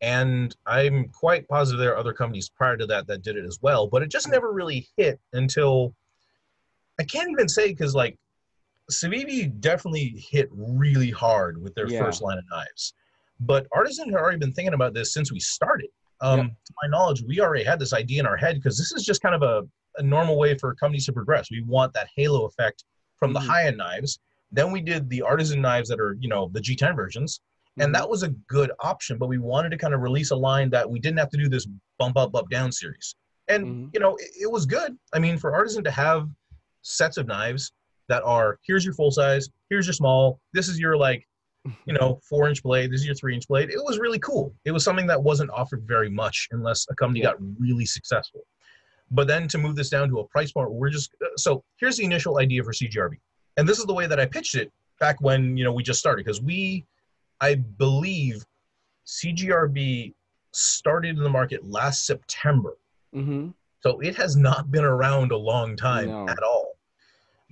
And 0.00 0.56
I'm 0.66 1.08
quite 1.08 1.46
positive 1.48 1.78
there 1.80 1.92
are 1.92 1.98
other 1.98 2.14
companies 2.14 2.48
prior 2.48 2.76
to 2.76 2.86
that 2.86 3.06
that 3.06 3.22
did 3.22 3.36
it 3.36 3.44
as 3.44 3.58
well, 3.60 3.86
but 3.86 4.02
it 4.02 4.10
just 4.10 4.28
never 4.30 4.52
really 4.52 4.88
hit 4.96 5.20
until 5.34 5.94
I 6.98 7.04
can't 7.04 7.30
even 7.30 7.48
say 7.48 7.68
because 7.68 7.94
like 7.94 8.18
Civivi 8.90 9.60
definitely 9.60 10.14
hit 10.30 10.48
really 10.52 11.10
hard 11.10 11.62
with 11.62 11.74
their 11.74 11.86
Yeah. 11.88 11.98
first 12.00 12.22
line 12.22 12.38
of 12.38 12.44
knives, 12.50 12.94
but 13.40 13.66
Artisan 13.72 14.10
had 14.10 14.18
already 14.18 14.38
been 14.38 14.52
thinking 14.52 14.74
about 14.74 14.94
this 14.94 15.12
since 15.12 15.30
we 15.30 15.40
started. 15.40 15.90
Um, 16.22 16.38
Yeah. 16.38 16.44
To 16.44 16.74
my 16.82 16.88
knowledge, 16.88 17.22
we 17.26 17.40
already 17.40 17.64
had 17.64 17.78
this 17.78 17.92
idea 17.92 18.20
in 18.20 18.26
our 18.26 18.36
head 18.36 18.56
because 18.56 18.76
this 18.78 18.92
is 18.92 19.04
just 19.04 19.22
kind 19.22 19.34
of 19.34 19.42
a, 19.42 19.62
a 19.98 20.02
normal 20.02 20.38
way 20.38 20.56
for 20.56 20.74
companies 20.74 21.06
to 21.06 21.12
progress. 21.12 21.50
We 21.50 21.62
want 21.62 21.92
that 21.94 22.08
halo 22.16 22.46
effect 22.46 22.84
from 23.16 23.32
the 23.32 23.40
Mhm. 23.40 23.46
high 23.46 23.66
end 23.66 23.76
knives. 23.78 24.18
Then 24.50 24.72
we 24.72 24.80
did 24.80 25.08
the 25.08 25.22
artisan 25.22 25.60
knives 25.60 25.88
that 25.90 26.00
are, 26.00 26.16
you 26.20 26.28
know, 26.28 26.48
the 26.52 26.60
G10 26.60 26.96
versions, 26.96 27.40
And 27.78 27.94
that 27.94 28.08
was 28.08 28.22
a 28.22 28.28
good 28.48 28.72
option. 28.80 29.16
But 29.18 29.28
we 29.28 29.38
wanted 29.38 29.70
to 29.70 29.76
kind 29.78 29.94
of 29.94 30.00
release 30.00 30.30
a 30.32 30.36
line 30.36 30.70
that 30.70 30.88
we 30.88 30.98
didn't 30.98 31.18
have 31.18 31.30
to 31.30 31.36
do 31.38 31.48
this 31.48 31.66
bump 31.98 32.16
up, 32.16 32.34
up 32.34 32.48
down 32.50 32.72
series. 32.72 33.14
And 33.48 33.66
Mhm. 33.66 33.90
you 33.94 34.00
know, 34.00 34.16
it, 34.16 34.30
it 34.42 34.50
was 34.50 34.66
good. 34.66 34.96
I 35.12 35.18
mean, 35.18 35.38
for 35.38 35.54
artisan 35.54 35.84
to 35.84 35.90
have 35.90 36.28
sets 36.82 37.16
of 37.16 37.26
knives 37.26 37.72
that 38.08 38.22
are 38.24 38.58
here's 38.66 38.84
your 38.84 38.94
full 38.94 39.10
size, 39.10 39.48
here's 39.70 39.86
your 39.86 39.92
small, 39.94 40.40
this 40.52 40.68
is 40.68 40.78
your 40.78 40.96
like, 40.96 41.26
you 41.86 41.92
know, 41.94 42.20
four 42.28 42.48
inch 42.48 42.62
blade, 42.62 42.90
this 42.92 43.00
is 43.00 43.06
your 43.06 43.14
three 43.14 43.34
inch 43.34 43.46
blade. 43.48 43.70
It 43.70 43.82
was 43.82 43.98
really 43.98 44.18
cool. 44.18 44.54
It 44.64 44.72
was 44.72 44.84
something 44.84 45.06
that 45.06 45.22
wasn't 45.22 45.50
offered 45.50 45.82
very 45.86 46.10
much 46.10 46.48
unless 46.52 46.86
a 46.90 46.94
company 46.94 47.20
Yeah. 47.20 47.26
got 47.32 47.36
really 47.58 47.86
successful. 47.86 48.40
But 49.10 49.26
then 49.26 49.48
to 49.48 49.58
move 49.58 49.74
this 49.76 49.90
down 49.90 50.08
to 50.10 50.20
a 50.20 50.26
price 50.28 50.52
point, 50.52 50.70
we're 50.70 50.90
just 50.90 51.10
uh, 51.22 51.26
so 51.36 51.64
here's 51.78 51.96
the 51.96 52.04
initial 52.04 52.38
idea 52.38 52.62
for 52.62 52.72
CJRB, 52.72 53.18
and 53.56 53.68
this 53.68 53.78
is 53.78 53.84
the 53.86 53.94
way 53.94 54.06
that 54.06 54.20
I 54.20 54.26
pitched 54.26 54.54
it 54.54 54.70
back 55.00 55.20
when 55.20 55.56
you 55.56 55.64
know 55.64 55.72
we 55.72 55.82
just 55.82 55.98
started 55.98 56.24
because 56.24 56.40
we, 56.40 56.86
I 57.40 57.54
believe, 57.54 58.44
CJRB 59.06 60.14
started 60.52 61.16
in 61.16 61.22
the 61.22 61.30
market 61.30 61.64
last 61.64 62.06
September. 62.06 62.76
Mhm. 63.14 63.54
So 63.82 64.00
it 64.00 64.14
has 64.16 64.36
not 64.36 64.70
been 64.70 64.84
around 64.84 65.32
a 65.32 65.36
long 65.36 65.76
time 65.76 66.08
No. 66.08 66.28
at 66.28 66.42
all. 66.42 66.78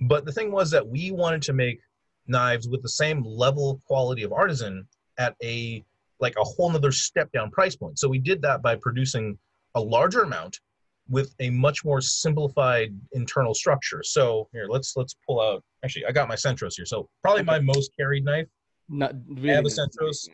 But 0.01 0.25
the 0.25 0.31
thing 0.31 0.51
was 0.51 0.69
that 0.71 0.87
we 0.87 1.11
wanted 1.11 1.41
to 1.43 1.53
make 1.53 1.81
knives 2.27 2.69
with 2.69 2.81
the 2.83 2.89
same 2.89 3.23
level 3.23 3.71
of 3.71 3.83
quality 3.85 4.23
of 4.23 4.31
artisan 4.31 4.87
at 5.17 5.35
a 5.43 5.83
like 6.21 6.35
a 6.37 6.43
whole 6.43 6.69
nother 6.69 6.91
step 6.91 7.31
down 7.31 7.49
price 7.49 7.77
point. 7.77 7.97
So 7.97 8.09
we 8.09 8.19
did 8.19 8.41
that 8.41 8.61
by 8.61 8.75
producing 8.75 9.39
a 9.75 9.79
larger 9.79 10.23
amount 10.23 10.59
with 11.07 11.33
a 11.39 11.49
much 11.49 11.85
more 11.85 12.01
simplified 12.01 12.93
internal 13.13 13.53
structure. 13.53 14.03
So 14.03 14.49
here, 14.51 14.67
let's 14.69 14.95
let's 14.97 15.15
pull 15.25 15.39
out. 15.41 15.63
Actually, 15.83 16.05
I 16.05 16.11
got 16.11 16.27
my 16.27 16.35
Centros 16.35 16.75
here. 16.75 16.85
So 16.85 17.09
probably 17.21 17.43
my 17.43 17.59
most 17.59 17.95
carried 17.97 18.25
knife. 18.25 18.47
Not 18.89 19.13
really. 19.27 19.49
have 19.49 19.59
a 19.59 19.63
nice, 19.63 19.79
Centros. 19.79 20.29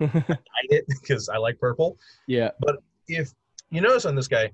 I 0.00 0.36
it 0.70 0.84
because 1.00 1.28
I 1.28 1.36
like 1.38 1.58
purple. 1.58 1.96
yeah. 2.26 2.50
But 2.60 2.76
if 3.08 3.32
you 3.70 3.80
notice 3.80 4.04
on 4.04 4.14
this 4.14 4.28
guy, 4.28 4.50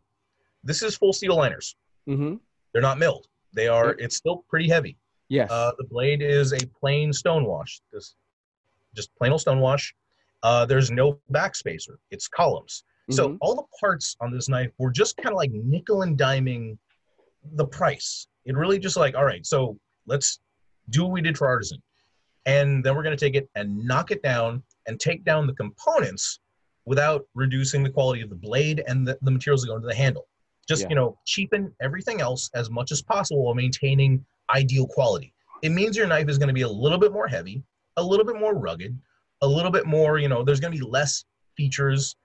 this 0.65 0.83
is 0.83 0.97
full 0.97 1.13
steel 1.13 1.37
liners. 1.37 1.77
hmm 2.07 2.35
They're 2.73 2.83
not 2.83 2.99
milled. 2.99 3.27
They 3.53 3.69
are. 3.69 3.91
It's 3.99 4.17
still 4.17 4.45
pretty 4.49 4.69
heavy. 4.69 4.97
Yes. 5.29 5.51
Uh, 5.51 5.73
the 5.79 5.85
blade 5.85 6.23
is 6.23 6.53
a 6.53 6.59
plain 6.81 7.13
stone 7.13 7.45
wash. 7.45 7.81
This, 7.93 8.15
just 8.95 9.15
plain 9.17 9.33
old 9.33 9.41
stone 9.41 9.61
wash. 9.61 9.95
Uh, 10.43 10.65
there's 10.67 10.91
no 10.91 11.19
backspacer. 11.33 11.97
It's 12.11 12.29
columns. 12.29 12.85
So 13.11 13.31
Mhm. 13.31 13.39
all 13.41 13.55
the 13.57 13.65
parts 13.81 14.17
on 14.21 14.31
this 14.33 14.49
knife 14.49 14.71
were 14.79 14.91
just 14.91 15.17
kind 15.17 15.31
of 15.31 15.37
like 15.37 15.51
nickel 15.53 16.03
and 16.03 16.17
diming 16.19 16.79
the 17.55 17.67
price. 17.67 18.27
It 18.45 18.57
really 18.57 18.79
just 18.79 18.97
like, 18.97 19.15
all 19.17 19.25
right, 19.25 19.45
so 19.45 19.79
let's 20.07 20.41
do 20.91 21.03
what 21.05 21.13
we 21.13 21.21
did 21.21 21.37
for 21.37 21.47
artisan, 21.49 21.83
and 22.47 22.83
then 22.85 22.95
we're 22.97 23.03
going 23.03 23.17
to 23.17 23.25
take 23.25 23.35
it 23.35 23.49
and 23.55 23.85
knock 23.85 24.11
it 24.11 24.23
down 24.23 24.63
and 24.87 24.99
take 24.99 25.25
down 25.25 25.47
the 25.47 25.53
components 25.55 26.41
without 26.87 27.27
reducing 27.35 27.83
the 27.83 27.91
quality 27.91 28.23
of 28.23 28.31
the 28.31 28.37
blade 28.37 28.83
and 28.87 29.07
the, 29.07 29.19
the 29.23 29.31
materials 29.31 29.63
that 29.63 29.69
go 29.69 29.77
into 29.77 29.87
the 29.89 29.95
handle. 29.95 30.27
Just 30.69 30.83
Yeah. 30.83 30.89
you 30.91 30.95
know, 30.95 31.19
cheapen 31.27 31.73
everything 31.81 32.21
else 32.21 32.51
as 32.55 32.71
much 32.71 32.91
as 32.93 33.03
possible 33.03 33.45
while 33.45 33.55
maintaining 33.55 34.25
ideal 34.55 34.87
quality. 34.87 35.33
It 35.63 35.71
means 35.71 35.97
your 35.97 36.07
knife 36.07 36.29
is 36.29 36.39
going 36.39 36.49
to 36.49 36.55
be 36.55 36.63
a 36.63 36.69
little 36.69 36.99
bit 36.99 37.13
more 37.13 37.29
heavy, 37.29 37.63
a 37.97 38.03
little 38.03 38.25
bit 38.25 38.37
more 38.39 38.55
rugged, 38.55 38.99
a 39.43 39.47
little 39.47 39.71
bit 39.71 39.87
more, 39.87 40.19
you 40.19 40.29
know, 40.29 40.43
there's 40.43 40.61
going 40.61 40.73
to 40.73 40.79
be 40.79 40.85
less 40.85 41.25
features 41.57 42.17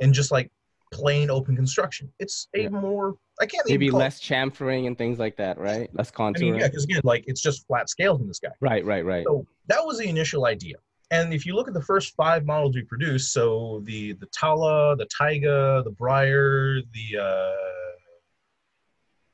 and 0.00 0.12
just 0.12 0.30
like 0.32 0.50
plain 0.92 1.30
open 1.30 1.54
construction. 1.54 2.12
It's 2.18 2.48
a 2.56 2.62
Yeah. 2.62 2.68
more, 2.70 3.14
I 3.40 3.46
can't 3.46 3.66
Maybe 3.68 3.90
less 3.90 4.20
chamfering 4.20 4.86
and 4.86 4.98
things 4.98 5.18
like 5.18 5.36
that, 5.36 5.56
right? 5.58 5.88
Less 5.94 6.12
I 6.18 6.32
mean, 6.32 6.56
yeah, 6.56 6.68
because 6.68 6.84
again, 6.84 7.00
like 7.04 7.24
it's 7.26 7.40
just 7.40 7.66
flat 7.66 7.88
scales 7.88 8.20
in 8.20 8.28
this 8.28 8.38
guy. 8.38 8.50
Right, 8.60 8.84
right, 8.84 9.04
right. 9.04 9.24
So 9.26 9.46
that 9.68 9.84
was 9.84 9.98
the 9.98 10.08
initial 10.08 10.44
idea. 10.44 10.76
And 11.10 11.32
if 11.32 11.46
you 11.46 11.54
look 11.54 11.66
at 11.66 11.74
the 11.74 11.82
first 11.82 12.14
five 12.14 12.44
models 12.44 12.76
we 12.76 12.82
produced, 12.82 13.32
so 13.32 13.82
the 13.84 14.12
the 14.14 14.26
Tala, 14.26 14.94
the 14.96 15.06
Taiga, 15.06 15.82
the 15.84 15.90
Briar, 15.90 16.80
the 16.92 17.18
uh, 17.18 17.96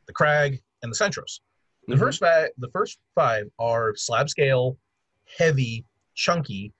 the 0.07 0.13
Crag, 0.13 0.63
and 0.83 0.93
the 0.93 0.97
Centros. 0.97 1.41
The 1.89 1.97
Mhm. 1.97 1.99
first 1.99 2.21
five, 2.21 2.51
the 2.59 2.71
first 2.71 2.99
five 3.15 3.51
are 3.59 3.95
slab 3.97 4.29
scale, 4.29 4.79
heavy, 5.39 5.85
chunky, 6.15 6.73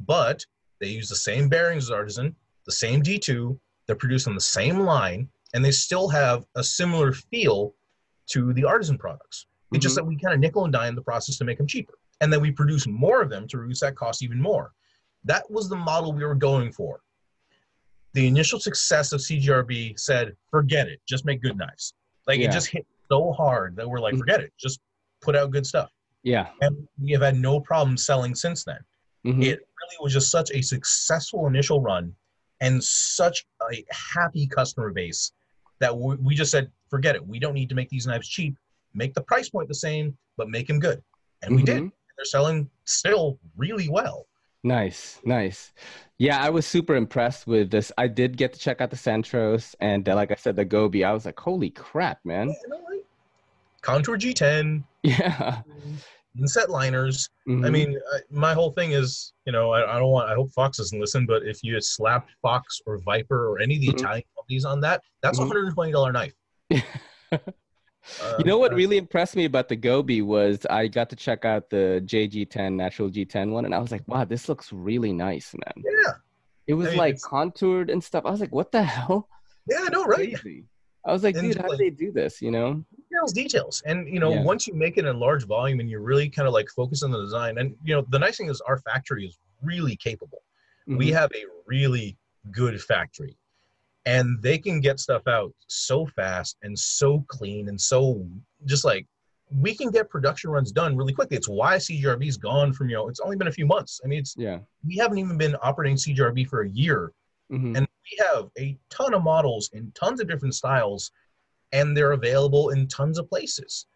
but 0.00 0.44
they 0.80 0.88
use 0.88 1.08
the 1.08 1.16
same 1.16 1.48
bearings 1.48 1.84
as 1.84 1.90
Artisan, 1.90 2.36
the 2.66 2.72
same 2.72 3.02
D2. 3.02 3.58
They're 3.86 3.96
produced 3.96 4.28
on 4.28 4.34
the 4.34 4.40
same 4.40 4.80
line, 4.80 5.28
and 5.54 5.64
they 5.64 5.70
still 5.70 6.08
have 6.08 6.44
a 6.56 6.62
similar 6.62 7.12
feel 7.12 7.74
to 8.26 8.52
the 8.52 8.64
Artisan 8.64 8.98
products. 8.98 9.46
It's 9.72 9.82
just 9.82 9.94
Mhm. 9.94 9.96
that 9.98 10.04
we 10.04 10.16
kind 10.18 10.34
of 10.34 10.40
nickel 10.40 10.64
and 10.64 10.72
dime 10.72 10.94
the 10.94 11.02
process 11.02 11.38
to 11.38 11.44
make 11.44 11.58
them 11.58 11.66
cheaper, 11.66 11.94
and 12.20 12.32
then 12.32 12.40
we 12.40 12.50
produce 12.50 12.86
more 12.86 13.22
of 13.22 13.30
them 13.30 13.48
to 13.48 13.58
reduce 13.58 13.80
that 13.80 13.96
cost 13.96 14.22
even 14.22 14.40
more. 14.40 14.72
That 15.24 15.50
was 15.50 15.68
the 15.68 15.76
model 15.76 16.12
we 16.12 16.24
were 16.24 16.34
going 16.34 16.70
for. 16.72 17.00
The 18.12 18.26
initial 18.26 18.60
success 18.60 19.12
of 19.12 19.20
CJRB 19.20 19.94
said, 19.96 20.36
"Forget 20.50 20.88
it, 20.88 21.00
just 21.06 21.24
make 21.24 21.40
good 21.40 21.56
knives." 21.56 21.94
Like 22.26 22.38
Yeah. 22.38 22.48
it 22.48 22.52
just 22.52 22.68
hit 22.68 22.86
so 23.08 23.32
hard 23.32 23.76
that 23.76 23.88
we're 23.88 24.00
like, 24.00 24.14
Mhm. 24.14 24.18
"Forget 24.18 24.40
it, 24.40 24.52
just 24.58 24.80
put 25.20 25.34
out 25.36 25.50
good 25.50 25.66
stuff." 25.66 25.90
Yeah. 26.22 26.50
and 26.62 26.88
we 26.98 27.12
have 27.12 27.20
had 27.20 27.36
no 27.36 27.60
problem 27.60 27.98
selling 27.98 28.34
since 28.34 28.64
then. 28.64 28.82
Mhm. 29.26 29.42
It 29.44 29.58
really 29.58 29.96
was 30.00 30.14
just 30.14 30.30
such 30.30 30.50
a 30.52 30.62
successful 30.62 31.46
initial 31.46 31.82
run 31.82 32.16
and 32.60 32.82
such 32.82 33.44
a 33.70 33.84
happy 33.90 34.46
customer 34.46 34.90
base 34.90 35.32
that 35.84 35.94
we, 35.94 36.16
we 36.16 36.34
just 36.34 36.50
said, 36.50 36.70
forget 36.88 37.14
it. 37.14 37.26
We 37.26 37.38
don't 37.38 37.52
need 37.52 37.68
to 37.68 37.74
make 37.74 37.90
these 37.90 38.06
knives 38.06 38.26
cheap. 38.26 38.56
Make 38.94 39.12
the 39.12 39.20
price 39.20 39.50
point 39.50 39.68
the 39.68 39.74
same, 39.74 40.16
but 40.38 40.48
make 40.48 40.66
them 40.66 40.80
good. 40.80 41.02
And 41.42 41.54
we 41.54 41.62
did. 41.62 41.82
Mhm. 41.82 41.92
They're 42.16 42.24
selling 42.24 42.70
still 42.86 43.38
really 43.54 43.88
well. 43.90 44.26
Nice, 44.62 45.20
nice. 45.26 45.74
Yeah, 46.16 46.40
I 46.40 46.48
was 46.48 46.64
super 46.64 46.94
impressed 46.94 47.46
with 47.46 47.70
this. 47.70 47.92
I 47.98 48.06
did 48.08 48.38
get 48.38 48.54
to 48.54 48.58
check 48.58 48.80
out 48.80 48.88
the 48.90 48.96
Centros, 48.96 49.74
and 49.80 50.08
uh, 50.08 50.14
like 50.14 50.30
I 50.30 50.36
said, 50.36 50.56
the 50.56 50.64
Gobi. 50.64 51.04
I 51.04 51.12
was 51.12 51.26
like, 51.26 51.38
holy 51.38 51.68
crap, 51.68 52.18
man! 52.24 52.46
Know, 52.68 52.76
like, 52.90 53.04
Contour 53.82 54.16
G10, 54.16 54.82
Yeah. 55.02 55.60
inset 56.38 56.70
liners. 56.70 57.28
I 57.46 57.50
Mhm. 57.50 57.70
mean, 57.72 57.98
I, 58.14 58.18
my 58.30 58.54
whole 58.54 58.70
thing 58.70 58.92
is, 58.92 59.34
you 59.44 59.52
know, 59.52 59.72
I, 59.72 59.96
I 59.96 59.98
don't 59.98 60.10
want. 60.10 60.30
I 60.30 60.34
hope 60.34 60.50
Fox 60.52 60.78
doesn't 60.78 60.98
listen, 60.98 61.26
but 61.26 61.42
if 61.44 61.62
you 61.62 61.78
slapped 61.82 62.30
Fox 62.40 62.80
or 62.86 62.96
Viper 62.98 63.48
or 63.50 63.60
any 63.60 63.74
of 63.74 63.82
the 63.82 63.88
Mhm. 63.88 64.00
Italian 64.00 64.24
companies 64.44 64.64
on 64.64 64.80
that, 64.80 65.02
that's 65.22 65.38
a 65.38 65.42
Mhm. 65.42 65.46
hundred 65.48 65.64
and 65.66 65.74
twenty 65.74 65.92
dollar 65.92 66.12
knife. 66.12 66.34
You 68.38 68.44
know 68.44 68.58
what 68.58 68.72
uh, 68.72 68.76
really 68.76 68.98
impressed 68.98 69.34
me 69.34 69.46
about 69.46 69.70
the 69.70 69.76
Gobi 69.76 70.20
was 70.20 70.66
I 70.68 70.88
got 70.88 71.08
to 71.08 71.16
check 71.16 71.46
out 71.46 71.70
the 71.70 72.02
JG10 72.04 72.74
Natural 72.74 73.08
G10 73.10 73.48
one, 73.50 73.64
and 73.64 73.74
I 73.74 73.78
was 73.78 73.90
like, 73.90 74.06
wow, 74.06 74.26
this 74.26 74.46
looks 74.46 74.70
really 74.74 75.10
nice, 75.10 75.54
man. 75.54 75.82
Yeah, 75.82 76.12
It 76.66 76.74
was 76.74 76.88
mean, 76.90 76.98
like 76.98 77.14
it's- 77.14 77.24
contoured 77.24 77.88
and 77.88 78.04
stuff. 78.04 78.26
I 78.26 78.30
was 78.30 78.40
like, 78.42 78.52
what 78.52 78.70
the 78.72 78.82
hell? 78.82 79.26
yeah, 79.70 79.78
I 79.84 79.88
know, 79.88 80.04
right? 80.04 80.34
Crazy. 80.38 80.66
I 81.06 81.12
was 81.14 81.22
like, 81.24 81.34
And 81.36 81.44
dude, 81.50 81.56
how 81.62 81.66
like- 81.70 81.78
do 81.78 81.84
they 81.84 81.88
do 81.88 82.12
this? 82.12 82.42
You 82.42 82.50
know? 82.50 82.84
details, 82.94 83.32
details. 83.32 83.82
And 83.86 84.06
you 84.06 84.20
know, 84.20 84.34
Yeah. 84.34 84.42
once 84.42 84.66
you 84.66 84.74
make 84.74 84.98
it 84.98 85.06
in 85.06 85.18
large 85.18 85.46
volume 85.46 85.80
and 85.80 85.88
you 85.88 85.98
really 85.98 86.28
kind 86.28 86.46
of 86.46 86.52
like 86.52 86.68
focus 86.76 87.02
on 87.02 87.10
the 87.10 87.22
design, 87.22 87.56
and 87.56 87.74
you 87.82 87.94
know, 87.94 88.04
the 88.10 88.18
nice 88.18 88.36
thing 88.36 88.50
is 88.50 88.60
our 88.60 88.76
factory 88.80 89.24
is 89.26 89.38
really 89.62 89.96
capable. 89.96 90.42
We 90.86 91.08
Mhm. 91.08 91.12
have 91.14 91.30
a 91.34 91.44
really 91.64 92.18
good 92.50 92.78
factory, 92.82 93.38
and 94.06 94.40
they 94.42 94.58
can 94.58 94.80
get 94.80 95.00
stuff 95.00 95.26
out 95.26 95.52
so 95.66 96.06
fast 96.06 96.56
and 96.62 96.78
so 96.78 97.24
clean 97.28 97.68
and 97.68 97.80
so 97.80 98.26
just 98.66 98.84
like 98.84 99.06
we 99.60 99.74
can 99.74 99.90
get 99.90 100.08
production 100.10 100.50
runs 100.50 100.72
done 100.72 100.96
really 100.96 101.12
quickly. 101.12 101.36
It's 101.36 101.48
why 101.48 101.76
CJRB's 101.76 102.36
gone 102.36 102.72
from 102.72 102.88
you 102.88 102.96
know, 102.96 103.08
it's 103.08 103.20
only 103.20 103.36
been 103.36 103.48
a 103.48 103.52
few 103.52 103.66
months. 103.66 104.00
I 104.04 104.08
mean, 104.08 104.18
it's 104.20 104.34
yeah. 104.36 104.58
we 104.86 104.96
haven't 104.96 105.18
even 105.18 105.36
been 105.38 105.54
operating 105.62 105.96
CGRB 105.96 106.48
for 106.48 106.62
a 106.62 106.68
year, 106.68 107.12
Mhm. 107.52 107.76
and 107.76 107.86
we 107.86 108.18
have 108.26 108.48
a 108.58 108.76
ton 108.90 109.14
of 109.14 109.22
models 109.22 109.70
in 109.74 109.92
tons 109.92 110.20
of 110.20 110.28
different 110.28 110.54
styles 110.54 111.10
and 111.72 111.96
they're 111.96 112.12
available 112.12 112.70
in 112.70 112.86
tons 112.88 113.18
of 113.18 113.28
places 113.28 113.86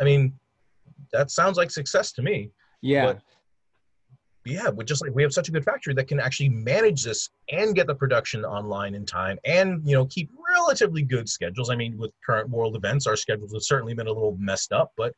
i 0.00 0.04
mean 0.04 0.32
that 1.12 1.30
sounds 1.30 1.56
like 1.56 1.70
success 1.70 2.12
to 2.12 2.22
me 2.22 2.50
yeah. 2.82 3.06
but- 3.12 3.22
yeah 4.46 4.68
we 4.68 4.84
just 4.84 5.02
like 5.02 5.14
we 5.14 5.22
have 5.22 5.32
such 5.32 5.48
a 5.48 5.52
good 5.52 5.64
factory 5.64 5.92
that 5.92 6.06
can 6.08 6.20
actually 6.20 6.48
manage 6.48 7.02
this 7.02 7.28
and 7.50 7.74
get 7.74 7.86
the 7.86 7.94
production 7.94 8.44
online 8.44 8.94
in 8.94 9.04
time 9.04 9.38
and 9.44 9.86
you 9.86 9.94
know 9.94 10.06
keep 10.06 10.30
relatively 10.54 11.02
good 11.02 11.28
schedules 11.28 11.68
i 11.70 11.76
mean 11.76 11.98
with 11.98 12.10
current 12.24 12.48
world 12.48 12.76
events 12.76 13.06
our 13.06 13.16
schedules 13.16 13.52
have 13.52 13.62
certainly 13.62 13.94
been 13.94 14.06
a 14.06 14.12
little 14.12 14.36
messed 14.38 14.72
up 14.72 14.92
but 14.96 15.12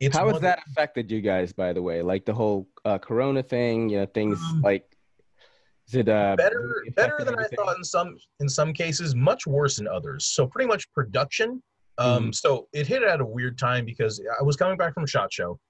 it's 0.00 0.16
How 0.16 0.28
has 0.28 0.40
that 0.40 0.60
affected 0.68 1.10
you 1.10 1.20
guys, 1.20 1.52
by 1.52 1.72
the 1.72 1.80
way? 1.80 2.02
Like 2.02 2.24
the 2.24 2.34
whole 2.34 2.66
uh, 2.84 2.98
Corona 2.98 3.44
thing, 3.44 3.88
you 3.88 3.98
know, 4.00 4.06
things 4.06 4.40
Um, 4.50 4.60
like, 4.60 4.84
is 5.86 5.94
it 5.94 6.08
uh, 6.08 6.34
better 6.36 6.84
better 6.96 7.24
than 7.24 7.38
I 7.38 7.44
thought 7.54 7.76
in 7.76 7.84
some 7.84 8.16
in 8.40 8.48
some 8.48 8.72
cases, 8.72 9.14
much 9.14 9.46
worse 9.46 9.78
in 9.78 9.86
others. 9.86 10.26
So 10.26 10.46
pretty 10.46 10.66
much 10.66 10.92
production. 10.92 11.62
Um, 11.98 12.26
Mhm. 12.26 12.34
So 12.34 12.68
it 12.72 12.88
hit 12.88 13.04
at 13.04 13.20
a 13.20 13.24
weird 13.24 13.56
time 13.56 13.84
because 13.84 14.20
I 14.40 14.42
was 14.42 14.56
coming 14.56 14.76
back 14.76 14.94
from 14.94 15.06
Shot 15.06 15.32
Show. 15.32 15.60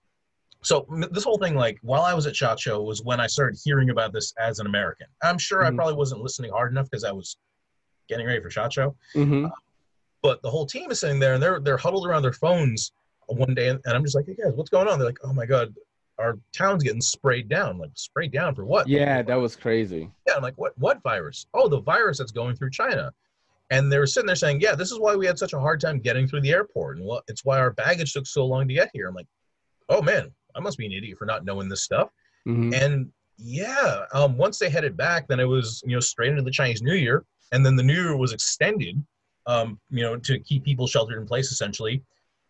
So 0.64 0.86
this 1.10 1.24
whole 1.24 1.38
thing, 1.38 1.54
like 1.54 1.78
while 1.82 2.02
I 2.02 2.14
was 2.14 2.26
at 2.26 2.34
Shot 2.34 2.58
Show, 2.58 2.82
was 2.82 3.02
when 3.02 3.20
I 3.20 3.26
started 3.26 3.60
hearing 3.62 3.90
about 3.90 4.12
this 4.12 4.32
as 4.38 4.58
an 4.58 4.66
American. 4.66 5.06
I'm 5.22 5.38
sure 5.38 5.62
Mhm. 5.62 5.66
I 5.72 5.74
probably 5.74 5.94
wasn't 5.94 6.22
listening 6.22 6.50
hard 6.52 6.72
enough 6.72 6.90
because 6.90 7.04
I 7.04 7.12
was 7.12 7.36
getting 8.08 8.26
ready 8.26 8.40
for 8.40 8.50
Shot 8.50 8.72
Show. 8.72 8.96
Mhm. 9.14 9.50
But 10.22 10.40
the 10.42 10.50
whole 10.50 10.64
team 10.66 10.90
is 10.90 11.00
sitting 11.00 11.18
there 11.20 11.34
and 11.34 11.42
they're 11.42 11.60
they're 11.60 11.76
huddled 11.76 12.06
around 12.06 12.22
their 12.22 12.32
phones 12.32 12.92
one 13.26 13.54
day, 13.54 13.68
and 13.68 13.80
I'm 13.86 14.02
just 14.04 14.14
like, 14.16 14.26
"Hey 14.26 14.34
guys, 14.34 14.52
what's 14.54 14.70
going 14.70 14.88
on?" 14.88 14.98
They're 14.98 15.08
like, 15.08 15.18
"Oh 15.22 15.32
my 15.34 15.44
god, 15.46 15.74
our 16.18 16.38
town's 16.52 16.82
getting 16.82 17.00
sprayed 17.02 17.48
down." 17.48 17.78
Like 17.78 17.90
sprayed 17.94 18.32
down 18.32 18.54
for 18.54 18.64
what? 18.64 18.88
Yeah, 18.88 19.20
that 19.22 19.34
was 19.36 19.56
crazy. 19.56 20.10
Yeah, 20.26 20.34
I'm 20.36 20.42
like, 20.42 20.56
what 20.56 20.76
what 20.78 21.02
virus? 21.02 21.46
Oh, 21.52 21.68
the 21.68 21.80
virus 21.80 22.18
that's 22.18 22.32
going 22.32 22.56
through 22.56 22.70
China. 22.70 23.12
And 23.70 23.90
they 23.90 23.98
were 23.98 24.06
sitting 24.06 24.26
there 24.26 24.36
saying, 24.36 24.60
yeah, 24.60 24.74
this 24.74 24.92
is 24.92 24.98
why 24.98 25.16
we 25.16 25.24
had 25.26 25.38
such 25.38 25.54
a 25.54 25.58
hard 25.58 25.80
time 25.80 25.98
getting 25.98 26.28
through 26.28 26.42
the 26.42 26.52
airport. 26.52 26.98
And 26.98 27.10
it's 27.28 27.46
why 27.46 27.58
our 27.58 27.70
baggage 27.70 28.12
took 28.12 28.26
so 28.26 28.44
long 28.44 28.68
to 28.68 28.74
get 28.74 28.90
here. 28.92 29.08
I'm 29.08 29.14
like, 29.14 29.26
oh 29.88 30.02
man, 30.02 30.30
I 30.54 30.60
must 30.60 30.78
be 30.78 30.86
an 30.86 30.92
idiot 30.92 31.18
for 31.18 31.26
not 31.26 31.44
knowing 31.44 31.68
this 31.68 31.82
stuff. 31.82 32.10
Mhm. 32.46 32.74
And 32.74 33.12
yeah, 33.36 34.06
um, 34.12 34.36
once 34.36 34.58
they 34.58 34.68
headed 34.68 34.96
back, 34.96 35.26
then 35.26 35.40
it 35.40 35.44
was, 35.44 35.82
you 35.86 35.94
know, 35.94 36.00
straight 36.00 36.30
into 36.30 36.42
the 36.42 36.50
Chinese 36.50 36.82
New 36.82 36.94
Year. 36.94 37.24
And 37.52 37.64
then 37.64 37.76
the 37.76 37.82
New 37.82 37.94
Year 37.94 38.16
was 38.16 38.32
extended, 38.32 39.04
um, 39.46 39.80
you 39.90 40.02
know, 40.02 40.16
to 40.16 40.38
keep 40.40 40.64
people 40.64 40.86
sheltered 40.86 41.20
in 41.20 41.26
place 41.26 41.50
essentially. 41.50 42.02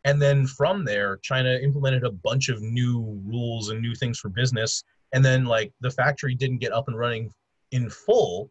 And 0.05 0.21
then 0.21 0.47
from 0.47 0.85
there, 0.85 1.17
China 1.23 1.55
implemented 1.55 2.05
a 2.05 2.11
bunch 2.11 2.51
of 2.51 2.61
new 2.61 3.21
rules 3.25 3.71
and 3.71 3.81
new 3.81 3.95
things 3.95 4.19
for 4.19 4.29
business. 4.29 4.85
And 5.13 5.25
then 5.25 5.45
like 5.47 5.73
the 5.81 5.91
factory 5.91 6.35
didn't 6.35 6.59
get 6.59 6.73
up 6.73 6.89
and 6.89 6.99
running 6.99 7.33
in 7.71 7.89
full 7.89 8.51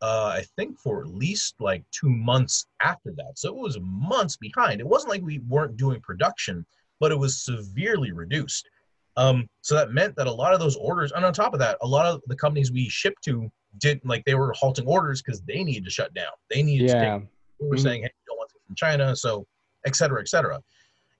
uh, 0.00 0.32
I 0.36 0.44
think 0.56 0.78
for 0.78 1.00
at 1.00 1.08
least 1.08 1.56
like 1.60 1.84
two 1.90 2.08
months 2.08 2.66
after 2.80 3.12
that. 3.16 3.32
So 3.38 3.48
it 3.48 3.56
was 3.56 3.78
months 3.80 4.36
behind. 4.36 4.80
It 4.80 4.86
wasn't 4.86 5.10
like 5.10 5.22
we 5.22 5.40
weren't 5.40 5.76
doing 5.76 6.00
production, 6.00 6.64
but 7.00 7.12
it 7.12 7.18
was 7.18 7.42
severely 7.42 8.12
reduced. 8.12 8.68
Um, 9.16 9.48
so 9.62 9.74
that 9.74 9.90
meant 9.92 10.14
that 10.16 10.26
a 10.26 10.32
lot 10.32 10.54
of 10.54 10.60
those 10.60 10.76
orders, 10.76 11.12
and 11.12 11.24
on 11.24 11.32
top 11.32 11.52
of 11.52 11.58
that, 11.60 11.76
a 11.82 11.86
lot 11.86 12.06
of 12.06 12.20
the 12.26 12.36
companies 12.36 12.70
we 12.70 12.88
shipped 12.88 13.22
to 13.24 13.50
didn't 13.78 14.06
like 14.06 14.24
they 14.24 14.34
were 14.34 14.52
halting 14.52 14.86
orders 14.86 15.22
because 15.22 15.40
they 15.42 15.64
needed 15.64 15.84
to 15.84 15.90
shut 15.90 16.14
down. 16.14 16.32
They 16.50 16.62
needed 16.62 16.88
to 16.88 16.94
Yeah. 16.94 17.18
take. 17.18 17.28
We 17.60 17.68
were 17.68 17.76
Mhm. 17.76 17.82
saying, 17.82 18.02
hey, 18.02 18.12
don't 18.26 18.38
want 18.38 18.50
things 18.52 18.62
from 18.66 18.76
China, 18.76 19.16
so 19.16 19.46
et 19.84 19.96
cetera, 19.96 20.20
et 20.20 20.28
cetera. 20.28 20.62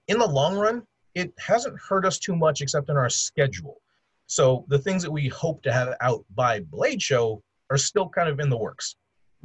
In 0.07 0.19
the 0.19 0.27
long 0.27 0.57
run, 0.57 0.87
it 1.15 1.33
hasn't 1.39 1.79
hurt 1.81 2.07
us 2.07 2.19
too 2.19 2.37
much 2.37 2.61
except 2.61 2.89
in 2.89 2.97
our 2.97 3.11
schedule. 3.11 3.83
So 4.27 4.65
the 4.69 4.79
things 4.79 5.03
that 5.03 5.11
we 5.11 5.29
hope 5.29 5.63
to 5.63 5.73
have 5.73 5.97
out 6.01 6.25
by 6.35 6.61
Blade 6.61 7.03
Show 7.03 7.43
are 7.71 7.79
still 7.79 8.09
kind 8.09 8.29
of 8.29 8.41
in 8.41 8.49
the 8.49 8.57
works. 8.57 8.95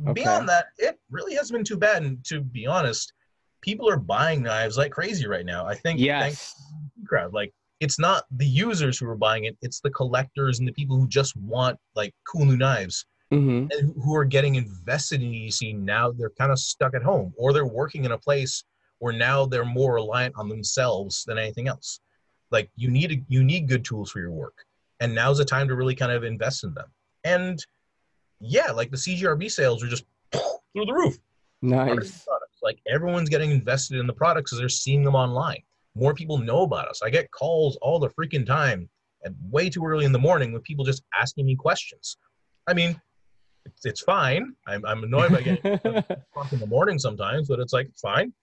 Okay. 0.04 0.14
Beyond 0.24 0.48
that, 0.50 0.68
it 0.78 1.00
really 1.10 1.36
hasn't 1.36 1.58
been 1.58 1.66
too 1.66 1.78
bad. 1.78 2.04
And 2.04 2.24
to 2.26 2.42
be 2.42 2.66
honest, 2.68 3.14
people 3.64 3.90
are 3.90 3.98
buying 3.98 4.44
knives 4.44 4.78
like 4.78 4.92
crazy 4.92 5.26
right 5.28 5.46
now. 5.46 5.66
I 5.66 5.74
think 5.74 6.00
thanks 6.00 6.54
Yes. 6.60 6.62
crowd. 7.08 7.34
Like 7.34 7.52
it's 7.80 7.98
not 7.98 8.26
the 8.32 8.46
users 8.46 9.00
who 9.00 9.10
are 9.10 9.16
buying 9.16 9.46
it, 9.46 9.58
it's 9.62 9.80
the 9.80 9.90
collectors 9.90 10.60
and 10.60 10.68
the 10.68 10.74
people 10.74 10.98
who 10.98 11.08
just 11.08 11.36
want 11.38 11.80
like 11.96 12.14
cool 12.28 12.46
new 12.46 12.58
knives 12.58 13.06
hmm 13.32 13.66
and 13.72 13.72
who- 13.82 14.02
who 14.02 14.16
are 14.16 14.26
getting 14.26 14.56
invested 14.56 15.22
in 15.24 15.34
EDC 15.34 15.74
now 15.78 16.12
they're 16.12 16.30
kind 16.38 16.52
of 16.52 16.60
stuck 16.60 16.94
at 16.94 17.02
home 17.02 17.34
or 17.38 17.52
they're 17.52 17.66
working 17.66 18.06
in 18.06 18.12
a 18.12 18.18
place 18.18 18.64
where 19.00 19.14
now 19.14 19.46
they're 19.46 19.66
more 19.66 19.96
reliant 19.96 20.36
on 20.38 20.48
themselves 20.48 21.24
than 21.26 21.38
anything 21.38 21.68
else. 21.68 22.00
Like 22.52 22.70
you 22.76 22.90
need 22.92 23.12
a, 23.12 23.18
you 23.28 23.44
need 23.44 23.68
good 23.68 23.84
tools 23.84 24.12
for 24.12 24.20
your 24.20 24.32
work, 24.32 24.54
and 25.00 25.14
now's 25.16 25.40
the 25.40 25.46
time 25.46 25.68
to 25.68 25.76
really 25.76 25.96
kind 25.96 26.12
of 26.12 26.24
invest 26.24 26.64
in 26.64 26.74
them. 26.74 26.88
And 27.24 27.66
yeah, 28.40 28.72
like 28.72 28.92
the 28.92 28.98
CJRB 28.98 29.50
sales 29.52 29.84
are 29.84 29.88
just 29.88 30.06
through 30.32 30.86
the 30.86 30.94
roof. 30.94 31.18
Nice. 31.62 32.26
Like 32.64 32.80
everyone's 32.88 33.30
getting 33.30 33.52
invested 33.52 34.00
in 34.00 34.08
the 34.08 34.14
products 34.14 34.52
because 34.52 34.60
they're 34.60 34.70
seeing 34.70 35.04
them 35.04 35.16
online. 35.16 35.62
More 35.96 36.14
people 36.14 36.38
know 36.38 36.62
about 36.62 36.88
us. 36.88 37.02
I 37.04 37.10
get 37.10 37.30
calls 37.32 37.78
all 37.82 38.00
the 38.00 38.10
freaking 38.10 38.46
time 38.46 38.90
and 39.24 39.36
way 39.52 39.70
too 39.70 39.86
early 39.86 40.06
in 40.06 40.12
the 40.12 40.20
morning 40.20 40.52
with 40.54 40.64
people 40.64 40.86
just 40.86 41.04
asking 41.20 41.46
me 41.46 41.56
questions. 41.56 42.18
I 42.68 42.74
mean, 42.74 43.00
it's, 43.66 43.86
it's 43.86 44.02
fine. 44.02 44.54
I'm, 44.68 44.86
I'm 44.86 45.04
annoyed 45.04 45.32
by 45.32 45.42
getting 45.42 45.74
o'clock 45.74 46.52
in 46.52 46.60
the 46.60 46.68
morning 46.68 47.00
sometimes, 47.00 47.48
but 47.48 47.60
it's 47.60 47.74
like 47.74 47.90
fine. 48.02 48.34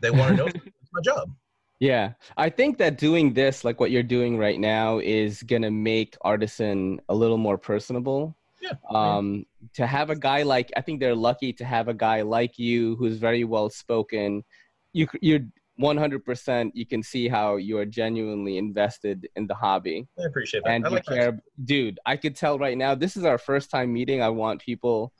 They 0.00 0.10
want 0.10 0.30
to 0.30 0.36
know 0.36 0.46
it's 0.46 0.92
my 0.92 1.00
job. 1.02 1.30
Yeah, 1.78 2.12
I 2.36 2.50
think 2.50 2.76
that 2.78 2.98
doing 2.98 3.32
this, 3.32 3.64
like 3.64 3.80
what 3.80 3.90
you're 3.90 4.02
doing 4.02 4.36
right 4.36 4.60
now, 4.60 4.98
is 4.98 5.42
gonna 5.42 5.70
make 5.70 6.16
artisan 6.20 7.00
a 7.08 7.14
little 7.14 7.38
more 7.38 7.56
personable. 7.56 8.36
Yeah. 8.60 8.72
Um, 8.90 9.46
to 9.74 9.86
have 9.86 10.10
a 10.10 10.16
guy 10.16 10.42
like, 10.42 10.70
I 10.76 10.80
think 10.80 11.00
they're 11.00 11.14
lucky 11.14 11.52
to 11.54 11.64
have 11.64 11.88
a 11.88 11.94
guy 11.94 12.22
like 12.22 12.58
you 12.58 12.96
who's 12.96 13.18
very 13.18 13.44
well 13.44 13.70
spoken. 13.70 14.44
You, 14.92 15.06
you're 15.20 15.40
100%. 15.80 16.70
You 16.74 16.86
can 16.86 17.02
see 17.02 17.28
how 17.28 17.56
you 17.56 17.78
are 17.78 17.86
genuinely 17.86 18.58
invested 18.58 19.28
in 19.36 19.46
the 19.46 19.54
hobby, 19.54 20.06
I 20.18 20.26
appreciate 20.26 20.62
that. 20.64 20.70
and 20.70 20.84
I 20.84 20.88
you 20.88 20.94
like 20.96 21.04
that. 21.06 21.40
dude. 21.64 21.98
I 22.04 22.16
could 22.16 22.36
tell 22.36 22.58
right 22.58 22.76
now. 22.76 22.94
This 22.94 23.16
is 23.16 23.24
our 23.24 23.38
first 23.38 23.70
time 23.70 23.92
meeting. 23.92 24.20
I 24.22 24.28
want 24.28 24.60
people, 24.60 25.12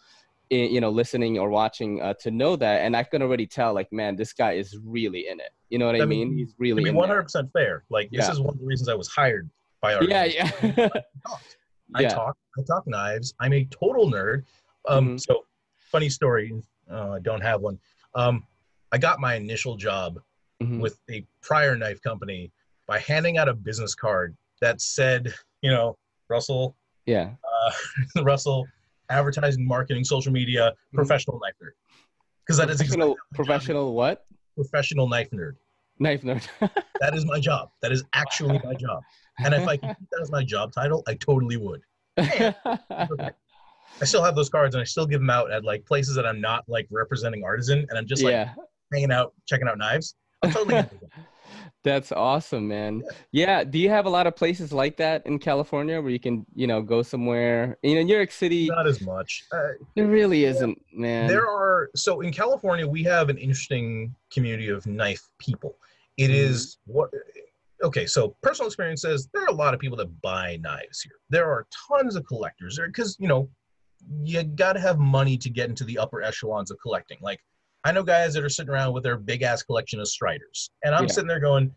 you 0.50 0.80
know, 0.80 0.90
listening 0.90 1.38
or 1.38 1.48
watching 1.48 2.02
uh, 2.02 2.14
to 2.20 2.30
know 2.30 2.56
that, 2.56 2.80
and 2.82 2.94
I 2.96 3.04
can 3.04 3.22
already 3.22 3.46
tell. 3.46 3.72
Like, 3.72 3.90
man, 3.92 4.16
this 4.16 4.32
guy 4.32 4.52
is 4.52 4.76
really 4.84 5.28
in 5.28 5.40
it. 5.40 5.50
You 5.70 5.78
know 5.78 5.86
what 5.86 5.94
I, 5.96 6.02
I 6.02 6.04
mean? 6.04 6.30
mean, 6.30 6.38
He's 6.38 6.50
To 6.50 6.56
really 6.58 6.82
be 6.82 6.90
in 6.90 6.94
one 6.94 7.08
there. 7.08 7.16
hundred 7.16 7.24
percent 7.24 7.50
fair. 7.52 7.84
Like 7.88 8.10
this 8.10 8.28
is 8.28 8.40
one 8.40 8.54
of 8.54 8.60
the 8.60 8.66
reasons 8.66 8.88
I 8.88 8.94
was 8.94 9.08
hired 9.08 9.48
by 9.80 9.94
our 9.94 10.04
Yeah, 10.04 10.24
yeah. 10.24 10.50
I 11.94 12.02
yeah. 12.02 12.08
talk 12.14 12.36
I 12.58 12.62
talk 12.62 12.86
knives. 12.86 13.34
I'm 13.40 13.52
a 13.52 13.64
total 13.66 14.10
nerd. 14.10 14.44
Um, 14.88 15.10
Mhm. 15.16 15.20
So, 15.20 15.46
funny 15.78 16.08
story. 16.08 16.52
Uh, 16.90 17.12
I 17.12 17.18
don't 17.20 17.40
have 17.40 17.60
one. 17.60 17.78
Um, 18.14 18.46
I 18.92 18.98
got 18.98 19.20
my 19.20 19.34
initial 19.34 19.76
job 19.76 20.20
Mhm. 20.62 20.80
with 20.80 20.98
a 21.10 21.26
prior 21.42 21.76
knife 21.76 22.00
company 22.02 22.52
by 22.86 22.98
handing 22.98 23.38
out 23.38 23.48
a 23.48 23.54
business 23.54 23.94
card 23.94 24.36
that 24.60 24.80
said, 24.80 25.32
you 25.62 25.70
know, 25.70 25.96
Russell, 26.28 26.76
Yeah. 27.06 27.34
uh, 27.44 27.70
Russell, 28.24 28.66
advertising, 29.08 29.66
marketing, 29.66 30.04
social 30.04 30.32
media, 30.32 30.74
professional 30.92 31.38
knife 31.40 31.54
nerd. 31.62 31.72
Because 32.44 32.56
that 32.58 32.70
is 32.70 32.80
exactly 32.80 33.06
Mm-hmm. 33.06 33.34
Professional, 33.34 33.34
professional 33.34 33.94
what? 33.94 34.26
professional 34.56 35.08
knife 35.08 35.30
nerd. 35.30 35.56
Knife 35.98 36.22
nerd. 36.22 36.46
That 37.00 37.14
is 37.14 37.24
my 37.24 37.40
job. 37.40 37.70
That 37.80 37.92
is 37.92 38.04
actually 38.12 38.58
my 38.62 38.74
job. 38.74 39.02
And 39.38 39.54
if 39.54 39.66
I 39.66 39.76
could 39.78 39.96
keep 39.98 40.10
that 40.10 40.20
as 40.22 40.30
my 40.30 40.44
job 40.44 40.72
title, 40.72 41.02
I 41.06 41.14
totally 41.14 41.56
would. 41.56 41.82
I 44.00 44.04
still 44.04 44.22
have 44.22 44.34
those 44.34 44.48
cards 44.48 44.74
and 44.74 44.80
I 44.80 44.84
still 44.84 45.06
give 45.06 45.20
them 45.20 45.30
out 45.30 45.50
at 45.50 45.64
like 45.64 45.84
places 45.84 46.14
that 46.14 46.26
I'm 46.26 46.40
not 46.40 46.64
like 46.68 46.86
representing 46.90 47.44
artisan 47.44 47.86
and 47.88 47.98
I'm 47.98 48.06
just 48.06 48.22
like 48.22 48.32
yeah. 48.32 48.54
hanging 48.92 49.12
out, 49.12 49.34
checking 49.46 49.68
out 49.68 49.78
knives. 49.78 50.14
I'm 50.42 50.50
totally 50.50 50.74
gonna 50.74 50.88
do 50.90 50.98
that. 51.02 51.10
That's 51.82 52.12
awesome, 52.12 52.68
man. 52.68 53.02
Yeah. 53.32 53.64
Do 53.64 53.78
you 53.78 53.88
have 53.88 54.04
a 54.04 54.10
lot 54.10 54.26
of 54.26 54.36
places 54.36 54.70
like 54.70 54.98
that 54.98 55.24
in 55.26 55.38
California 55.38 56.00
where 56.00 56.10
you 56.10 56.20
can, 56.20 56.44
you 56.54 56.66
know, 56.66 56.82
go 56.82 57.02
somewhere? 57.02 57.78
You 57.82 57.94
know, 57.94 58.02
New 58.02 58.14
York 58.14 58.32
City, 58.32 58.66
not 58.66 58.86
as 58.86 59.00
much. 59.00 59.44
Uh, 59.50 59.68
there 59.96 60.06
really 60.06 60.44
isn't, 60.44 60.78
man. 60.92 61.26
there 61.26 61.48
are 61.48 61.90
so 61.96 62.20
in 62.20 62.32
California 62.32 62.86
we 62.86 63.02
have 63.04 63.30
an 63.30 63.38
interesting 63.38 64.14
community 64.30 64.68
of 64.68 64.86
knife 64.86 65.26
people. 65.38 65.76
It 66.18 66.28
Mhm. 66.28 66.34
is 66.34 66.78
what 66.84 67.10
okay, 67.82 68.06
so 68.06 68.36
personal 68.42 68.66
experience 68.68 69.02
says 69.02 69.28
there 69.32 69.42
are 69.44 69.48
a 69.48 69.54
lot 69.54 69.74
of 69.74 69.80
people 69.80 69.96
that 69.98 70.20
buy 70.22 70.58
knives 70.60 71.00
here. 71.02 71.14
There 71.30 71.50
are 71.50 71.66
tons 71.88 72.16
of 72.16 72.26
collectors 72.26 72.76
there 72.76 72.86
because 72.88 73.16
you 73.18 73.28
know 73.28 73.48
you 74.22 74.42
got 74.42 74.72
to 74.74 74.80
have 74.80 74.98
money 74.98 75.36
to 75.38 75.50
get 75.50 75.68
into 75.68 75.84
the 75.84 75.98
upper 75.98 76.22
echelons 76.22 76.70
of 76.70 76.78
collecting. 76.82 77.18
Like 77.20 77.40
I 77.84 77.92
know 77.92 78.02
guys 78.02 78.34
that 78.34 78.44
are 78.44 78.48
sitting 78.48 78.70
around 78.70 78.92
with 78.92 79.02
their 79.02 79.16
big 79.16 79.42
ass 79.42 79.62
collection 79.62 80.00
of 80.00 80.08
Striders, 80.08 80.70
and 80.84 80.94
I'm 80.94 81.04
Yeah. 81.04 81.12
sitting 81.12 81.28
there 81.28 81.40
going, 81.40 81.74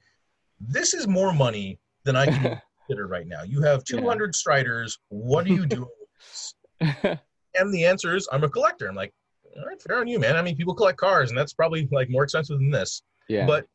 "This 0.59 0.93
is 0.93 1.07
more 1.07 1.33
money 1.33 1.79
than 2.03 2.15
I 2.15 2.25
can 2.25 2.61
consider 2.87 3.07
right 3.07 3.27
now. 3.27 3.43
You 3.43 3.61
have 3.61 3.83
Yeah. 3.89 3.97
200 3.97 4.35
Striders. 4.35 4.97
What 5.09 5.45
are 5.45 5.49
you 5.49 5.65
doing?" 5.65 5.87
with 5.99 6.09
this? 6.19 7.19
And 7.55 7.71
the 7.71 7.85
answer 7.85 8.15
is, 8.15 8.27
I'm 8.31 8.43
a 8.43 8.49
collector. 8.49 8.87
I'm 8.87 8.95
like, 8.95 9.13
all 9.55 9.63
right, 9.67 9.79
fair 9.79 9.99
on 9.99 10.07
you, 10.07 10.17
man. 10.19 10.35
I 10.35 10.41
mean, 10.41 10.55
people 10.57 10.73
collect 10.73 10.97
cars, 10.97 11.29
and 11.29 11.37
that's 11.37 11.53
probably 11.53 11.87
like 11.91 12.09
more 12.09 12.23
expensive 12.23 12.57
than 12.57 12.71
this. 12.71 13.03
yeah. 13.29 13.45
But 13.45 13.67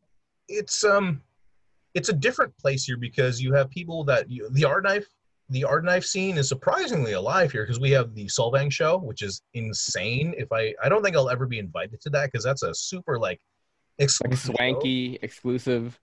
it's 0.48 0.82
um, 0.82 1.22
it's 1.98 2.08
a 2.08 2.12
different 2.12 2.56
place 2.58 2.84
here 2.84 2.96
because 2.96 3.42
you 3.42 3.52
have 3.52 3.68
people 3.70 4.04
that 4.04 4.30
you, 4.30 4.48
the 4.52 4.64
art 4.64 4.84
knife, 4.84 5.06
the 5.50 5.64
art 5.64 5.84
knife 5.84 6.04
scene 6.04 6.38
is 6.38 6.48
surprisingly 6.48 7.12
alive 7.12 7.50
here 7.50 7.64
because 7.64 7.80
we 7.80 7.90
have 7.90 8.14
the 8.14 8.26
Solvang 8.26 8.70
show, 8.70 8.98
which 8.98 9.20
is 9.20 9.42
insane. 9.54 10.32
If 10.38 10.52
I, 10.52 10.74
I 10.80 10.88
don't 10.88 11.02
think 11.02 11.16
I'll 11.16 11.28
ever 11.28 11.44
be 11.44 11.58
invited 11.58 12.00
to 12.02 12.10
that 12.10 12.30
because 12.30 12.44
that's 12.44 12.62
a 12.62 12.72
super 12.72 13.18
like, 13.18 13.40
like 13.98 14.06
exclusive 14.06 14.38
show 14.38 14.54
swanky, 14.54 15.18
exclusive. 15.22 15.98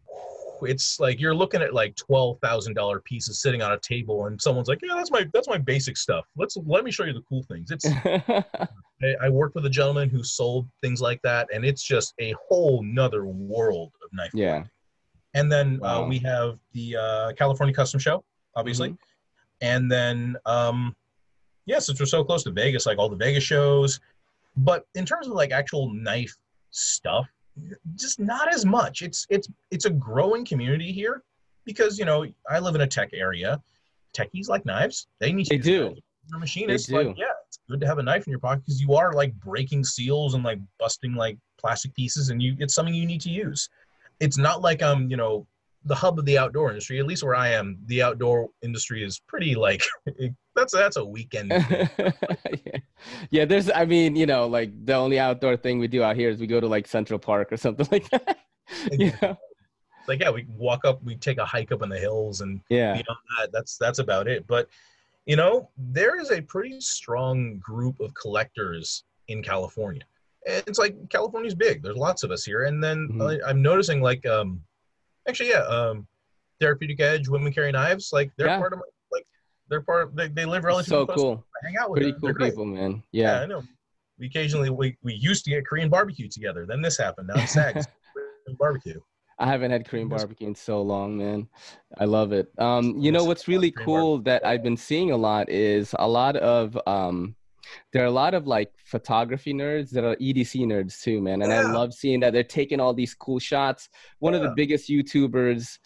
it's 0.63 0.99
like 0.99 1.21
you're 1.21 1.33
looking 1.33 1.61
at 1.61 1.73
like 1.73 1.95
twelve 1.95 2.39
thousand 2.41 2.73
dollar 2.73 2.99
pieces 2.99 3.41
sitting 3.41 3.61
on 3.61 3.71
a 3.71 3.79
table, 3.79 4.25
and 4.25 4.41
someone's 4.41 4.67
like, 4.67 4.79
"Yeah, 4.83 4.95
that's 4.97 5.11
my 5.11 5.25
that's 5.33 5.47
my 5.47 5.57
basic 5.57 5.95
stuff. 5.95 6.25
Let's 6.35 6.57
let 6.65 6.83
me 6.83 6.91
show 6.91 7.05
you 7.05 7.13
the 7.13 7.23
cool 7.29 7.43
things." 7.43 7.71
It's 7.71 7.85
I, 8.05 9.15
I 9.21 9.29
worked 9.29 9.55
with 9.55 9.65
a 9.65 9.69
gentleman 9.69 10.09
who 10.09 10.23
sold 10.23 10.67
things 10.81 10.99
like 10.99 11.21
that, 11.21 11.47
and 11.53 11.63
it's 11.63 11.83
just 11.83 12.13
a 12.19 12.35
whole 12.49 12.83
nother 12.83 13.25
world 13.25 13.93
of 14.03 14.09
knife. 14.11 14.31
yeah. 14.33 14.65
And 15.35 15.51
then 15.51 15.79
uh, 15.83 16.05
we 16.07 16.17
have 16.19 16.57
the 16.71 16.95
uh, 16.95 17.33
California 17.33 17.75
Custom 17.75 17.99
Show, 17.99 18.23
obviously, 18.55 18.89
Mhm. 18.91 18.97
and 19.61 19.91
then 19.91 20.37
um, 20.45 20.95
yeah, 21.67 21.79
since 21.79 21.99
we're 21.99 22.05
so 22.05 22.23
close 22.23 22.43
to 22.45 22.51
Vegas, 22.51 22.85
like 22.85 22.97
all 22.97 23.09
the 23.09 23.15
Vegas 23.17 23.43
shows. 23.43 23.99
But 24.55 24.85
in 24.95 25.05
terms 25.05 25.27
of 25.27 25.33
like 25.33 25.51
actual 25.51 25.93
knife 25.93 26.33
stuff, 26.71 27.27
just 27.95 28.19
not 28.19 28.51
as 28.53 28.65
much. 28.65 29.01
It's 29.01 29.27
it's 29.29 29.49
it's 29.71 29.85
a 29.85 29.89
growing 29.89 30.45
community 30.45 30.91
here 30.93 31.21
because 31.65 31.99
you 31.99 32.05
know 32.05 32.25
I 32.49 32.59
live 32.59 32.75
in 32.75 32.81
a 32.81 32.87
tech 32.87 33.09
area. 33.13 33.61
Techies 34.13 34.47
like 34.47 34.65
knives. 34.65 35.07
They 35.19 35.33
need 35.33 35.45
to 35.47 35.49
They 35.49 35.55
use 35.57 35.65
do. 35.65 35.83
knives. 35.89 36.01
You're 36.29 36.37
a 36.37 36.39
machinist. 36.39 36.91
Like 36.91 37.17
yeah, 37.17 37.25
it's 37.47 37.59
good 37.69 37.81
to 37.81 37.87
have 37.87 37.97
a 37.97 38.03
knife 38.03 38.25
in 38.25 38.31
your 38.31 38.39
pocket 38.39 38.63
because 38.65 38.79
you 38.81 38.93
are 38.95 39.11
like 39.11 39.33
breaking 39.41 39.83
seals 39.83 40.33
and 40.33 40.43
like 40.45 40.59
busting 40.79 41.13
like 41.13 41.37
plastic 41.59 41.93
pieces, 41.93 42.29
and 42.29 42.41
you 42.41 42.55
it's 42.59 42.73
something 42.73 42.95
you 42.95 43.05
need 43.05 43.21
to 43.21 43.29
use. 43.29 43.67
It's 44.19 44.37
not 44.37 44.61
like 44.61 44.81
I'm, 44.81 45.09
you 45.09 45.17
know 45.17 45.47
the 45.87 45.95
hub 45.95 46.17
of 46.17 46.25
the 46.25 46.37
outdoor 46.37 46.69
industry. 46.69 46.99
At 46.99 47.05
least 47.05 47.23
where 47.23 47.35
I 47.35 47.49
am, 47.49 47.77
the 47.85 48.01
outdoor 48.01 48.49
industry 48.63 49.03
is 49.03 49.19
pretty 49.27 49.53
like 49.55 49.83
that's 50.55 50.73
that's 50.73 50.97
a 50.97 51.05
weekend. 51.05 51.51
yeah. 51.99 52.77
yeah, 53.29 53.45
there's 53.45 53.69
I 53.69 53.85
mean, 53.85 54.15
you 54.15 54.25
know, 54.25 54.47
like 54.47 54.71
the 54.85 54.93
only 54.95 55.19
outdoor 55.19 55.57
thing 55.57 55.79
we 55.79 55.87
do 55.87 56.01
out 56.03 56.15
here 56.15 56.29
is 56.29 56.39
we 56.39 56.47
go 56.47 56.59
to 56.59 56.67
like 56.67 56.87
Central 56.87 57.19
Park 57.19 57.51
or 57.51 57.57
something 57.57 57.87
like 57.91 58.09
that. 58.09 58.39
you 58.91 59.11
know? 59.21 59.37
like 60.07 60.19
yeah, 60.21 60.31
we 60.31 60.45
walk 60.57 60.85
up, 60.85 61.03
we 61.03 61.15
take 61.15 61.37
a 61.37 61.45
hike 61.45 61.71
up 61.71 61.81
in 61.83 61.89
the 61.89 61.99
hills, 61.99 62.41
and 62.41 62.61
Yeah. 62.69 62.93
beyond 62.93 63.19
that, 63.39 63.51
that's 63.51 63.77
that's 63.77 63.99
about 63.99 64.27
it. 64.27 64.47
But 64.47 64.67
you 65.27 65.35
know, 65.35 65.69
there 65.77 66.19
is 66.19 66.31
a 66.31 66.41
pretty 66.41 66.79
strong 66.81 67.57
group 67.59 67.99
of 67.99 68.13
collectors 68.15 69.03
in 69.27 69.43
California. 69.43 70.03
It's 70.45 70.77
like 70.79 70.95
California's 71.09 71.55
big. 71.55 71.81
There's 71.81 71.97
lots 71.97 72.23
of 72.23 72.31
us 72.31 72.43
here, 72.45 72.65
and 72.65 72.83
then 72.83 73.09
Mhm. 73.11 73.43
I, 73.43 73.49
I'm 73.49 73.61
noticing 73.61 74.01
like 74.01 74.25
um, 74.25 74.61
actually 75.27 75.49
yeah, 75.49 75.63
um, 75.63 76.07
Therapeutic 76.59 76.99
Edge, 76.99 77.27
Women 77.27 77.51
Carry 77.51 77.71
Knives, 77.71 78.11
like 78.13 78.31
they're 78.37 78.47
Yeah. 78.47 78.59
part 78.59 78.73
of 78.73 78.79
my 78.79 78.85
like 79.11 79.25
they're 79.69 79.81
part 79.81 80.03
of 80.03 80.15
they, 80.15 80.27
they 80.27 80.45
live 80.45 80.63
relatively 80.63 80.97
So 80.99 81.05
close. 81.05 81.17
cool. 81.19 81.45
I 81.63 81.67
hang 81.67 81.77
out 81.77 81.89
with 81.89 81.97
Pretty 81.97 82.11
them. 82.11 82.19
cool 82.21 82.27
They're 82.27 82.33
great. 82.33 82.51
people, 82.51 82.65
man. 82.65 83.03
Yeah, 83.11 83.37
Yeah. 83.37 83.41
I 83.41 83.45
know. 83.47 83.63
We 84.19 84.27
occasionally 84.27 84.69
we, 84.69 84.95
we 85.03 85.13
used 85.15 85.43
to 85.45 85.49
get 85.51 85.65
Korean 85.67 85.89
barbecue 85.89 86.29
together. 86.29 86.65
Then 86.65 86.81
this 86.81 86.97
happened. 86.97 87.27
Now 87.27 87.41
it's 87.41 87.53
Korean 88.13 88.55
barbecue. 88.57 88.99
I 89.37 89.47
haven't 89.47 89.71
had 89.71 89.85
Korean 89.85 90.07
barbecue 90.07 90.47
in 90.47 90.55
so 90.55 90.81
long, 90.81 91.17
man. 91.17 91.49
I 91.97 92.05
love 92.05 92.31
it. 92.31 92.47
Um, 92.57 92.95
you 92.97 93.11
know 93.11 93.25
what's 93.25 93.49
really 93.49 93.71
cool 93.71 94.19
that 94.19 94.45
I've 94.45 94.63
been 94.63 94.77
seeing 94.77 95.11
a 95.11 95.17
lot 95.17 95.49
is 95.49 95.93
a 95.99 96.07
lot 96.07 96.37
of 96.37 96.77
um, 96.87 97.35
there 97.93 98.03
are 98.03 98.07
a 98.07 98.11
lot 98.11 98.33
of 98.33 98.47
like 98.47 98.71
photography 98.85 99.53
nerds 99.53 99.89
that 99.91 100.03
are 100.03 100.15
EDC 100.17 100.65
nerds 100.65 101.01
too, 101.01 101.21
man. 101.21 101.41
And 101.41 101.51
I 101.53 101.61
love 101.61 101.93
seeing 101.93 102.19
that 102.21 102.33
they're 102.33 102.43
taking 102.43 102.79
all 102.79 102.93
these 102.93 103.13
cool 103.13 103.39
shots. 103.39 103.89
One 104.19 104.33
of 104.33 104.41
the 104.41 104.53
biggest 104.55 104.89
YouTubers, 104.89 105.77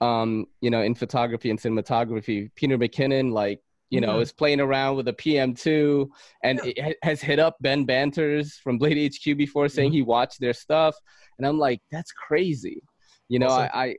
um, 0.00 0.46
you 0.60 0.70
know, 0.70 0.82
in 0.82 0.94
photography 0.94 1.50
and 1.50 1.58
cinematography, 1.60 2.50
Peter 2.54 2.76
McKinnon, 2.78 3.32
like 3.32 3.60
you 3.90 4.00
know, 4.00 4.20
is 4.20 4.32
playing 4.32 4.58
around 4.58 4.96
with 4.96 5.06
a 5.08 5.12
PM2 5.12 6.08
and 6.42 6.58
Yeah. 6.64 6.86
it 6.88 6.96
has 7.02 7.20
hit 7.20 7.38
up 7.38 7.56
Ben 7.60 7.84
Banters 7.84 8.54
from 8.56 8.78
Blade 8.78 9.12
HQ 9.14 9.36
before 9.36 9.68
saying 9.68 9.90
Mm-hmm. 9.90 9.96
he 9.96 10.02
watched 10.02 10.40
their 10.40 10.54
stuff. 10.54 10.96
And 11.36 11.46
I'm 11.46 11.58
like, 11.58 11.82
that's 11.90 12.10
crazy. 12.10 12.82
You 13.28 13.38
know, 13.40 13.48
Also- 13.48 13.68
I, 13.74 13.84
I 13.84 13.96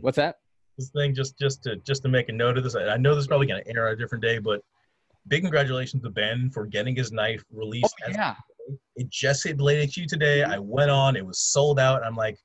what's 0.00 0.16
that? 0.16 0.36
this 0.78 0.90
thing 0.90 1.14
just 1.14 1.38
just 1.38 1.62
to 1.64 1.76
just 1.76 2.02
to 2.02 2.08
make 2.08 2.28
a 2.30 2.32
note 2.32 2.56
of 2.58 2.64
this. 2.64 2.74
I, 2.76 2.84
I 2.88 2.96
know 2.96 3.14
this 3.14 3.22
is 3.22 3.28
probably 3.28 3.46
going 3.46 3.62
to 3.62 3.70
air 3.76 3.86
on 3.88 3.92
a 3.92 3.96
different 3.96 4.22
day, 4.22 4.38
but 4.38 4.62
big 5.28 5.42
congratulations 5.42 6.02
to 6.02 6.10
Ben 6.10 6.50
for 6.50 6.66
getting 6.66 6.94
his 6.96 7.12
knife 7.12 7.42
released. 7.52 7.94
Oh, 8.06 8.10
yeah. 8.10 8.34
It 8.96 9.08
just 9.10 9.44
hit 9.44 9.56
Blade 9.56 9.88
HQ 9.88 10.06
today. 10.08 10.42
I 10.42 10.58
went 10.58 10.90
on. 10.90 11.16
It 11.16 11.24
was 11.24 11.38
sold 11.38 11.78
out. 11.78 12.04
I'm 12.04 12.16
like, 12.16 12.38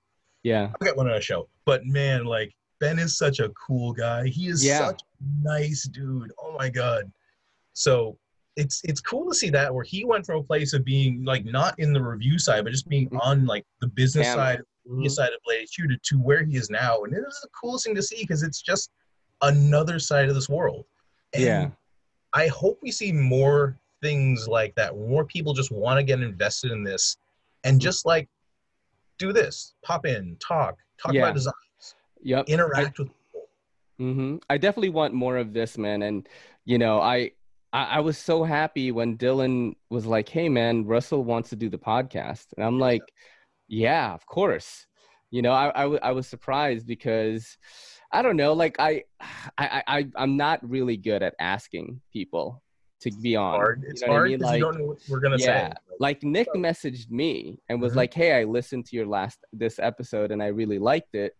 Yeah. 0.43 0.67
I'll 0.67 0.85
get 0.85 0.95
one 0.97 1.09
on 1.09 1.15
a 1.17 1.21
show. 1.21 1.47
But 1.65 1.85
man, 1.85 2.25
like 2.25 2.53
Ben 2.79 2.99
is 2.99 3.17
such 3.17 3.39
a 3.39 3.49
cool 3.49 3.93
guy. 3.93 4.27
He 4.27 4.47
is 4.47 4.63
Yeah. 4.63 4.87
such 4.87 5.01
a 5.01 5.47
nice 5.47 5.83
dude. 5.83 6.31
Oh 6.39 6.55
my 6.57 6.69
god. 6.69 7.11
So 7.73 8.17
it's 8.57 8.81
it's 8.83 8.99
cool 9.01 9.29
to 9.29 9.35
see 9.35 9.49
that 9.51 9.73
where 9.73 9.83
he 9.83 10.03
went 10.03 10.25
from 10.25 10.37
a 10.39 10.43
place 10.43 10.73
of 10.73 10.83
being 10.83 11.23
like 11.23 11.45
not 11.45 11.77
in 11.79 11.93
the 11.93 12.01
review 12.03 12.37
side, 12.37 12.63
but 12.65 12.71
just 12.71 12.87
being 12.89 13.09
Mhm. 13.09 13.19
on 13.21 13.45
like 13.45 13.65
the 13.79 13.87
business 13.87 14.27
Camera. 14.27 14.43
side, 14.55 14.61
media 14.85 15.09
side 15.09 15.31
of 15.33 15.39
Blade 15.45 15.61
HQ 15.63 15.87
to, 15.89 15.97
to 15.97 16.19
where 16.19 16.43
he 16.43 16.55
is 16.57 16.69
now. 16.69 17.01
And 17.03 17.13
it 17.13 17.23
is 17.27 17.39
the 17.41 17.49
coolest 17.59 17.85
thing 17.85 17.95
to 17.95 18.03
see 18.03 18.21
because 18.21 18.43
it's 18.43 18.61
just 18.61 18.91
another 19.41 19.97
side 19.99 20.27
of 20.29 20.35
this 20.35 20.49
world. 20.49 20.85
And 21.33 21.43
Yeah. 21.43 21.69
I 22.33 22.47
hope 22.47 22.79
we 22.81 22.91
see 22.91 23.11
more 23.11 23.77
things 24.01 24.47
like 24.47 24.73
that. 24.75 24.95
More 24.97 25.25
people 25.25 25.53
just 25.53 25.71
want 25.71 25.97
to 25.99 26.03
get 26.03 26.21
invested 26.21 26.71
in 26.71 26.83
this 26.83 27.17
and 27.63 27.79
just 27.79 28.05
like 28.05 28.27
do 29.17 29.31
this, 29.33 29.73
pop 29.83 30.05
in, 30.05 30.37
talk, 30.37 30.77
talk 31.01 31.13
Yeah. 31.13 31.23
about 31.23 31.35
designs, 31.35 31.95
Yep. 32.23 32.47
interact 32.49 32.99
with 32.99 33.09
people. 33.09 33.47
hmm 33.99 34.37
I 34.49 34.57
definitely 34.57 34.89
want 34.89 35.13
more 35.13 35.37
of 35.37 35.53
this, 35.53 35.77
man. 35.77 36.01
And 36.01 36.27
you 36.65 36.77
know, 36.77 36.99
I, 37.01 37.31
I 37.73 37.83
I 37.83 37.99
was 37.99 38.17
so 38.17 38.43
happy 38.43 38.91
when 38.91 39.17
Dylan 39.17 39.75
was 39.89 40.05
like, 40.05 40.27
"Hey, 40.29 40.49
man, 40.49 40.85
Russell 40.85 41.23
wants 41.23 41.49
to 41.49 41.55
do 41.55 41.69
the 41.69 41.77
podcast," 41.77 42.47
and 42.55 42.65
I'm 42.65 42.79
like, 42.79 43.01
"Yeah, 43.67 44.13
of 44.13 44.25
course." 44.25 44.87
You 45.29 45.41
know, 45.41 45.51
I 45.53 45.71
I, 45.75 45.83
w- 45.83 45.99
I 46.03 46.11
was 46.11 46.27
surprised 46.27 46.85
because 46.87 47.57
I 48.13 48.21
don't 48.21 48.37
know, 48.37 48.53
like 48.53 48.75
I 48.79 49.03
I 49.57 49.83
I 49.87 50.07
I'm 50.15 50.37
not 50.37 50.59
really 50.67 50.97
good 50.97 51.23
at 51.23 51.35
asking 51.39 52.01
people 52.11 52.61
to 53.01 53.11
be 53.21 53.35
on. 53.35 53.53
Hard. 53.55 53.81
You 53.83 53.89
It's 53.89 54.01
know 54.01 54.07
what 54.09 54.13
I 54.13 54.17
hard 54.17 54.29
mean? 54.29 54.37
because 54.39 54.57
you 54.57 54.65
Like- 54.65 54.73
don't 54.73 54.81
know 54.81 54.87
what 54.89 54.99
we're 55.09 55.19
gonna 55.19 55.37
Yeah. 55.39 55.69
say. 55.69 55.73
like 55.99 56.23
Nick 56.23 56.47
messaged 56.55 57.11
me 57.11 57.59
and 57.69 57.79
was 57.81 57.93
Mhm. 57.93 57.97
like, 57.97 58.13
"Hey, 58.13 58.33
I 58.39 58.43
listened 58.43 58.85
to 58.87 58.95
your 58.95 59.05
last 59.05 59.39
this 59.53 59.77
episode 59.79 60.31
and 60.31 60.41
I 60.41 60.47
really 60.47 60.79
liked 60.79 61.15
it." 61.15 61.35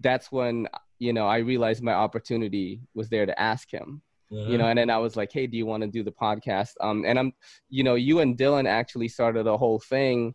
That's 0.00 0.30
when 0.32 0.68
you 0.98 1.12
know 1.12 1.26
I 1.26 1.38
realized 1.38 1.82
my 1.82 1.92
opportunity 1.94 2.80
was 2.94 3.08
there 3.10 3.26
to 3.26 3.38
ask 3.40 3.70
him. 3.72 4.02
Mm-hmm. 4.32 4.50
You 4.50 4.58
know, 4.58 4.66
and 4.66 4.78
then 4.78 4.90
I 4.90 4.98
was 4.98 5.14
like, 5.16 5.30
"Hey, 5.32 5.46
do 5.46 5.56
you 5.56 5.66
want 5.66 5.82
to 5.82 5.88
do 5.88 6.02
the 6.02 6.10
podcast?" 6.12 6.72
Um, 6.80 7.04
and 7.04 7.18
I'm, 7.18 7.32
you 7.68 7.84
know, 7.84 7.94
you 7.94 8.18
and 8.20 8.36
Dylan 8.36 8.66
actually 8.66 9.08
started 9.08 9.46
a 9.46 9.56
whole 9.56 9.78
thing. 9.78 10.34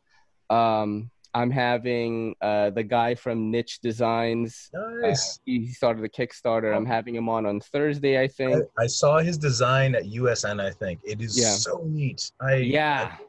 Um, 0.50 1.12
I'm 1.34 1.50
having 1.52 2.36
uh, 2.42 2.72
the 2.72 2.84
guy 2.84 3.16
from 3.16 3.52
Niche 3.52 3.80
Designs. 3.82 4.70
Nice. 4.74 5.38
Uh, 5.38 5.40
he 5.46 5.68
started 5.68 6.04
a 6.04 6.10
Kickstarter. 6.10 6.76
I'm 6.76 6.86
having 6.86 7.16
him 7.16 7.30
on 7.30 7.46
on 7.46 7.60
Thursday, 7.62 8.22
I 8.22 8.28
think. 8.28 8.64
I, 8.78 8.84
I 8.84 8.88
saw 8.88 9.20
his 9.20 9.38
design 9.38 9.96
at 9.96 10.04
USN. 10.06 10.60
I 10.62 10.72
think 10.72 11.00
it 11.04 11.22
is 11.22 11.40
Yeah. 11.40 11.52
so 11.54 11.84
neat. 11.86 12.32
I 12.42 12.56
Yeah. 12.56 13.16
I- 13.18 13.26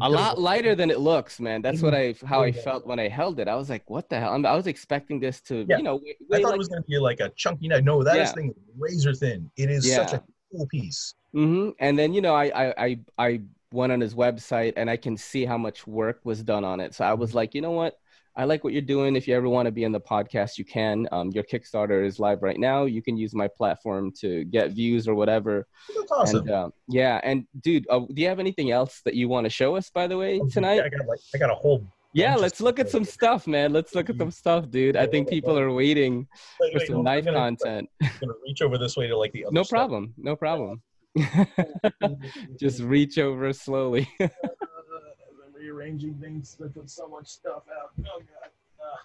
a 0.00 0.08
lot 0.10 0.40
lighter 0.40 0.74
than 0.74 0.90
it 0.90 0.98
looks, 0.98 1.38
man. 1.38 1.62
That's 1.62 1.80
what 1.80 1.94
I 1.94 2.16
how 2.26 2.42
I 2.42 2.50
felt 2.50 2.84
when 2.84 2.98
I 2.98 3.06
held 3.06 3.38
it. 3.38 3.46
I 3.46 3.54
was 3.54 3.70
like, 3.70 3.88
"What 3.88 4.08
the 4.08 4.18
hell?" 4.18 4.44
I 4.44 4.56
was 4.56 4.66
expecting 4.66 5.20
this 5.20 5.40
to, 5.42 5.64
Yeah. 5.68 5.76
you 5.76 5.84
know, 5.84 5.96
way, 5.96 6.16
I 6.32 6.40
thought 6.40 6.48
like, 6.48 6.54
it 6.54 6.58
was 6.58 6.66
going 6.66 6.82
to 6.82 6.88
be 6.88 6.98
like 6.98 7.20
a 7.20 7.28
chunky 7.36 7.68
knife. 7.68 7.84
No, 7.84 8.02
that 8.02 8.16
is 8.16 8.30
Yeah. 8.30 8.34
thing 8.34 8.48
is 8.50 8.56
razor 8.76 9.14
thin. 9.14 9.48
It 9.56 9.70
is 9.70 9.88
such 9.94 10.12
a 10.14 10.20
cool 10.50 10.66
piece. 10.66 11.14
hmm 11.32 11.70
And 11.78 11.96
then 11.96 12.12
you 12.12 12.22
know, 12.22 12.34
I, 12.34 12.46
I 12.64 12.74
I 12.86 12.98
I 13.18 13.40
went 13.74 13.92
on 13.92 14.00
his 14.00 14.14
website 14.14 14.72
and 14.76 14.88
I 14.88 14.96
can 14.96 15.16
see 15.16 15.44
how 15.44 15.58
much 15.58 15.86
work 15.86 16.20
was 16.24 16.42
done 16.42 16.64
on 16.64 16.80
it. 16.80 16.94
So 16.94 17.04
I 17.04 17.10
Mm-hmm. 17.10 17.20
was 17.20 17.34
like, 17.34 17.54
you 17.54 17.60
know 17.60 17.72
what? 17.72 17.94
I 18.36 18.44
like 18.44 18.64
what 18.64 18.72
you're 18.72 18.82
doing. 18.82 19.14
If 19.14 19.28
you 19.28 19.34
ever 19.36 19.48
want 19.48 19.66
to 19.66 19.72
be 19.72 19.84
in 19.84 19.92
the 19.92 20.00
podcast, 20.00 20.58
you 20.58 20.64
can. 20.64 21.06
Um, 21.12 21.30
your 21.30 21.44
Kickstarter 21.44 22.04
is 22.04 22.18
live 22.18 22.42
right 22.42 22.58
now. 22.58 22.84
You 22.84 23.00
can 23.00 23.16
use 23.16 23.32
my 23.32 23.46
platform 23.46 24.10
to 24.20 24.44
get 24.46 24.72
views 24.72 25.06
or 25.06 25.14
whatever. 25.14 25.68
That's 25.96 26.10
awesome. 26.10 26.38
And 26.40 26.50
uh, 26.50 26.68
yeah, 26.88 27.20
and 27.22 27.46
dude, 27.60 27.86
uh, 27.88 28.00
do 28.00 28.20
you 28.22 28.26
have 28.26 28.40
anything 28.40 28.72
else 28.72 29.02
that 29.04 29.14
you 29.14 29.28
want 29.28 29.44
to 29.44 29.50
show 29.50 29.76
us? 29.76 29.88
By 29.90 30.08
the 30.08 30.16
way, 30.16 30.40
tonight. 30.50 30.80
I 30.82 30.88
got 30.88 31.06
like 31.06 31.20
I 31.32 31.38
got 31.38 31.50
a 31.50 31.54
whole. 31.54 31.86
Yeah, 32.12 32.34
let's 32.34 32.60
look 32.60 32.78
at 32.80 32.88
some 32.90 33.04
stuff, 33.04 33.46
man. 33.46 33.72
Let's 33.72 33.94
look 33.94 34.10
at 34.10 34.16
some 34.18 34.30
stuff, 34.32 34.68
dude. 34.68 34.96
I 34.96 35.06
think 35.06 35.28
people 35.28 35.56
are 35.58 35.72
waiting 35.72 36.26
Wait, 36.60 36.72
for 36.72 36.78
wait, 36.80 36.86
some 36.86 36.94
hold 36.96 37.04
knife 37.06 37.26
I'm 37.28 37.34
gonna, 37.34 37.38
content. 37.38 37.88
I'm 38.02 38.10
gonna 38.20 38.32
reach 38.44 38.62
over 38.62 38.78
this 38.78 38.96
way 38.96 39.06
to 39.08 39.16
like 39.16 39.32
the 39.32 39.44
other. 39.44 39.54
No 39.54 39.62
stuff. 39.62 39.76
problem. 39.78 40.14
No 40.16 40.34
problem. 40.34 40.82
Just 42.58 42.80
reach 42.80 43.18
over 43.18 43.52
slowly. 43.52 44.08
Uh, 44.20 44.28
I'm 44.62 45.54
rearranging 45.54 46.14
things. 46.14 46.56
I 46.62 46.68
put 46.68 46.90
so 46.90 47.08
much 47.08 47.26
stuff 47.28 47.62
out. 47.70 47.90
Oh 48.00 48.18
god. 48.20 48.50
Uh. 48.80 48.96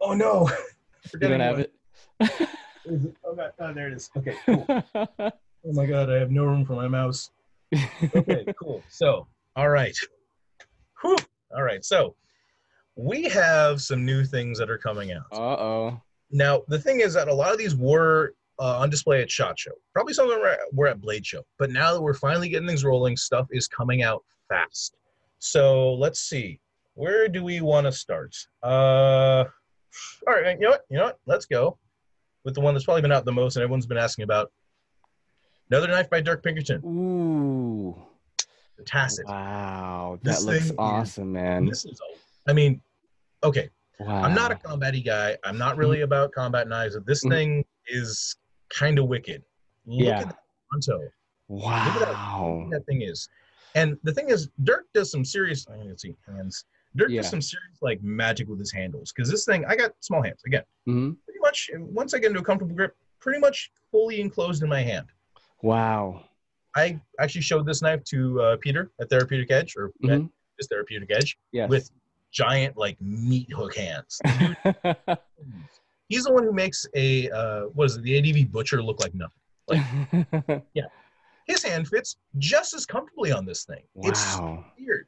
Oh 0.00 0.14
no. 0.14 0.48
you 1.04 1.10
Forgetting 1.10 1.38
don't 1.38 1.46
have 1.46 1.58
it. 1.60 1.72
is 2.84 3.04
it? 3.06 3.14
Oh 3.24 3.34
god. 3.34 3.52
Oh, 3.58 3.72
there 3.72 3.88
it 3.88 3.94
is. 3.94 4.10
Okay. 4.16 4.36
Cool. 4.46 4.64
Oh 5.64 5.72
my 5.72 5.86
god, 5.86 6.10
I 6.10 6.16
have 6.16 6.30
no 6.30 6.44
room 6.44 6.64
for 6.64 6.74
my 6.74 6.88
mouse. 6.88 7.30
Okay, 8.14 8.44
cool. 8.60 8.82
So, 8.88 9.26
all 9.56 9.68
right. 9.70 9.96
Whew. 11.00 11.16
All 11.54 11.62
right. 11.62 11.84
So, 11.84 12.16
we 12.96 13.22
have 13.24 13.80
some 13.80 14.04
new 14.04 14.24
things 14.24 14.58
that 14.58 14.68
are 14.70 14.78
coming 14.78 15.12
out. 15.12 15.26
uh 15.32 15.36
oh. 15.36 16.00
Now, 16.30 16.62
the 16.68 16.78
thing 16.78 17.00
is 17.00 17.14
that 17.14 17.28
a 17.28 17.34
lot 17.34 17.52
of 17.52 17.58
these 17.58 17.76
were 17.76 18.34
uh, 18.62 18.78
on 18.78 18.88
display 18.90 19.20
at 19.22 19.30
SHOT 19.30 19.58
Show. 19.58 19.72
Probably 19.92 20.14
some 20.14 20.26
of 20.26 20.30
them 20.30 20.40
were 20.40 20.48
at, 20.48 20.58
were 20.72 20.86
at 20.86 21.00
Blade 21.00 21.26
Show. 21.26 21.42
But 21.58 21.70
now 21.70 21.92
that 21.92 22.00
we're 22.00 22.14
finally 22.14 22.48
getting 22.48 22.68
things 22.68 22.84
rolling, 22.84 23.16
stuff 23.16 23.48
is 23.50 23.66
coming 23.66 24.02
out 24.02 24.22
fast. 24.48 24.94
So 25.40 25.94
let's 25.94 26.20
see. 26.20 26.60
Where 26.94 27.26
do 27.26 27.42
we 27.42 27.60
want 27.60 27.86
to 27.86 27.92
start? 27.92 28.36
Uh, 28.62 29.44
all 30.26 30.34
right. 30.34 30.54
You 30.58 30.60
know 30.66 30.70
what? 30.70 30.82
You 30.90 30.98
know 30.98 31.04
what? 31.06 31.18
Let's 31.26 31.46
go 31.46 31.76
with 32.44 32.54
the 32.54 32.60
one 32.60 32.74
that's 32.74 32.84
probably 32.84 33.02
been 33.02 33.10
out 33.12 33.24
the 33.24 33.32
most 33.32 33.56
and 33.56 33.62
everyone's 33.62 33.86
been 33.86 33.98
asking 33.98 34.22
about. 34.24 34.52
Another 35.70 35.88
knife 35.88 36.10
by 36.10 36.20
Dirk 36.20 36.42
Pinkerton, 36.44 36.82
Ooh. 36.84 37.96
the 38.76 38.84
Tacit. 38.84 39.26
Wow. 39.26 40.18
This 40.22 40.40
That 40.40 40.46
looks 40.46 40.58
thing 40.64 40.72
is- 40.72 40.78
awesome, 40.78 41.32
man. 41.32 41.66
This 41.66 41.84
is, 41.86 41.98
I 42.46 42.52
mean, 42.52 42.80
okay. 43.42 43.70
Wow. 43.98 44.22
I'm 44.22 44.34
not 44.34 44.50
a 44.52 44.56
combat 44.56 44.94
guy. 45.04 45.36
I'm 45.44 45.56
not 45.58 45.76
really 45.78 46.02
about 46.02 46.32
combat 46.32 46.68
knives. 46.68 46.96
This 47.06 47.24
Mhm. 47.24 47.30
thing 47.30 47.64
is 47.86 48.36
kind 48.76 48.98
of 48.98 49.06
wicked. 49.06 49.42
Look 49.86 50.06
Yeah. 50.06 50.20
at 50.20 50.26
that 50.28 50.38
Pronto. 50.70 51.08
Wow. 51.48 52.68
That 52.70 52.84
thing 52.86 53.02
is. 53.02 53.28
And 53.74 53.98
the 54.02 54.12
thing 54.12 54.28
is, 54.30 54.48
Dirk 54.64 54.86
does 54.94 55.10
some 55.10 55.24
serious. 55.24 55.66
I 55.68 55.76
can 55.76 55.96
see 55.98 56.14
hands. 56.26 56.64
Dirk 56.96 57.10
Yeah. 57.10 57.20
does 57.22 57.30
some 57.30 57.40
serious 57.42 57.78
like 57.80 58.02
magic 58.02 58.48
with 58.48 58.58
his 58.58 58.70
handles 58.72 59.12
because 59.12 59.30
this 59.30 59.44
thing. 59.44 59.64
I 59.66 59.76
got 59.76 59.92
small 60.00 60.22
hands 60.22 60.42
again. 60.46 60.62
hmm 60.86 61.12
Pretty 61.24 61.40
much 61.40 61.70
once 61.78 62.14
I 62.14 62.18
get 62.18 62.28
into 62.28 62.40
a 62.40 62.44
comfortable 62.44 62.74
grip, 62.74 62.96
pretty 63.20 63.38
much 63.40 63.70
fully 63.90 64.20
enclosed 64.20 64.62
in 64.62 64.68
my 64.68 64.80
hand. 64.82 65.06
Wow. 65.62 66.24
I 66.74 66.98
actually 67.20 67.42
showed 67.42 67.66
this 67.66 67.82
knife 67.82 68.02
to 68.04 68.40
uh, 68.40 68.56
Peter 68.58 68.90
at 69.00 69.10
Therapeutic 69.10 69.50
Edge 69.50 69.74
or 69.76 69.86
at 70.04 70.10
Mhm. 70.10 70.30
his 70.58 70.68
Therapeutic 70.68 71.10
Edge 71.14 71.38
Yes. 71.52 71.68
with 71.68 71.90
giant 72.30 72.76
like 72.78 72.98
meat 73.00 73.50
hook 73.52 73.74
hands. 73.76 74.18
He's 76.12 76.24
the 76.24 76.32
one 76.32 76.44
who 76.44 76.52
makes 76.52 76.86
a 76.94 77.30
uh, 77.30 77.62
what 77.72 77.86
is 77.86 77.96
it? 77.96 78.02
The 78.02 78.18
ADV 78.18 78.52
Butcher 78.52 78.82
look 78.82 79.00
like 79.00 79.14
nothing. 79.14 79.40
Like 79.66 80.62
yeah. 80.74 80.84
His 81.46 81.62
hand 81.62 81.88
fits 81.88 82.16
just 82.36 82.74
as 82.74 82.84
comfortably 82.84 83.32
on 83.32 83.46
this 83.46 83.64
thing. 83.64 83.82
It's 83.96 84.36
wow. 84.36 84.62
weird. 84.78 85.06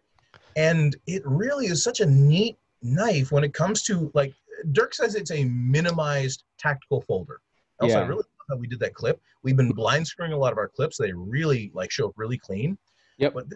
And 0.57 0.96
it 1.07 1.20
really 1.26 1.66
is 1.66 1.82
such 1.82 2.00
a 2.00 2.07
neat 2.07 2.57
knife 2.80 3.32
when 3.32 3.44
it 3.44 3.52
comes 3.52 3.82
to 3.82 4.11
like 4.14 4.32
Dirk 4.72 4.94
says 4.94 5.14
it's 5.14 5.30
a 5.30 5.44
minimized 5.44 6.44
tactical 6.59 7.02
folder. 7.02 7.40
Also, 7.80 7.98
I 7.98 8.07
really 8.07 8.16
love 8.16 8.48
how 8.48 8.57
we 8.57 8.66
did 8.66 8.80
that 8.80 8.94
clip. 8.94 9.20
We've 9.42 9.57
been 9.57 9.72
blind 9.72 10.07
screwing 10.07 10.32
a 10.32 10.38
lot 10.38 10.52
of 10.52 10.59
our 10.59 10.68
clips. 10.68 10.96
They 10.96 11.12
really 11.12 11.70
like 11.74 11.90
show 11.90 12.09
up 12.09 12.14
really 12.16 12.38
clean. 12.38 12.78
Yep. 13.18 13.34
But 13.34 13.46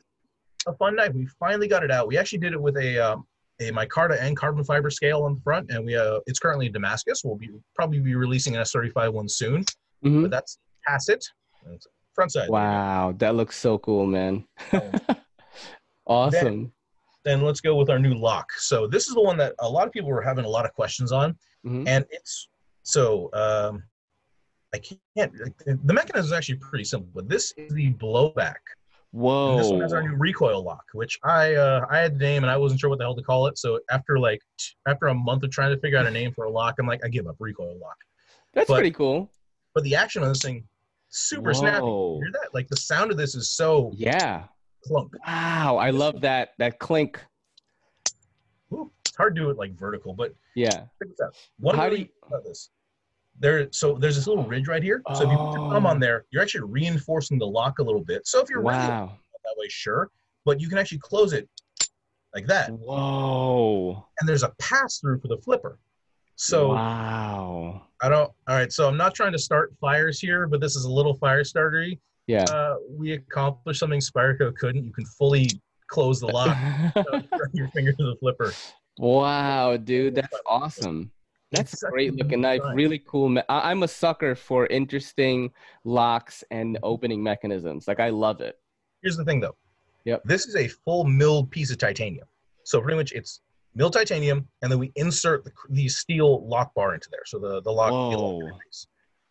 a 0.67 0.75
fun 0.75 0.97
knife. 0.97 1.15
We 1.15 1.25
finally 1.41 1.67
got 1.67 1.83
it 1.83 1.91
out. 1.91 2.09
We 2.09 2.19
actually 2.19 2.41
did 2.41 2.53
it 2.53 2.61
with 2.61 2.77
a 2.77 2.99
um, 2.99 3.27
a 3.61 3.71
micarta 3.73 4.17
and 4.21 4.37
carbon 4.37 4.65
fiber 4.65 4.91
scale 4.91 5.23
on 5.25 5.35
the 5.35 5.41
front, 5.41 5.71
and 5.71 5.85
we 5.85 5.97
uh, 5.97 6.21
it's 6.27 6.39
currently 6.39 6.67
in 6.67 6.73
Damascus. 6.73 7.23
We'll 7.25 7.37
be 7.37 7.51
probably 7.75 7.99
be 8.01 8.15
releasing 8.15 8.57
an 8.57 8.63
S35 8.63 9.13
one 9.13 9.29
soon. 9.29 9.65
Mhm. 10.05 10.23
But 10.23 10.31
that's 10.31 10.59
Tacit. 10.89 11.25
Front 12.15 12.33
side. 12.33 12.49
Wow. 12.49 13.15
That 13.19 13.35
looks 13.35 13.57
so 13.57 13.79
cool, 13.79 14.07
man. 14.07 14.45
awesome. 16.07 16.73
then 17.25 17.43
let's 17.43 17.61
go 17.61 17.75
with 17.75 17.91
our 17.91 17.99
new 17.99 18.15
lock. 18.15 18.51
So 18.57 18.87
this 18.87 19.09
is 19.09 19.15
the 19.15 19.21
one 19.21 19.37
that 19.39 19.55
a 19.59 19.69
lot 19.69 19.87
of 19.87 19.93
people 19.93 20.09
were 20.09 20.23
having 20.23 20.45
a 20.45 20.49
lot 20.49 20.65
of 20.65 20.73
questions 20.73 21.13
on, 21.13 21.37
Mhm. 21.67 21.87
and 21.87 22.07
it's 22.11 22.49
so 22.85 23.29
um, 23.35 23.83
I 24.75 24.79
can't. 24.79 25.33
The 25.85 25.93
mechanism 25.93 26.27
is 26.27 26.33
actually 26.33 26.57
pretty 26.59 26.85
simple, 26.85 27.11
but 27.15 27.29
this 27.29 27.53
is 27.57 27.73
the 27.75 27.93
blowback. 27.95 28.57
And 29.15 29.59
this 29.61 29.71
one 29.71 29.81
has 29.81 29.93
our 29.93 30.03
new 30.03 30.15
recoil 30.17 30.63
lock, 30.63 30.85
which 30.93 31.19
I 31.25 31.55
uh, 31.55 31.87
I 31.91 31.99
had 31.99 32.15
the 32.15 32.19
name 32.19 32.45
and 32.45 32.51
I 32.51 32.57
wasn't 32.57 32.81
sure 32.81 32.91
what 32.91 32.99
the 32.99 33.05
hell 33.05 33.15
to 33.17 33.23
call 33.23 33.47
it. 33.47 33.57
So 33.59 33.81
after 33.91 34.19
like 34.19 34.41
t- 34.59 34.75
after 34.87 35.07
a 35.07 35.15
month 35.15 35.43
of 35.45 35.51
trying 35.51 35.75
to 35.75 35.81
figure 35.81 35.99
out 35.99 36.07
a 36.07 36.11
name 36.11 36.33
for 36.33 36.45
a 36.45 36.51
lock, 36.51 36.77
I'm 36.79 36.87
like 36.87 37.05
I 37.05 37.09
give 37.09 37.27
up 37.27 37.37
recoil 37.39 37.79
lock. 37.81 37.97
That's 38.55 38.69
but- 38.69 38.75
pretty 38.75 38.91
cool. 38.91 39.31
But 39.75 39.85
the 39.85 39.95
action 39.95 40.23
on 40.23 40.29
this 40.31 40.41
thing, 40.43 40.65
super 41.09 41.55
snappy. 41.55 41.87
You 41.87 42.21
hear 42.23 42.33
that? 42.33 42.49
Like 42.53 42.69
the 42.69 42.77
sound 42.77 43.11
of 43.11 43.17
this 43.17 43.35
is 43.35 43.49
so 43.49 43.93
Yeah. 43.95 44.45
clunk. 44.85 45.13
Wow. 45.27 45.77
I 45.77 45.91
love 45.91 46.21
that 46.23 46.51
that 46.59 46.79
clink. 46.79 47.21
Ooh, 48.73 48.91
it's 49.07 49.17
hard 49.17 49.35
to 49.37 49.41
do 49.43 49.51
it 49.51 49.57
like 49.57 49.73
vertical, 49.79 50.13
but 50.15 50.35
Yeah. 50.55 50.71
check 50.71 50.87
this 51.09 51.21
out. 51.25 51.35
One 51.59 51.77
How 51.77 51.89
do 51.89 51.97
you- 51.97 52.09
about 52.27 52.45
this. 52.45 52.71
There, 53.41 53.69
so 53.71 53.95
there's 53.95 54.17
this 54.17 54.27
little 54.27 54.45
ridge 54.45 54.67
right 54.69 54.83
here. 54.83 55.03
So 55.15 55.23
if 55.25 55.31
you 55.31 55.37
put 55.37 55.53
your 55.55 55.71
thumb 55.73 55.87
Oh. 55.87 55.91
on 55.91 56.01
there, 56.01 56.25
you're 56.31 56.43
actually 56.43 56.63
reinforcing 56.71 57.39
the 57.39 57.47
lock 57.47 57.79
a 57.79 57.83
little 57.83 58.03
bit. 58.05 58.27
So 58.27 58.41
if 58.43 58.51
you're 58.51 58.61
really 58.61 58.79
Wow. 58.79 59.13
that 59.45 59.55
way, 59.57 59.69
sure, 59.69 60.11
but 60.45 60.61
you 60.61 60.69
can 60.69 60.77
actually 60.79 60.99
close 60.99 61.33
it 61.33 61.49
like 62.35 62.47
that, 62.47 62.71
Whoa. 62.71 64.05
and 64.21 64.29
there's 64.29 64.43
a 64.43 64.51
pass 64.59 64.99
through 64.99 65.21
for 65.21 65.29
the 65.29 65.39
flipper. 65.39 65.79
So 66.37 66.75
wow. 66.75 67.83
I 68.03 68.09
don't. 68.09 68.31
All 68.49 68.55
right, 68.57 68.73
so 68.73 68.87
I'm 68.87 68.97
not 68.97 69.15
trying 69.15 69.33
to 69.33 69.39
start 69.39 69.75
fires 69.81 70.21
here, 70.21 70.47
but 70.47 70.61
this 70.61 70.77
is 70.77 70.85
a 70.85 70.91
little 70.91 71.15
fire 71.15 71.43
startery. 71.45 71.99
Yeah. 72.27 72.45
Uh, 72.45 72.77
we 72.91 73.13
accomplished 73.13 73.81
something 73.81 74.01
Spyderco 74.01 74.55
couldn't. 74.57 74.85
You 74.85 74.93
can 74.93 75.05
fully 75.07 75.49
close 75.89 76.21
the 76.21 76.27
lock, 76.27 76.57
your 77.55 77.69
finger 77.69 77.93
to 77.93 78.05
the 78.05 78.17
flipper. 78.21 78.53
wow, 78.99 79.77
dude, 79.79 80.15
that's 80.17 80.37
awesome. 80.47 81.11
That's 81.53 81.73
It's 81.73 81.83
a 81.83 81.89
great 81.91 82.15
looking 82.15 82.41
knife. 82.43 82.61
Really 82.75 82.99
cool. 83.07 83.29
Me- 83.29 83.43
I- 83.49 83.71
I'm 83.71 83.83
a 83.83 83.89
sucker 83.89 84.35
for 84.35 84.67
interesting 84.67 85.51
locks 85.85 86.45
and 86.51 86.79
opening 86.83 87.23
mechanisms. 87.23 87.89
Like 87.89 88.01
I 88.01 88.11
love 88.11 88.41
it. 88.41 88.59
Here's 89.03 89.17
the 89.17 89.25
thing, 89.25 89.41
though. 89.41 89.57
Yep. 90.05 90.23
This 90.25 90.47
is 90.47 90.57
a 90.57 90.69
full 90.69 91.05
milled 91.05 91.51
piece 91.51 91.71
of 91.71 91.79
titanium. 91.79 92.27
So 92.65 92.81
pretty 92.83 92.97
much 92.99 93.13
it's 93.13 93.41
milled 93.75 93.95
titanium, 93.95 94.47
and 94.63 94.71
then 94.71 94.79
we 94.79 94.93
insert 94.97 95.45
the, 95.45 95.53
the 95.71 95.89
steel 95.89 96.47
lock 96.47 96.75
bar 96.75 96.95
into 96.95 97.09
there. 97.11 97.23
So 97.25 97.39
the 97.39 97.63
the 97.63 97.71
lock. 97.73 97.91
Whoa. 97.93 98.51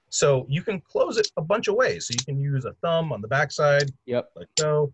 So 0.09 0.45
you 0.49 0.61
can 0.63 0.79
close 0.81 1.17
it 1.17 1.29
a 1.37 1.41
bunch 1.41 1.67
of 1.67 1.75
ways. 1.75 2.07
So 2.07 2.13
you 2.13 2.23
can 2.25 2.39
use 2.39 2.65
a 2.65 2.73
thumb 2.81 3.11
on 3.11 3.21
the 3.21 3.27
backside, 3.27 3.91
Yep. 4.05 4.31
like 4.35 4.47
so. 4.59 4.91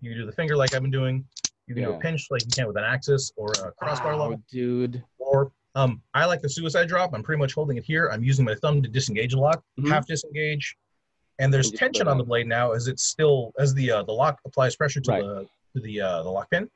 You 0.00 0.10
can 0.10 0.20
do 0.20 0.26
the 0.26 0.32
finger 0.32 0.56
like 0.56 0.74
I've 0.74 0.82
been 0.82 0.90
doing. 0.90 1.24
You 1.66 1.74
can 1.74 1.84
do 1.84 1.92
a 1.92 1.98
pinch 1.98 2.26
like 2.30 2.42
you 2.44 2.50
can 2.50 2.66
with 2.66 2.76
an 2.76 2.84
axis 2.84 3.32
or 3.36 3.48
a 3.64 3.72
crossbar 3.72 4.16
Wow, 4.16 4.30
lock. 4.30 4.40
dude. 4.50 5.02
Or 5.18 5.50
um, 5.74 6.00
I 6.14 6.24
like 6.26 6.40
the 6.40 6.48
suicide 6.48 6.88
drop. 6.88 7.12
I'm 7.14 7.22
pretty 7.22 7.40
much 7.40 7.52
holding 7.54 7.76
it 7.76 7.84
here. 7.84 8.08
I'm 8.12 8.22
using 8.22 8.44
my 8.44 8.54
thumb 8.54 8.82
to 8.82 8.88
disengage 8.88 9.32
the 9.32 9.40
lock, 9.40 9.62
Mhm. 9.78 9.88
half 9.88 10.06
disengage, 10.06 10.76
and 11.38 11.52
there's 11.52 11.70
And 11.70 11.78
tension 11.78 12.06
on 12.08 12.16
the 12.18 12.24
blade 12.24 12.46
now 12.46 12.72
as 12.72 12.86
it's 12.86 13.02
still 13.04 13.52
as 13.58 13.74
the 13.74 13.90
uh, 13.90 14.02
the 14.04 14.12
lock 14.12 14.40
applies 14.46 14.76
pressure 14.76 15.00
to 15.00 15.10
Right. 15.10 15.22
the 15.24 15.48
to 15.74 15.80
the 15.80 16.00
uh, 16.00 16.22
the 16.22 16.30
lock 16.30 16.50
pin. 16.50 16.70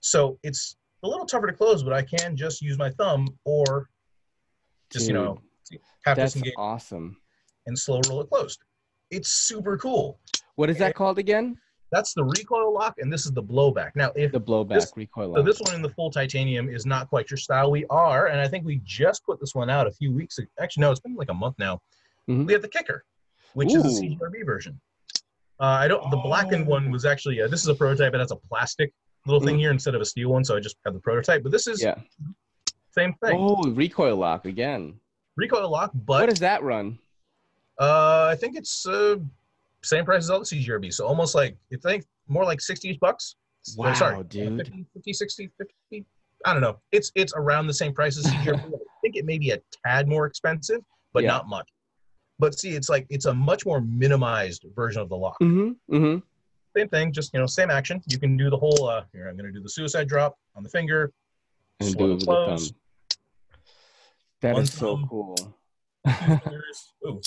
So 0.00 0.38
it's 0.42 0.76
a 1.02 1.08
little 1.08 1.26
tougher 1.26 1.46
to 1.48 1.52
close, 1.52 1.82
but 1.82 1.92
I 1.92 2.02
can 2.02 2.36
just 2.36 2.62
use 2.62 2.78
my 2.78 2.90
thumb 2.90 3.38
or 3.44 3.90
just 4.90 5.06
you 5.06 5.12
know 5.14 5.40
half 6.04 6.16
That's 6.16 6.32
disengage 6.32 6.54
awesome. 6.56 7.20
and 7.66 7.78
slow 7.78 8.00
roll 8.08 8.22
it 8.22 8.30
closed. 8.30 8.62
It's 9.10 9.30
super 9.30 9.76
cool. 9.76 10.18
What 10.54 10.70
is 10.70 10.78
that 10.78 10.94
called 10.94 11.18
again? 11.18 11.58
That's 11.90 12.14
the 12.14 12.22
recoil 12.24 12.72
lock, 12.72 12.98
and 12.98 13.12
this 13.12 13.26
is 13.26 13.32
the 13.32 13.42
blowback. 13.42 13.92
Now, 13.96 14.12
if 14.14 14.30
The 14.32 14.40
blowback 14.40 14.74
This- 14.74 14.92
recoil 14.96 15.34
so 15.34 15.40
lock. 15.40 15.46
this 15.46 15.60
one 15.60 15.74
in 15.74 15.82
the 15.82 15.90
full 15.90 16.10
titanium 16.10 16.68
is 16.68 16.86
not 16.86 17.08
quite 17.08 17.30
your 17.30 17.36
style, 17.38 17.70
we 17.70 17.84
are, 17.90 18.26
and 18.28 18.40
I 18.40 18.46
think 18.46 18.64
we 18.64 18.80
just 18.84 19.24
put 19.24 19.40
this 19.40 19.54
one 19.54 19.68
out 19.68 19.86
a 19.86 19.90
few 19.90 20.12
weeks. 20.12 20.38
ago. 20.38 20.48
Actually, 20.60 20.82
no, 20.82 20.90
it's 20.92 21.00
been 21.00 21.16
like 21.16 21.30
a 21.30 21.34
month 21.34 21.56
now. 21.58 21.80
Mhm. 22.28 22.46
We 22.46 22.52
have 22.52 22.62
the 22.62 22.68
kicker, 22.68 23.04
which 23.54 23.74
is 23.74 23.82
the 23.82 23.88
CJRB 23.90 24.42
version. 24.44 24.80
Uh, 25.58 25.64
I 25.64 25.88
don't. 25.88 26.08
The 26.10 26.16
blackened 26.16 26.66
one 26.66 26.90
was 26.90 27.04
actually. 27.04 27.40
Uh, 27.42 27.48
this 27.48 27.60
is 27.60 27.68
a 27.68 27.74
prototype. 27.74 28.14
It 28.14 28.20
has 28.20 28.30
a 28.30 28.36
plastic 28.36 28.92
little 29.26 29.40
thing 29.40 29.56
Mhm. 29.56 29.60
here 29.60 29.70
instead 29.72 29.94
of 29.94 30.00
a 30.00 30.04
steel 30.04 30.30
one, 30.30 30.44
so 30.44 30.56
I 30.56 30.60
just 30.60 30.76
have 30.84 30.94
the 30.94 31.00
prototype. 31.00 31.42
But 31.42 31.52
this 31.52 31.66
is 31.66 31.82
yeah. 31.82 31.96
same 32.94 33.14
thing. 33.14 33.36
Oh, 33.38 33.62
recoil 33.72 34.16
lock 34.16 34.46
again. 34.46 34.98
Recoil 35.36 35.68
lock, 35.68 35.90
but 35.94 36.20
what 36.22 36.30
does 36.30 36.38
that 36.40 36.62
run? 36.62 36.98
uh, 37.78 38.28
I 38.30 38.36
think 38.36 38.56
it's 38.56 38.86
uh, 38.86 39.16
same 39.82 40.04
price 40.04 40.24
as 40.24 40.30
all 40.30 40.38
the 40.40 40.44
CJRB. 40.44 40.92
So 40.92 41.06
almost 41.06 41.34
like 41.34 41.56
I 41.72 41.76
think 41.76 42.04
more 42.28 42.44
like 42.44 42.60
sixty 42.60 42.96
bucks. 43.00 43.36
Or 43.76 43.88
Wow, 43.88 43.92
sorry, 43.94 44.24
dude. 44.24 44.56
50, 44.56 44.86
50, 44.94 45.12
60, 45.12 45.50
50. 45.58 46.06
I 46.46 46.52
don't 46.54 46.62
know. 46.62 46.78
It's 46.92 47.12
it's 47.14 47.32
around 47.36 47.66
the 47.66 47.74
same 47.74 47.92
price 47.92 48.16
as 48.16 48.24
CJRB. 48.26 48.58
I 48.74 49.00
think 49.02 49.16
it 49.16 49.24
may 49.26 49.38
be 49.38 49.50
a 49.50 49.60
tad 49.86 50.08
more 50.08 50.26
expensive, 50.26 50.80
but 51.12 51.22
Yeah. 51.24 51.30
not 51.32 51.48
much. 51.48 51.68
But 52.38 52.58
see, 52.58 52.70
it's 52.70 52.88
like 52.88 53.06
it's 53.10 53.26
a 53.26 53.34
much 53.34 53.66
more 53.66 53.82
minimized 53.82 54.64
version 54.74 55.02
of 55.02 55.10
the 55.10 55.16
lock. 55.16 55.36
Mm-hmm. 55.42 55.94
Mm-hmm. 55.94 56.18
Same 56.76 56.88
thing, 56.88 57.12
just 57.12 57.34
you 57.34 57.40
know, 57.40 57.46
same 57.46 57.68
action. 57.70 58.00
You 58.06 58.18
can 58.18 58.36
do 58.38 58.48
the 58.48 58.56
whole. 58.56 58.88
Uh, 58.88 59.04
here, 59.12 59.28
I'm 59.28 59.36
going 59.36 59.46
to 59.46 59.52
do 59.52 59.62
the 59.62 59.68
suicide 59.68 60.08
drop 60.08 60.38
on 60.56 60.62
the 60.62 60.68
finger. 60.70 61.12
And 61.80 61.94
do 61.96 62.04
it 62.04 62.08
with 62.12 62.20
the 62.20 62.26
close. 62.26 62.68
thumb. 62.68 62.76
That 64.40 64.54
One 64.54 64.62
is 64.62 64.72
so 64.72 64.96
thumb. 64.96 65.06
cool. 65.10 65.54
Ooh. 67.06 67.20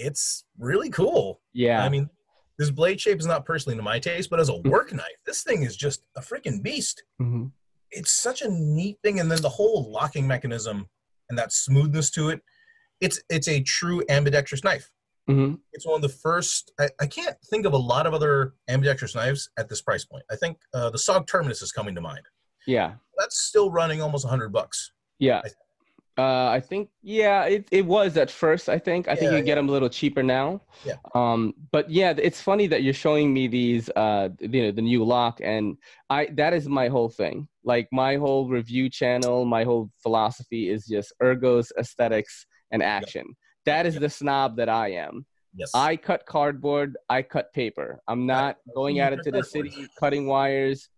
It's 0.00 0.44
really 0.58 0.90
cool. 0.90 1.40
Yeah. 1.52 1.82
I 1.84 1.88
mean, 1.88 2.08
this 2.58 2.70
blade 2.70 3.00
shape 3.00 3.18
is 3.18 3.26
not 3.26 3.44
personally 3.44 3.76
to 3.76 3.82
my 3.82 3.98
taste, 3.98 4.30
but 4.30 4.40
as 4.40 4.48
a 4.48 4.56
work 4.56 4.92
knife, 4.92 5.04
this 5.26 5.42
thing 5.42 5.62
is 5.62 5.76
just 5.76 6.02
a 6.16 6.20
freaking 6.20 6.62
beast. 6.62 7.02
Mhm. 7.20 7.52
It's 7.90 8.10
such 8.10 8.42
a 8.42 8.48
neat 8.50 8.98
thing, 9.02 9.20
and 9.20 9.30
then 9.30 9.40
the 9.42 9.48
whole 9.48 9.90
locking 9.90 10.26
mechanism 10.26 10.88
and 11.30 11.38
that 11.38 11.52
smoothness 11.52 12.10
to 12.12 12.30
it. 12.30 12.40
It's 13.00 13.20
it's 13.30 13.48
a 13.48 13.62
true 13.62 14.02
ambidextrous 14.08 14.64
knife. 14.64 14.90
Mhm. 15.30 15.58
It's 15.72 15.86
one 15.86 15.96
of 15.96 16.02
the 16.02 16.08
first. 16.08 16.72
I, 16.80 16.88
I 17.00 17.06
can't 17.06 17.36
think 17.50 17.64
of 17.66 17.72
a 17.74 17.78
lot 17.78 18.06
of 18.06 18.14
other 18.14 18.54
ambidextrous 18.68 19.14
knives 19.14 19.50
at 19.58 19.68
this 19.68 19.80
price 19.82 20.04
point. 20.04 20.24
I 20.30 20.36
think 20.36 20.58
uh, 20.74 20.90
the 20.90 20.98
SOG 20.98 21.26
Terminus 21.26 21.62
is 21.62 21.70
coming 21.72 21.94
to 21.94 22.00
mind. 22.00 22.26
Yeah. 22.66 22.94
That's 23.18 23.38
still 23.38 23.70
running 23.70 24.02
almost 24.02 24.24
100 24.24 24.50
bucks. 24.52 24.92
Yeah. 25.18 25.42
I- 26.18 26.22
Uh, 26.22 26.50
I 26.50 26.60
think 26.60 26.90
yeah, 27.02 27.44
it, 27.44 27.68
it 27.70 27.86
was 27.86 28.16
at 28.16 28.30
first. 28.30 28.68
I 28.68 28.78
think 28.78 29.06
I 29.08 29.14
think 29.14 29.30
Yeah, 29.30 29.38
you 29.38 29.44
get 29.44 29.54
them 29.54 29.68
a 29.68 29.72
little 29.72 29.88
cheaper 29.88 30.22
now. 30.22 30.60
Yeah. 30.84 30.96
Um, 31.14 31.54
but 31.70 31.88
yeah, 31.88 32.12
it's 32.18 32.40
funny 32.40 32.66
that 32.68 32.82
you're 32.82 32.92
showing 33.06 33.32
me 33.32 33.46
these, 33.46 33.88
uh, 33.90 34.28
you 34.40 34.62
know, 34.64 34.72
the 34.72 34.82
new 34.82 35.04
lock, 35.04 35.40
and 35.42 35.76
I 36.10 36.26
that 36.34 36.52
is 36.54 36.68
my 36.68 36.88
whole 36.88 37.08
thing. 37.08 37.48
Like 37.62 37.88
my 37.92 38.16
whole 38.16 38.48
review 38.48 38.90
channel, 38.90 39.44
my 39.44 39.62
whole 39.64 39.90
philosophy 40.02 40.68
is 40.68 40.86
just 40.86 41.12
ergos, 41.22 41.70
aesthetics, 41.78 42.46
and 42.72 42.82
action. 42.82 43.24
That 43.64 43.86
is 43.86 43.94
the 43.94 44.10
snob 44.10 44.56
that 44.56 44.68
I 44.68 44.88
am. 44.92 45.24
Yes. 45.54 45.70
I 45.74 45.96
cut 45.96 46.26
cardboard. 46.26 46.96
I 47.08 47.22
cut 47.22 47.52
paper. 47.52 48.00
I'm 48.08 48.26
not 48.26 48.56
going 48.74 49.00
out 49.00 49.12
into 49.12 49.30
the 49.30 49.42
city 49.44 49.72
cutting 50.00 50.26
wires. 50.26 50.88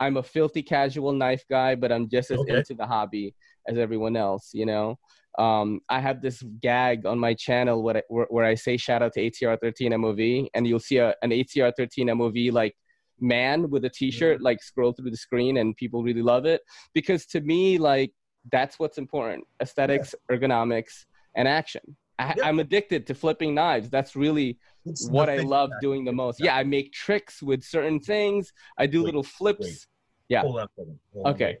I'm 0.00 0.16
a 0.16 0.22
filthy 0.22 0.62
casual 0.62 1.12
knife 1.12 1.44
guy, 1.50 1.74
but 1.74 1.90
I'm 1.90 2.08
just 2.08 2.30
as 2.30 2.38
Okay. 2.40 2.58
into 2.58 2.74
the 2.74 2.86
hobby 2.86 3.34
as 3.68 3.78
everyone 3.78 4.16
else. 4.16 4.50
You 4.52 4.66
know, 4.66 4.98
um, 5.38 5.80
I 5.88 6.00
have 6.00 6.20
this 6.22 6.42
gag 6.60 7.06
on 7.06 7.18
my 7.18 7.34
channel 7.34 7.82
where 7.82 7.98
I, 7.98 8.02
where, 8.08 8.26
where 8.30 8.44
I 8.44 8.54
say 8.56 8.76
shout 8.76 9.02
out 9.02 9.12
to 9.14 9.20
8Cr13MoV, 9.30 10.48
and 10.54 10.66
you'll 10.66 10.80
see 10.80 10.98
a, 10.98 11.14
an 11.22 11.30
ATR13 11.30 11.88
MOV 12.18 12.52
like 12.52 12.74
man 13.20 13.68
with 13.70 13.84
a 13.84 13.90
T-shirt 13.90 14.40
like 14.40 14.62
scroll 14.62 14.92
through 14.92 15.10
the 15.10 15.16
screen, 15.16 15.58
and 15.58 15.76
people 15.76 16.02
really 16.02 16.22
love 16.22 16.44
it 16.46 16.60
because 16.94 17.26
to 17.26 17.40
me, 17.40 17.78
like 17.78 18.12
that's 18.50 18.78
what's 18.78 18.98
important: 18.98 19.44
aesthetics, 19.60 20.14
ergonomics, 20.30 21.04
and 21.36 21.46
action. 21.46 21.82
I, 22.20 22.34
Yeah. 22.36 22.46
I'm 22.48 22.58
addicted 22.58 23.06
to 23.08 23.14
flipping 23.14 23.54
knives. 23.54 23.90
That's 23.90 24.16
really 24.16 24.58
It's 24.84 25.08
what 25.08 25.28
I 25.28 25.36
love 25.38 25.70
that- 25.70 25.80
doing 25.80 26.04
the 26.04 26.12
most. 26.12 26.40
Yeah, 26.42 26.56
I 26.56 26.64
make 26.64 26.92
tricks 26.92 27.40
with 27.42 27.62
certain 27.62 28.00
things. 28.00 28.52
I 28.76 28.86
do 28.86 29.00
Wait, 29.00 29.06
little 29.06 29.22
flips. 29.22 29.86
yeah. 30.28 30.42
On. 30.42 30.66
Hold 31.14 31.26
Okay. 31.34 31.58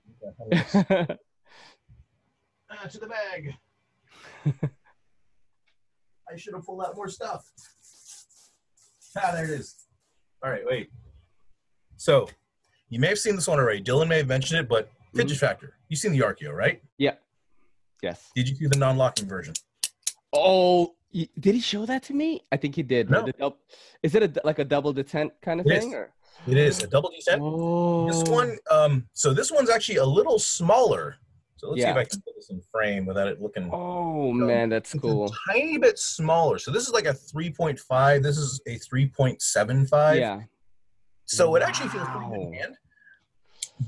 Ah, 2.70 2.86
to 2.86 2.98
the 2.98 3.06
bag. 3.06 3.54
I 6.30 6.36
should 6.36 6.54
have 6.54 6.64
pulled 6.64 6.82
out 6.84 6.94
more 6.96 7.08
stuff. 7.08 7.50
Ah, 9.16 9.30
there 9.32 9.44
it 9.44 9.50
is. 9.50 9.74
All 10.44 10.50
right, 10.50 10.62
wait. 10.66 10.90
So, 11.96 12.28
you 12.90 13.00
may 13.00 13.08
have 13.08 13.18
seen 13.18 13.34
this 13.34 13.48
one 13.48 13.58
already. 13.58 13.82
Dylan 13.82 14.08
may 14.08 14.18
have 14.18 14.28
mentioned 14.28 14.60
it, 14.60 14.68
but 14.68 14.90
fidget 15.14 15.36
Mm-hmm. 15.36 15.46
factor. 15.46 15.74
You've 15.88 15.98
seen 16.00 16.12
the 16.12 16.20
Archeo, 16.20 16.52
right? 16.52 16.82
Yeah. 16.98 17.14
Yes. 18.02 18.30
Did 18.34 18.48
you 18.48 18.54
see 18.54 18.66
the 18.66 18.78
non-locking 18.78 19.26
version? 19.26 19.54
Oh, 20.32 20.94
did 21.12 21.54
he 21.54 21.60
show 21.60 21.86
that 21.86 22.02
to 22.04 22.12
me? 22.12 22.42
I 22.52 22.56
think 22.58 22.74
he 22.74 22.82
did. 22.82 23.10
No. 23.10 23.26
Is 24.02 24.14
it 24.14 24.22
a, 24.36 24.40
like 24.44 24.58
a 24.58 24.64
double 24.64 24.92
detent 24.94 25.30
kind 25.42 25.58
of 25.60 25.66
It 25.66 25.72
is. 25.72 25.84
thing? 25.84 25.94
Or? 25.94 26.10
It 26.46 26.56
is 26.56 26.82
a 26.82 26.86
double 26.86 27.10
detent. 27.10 27.38
Oh. 27.40 28.06
This 28.06 28.22
one, 28.30 28.58
um, 28.70 29.08
so 29.14 29.32
this 29.32 29.50
one's 29.50 29.70
actually 29.70 29.96
a 29.96 30.04
little 30.04 30.38
smaller. 30.38 31.16
So 31.58 31.70
let's 31.70 31.82
see 31.82 31.88
if 31.88 31.96
I 31.96 32.04
can 32.04 32.20
put 32.22 32.34
this 32.36 32.50
in 32.50 32.60
frame 32.72 33.04
without 33.04 33.26
it 33.26 33.42
looking 33.42 33.68
Oh 33.72 34.30
man, 34.32 34.68
that's 34.68 34.94
It's 34.94 35.02
cool. 35.02 35.26
a 35.26 35.52
tiny 35.52 35.76
bit 35.76 35.98
smaller. 35.98 36.58
So 36.58 36.70
this 36.70 36.86
is 36.86 36.92
like 36.92 37.06
a 37.06 37.12
3.5. 37.12 38.22
This 38.22 38.38
is 38.38 38.60
a 38.68 38.78
3.75. 38.78 40.16
Yeah. 40.18 40.40
So 41.24 41.54
it 41.56 41.62
actually 41.62 41.88
feels 41.90 42.06
pretty 42.08 42.26
good 42.30 42.40
in 42.40 42.52
hand. 42.54 42.74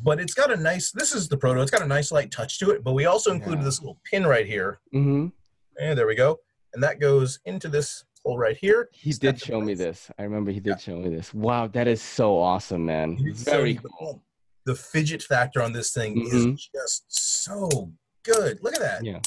But 0.02 0.20
it's 0.20 0.34
got 0.34 0.52
a 0.52 0.56
nice, 0.56 0.90
this 0.90 1.14
is 1.14 1.28
the 1.28 1.36
proto. 1.36 1.60
It's 1.62 1.70
got 1.70 1.82
a 1.82 1.86
nice 1.86 2.10
light 2.12 2.30
touch 2.32 2.58
to 2.58 2.70
it. 2.70 2.82
But 2.82 2.92
we 2.92 3.06
also 3.06 3.30
included 3.30 3.60
Yeah. 3.60 3.64
this 3.66 3.80
little 3.80 3.98
pin 4.10 4.26
right 4.26 4.46
here. 4.46 4.80
Mm-hmm. 4.92 5.28
And 5.80 5.98
there 5.98 6.06
we 6.08 6.16
go. 6.16 6.38
And 6.74 6.82
that 6.82 6.98
goes 7.00 7.38
into 7.44 7.68
this 7.68 8.04
hole 8.24 8.36
right 8.36 8.56
here. 8.56 8.88
He 8.92 9.12
did 9.12 9.40
show 9.40 9.60
me 9.60 9.74
this. 9.74 10.10
I 10.18 10.24
remember 10.24 10.50
he 10.50 10.60
did 10.60 10.70
Yeah. 10.70 10.76
show 10.76 10.96
me 10.96 11.08
this. 11.08 11.32
Wow, 11.32 11.68
that 11.68 11.86
is 11.88 12.02
so 12.02 12.36
awesome, 12.36 12.84
man. 12.84 13.16
So 13.34 13.50
Very 13.50 13.74
the- 13.74 13.88
cool. 13.98 14.22
The 14.70 14.76
fidget 14.76 15.20
factor 15.20 15.60
on 15.60 15.72
this 15.72 15.92
thing 15.92 16.14
Mhm. 16.14 16.54
is 16.54 16.70
just 16.72 17.02
so 17.08 17.90
good. 18.22 18.62
Look 18.62 18.72
at 18.74 18.80
that. 18.80 19.04
Yeah. 19.04 19.18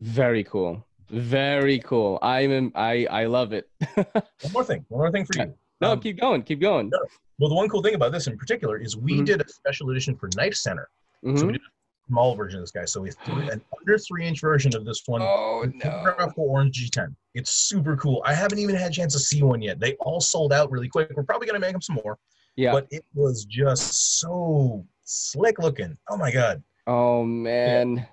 Very 0.00 0.42
cool. 0.42 0.86
Very 1.10 1.80
cool. 1.80 2.18
I'm 2.22 2.50
in, 2.50 2.72
I 2.74 3.04
I 3.10 3.26
love 3.26 3.52
it. 3.52 3.68
One 3.94 4.52
more 4.54 4.64
thing. 4.64 4.86
One 4.88 5.00
more 5.00 5.10
thing 5.12 5.26
for 5.26 5.36
you. 5.38 5.52
no, 5.82 5.90
Um, 5.92 6.00
keep 6.00 6.18
going. 6.18 6.44
Keep 6.44 6.62
going. 6.62 6.88
no. 6.88 6.98
Well, 7.38 7.50
the 7.50 7.54
one 7.54 7.68
cool 7.68 7.82
thing 7.82 7.94
about 7.94 8.10
this 8.12 8.26
in 8.26 8.38
particular 8.38 8.78
is 8.78 8.96
we 8.96 9.18
Mhm. 9.20 9.26
did 9.26 9.42
a 9.42 9.48
special 9.50 9.90
edition 9.90 10.16
for 10.16 10.30
Knife 10.34 10.54
Center. 10.54 10.88
So 11.22 11.28
Mhm. 11.32 11.46
we 11.48 11.52
did 11.52 11.60
a 11.60 12.08
small 12.08 12.34
version 12.34 12.60
of 12.60 12.62
this 12.62 12.70
guy. 12.70 12.86
So 12.86 13.02
we 13.02 13.10
have 13.10 13.48
an 13.50 13.60
under 13.78 13.98
three 13.98 14.26
inch 14.26 14.40
version 14.40 14.74
of 14.74 14.86
this 14.86 15.02
one. 15.04 15.20
Oh 15.20 15.70
no. 15.74 16.32
Orange 16.38 16.74
G10. 16.90 17.14
It's 17.34 17.50
super 17.50 17.98
cool. 17.98 18.22
I 18.24 18.32
haven't 18.32 18.60
even 18.60 18.74
had 18.76 18.92
a 18.92 18.94
chance 18.94 19.12
to 19.12 19.18
see 19.18 19.42
one 19.42 19.60
yet. 19.60 19.78
They 19.78 19.92
all 19.96 20.22
sold 20.22 20.54
out 20.54 20.70
really 20.70 20.88
quick. 20.88 21.10
We're 21.14 21.22
probably 21.22 21.46
gonna 21.48 21.58
make 21.60 21.72
them 21.72 21.82
some 21.82 21.96
more. 22.02 22.18
Yeah. 22.56 22.72
But 22.72 22.86
it 22.90 23.04
was 23.14 23.44
just 23.44 24.18
so 24.20 24.84
slick 25.04 25.58
looking. 25.58 25.96
Oh 26.10 26.16
my 26.16 26.32
god. 26.32 26.62
Oh 26.86 27.24
man, 27.24 28.06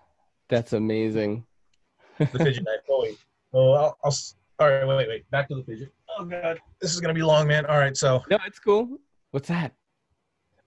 that's 0.49 0.73
amazing. 0.73 1.45
The 2.19 2.25
fidget 2.25 2.63
knife. 2.63 2.79
Oh 2.89 3.01
wait. 3.03 3.17
Oh, 3.53 3.71
I'll, 3.71 3.97
I'll. 4.03 4.15
All 4.59 4.69
right. 4.69 4.87
Wait, 4.87 4.95
wait, 4.97 5.07
wait. 5.07 5.31
Back 5.31 5.47
to 5.49 5.55
the 5.55 5.63
fidget. 5.63 5.93
Oh 6.17 6.25
god. 6.25 6.59
This 6.81 6.93
is 6.93 6.99
gonna 6.99 7.13
be 7.13 7.23
long, 7.23 7.47
man. 7.47 7.65
All 7.65 7.77
right. 7.77 7.95
So. 7.95 8.23
No, 8.29 8.37
it's 8.45 8.59
cool. 8.59 8.99
What's 9.31 9.47
that? 9.47 9.73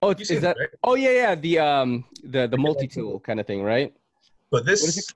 Oh, 0.02 0.10
is 0.10 0.28
that? 0.28 0.56
it, 0.56 0.60
right? 0.60 0.68
Oh 0.84 0.94
yeah, 0.94 1.10
yeah. 1.10 1.34
The 1.34 1.58
um, 1.58 2.04
the 2.24 2.46
the 2.46 2.58
multi 2.58 2.86
tool 2.88 3.20
kind 3.20 3.40
of 3.40 3.46
thing, 3.46 3.62
right? 3.62 3.92
But 4.50 4.64
What 4.64 4.72
is 4.72 4.82
this 4.94 4.98
it? 5.08 5.14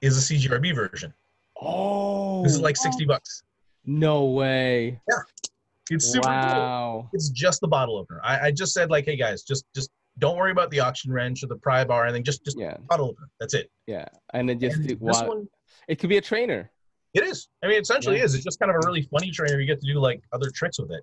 is 0.00 0.30
a 0.30 0.34
CJRB 0.34 0.74
version. 0.74 1.12
Oh, 1.60 2.42
This 2.42 2.52
is 2.52 2.60
like 2.60 2.76
sixty 2.76 3.04
bucks. 3.04 3.42
No 3.84 4.26
way! 4.26 5.00
It's 5.90 6.06
super 6.06 6.24
cool. 6.26 6.32
wow. 6.32 7.10
It's 7.12 7.28
just 7.30 7.60
the 7.60 7.68
bottle 7.68 7.96
opener. 7.96 8.20
I, 8.24 8.46
I 8.46 8.50
just 8.50 8.72
said 8.74 8.90
like, 8.90 9.04
hey 9.04 9.16
guys, 9.16 9.42
just 9.42 9.64
just 9.74 9.90
don't 10.18 10.36
worry 10.36 10.50
about 10.50 10.70
the 10.70 10.80
auction 10.80 11.12
wrench 11.12 11.42
or 11.42 11.46
the 11.46 11.56
pry 11.56 11.84
bar 11.84 12.02
or 12.02 12.06
anything. 12.06 12.24
Just 12.24 12.44
just 12.44 12.58
Yeah, 12.58 12.76
bottle 12.88 13.10
opener. 13.10 13.28
That's 13.40 13.54
it. 13.54 13.70
yeah. 13.86 14.06
And 14.34 14.50
it 14.50 14.58
just 14.60 14.76
And 14.76 14.88
do- 14.88 14.96
this 15.00 15.22
one 15.22 15.48
it 15.88 15.98
could 15.98 16.08
be 16.10 16.16
a 16.18 16.20
trainer. 16.20 16.70
It 17.14 17.22
is. 17.24 17.48
I 17.62 17.68
mean, 17.68 17.76
it 17.78 17.82
essentially 17.82 18.18
Yeah. 18.18 18.24
is. 18.24 18.34
It's 18.34 18.44
just 18.44 18.58
kind 18.60 18.70
of 18.70 18.76
a 18.76 18.86
really 18.86 19.02
funny 19.02 19.30
trainer. 19.30 19.58
You 19.58 19.66
get 19.66 19.80
to 19.80 19.86
do 19.86 19.98
like 19.98 20.22
other 20.32 20.50
tricks 20.50 20.78
with 20.78 20.90
it. 20.90 21.02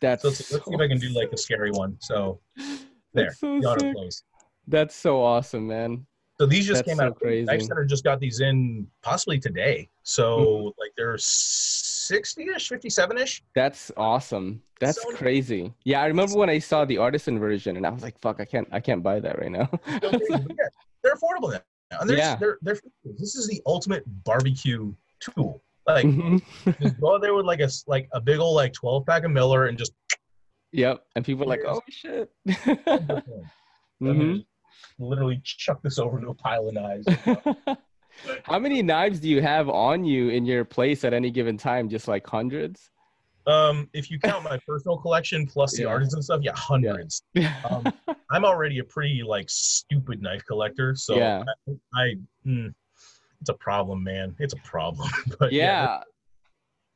That's 0.00 0.22
So 0.22 0.28
let's, 0.28 0.50
let's 0.52 0.64
see 0.66 0.74
if 0.74 0.80
I 0.80 0.88
can 0.88 0.98
do 0.98 1.08
like 1.10 1.30
a 1.32 1.36
scary 1.36 1.70
one. 1.70 1.96
So 2.00 2.40
there, 3.12 3.32
so 3.34 3.60
the 3.60 3.66
auto 3.66 3.92
close. 3.92 4.22
That's 4.66 4.94
so 4.94 5.22
awesome, 5.22 5.66
man. 5.66 6.06
So 6.40 6.46
these 6.46 6.66
just 6.66 6.78
That's 6.84 6.88
came 6.88 6.96
so 6.96 7.04
out. 7.08 7.18
crazy. 7.20 7.44
Knife 7.44 7.62
Center 7.62 7.84
just 7.84 8.02
got 8.02 8.18
these 8.18 8.40
in 8.40 8.86
possibly 9.02 9.38
today. 9.38 9.88
So 10.02 10.38
Mhm. 10.38 10.64
like 10.78 10.92
they're 10.96 11.18
60ish, 12.10 12.70
57ish. 12.72 13.40
That's 13.54 13.90
awesome. 13.96 14.62
That's 14.80 15.00
So- 15.02 15.14
crazy. 15.16 15.72
Yeah, 15.84 16.02
I 16.02 16.06
remember 16.06 16.36
when 16.36 16.50
I 16.50 16.58
saw 16.58 16.84
the 16.84 16.98
artisan 16.98 17.38
version, 17.38 17.76
and 17.76 17.86
I 17.86 17.90
was 17.90 18.02
like, 18.02 18.18
"Fuck, 18.20 18.40
I 18.40 18.44
can't, 18.44 18.68
I 18.72 18.80
can't 18.80 19.02
buy 19.02 19.20
that 19.20 19.38
right 19.38 19.50
now." 19.50 19.68
They're 20.00 21.14
affordable 21.14 21.52
now. 21.52 21.60
And 22.00 22.08
there's, 22.08 22.18
Yeah. 22.18 22.36
they're, 22.36 22.58
they're, 22.62 22.78
this 23.18 23.34
is 23.36 23.46
the 23.46 23.60
ultimate 23.66 24.02
barbecue 24.24 24.92
tool. 25.20 25.62
Like 25.86 26.06
Mhm. 26.06 26.42
just 26.80 26.98
go 27.00 27.18
there 27.18 27.34
with 27.34 27.44
like 27.46 27.60
a 27.60 27.68
like 27.86 28.08
a 28.12 28.20
big 28.20 28.38
old 28.40 28.56
like 28.56 28.72
12 28.72 29.04
pack 29.06 29.24
of 29.24 29.30
Miller 29.30 29.66
and 29.66 29.76
just 29.76 29.92
yep. 30.72 31.04
And 31.14 31.24
people 31.24 31.44
are 31.44 31.48
like, 31.48 31.60
oh 31.66 31.82
shit. 31.90 32.30
I 32.48 33.22
Mhm. 34.02 34.44
literally 34.98 35.40
chuck 35.44 35.82
this 35.82 35.98
over 35.98 36.20
to 36.20 36.28
a 36.28 36.34
pile 36.34 36.68
of 36.68 36.74
knives. 36.74 37.06
How 38.44 38.58
many 38.58 38.82
knives 38.82 39.20
do 39.20 39.28
you 39.28 39.42
have 39.42 39.68
on 39.68 40.04
you 40.04 40.28
in 40.30 40.44
your 40.44 40.64
place 40.64 41.04
at 41.04 41.12
any 41.12 41.30
given 41.30 41.56
time? 41.56 41.88
Just 41.88 42.08
like 42.08 42.26
hundreds? 42.26 42.90
Um, 43.46 43.88
if 43.92 44.10
you 44.10 44.18
count 44.18 44.42
my 44.44 44.58
personal 44.66 44.96
collection 44.98 45.46
plus 45.46 45.72
the 45.76 45.82
Yeah. 45.82 45.88
artisan 45.88 46.22
stuff, 46.22 46.40
yeah, 46.42 46.52
hundreds. 46.54 47.22
Um, 47.70 47.92
I'm 48.30 48.44
already 48.44 48.78
a 48.78 48.84
pretty 48.84 49.22
like 49.22 49.46
stupid 49.48 50.20
knife 50.22 50.42
collector, 50.46 50.94
so 50.94 51.16
Yeah. 51.16 51.42
I, 51.68 51.72
I 51.94 52.14
mm, 52.46 52.74
it's 53.40 53.50
a 53.50 53.54
problem, 53.54 54.02
man. 54.02 54.34
It's 54.38 54.54
a 54.54 54.58
problem. 54.58 55.10
but 55.38 55.52
yeah. 55.52 56.02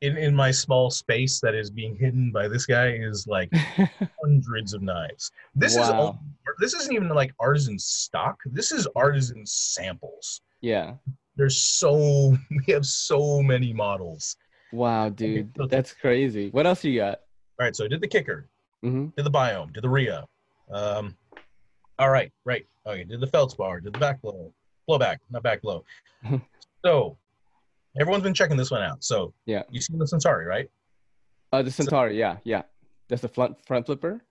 in 0.01 0.17
in 0.17 0.35
my 0.35 0.49
small 0.51 0.89
space 0.89 1.39
that 1.41 1.53
is 1.55 1.69
being 1.69 1.95
hidden 1.95 2.31
by 2.31 2.47
this 2.47 2.65
guy 2.65 2.89
is 2.93 3.27
like 3.27 3.51
hundreds 4.23 4.73
of 4.73 4.81
knives. 4.81 5.31
This 5.55 5.73
is 5.75 5.89
Wow. 5.89 5.99
all, 5.99 6.19
this 6.59 6.73
isn't 6.73 6.93
even 6.93 7.09
like 7.09 7.31
artisan 7.39 7.77
stock. 7.77 8.37
This 8.45 8.71
is 8.71 8.87
artisan 8.95 9.45
samples. 9.45 10.41
Yeah. 10.61 10.95
There's 11.35 11.57
so 11.61 12.35
we 12.67 12.73
have 12.73 12.85
so 12.85 13.41
many 13.41 13.73
models. 13.73 14.35
Wow, 14.71 15.09
dude. 15.09 15.51
so- 15.57 15.65
That's 15.67 15.93
crazy. 15.93 16.49
What 16.51 16.65
else 16.67 16.83
you 16.83 16.99
got? 16.99 17.19
All 17.59 17.65
right, 17.65 17.75
so 17.75 17.85
I 17.85 17.87
did 17.87 18.01
the 18.01 18.07
kicker, 18.07 18.47
hmm 18.81 19.07
did 19.17 19.25
the 19.25 19.31
biome, 19.31 19.73
did 19.73 19.83
the 19.83 19.89
Ria. 19.89 20.25
Um, 20.71 21.15
all 21.97 22.09
right, 22.09 22.31
right. 22.45 22.65
Okay, 22.87 23.03
did 23.03 23.19
the 23.19 23.27
Feldspar, 23.27 23.81
did 23.81 23.93
the 23.93 23.99
back 23.99 24.21
blow, 24.21 24.53
blowback, 24.89 25.17
not 25.29 25.43
back 25.43 25.61
blow. 25.61 25.83
so 26.85 27.17
everyone's 27.99 28.23
been 28.23 28.33
checking 28.33 28.55
this 28.55 28.71
one 28.71 28.81
out. 28.81 29.03
So 29.03 29.33
Yeah. 29.45 29.63
you 29.69 29.81
seen 29.81 29.97
the 29.99 30.07
Centauri, 30.07 30.45
right? 30.45 30.69
Uh, 31.51 31.61
the 31.63 31.71
Centauri. 31.71 32.17
Yeah, 32.17 32.37
yeah. 32.45 32.61
That's 33.09 33.21
the 33.23 33.27
front 33.27 33.57
front 33.65 33.85
flipper. 33.87 34.21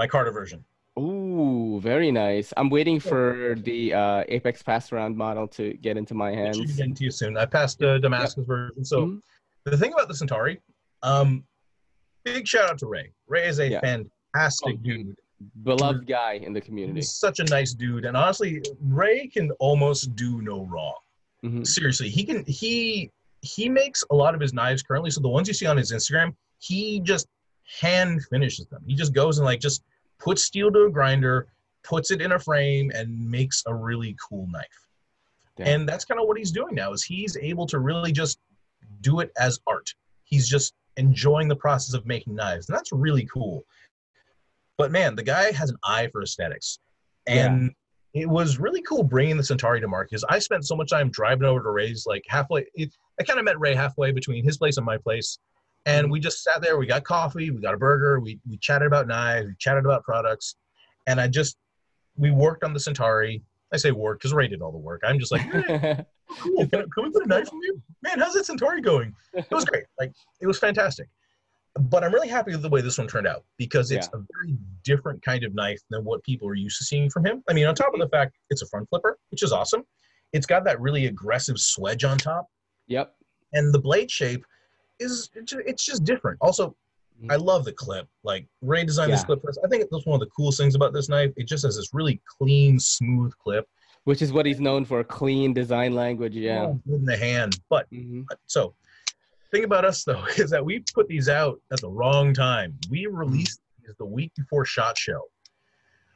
Micarta 0.00 0.32
version. 0.32 0.64
Ooh, 0.98 1.80
very 1.80 2.10
nice. 2.10 2.52
I'm 2.56 2.68
waiting 2.70 2.98
for 3.00 3.54
the 3.62 3.94
uh, 3.94 4.24
Apex 4.28 4.62
pass 4.62 4.92
around 4.92 5.16
model 5.16 5.46
to 5.48 5.74
get 5.74 5.96
into 5.96 6.14
my 6.14 6.30
hands. 6.32 6.56
should 6.56 6.76
get 6.76 6.86
into 6.86 7.04
you 7.04 7.10
soon. 7.10 7.36
I 7.36 7.46
passed 7.46 7.78
the 7.78 7.98
Damascus 7.98 8.44
version. 8.46 8.84
So 8.84 9.06
Mhm. 9.06 9.22
the 9.64 9.76
thing 9.76 9.92
about 9.92 10.08
the 10.08 10.14
Centauri, 10.14 10.60
um, 11.02 11.44
big 12.24 12.46
shout 12.46 12.70
out 12.70 12.78
to 12.78 12.86
Ray. 12.86 13.12
Ray 13.28 13.46
is 13.48 13.58
a 13.60 13.68
Yeah. 13.68 13.80
fantastic 13.80 14.74
Oh, 14.74 14.82
dude. 14.82 15.16
Beloved 15.62 16.06
guy 16.08 16.32
in 16.32 16.52
the 16.52 16.60
community. 16.60 16.98
He's 16.98 17.12
such 17.12 17.38
a 17.38 17.44
nice 17.44 17.72
dude, 17.72 18.04
and 18.04 18.16
honestly, 18.16 18.60
Ray 18.80 19.28
can 19.28 19.52
almost 19.60 20.16
do 20.16 20.42
no 20.42 20.64
wrong. 20.64 20.96
Mhm. 21.44 21.64
Seriously, 21.66 22.08
he 22.08 22.24
can. 22.24 22.44
He 22.46 23.10
he 23.42 23.68
makes 23.68 24.02
a 24.10 24.14
lot 24.16 24.34
of 24.34 24.40
his 24.40 24.52
knives 24.52 24.82
currently. 24.82 25.12
So 25.12 25.20
the 25.20 25.28
ones 25.28 25.46
you 25.46 25.54
see 25.54 25.64
on 25.66 25.76
his 25.76 25.92
Instagram, 25.92 26.34
he 26.58 26.98
just 26.98 27.28
hand 27.80 28.20
finishes 28.24 28.66
them. 28.66 28.82
He 28.84 28.96
just 28.96 29.12
goes 29.14 29.38
and 29.38 29.44
like 29.44 29.60
just 29.60 29.84
puts 30.18 30.44
steel 30.44 30.70
to 30.72 30.84
a 30.84 30.90
grinder, 30.90 31.48
puts 31.82 32.10
it 32.10 32.20
in 32.20 32.32
a 32.32 32.38
frame, 32.38 32.90
and 32.94 33.30
makes 33.30 33.62
a 33.66 33.74
really 33.74 34.16
cool 34.28 34.46
knife. 34.50 34.66
Damn. 35.56 35.66
And 35.66 35.88
that's 35.88 36.04
kind 36.04 36.20
of 36.20 36.26
what 36.26 36.38
he's 36.38 36.52
doing 36.52 36.74
now. 36.74 36.92
Is 36.92 37.02
he's 37.02 37.36
able 37.36 37.66
to 37.66 37.78
really 37.78 38.12
just 38.12 38.38
do 39.00 39.20
it 39.20 39.32
as 39.38 39.60
art. 39.66 39.92
He's 40.24 40.48
just 40.48 40.74
enjoying 40.96 41.48
the 41.48 41.56
process 41.56 41.94
of 41.94 42.06
making 42.06 42.34
knives, 42.34 42.68
and 42.68 42.76
that's 42.76 42.92
really 42.92 43.26
cool. 43.32 43.64
But 44.76 44.92
man, 44.92 45.16
the 45.16 45.22
guy 45.22 45.50
has 45.52 45.70
an 45.70 45.76
eye 45.84 46.08
for 46.12 46.22
aesthetics, 46.22 46.78
and 47.26 47.72
it 48.14 48.28
was 48.28 48.58
really 48.58 48.82
cool 48.82 49.02
bringing 49.02 49.36
the 49.36 49.44
Centauri 49.44 49.80
to 49.80 49.88
market. 49.88 50.10
Because 50.10 50.24
I 50.28 50.38
spent 50.38 50.66
so 50.66 50.76
much 50.76 50.90
time 50.90 51.10
driving 51.10 51.44
over 51.44 51.62
to 51.62 51.70
Ray's, 51.70 52.06
like 52.06 52.24
halfway. 52.28 52.66
It, 52.74 52.90
I 53.20 53.24
kind 53.24 53.38
of 53.38 53.44
met 53.44 53.58
Ray 53.58 53.74
halfway 53.74 54.12
between 54.12 54.44
his 54.44 54.58
place 54.58 54.76
and 54.76 54.86
my 54.86 54.96
place, 54.96 55.38
and 55.88 56.06
Mhm. 56.06 56.10
we 56.10 56.20
just 56.20 56.42
sat 56.42 56.60
there. 56.60 56.76
We 56.78 56.86
got 56.86 57.02
coffee, 57.04 57.50
we 57.50 57.60
got 57.60 57.74
a 57.74 57.78
burger, 57.78 58.20
we 58.20 58.38
we 58.48 58.58
chatted 58.58 58.86
about 58.86 59.06
knives, 59.06 59.48
we 59.48 59.54
chatted 59.58 59.84
about 59.84 60.04
products, 60.04 60.56
and 61.06 61.20
I 61.20 61.26
just 61.28 61.56
we 62.16 62.30
worked 62.30 62.62
on 62.64 62.72
the 62.72 62.80
Centauri. 62.80 63.42
I 63.72 63.76
say 63.76 63.90
work 63.92 64.18
because 64.18 64.32
Ray 64.32 64.48
did 64.48 64.62
all 64.62 64.72
the 64.72 64.78
work. 64.78 65.02
I'm 65.04 65.18
just 65.18 65.30
like, 65.32 65.42
"Eh, 65.54 66.02
cool. 66.40 66.66
Can, 66.68 66.88
can 66.90 67.04
we 67.04 67.10
put 67.10 67.24
a 67.24 67.28
knife 67.28 67.48
from 67.48 67.60
you? 67.62 67.80
Man, 68.02 68.18
how's 68.18 68.34
that 68.34 68.46
Centauri 68.46 68.80
going? 68.80 69.14
It 69.34 69.50
was 69.50 69.64
great. 69.64 69.84
Like 69.98 70.12
it 70.40 70.46
was 70.46 70.58
fantastic. 70.58 71.08
But 71.78 72.02
I'm 72.02 72.12
really 72.12 72.28
happy 72.28 72.50
with 72.52 72.62
the 72.62 72.68
way 72.68 72.80
this 72.80 72.98
one 72.98 73.06
turned 73.06 73.26
out 73.26 73.44
because 73.56 73.92
it's 73.92 74.08
a 74.08 74.18
very 74.34 74.56
different 74.84 75.22
kind 75.22 75.44
of 75.44 75.54
knife 75.54 75.80
than 75.90 76.02
what 76.04 76.22
people 76.24 76.48
are 76.48 76.54
used 76.54 76.78
to 76.78 76.84
seeing 76.84 77.08
from 77.08 77.24
him. 77.24 77.44
I 77.48 77.52
mean, 77.52 77.66
on 77.66 77.74
top 77.74 77.94
of 77.94 78.00
the 78.00 78.08
fact 78.08 78.36
it's 78.50 78.62
a 78.62 78.66
front 78.66 78.88
flipper, 78.88 79.16
which 79.30 79.42
is 79.42 79.52
awesome. 79.52 79.84
It's 80.32 80.46
got 80.46 80.64
that 80.64 80.80
really 80.80 81.06
aggressive 81.06 81.56
swedge 81.56 82.04
on 82.08 82.18
top, 82.18 82.46
yep. 82.88 83.14
and 83.52 83.72
the 83.72 83.78
blade 83.78 84.10
shape 84.10 84.44
is 85.00 85.30
it's 85.34 85.84
just 85.84 86.04
different. 86.04 86.38
Also, 86.40 86.74
I 87.30 87.36
love 87.36 87.64
the 87.64 87.72
clip. 87.72 88.06
Like 88.22 88.46
Ray 88.62 88.84
designed 88.84 89.12
this 89.12 89.24
clip 89.24 89.40
for 89.42 89.50
us. 89.50 89.58
I 89.64 89.68
think 89.68 89.84
that's 89.90 90.06
one 90.06 90.14
of 90.14 90.20
the 90.20 90.30
coolest 90.34 90.58
things 90.58 90.74
about 90.74 90.92
this 90.92 91.08
knife. 91.08 91.32
It 91.36 91.44
just 91.46 91.64
has 91.64 91.76
this 91.76 91.92
really 91.92 92.20
clean, 92.38 92.78
smooth 92.78 93.32
clip. 93.38 93.68
Which 94.04 94.22
is 94.22 94.32
what 94.32 94.46
he's 94.46 94.60
known 94.60 94.84
for 94.84 95.02
clean 95.04 95.52
design 95.52 95.94
language. 95.94 96.34
Yeah. 96.34 96.66
Oh, 96.66 96.80
in 96.86 97.04
the 97.04 97.16
hand. 97.16 97.60
But 97.68 97.90
Mhm. 97.90 98.24
so 98.46 98.74
thing 99.50 99.64
about 99.64 99.84
us 99.84 100.04
though 100.04 100.24
is 100.36 100.50
that 100.50 100.64
we 100.64 100.84
put 100.94 101.08
these 101.08 101.28
out 101.28 101.60
at 101.72 101.80
the 101.80 101.88
wrong 101.90 102.32
time. 102.32 102.78
We 102.90 103.06
released 103.06 103.60
these 103.84 103.94
the 103.98 104.06
week 104.06 104.32
before 104.36 104.64
Shot 104.64 104.96
Show. 104.96 105.22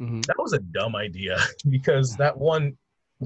Mhm. 0.01 0.25
That 0.27 0.37
was 0.39 0.53
a 0.53 0.59
dumb 0.59 0.95
idea 0.97 1.39
because 1.69 2.17
that 2.17 2.37
one 2.37 2.77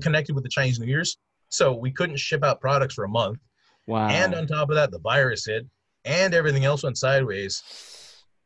connected 0.00 0.34
with 0.34 0.44
the 0.44 0.50
Chinese 0.50 0.78
New 0.80 0.86
Year's. 0.86 1.18
So 1.48 1.72
we 1.74 1.90
couldn't 1.92 2.16
ship 2.16 2.42
out 2.42 2.60
products 2.60 2.94
for 2.94 3.04
a 3.04 3.08
month. 3.08 3.38
Wow. 3.86 4.08
And 4.08 4.34
on 4.34 4.46
top 4.46 4.70
of 4.70 4.76
that, 4.76 4.90
the 4.90 4.98
virus 4.98 5.46
hit 5.46 5.66
and 6.04 6.34
everything 6.34 6.64
else 6.64 6.82
went 6.82 6.98
sideways. 6.98 7.62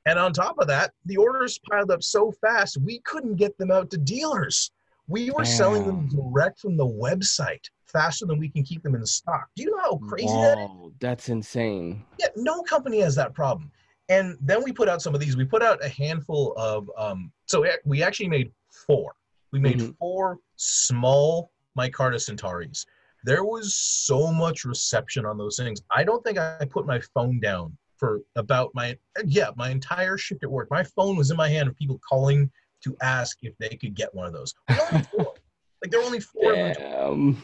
And 0.06 0.18
on 0.18 0.32
top 0.32 0.56
of 0.58 0.66
that, 0.68 0.92
the 1.04 1.16
orders 1.16 1.58
piled 1.70 1.90
up 1.90 2.02
so 2.02 2.32
fast, 2.40 2.78
we 2.80 3.00
couldn't 3.00 3.36
get 3.36 3.56
them 3.58 3.70
out 3.70 3.90
to 3.90 3.98
dealers. 3.98 4.70
We 5.08 5.30
were 5.30 5.44
selling 5.44 5.84
them 5.86 6.08
direct 6.08 6.60
from 6.60 6.76
the 6.76 6.86
website 6.86 7.64
faster 7.86 8.24
than 8.24 8.38
we 8.38 8.48
can 8.48 8.62
keep 8.62 8.82
them 8.82 8.94
in 8.94 9.04
stock. 9.04 9.48
Do 9.56 9.62
you 9.64 9.70
know 9.70 9.80
how 9.80 9.96
crazy 10.08 10.28
that 10.28 10.58
is? 10.58 10.68
Whoa, 10.68 10.92
that's 11.00 11.28
insane. 11.28 12.04
Yeah, 12.18 12.28
no 12.36 12.62
company 12.62 13.00
has 13.00 13.14
that 13.16 13.34
problem. 13.34 13.70
And 14.08 14.36
then 14.40 14.62
we 14.62 14.72
put 14.72 14.88
out 14.88 15.02
some 15.02 15.14
of 15.14 15.20
these. 15.20 15.36
We 15.36 15.44
put 15.44 15.62
out 15.62 15.84
a 15.84 15.88
handful 15.88 16.54
of. 16.56 16.90
Um, 16.96 17.32
so 17.46 17.64
we- 17.84 18.02
actually 18.02 18.28
made 18.28 18.52
four. 18.86 19.14
We 19.52 19.58
made 19.58 19.78
Mhm. 19.78 19.96
four 19.98 20.38
small 20.56 21.50
micarta 21.76 22.16
Centauris. 22.16 22.86
There 23.24 23.44
was 23.44 23.74
so 23.74 24.32
much 24.32 24.64
reception 24.64 25.26
on 25.26 25.36
those 25.36 25.56
things. 25.56 25.82
I 25.90 26.04
don't 26.04 26.24
think 26.24 26.38
I 26.38 26.66
put 26.70 26.86
my 26.86 27.00
phone 27.14 27.40
down 27.40 27.76
for 27.96 28.20
about 28.34 28.70
my 28.74 28.96
yeah 29.26 29.50
my 29.56 29.70
entire 29.70 30.16
shift 30.16 30.42
at 30.42 30.50
work. 30.50 30.68
My 30.70 30.82
phone 30.82 31.16
was 31.16 31.30
in 31.30 31.36
my 31.36 31.48
hand 31.48 31.68
of 31.68 31.76
people 31.76 32.00
calling 32.08 32.50
to 32.82 32.96
ask 33.02 33.36
if 33.42 33.52
they 33.58 33.76
could 33.76 33.94
get 33.94 34.14
one 34.14 34.26
of 34.26 34.32
those. 34.32 34.54
We 34.68 34.76
only 34.78 34.92
had 34.92 35.06
four. 35.08 35.34
like 35.82 35.90
there 35.90 36.00
were 36.00 36.06
only 36.06 36.20
four. 36.20 36.52
of 36.52 36.56
them 36.56 37.32
Damn. 37.32 37.42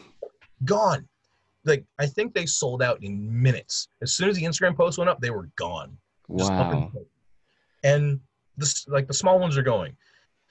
gone. 0.65 1.07
Like 1.63 1.85
I 1.99 2.07
think 2.07 2.33
they 2.33 2.47
sold 2.47 2.81
out 2.81 3.03
in 3.03 3.41
minutes. 3.41 3.89
As 4.01 4.13
soon 4.13 4.29
as 4.29 4.35
the 4.35 4.43
Instagram 4.43 4.75
post 4.75 4.97
went 4.97 5.09
up, 5.09 5.21
they 5.21 5.29
were 5.29 5.49
gone. 5.57 5.95
Just 6.35 6.51
up 6.51 6.73
in 6.73 6.79
Wow. 6.79 6.91
And 7.83 8.19
this 8.57 8.87
like 8.87 9.07
the 9.07 9.13
small 9.13 9.39
ones 9.39 9.57
are 9.57 9.63
going. 9.63 9.95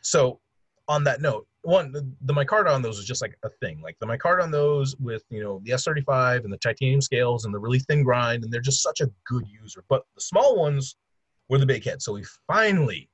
So 0.02 0.40
on 0.88 1.02
that 1.04 1.20
note, 1.20 1.46
one 1.66 1.90
the, 1.92 2.08
the 2.22 2.32
micarta 2.32 2.70
on 2.70 2.80
those 2.80 2.98
is 2.98 3.04
just 3.04 3.20
like 3.20 3.36
a 3.44 3.50
thing. 3.60 3.80
Like 3.82 3.96
the 4.00 4.06
micarta 4.06 4.42
on 4.42 4.50
those 4.50 4.96
with 4.96 5.24
you 5.30 5.42
know 5.42 5.60
the 5.64 5.72
S35 5.72 6.44
and 6.44 6.52
the 6.52 6.58
titanium 6.58 7.00
scales 7.00 7.44
and 7.44 7.52
the 7.52 7.58
really 7.58 7.80
thin 7.80 8.02
grind, 8.02 8.44
and 8.44 8.52
they're 8.52 8.60
just 8.60 8.82
such 8.82 9.00
a 9.00 9.10
good 9.26 9.44
user. 9.48 9.84
But 9.88 10.04
the 10.14 10.20
small 10.20 10.56
ones 10.56 10.96
were 11.48 11.58
the 11.58 11.66
big 11.66 11.84
hit. 11.84 12.02
So 12.02 12.12
we 12.12 12.24
finally 12.46 13.10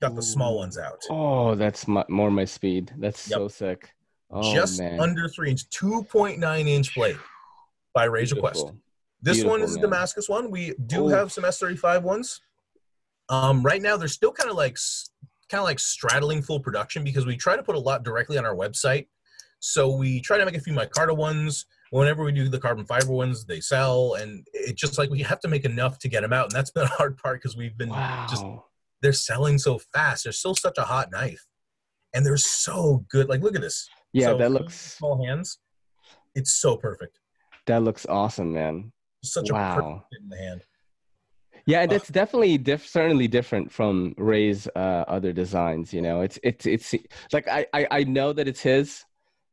got 0.00 0.14
the 0.14 0.22
small 0.22 0.58
ones 0.58 0.76
out. 0.78 1.00
Oh, 1.10 1.54
that's 1.54 1.86
my, 1.86 2.04
more 2.08 2.30
my 2.30 2.44
speed. 2.44 2.92
That's 2.98 3.30
Yep. 3.30 3.38
so 3.38 3.48
sick. 3.48 3.92
Oh, 4.30 4.52
just 4.52 4.80
man. 4.80 4.98
under 4.98 5.28
three 5.28 5.50
inch, 5.50 5.68
2.9 5.70 6.66
inch 6.68 6.94
blade 6.94 7.18
by 7.94 8.04
Razor 8.04 8.36
Quest. 8.36 8.54
Beautiful. 8.56 8.80
This 9.20 9.44
one 9.44 9.60
Beautiful, 9.60 9.64
is 9.64 9.76
a. 9.76 9.80
Damascus 9.80 10.28
one. 10.28 10.50
We 10.50 10.74
do 10.86 11.06
Ooh. 11.06 11.08
have 11.08 11.30
some 11.30 11.44
S35 11.44 12.02
ones. 12.02 12.40
Um, 13.28 13.62
right 13.62 13.80
now, 13.80 13.96
they're 13.96 14.08
still 14.08 14.32
kind 14.32 14.50
of 14.50 14.56
like 14.56 14.76
kind 15.52 15.60
of 15.60 15.66
like 15.66 15.78
straddling 15.78 16.42
full 16.42 16.58
production 16.58 17.04
because 17.04 17.26
we 17.26 17.36
try 17.36 17.56
to 17.56 17.62
put 17.62 17.76
a 17.76 17.78
lot 17.78 18.02
directly 18.02 18.38
on 18.38 18.46
our 18.46 18.56
website. 18.56 19.06
So 19.60 19.94
we 19.94 20.20
try 20.20 20.38
to 20.38 20.44
make 20.46 20.56
a 20.56 20.60
few 20.60 20.72
micarta 20.72 21.14
ones. 21.16 21.66
Whenever 21.90 22.24
we 22.24 22.32
do 22.32 22.48
the 22.48 22.58
carbon 22.58 22.86
fiber 22.86 23.12
ones, 23.12 23.44
they 23.44 23.60
sell, 23.60 24.14
and 24.14 24.46
it's 24.54 24.80
just 24.80 24.96
like 24.96 25.10
we 25.10 25.20
have 25.20 25.40
to 25.40 25.48
make 25.48 25.66
enough 25.66 25.98
to 25.98 26.08
get 26.08 26.22
them 26.22 26.32
out, 26.32 26.44
and 26.46 26.52
that's 26.52 26.70
been 26.76 26.84
a 26.84 26.88
hard 26.88 27.18
part 27.18 27.40
because 27.42 27.54
we've 27.56 27.76
been 27.76 27.90
Wow. 27.90 28.26
just 28.30 28.44
they're 29.02 29.12
selling 29.12 29.58
so 29.58 29.78
fast. 29.92 30.24
They're 30.24 30.32
still 30.32 30.54
such 30.54 30.78
a 30.78 30.82
hot 30.84 31.12
knife, 31.12 31.44
and 32.14 32.24
they're 32.24 32.38
so 32.38 33.04
good. 33.10 33.28
Like 33.28 33.42
look 33.42 33.54
at 33.54 33.60
this. 33.60 33.88
yeah, 34.14 34.28
So 34.28 34.38
that 34.38 34.50
looks 34.52 34.74
small 34.96 35.22
hands. 35.24 35.58
It's 36.34 36.54
so 36.54 36.76
perfect. 36.78 37.18
that 37.66 37.82
looks 37.82 38.06
awesome, 38.06 38.54
man. 38.54 38.90
Such 39.22 39.50
a 39.50 39.52
perfect 39.52 40.08
fit 40.10 40.22
in 40.22 40.28
the 40.30 40.36
hand. 40.38 40.62
Yeah, 41.66 41.82
Uh, 41.82 41.86
that's 41.86 42.08
definitely 42.08 42.58
diff- 42.58 42.86
certainly 42.86 43.28
different 43.28 43.70
from 43.70 44.14
Ray's 44.18 44.66
uh, 44.74 45.04
other 45.08 45.32
designs. 45.32 45.92
You 45.92 46.02
know, 46.02 46.20
it's 46.22 46.38
it's 46.42 46.66
it's 46.66 46.94
like 47.32 47.46
I, 47.48 47.66
I 47.72 47.86
I 47.90 48.04
know 48.04 48.32
that 48.32 48.48
it's 48.48 48.60
his, 48.60 49.04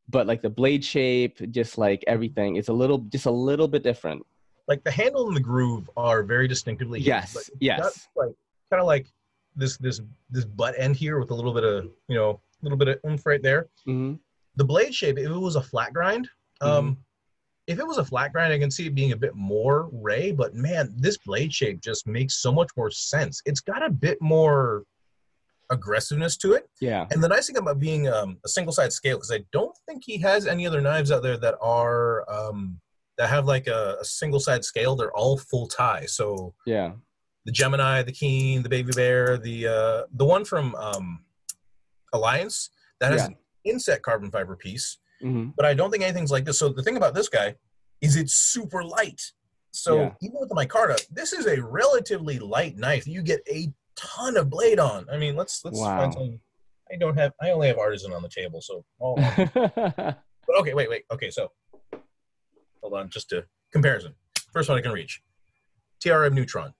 but 0.10 0.26
like 0.28 0.42
the 0.42 0.50
blade 0.50 0.84
shape, 0.84 1.40
just 1.52 1.78
like 1.78 2.04
everything, 2.08 2.56
it's 2.56 2.70
a 2.70 2.74
little 2.74 3.00
just 3.00 3.26
a 3.28 3.32
little 3.32 3.68
bit 3.68 3.84
different. 3.84 4.26
like 4.68 4.84
the 4.84 4.92
handle 4.92 5.28
and 5.28 5.36
the 5.36 5.42
groove 5.42 5.90
are 5.98 6.22
very 6.24 6.48
distinctively 6.48 7.00
his, 7.00 7.08
Yes, 7.08 7.36
it's 7.36 7.50
yes. 7.60 8.08
like 8.16 8.34
kind 8.70 8.82
of 8.82 8.88
like 8.88 9.08
this 9.56 9.78
this 9.78 10.00
this 10.30 10.46
butt 10.46 10.74
end 10.78 10.96
here 10.96 11.20
with 11.20 11.32
a 11.32 11.36
little 11.36 11.54
bit 11.54 11.64
of 11.64 11.86
you 12.08 12.16
know 12.16 12.30
a 12.62 12.62
little 12.64 12.78
bit 12.78 12.88
of 12.88 12.96
oomph 13.06 13.26
right 13.26 13.42
there. 13.44 13.68
hmm 13.86 14.14
The 14.56 14.66
blade 14.66 14.94
shape, 14.94 15.18
if 15.18 15.26
it 15.30 15.44
was 15.50 15.56
a 15.56 15.62
flat 15.72 15.94
grind, 15.94 16.28
um, 16.62 16.70
Mm-hmm. 16.70 17.02
If 17.70 17.78
it 17.78 17.86
was 17.88 18.00
a 18.00 18.04
flat 18.04 18.34
grind, 18.34 18.52
I 18.52 18.58
can 18.58 18.72
see 18.72 18.88
it 18.88 18.96
being 18.96 19.12
a 19.12 19.16
bit 19.18 19.36
more 19.36 19.90
Ray. 19.94 20.32
But 20.32 20.56
man, 20.56 20.92
this 20.98 21.18
blade 21.20 21.54
shape 21.54 21.82
just 21.82 22.08
makes 22.08 22.42
so 22.42 22.52
much 22.52 22.70
more 22.76 22.90
sense. 22.90 23.42
It's 23.46 23.62
got 23.62 23.86
a 23.86 23.92
bit 23.92 24.18
more 24.20 24.84
aggressiveness 25.70 26.36
to 26.38 26.54
it. 26.54 26.68
Yeah. 26.82 27.06
And 27.12 27.24
the 27.24 27.28
nice 27.28 27.46
thing 27.46 27.58
about 27.58 27.80
being 27.80 28.10
um, 28.10 28.40
a 28.44 28.50
single 28.50 28.74
side 28.74 28.92
scale, 28.92 29.18
because 29.18 29.32
I 29.32 29.46
don't 29.52 29.78
think 29.88 30.02
he 30.04 30.18
has 30.18 30.48
any 30.48 30.66
other 30.66 30.82
knives 30.82 31.12
out 31.12 31.22
there 31.22 31.38
that 31.38 31.56
are 31.62 32.28
um, 32.28 32.80
that 33.20 33.30
have 33.30 33.46
like 33.46 33.68
a, 33.68 33.98
a 34.02 34.06
single 34.06 34.40
side 34.40 34.66
scale. 34.66 34.96
They're 34.96 35.16
all 35.16 35.38
full 35.38 35.68
tie. 35.68 36.06
So 36.08 36.56
Yeah. 36.66 36.94
the 37.46 37.52
Gemini, 37.52 38.02
the 38.02 38.12
Keen, 38.12 38.64
the 38.64 38.70
Baby 38.70 38.94
Bear, 38.96 39.38
the 39.38 39.68
uh, 39.68 40.04
the 40.12 40.26
one 40.26 40.44
from 40.44 40.74
um, 40.74 41.24
Alliance 42.14 42.72
that 43.00 43.12
has 43.12 43.22
Yeah. 43.22 43.28
an 43.28 43.36
inset 43.64 44.02
carbon 44.02 44.32
fiber 44.32 44.56
piece. 44.56 44.98
Hmm 45.22 45.50
But 45.56 45.66
I 45.66 45.74
don't 45.74 45.92
think 45.92 46.04
anything's 46.04 46.32
like 46.32 46.46
this. 46.46 46.60
So 46.60 46.70
the 46.70 46.84
thing 46.84 46.98
about 46.98 47.14
this 47.14 47.30
guy 47.30 47.56
is 48.02 48.16
it's 48.16 48.34
super 48.34 48.84
light. 48.84 49.22
So 49.72 49.96
Yeah. 49.98 50.12
even 50.22 50.40
with 50.40 50.50
the 50.50 50.56
micarta, 50.56 51.06
this 51.12 51.34
is 51.34 51.46
a 51.48 51.62
relatively 51.62 52.40
light 52.40 52.78
knife. 52.78 53.06
You 53.08 53.22
get 53.22 53.42
a 53.50 53.72
ton 53.96 54.38
of 54.38 54.50
blade 54.50 54.80
on. 54.80 55.08
I 55.12 55.18
mean, 55.18 55.36
let's 55.36 55.64
let's 55.66 55.78
Wow. 55.80 55.98
find 55.98 56.14
some. 56.14 56.40
I 56.92 56.96
don't 56.96 57.18
have. 57.18 57.34
I 57.42 57.52
only 57.52 57.68
have 57.68 57.78
artisan 57.78 58.14
on 58.14 58.24
the 58.24 58.30
table, 58.30 58.62
so. 58.62 58.84
All, 59.00 59.16
but 59.54 60.58
okay, 60.60 60.74
wait, 60.74 60.90
wait. 60.90 61.04
Okay, 61.12 61.30
so 61.30 61.52
hold 62.82 62.94
on, 62.94 63.10
just 63.10 63.32
a 63.34 63.46
comparison. 63.72 64.16
First 64.54 64.70
one 64.70 64.78
I 64.78 64.82
can 64.82 64.92
reach. 64.92 65.22
TRM 66.04 66.34
Neutron 66.34 66.74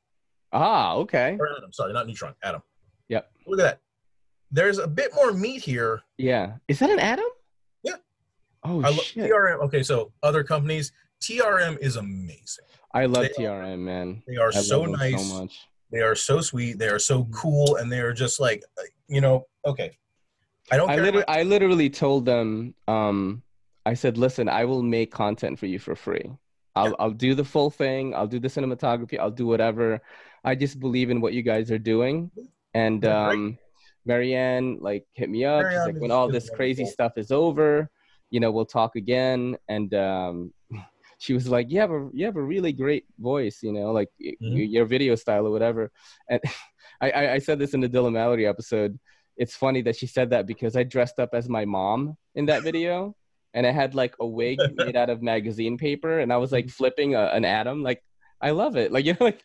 ah, 0.54 0.96
okay. 0.96 1.36
or 1.40 1.50
Atom. 1.58 1.74
Sorry, 1.74 1.94
not 1.94 2.08
Neutron. 2.08 2.34
Atom. 2.42 2.64
Yep. 3.10 3.30
Look 3.48 3.60
at 3.60 3.64
that. 3.64 3.80
There's 4.52 4.80
a 4.80 4.88
bit 4.88 5.14
more 5.14 5.32
meat 5.34 5.62
here. 5.62 6.02
Yeah. 6.18 6.54
Is 6.68 6.80
that 6.80 6.90
an 6.90 7.00
atom? 7.00 7.26
Oh 8.64 8.82
I 8.82 8.90
love 8.90 9.02
shit. 9.02 9.30
TRM. 9.32 9.60
Okay, 9.66 9.84
so 9.84 10.12
other 10.24 10.44
companies, 10.44 10.92
TRM 11.22 11.78
is 11.80 11.96
amazing. 11.96 12.66
I 12.94 13.06
love 13.06 13.24
They- 13.38 13.44
TRM, 13.44 13.80
man. 13.80 14.24
They 14.28 14.38
are 14.38 14.50
I 14.50 14.60
so 14.62 14.86
nice. 14.86 15.30
so 15.30 15.42
much. 15.42 15.60
They 15.92 16.02
are 16.02 16.16
so 16.16 16.42
sweet. 16.42 16.78
They 16.78 16.88
are 16.90 17.00
so 17.00 17.26
cool, 17.32 17.78
and 17.78 17.92
they 17.92 18.00
are 18.00 18.14
just 18.14 18.40
like, 18.40 18.64
you 19.08 19.22
know, 19.22 19.48
okay. 19.66 19.98
I 20.72 20.78
don't 20.78 20.90
I 20.90 20.96
care. 20.96 21.04
literally, 21.04 21.28
I 21.28 21.44
literally 21.44 21.90
told 21.90 22.26
them, 22.26 22.76
um, 22.88 23.42
I 23.88 23.96
said, 23.96 24.18
listen, 24.18 24.48
I 24.48 24.66
will 24.66 24.84
make 24.84 25.12
content 25.12 25.58
for 25.58 25.66
you 25.66 25.80
for 25.80 25.96
free. 25.96 26.30
I'll, 26.76 26.90
Yeah. 26.90 26.94
I'll 27.00 27.12
do 27.12 27.34
the 27.34 27.44
full 27.44 27.72
thing. 27.72 28.14
I'll 28.14 28.28
do 28.28 28.40
the 28.40 28.48
cinematography. 28.50 29.18
I'll 29.18 29.32
do 29.32 29.48
whatever. 29.48 30.00
I 30.44 30.54
just 30.54 30.80
believe 30.80 31.10
in 31.10 31.22
what 31.22 31.34
you 31.34 31.42
guys 31.42 31.72
are 31.72 31.80
doing. 31.80 32.30
And 32.76 33.04
um, 33.06 33.58
Marianne 34.06 34.78
like 34.80 35.06
hit 35.14 35.30
me 35.30 35.44
up. 35.46 35.66
She's 35.72 35.80
like, 35.80 36.00
when 36.00 36.12
all 36.12 36.30
this 36.30 36.50
crazy 36.52 36.86
stuff 36.86 37.14
is 37.18 37.32
over, 37.32 37.90
you 38.30 38.40
know, 38.40 38.52
we'll 38.52 38.66
talk 38.66 38.96
again. 38.96 39.58
And 39.68 39.94
um, 39.94 40.54
she 41.20 41.34
was 41.34 41.48
like, 41.48 41.72
you 41.72 41.80
have 41.80 41.92
a 41.92 42.10
you 42.14 42.26
have 42.26 42.36
a 42.36 42.42
really 42.42 42.74
great 42.74 43.06
voice, 43.20 43.60
you 43.62 43.74
know, 43.74 43.92
like 43.92 44.10
Mhm. 44.20 44.36
your 44.72 44.86
video 44.86 45.16
style 45.16 45.46
or 45.48 45.52
whatever. 45.52 45.92
And 46.30 46.42
I, 47.02 47.12
I, 47.12 47.34
I 47.34 47.40
said 47.40 47.60
this 47.60 47.74
in 47.74 47.80
the 47.82 47.90
Dylan 47.90 48.14
Mallory 48.14 48.46
episode 48.46 49.00
it's 49.40 49.56
funny 49.56 49.82
that 49.82 49.96
she 49.96 50.06
said 50.06 50.30
that 50.30 50.46
because 50.46 50.76
I 50.76 50.84
dressed 50.84 51.18
up 51.18 51.30
as 51.34 51.48
my 51.48 51.64
mom 51.64 52.18
in 52.36 52.46
that 52.48 52.62
video 52.62 53.16
and 53.54 53.66
I 53.66 53.72
had 53.72 53.96
like 53.96 54.14
a 54.20 54.28
wig 54.28 54.60
made 54.76 54.98
out 54.98 55.10
of 55.10 55.24
magazine 55.24 55.78
paper 55.78 56.20
and 56.20 56.32
I 56.32 56.38
was 56.38 56.52
like 56.52 56.70
flipping 56.70 57.16
a, 57.16 57.28
an 57.28 57.46
atom. 57.46 57.82
Like, 57.82 58.04
I 58.42 58.52
love 58.52 58.76
it. 58.76 58.92
Like, 58.92 59.06
you 59.06 59.14
know, 59.14 59.28
like, 59.28 59.42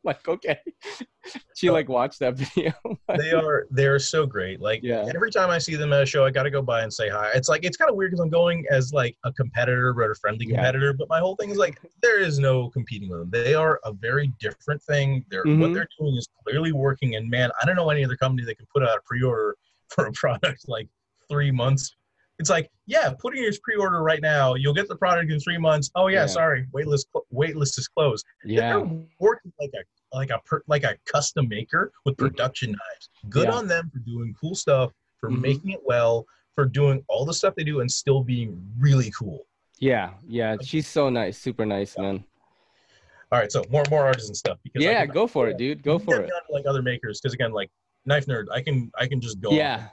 like 0.04 0.26
okay. 0.26 0.58
she 1.56 1.70
like 1.70 1.88
watched 1.88 2.18
that 2.20 2.34
video. 2.34 2.72
they 3.18 3.32
are 3.32 3.66
they 3.70 3.86
are 3.86 3.98
so 3.98 4.24
great. 4.26 4.60
Like 4.60 4.80
Yeah. 4.82 5.10
every 5.14 5.30
time 5.30 5.50
I 5.50 5.58
see 5.58 5.76
them 5.76 5.92
at 5.92 6.02
a 6.02 6.06
show, 6.06 6.24
I 6.24 6.30
got 6.30 6.44
to 6.44 6.50
go 6.50 6.62
by 6.62 6.82
and 6.82 6.92
say 6.92 7.08
hi. 7.10 7.30
It's 7.34 7.48
like 7.48 7.64
it's 7.64 7.76
kind 7.76 7.90
of 7.90 7.96
weird 7.96 8.10
because 8.12 8.22
I'm 8.24 8.30
going 8.30 8.64
as 8.70 8.92
like 8.92 9.16
a 9.24 9.32
competitor, 9.32 9.92
but 9.92 10.10
a 10.10 10.14
friendly 10.14 10.46
Yeah. 10.46 10.56
competitor. 10.56 10.92
But 10.94 11.08
my 11.10 11.18
whole 11.18 11.36
thing 11.36 11.50
is 11.50 11.58
like 11.58 11.78
there 12.00 12.18
is 12.20 12.38
no 12.38 12.70
competing 12.70 13.10
with 13.10 13.20
them. 13.20 13.30
They 13.44 13.54
are 13.54 13.78
a 13.84 13.92
very 13.92 14.32
different 14.40 14.82
thing. 14.84 15.24
They're 15.28 15.44
what 15.44 15.70
Mhm. 15.70 15.74
they're 15.74 15.88
doing 15.98 16.16
is 16.16 16.28
clearly 16.44 16.72
working. 16.72 17.16
And 17.16 17.28
man, 17.28 17.50
I 17.60 17.66
don't 17.66 17.76
know 17.76 17.90
any 17.90 18.04
other 18.04 18.16
company 18.16 18.46
that 18.46 18.56
can 18.56 18.66
put 18.72 18.82
out 18.82 18.96
a 18.96 19.00
pre-order 19.04 19.56
for 19.90 20.06
a 20.06 20.12
product 20.12 20.66
like 20.68 20.88
three 21.30 21.50
months. 21.50 21.94
It's 22.40 22.48
like, 22.50 22.70
yeah, 22.86 23.12
put 23.18 23.36
in 23.36 23.42
your 23.44 23.52
pre-order 23.62 24.02
right 24.02 24.22
now. 24.22 24.54
You'll 24.54 24.72
get 24.74 24.88
the 24.88 24.96
product 24.96 25.30
in 25.30 25.38
three 25.40 25.58
months. 25.58 25.90
Oh 25.94 26.08
yeah, 26.08 26.22
Yeah. 26.22 26.26
sorry, 26.26 26.66
waitlist 26.74 27.04
waitlist 27.32 27.78
is 27.78 27.86
closed 27.86 28.24
yeah. 28.44 28.60
they're 28.78 28.80
working 29.20 29.52
like 29.60 29.70
a 29.74 30.16
like 30.16 30.30
a 30.30 30.38
per, 30.46 30.62
like 30.66 30.82
a 30.82 30.96
custom 31.04 31.46
maker 31.48 31.92
with 32.06 32.16
production 32.16 32.70
knives. 32.72 33.10
Good 33.28 33.42
Mm-hmm. 33.46 33.52
Yeah. 33.52 33.58
on 33.58 33.66
them 33.68 33.90
for 33.92 33.98
doing 34.00 34.34
cool 34.40 34.54
stuff, 34.54 34.90
for 35.20 35.30
Mhm. 35.30 35.40
making 35.42 35.70
it 35.72 35.80
well, 35.84 36.24
for 36.56 36.64
doing 36.64 37.04
all 37.08 37.24
the 37.26 37.34
stuff 37.34 37.54
they 37.54 37.62
do 37.62 37.80
and 37.80 37.88
still 37.92 38.24
being 38.24 38.58
really 38.78 39.10
cool. 39.16 39.46
Yeah. 39.78 40.14
Yeah. 40.26 40.56
She's 40.62 40.88
so 40.88 41.10
nice. 41.10 41.36
Super 41.38 41.64
nice, 41.66 41.96
man. 41.98 42.24
All 43.32 43.38
right, 43.38 43.52
so 43.52 43.62
more 43.70 43.84
more 43.90 44.04
artisan 44.06 44.34
stuff. 44.34 44.58
Because 44.64 44.82
Yeah. 44.82 45.04
Go 45.04 45.26
for 45.26 45.48
it, 45.48 45.58
dude. 45.58 45.82
Go 45.82 45.98
for 45.98 46.16
it. 46.22 46.30
like 46.48 46.64
other 46.66 46.82
makers, 46.82 47.20
because 47.20 47.34
again, 47.34 47.52
like 47.52 47.70
knife 48.06 48.24
nerd, 48.26 48.46
I 48.50 48.62
can 48.62 48.90
I 48.98 49.06
can 49.06 49.20
just 49.20 49.40
go. 49.42 49.50
Yeah. 49.52 49.88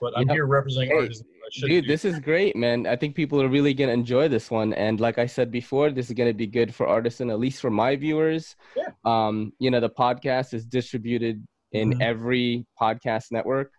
But 0.00 0.12
I'm 0.16 0.26
Yep. 0.28 0.34
here 0.34 0.46
representing 0.46 0.90
Hey, 0.90 0.96
artists. 0.96 1.24
Dude, 1.60 1.84
do. 1.84 1.88
this 1.88 2.04
is 2.04 2.18
great, 2.18 2.54
man. 2.56 2.86
I 2.86 2.94
think 2.94 3.14
people 3.14 3.40
are 3.40 3.48
really 3.48 3.72
gonna 3.72 3.92
enjoy 3.92 4.28
this 4.28 4.50
one. 4.50 4.74
And 4.74 5.00
like 5.00 5.18
I 5.18 5.24
said 5.26 5.50
before, 5.50 5.90
this 5.90 6.08
is 6.08 6.12
gonna 6.14 6.34
be 6.34 6.46
good 6.46 6.74
for 6.74 6.86
artisan, 6.86 7.30
at 7.30 7.38
least 7.38 7.60
for 7.62 7.70
my 7.70 7.96
viewers. 7.96 8.54
Yeah. 8.76 8.90
Um, 9.04 9.52
you 9.58 9.70
know, 9.70 9.80
the 9.80 9.88
podcast 9.88 10.52
is 10.52 10.66
distributed 10.66 11.46
in 11.72 11.94
Mhm. 11.94 12.02
every 12.02 12.66
podcast 12.80 13.32
network, 13.32 13.72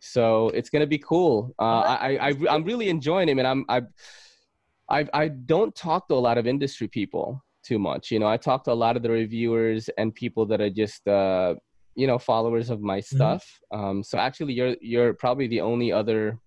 so 0.00 0.48
it's 0.50 0.68
gonna 0.70 0.86
be 0.86 0.98
cool. 0.98 1.54
Uh, 1.60 1.62
I, 1.62 2.16
I, 2.16 2.28
I, 2.30 2.34
I'm 2.50 2.64
really 2.64 2.88
enjoying 2.88 3.28
it, 3.28 3.38
and 3.38 3.46
I'm, 3.46 3.64
I, 3.68 3.82
I, 4.88 5.06
I 5.14 5.28
don't 5.28 5.74
talk 5.74 6.08
to 6.08 6.14
a 6.14 6.16
lot 6.28 6.38
of 6.38 6.46
industry 6.46 6.88
people 6.88 7.42
too 7.62 7.78
much. 7.78 8.10
You 8.10 8.18
know, 8.18 8.26
I 8.26 8.36
talk 8.36 8.64
to 8.64 8.72
a 8.72 8.74
lot 8.74 8.96
of 8.96 9.02
the 9.04 9.10
reviewers 9.10 9.88
and 9.96 10.12
people 10.12 10.44
that 10.46 10.60
are 10.60 10.70
just, 10.70 11.06
uh, 11.06 11.54
you 11.94 12.06
know, 12.06 12.18
followers 12.18 12.70
of 12.70 12.80
my 12.80 13.00
stuff. 13.00 13.44
Um, 13.72 14.02
so 14.02 14.18
actually, 14.18 14.54
you're, 14.54 14.76
you're 14.80 15.14
probably 15.14 15.46
the 15.46 15.60
only 15.60 15.92
other 15.92 16.38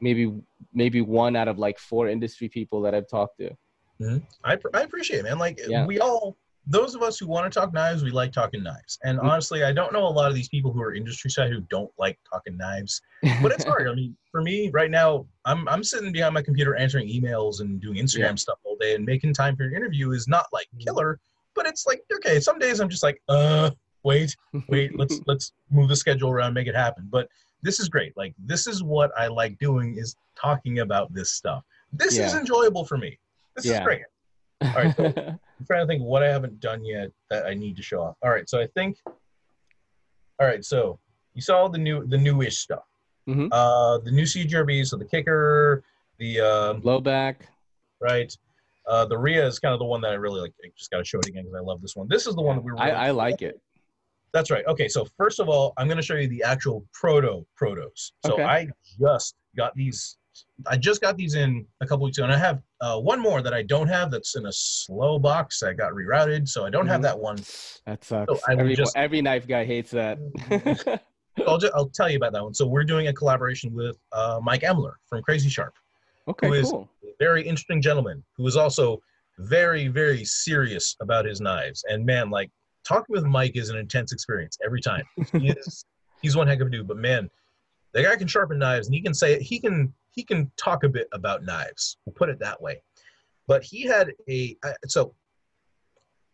maybe 0.00 0.32
maybe 0.74 1.00
one 1.00 1.36
out 1.36 1.46
of 1.48 1.58
like 1.58 1.78
four 1.78 2.08
industry 2.08 2.48
people 2.48 2.82
that 2.82 2.94
I've 2.94 3.08
talked 3.08 3.38
to. 3.38 3.50
I, 4.42 4.56
pr- 4.56 4.68
I 4.74 4.80
appreciate 4.82 5.20
it, 5.20 5.22
man. 5.24 5.38
Like 5.38 5.60
Yeah. 5.68 5.86
we 5.86 6.00
all, 6.00 6.36
those 6.66 6.96
of 6.96 7.02
us 7.02 7.18
who 7.18 7.28
want 7.28 7.52
to 7.52 7.60
talk 7.60 7.72
knives, 7.72 8.02
we 8.02 8.10
like 8.10 8.32
talking 8.32 8.62
knives. 8.62 8.98
And 9.04 9.18
Mhm. 9.18 9.24
honestly, 9.24 9.62
I 9.62 9.72
don't 9.72 9.92
know 9.92 10.04
a 10.06 10.08
lot 10.08 10.28
of 10.28 10.34
these 10.34 10.48
people 10.48 10.72
who 10.72 10.82
are 10.82 10.92
industry 10.92 11.30
side 11.30 11.50
who 11.52 11.60
don't 11.70 11.90
like 11.98 12.18
talking 12.28 12.56
knives. 12.56 13.00
But 13.40 13.52
it's 13.52 13.64
hard. 13.64 13.88
I 13.88 13.94
mean, 13.94 14.16
for 14.30 14.42
me 14.42 14.70
right 14.70 14.90
now, 14.90 15.26
I'm 15.44 15.68
I'm 15.68 15.84
sitting 15.84 16.10
behind 16.12 16.34
my 16.34 16.42
computer 16.42 16.74
answering 16.74 17.08
emails 17.08 17.60
and 17.60 17.80
doing 17.80 17.96
Instagram 17.96 18.18
Yeah. 18.30 18.34
stuff 18.36 18.58
all 18.64 18.76
day, 18.76 18.94
and 18.96 19.04
making 19.04 19.34
time 19.34 19.56
for 19.56 19.64
an 19.64 19.74
interview 19.74 20.10
is 20.12 20.26
not 20.26 20.46
like 20.52 20.66
killer. 20.80 21.20
But 21.54 21.66
it's 21.66 21.86
like 21.86 22.02
okay, 22.12 22.40
some 22.40 22.58
days 22.58 22.80
I'm 22.80 22.88
just 22.88 23.02
like, 23.04 23.22
uh, 23.28 23.70
wait, 24.04 24.36
wait, 24.68 24.98
let's 24.98 25.20
let's 25.26 25.52
move 25.70 25.88
the 25.88 25.96
schedule 25.96 26.30
around, 26.30 26.54
make 26.54 26.66
it 26.66 26.74
happen. 26.74 27.08
But 27.10 27.28
this 27.62 27.78
is 27.80 27.88
great. 27.88 28.16
Like 28.16 28.34
this 28.38 28.66
is 28.66 28.82
what 28.82 29.10
I 29.16 29.26
like 29.28 29.58
doing 29.58 29.96
is 29.98 30.16
talking 30.36 30.80
about 30.80 31.12
this 31.14 31.30
stuff. 31.32 31.62
This 31.92 32.16
is 32.26 32.34
enjoyable 32.34 32.84
for 32.84 32.96
me. 32.98 33.18
This 33.56 33.66
is 33.66 33.84
great. 33.84 34.02
All 34.62 34.72
right, 34.74 34.96
so- 34.96 35.04
I'm 35.60 35.66
trying 35.66 35.82
to 35.82 35.86
think 35.86 36.02
what 36.02 36.22
I 36.22 36.28
haven't 36.28 36.58
done 36.60 36.84
yet 36.84 37.10
that 37.30 37.46
I 37.46 37.54
need 37.54 37.76
to 37.76 37.82
show 37.82 38.02
off. 38.02 38.16
All 38.22 38.30
right, 38.30 38.48
so 38.48 38.60
I 38.60 38.66
think. 38.68 38.96
All 40.40 40.46
right, 40.46 40.64
so 40.64 40.98
you 41.34 41.42
saw 41.42 41.68
the 41.68 41.78
new 41.78 42.06
the 42.06 42.18
newish 42.18 42.58
stuff. 42.58 42.84
Mhm. 43.28 43.48
Uh, 43.52 43.98
the 43.98 44.10
new 44.10 44.24
CJRB, 44.24 44.84
so 44.86 44.96
the 44.96 45.04
kicker, 45.04 45.84
the 46.18 46.40
um, 46.40 46.80
Low 46.82 47.00
back. 47.00 47.48
right, 48.00 48.36
uh, 48.88 49.04
the 49.04 49.16
Ria 49.16 49.46
is 49.46 49.58
kind 49.60 49.72
of 49.72 49.78
the 49.78 49.84
one 49.84 50.00
that 50.00 50.10
I 50.10 50.14
really 50.14 50.40
like. 50.40 50.52
I 50.64 50.68
just 50.76 50.90
got 50.90 50.98
to 50.98 51.04
show 51.04 51.20
it 51.20 51.26
again 51.28 51.44
because 51.44 51.54
I 51.56 51.60
love 51.62 51.80
this 51.80 51.94
one. 51.94 52.08
This 52.08 52.26
is 52.26 52.34
the 52.34 52.42
one 52.42 52.56
that 52.56 52.62
we. 52.64 52.72
Really 52.72 52.82
I, 52.82 53.08
I 53.08 53.10
like 53.12 53.40
it. 53.42 53.60
That's 54.32 54.50
right. 54.50 54.64
Okay, 54.66 54.88
so 54.88 55.06
first 55.18 55.40
of 55.40 55.48
all, 55.48 55.74
I'm 55.76 55.86
going 55.86 55.98
to 55.98 56.02
show 56.02 56.14
you 56.14 56.28
the 56.28 56.42
actual 56.42 56.86
proto 56.94 57.44
protos. 57.60 58.12
So 58.24 58.34
Okay. 58.34 58.44
I 58.44 58.68
just 59.00 59.34
got 59.56 59.74
these. 59.74 60.16
I 60.66 60.78
just 60.78 61.02
got 61.02 61.18
these 61.18 61.34
in 61.34 61.66
a 61.82 61.86
couple 61.86 62.04
weeks 62.06 62.16
ago, 62.16 62.24
and 62.24 62.32
I 62.32 62.38
have 62.38 62.62
uh, 62.80 62.98
one 62.98 63.20
more 63.20 63.42
that 63.42 63.52
I 63.52 63.62
don't 63.62 63.88
have. 63.88 64.10
That's 64.10 64.34
in 64.34 64.46
a 64.46 64.52
slow 64.52 65.18
box. 65.18 65.62
I 65.62 65.74
got 65.74 65.92
rerouted, 65.92 66.48
so 66.48 66.64
I 66.64 66.70
don't 66.70 66.86
have 66.86 67.00
Mhm. 67.00 67.04
that 67.04 67.18
one. 67.18 67.36
That 67.84 68.02
sucks. 68.02 68.42
I 68.48 68.52
every, 68.52 68.74
just- 68.74 68.96
every 68.96 69.20
knife 69.20 69.46
guy 69.46 69.66
hates 69.66 69.90
that. 69.90 70.18
I'll 71.46 71.58
just, 71.58 71.72
I'll 71.74 71.88
tell 71.88 72.10
you 72.10 72.16
about 72.16 72.32
that 72.32 72.42
one. 72.42 72.54
So 72.54 72.66
we're 72.66 72.84
doing 72.84 73.08
a 73.08 73.12
collaboration 73.12 73.74
with 73.74 73.96
uh, 74.12 74.38
Mike 74.42 74.62
Emler 74.62 74.92
from 75.08 75.22
Crazy 75.22 75.48
Sharp, 75.50 75.74
okay, 76.28 76.46
Who 76.48 76.52
is- 76.54 76.70
cool. 76.70 76.88
a 77.04 77.08
very 77.18 77.42
interesting 77.42 77.82
gentleman 77.82 78.22
who 78.36 78.46
is 78.46 78.56
also 78.56 79.02
very 79.38 79.88
very 79.88 80.24
serious 80.24 80.94
about 81.00 81.24
his 81.24 81.40
knives. 81.40 81.84
And 81.88 82.04
man, 82.06 82.30
like 82.30 82.50
talking 82.84 83.12
with 83.12 83.24
Mike 83.24 83.56
is 83.56 83.70
an 83.70 83.76
intense 83.76 84.12
experience 84.12 84.58
every 84.64 84.80
time. 84.80 85.04
He 85.32 85.50
is 85.50 85.84
he's 86.22 86.36
one 86.36 86.46
heck 86.46 86.60
of 86.60 86.68
a 86.68 86.70
dude, 86.70 86.88
but 86.88 86.96
man, 86.96 87.30
the 87.92 88.02
guy 88.02 88.16
can 88.16 88.26
sharpen 88.26 88.58
knives 88.58 88.86
and 88.86 88.94
he 88.94 89.02
can 89.02 89.14
say 89.14 89.40
he 89.42 89.58
can 89.60 89.92
he 90.10 90.24
can 90.24 90.50
talk 90.56 90.84
a 90.84 90.88
bit 90.88 91.08
about 91.12 91.44
knives. 91.44 91.96
We'll 92.04 92.14
put 92.14 92.28
it 92.28 92.38
that 92.40 92.60
way. 92.60 92.82
But 93.46 93.62
he 93.62 93.82
had 93.82 94.12
a 94.28 94.56
so 94.86 95.14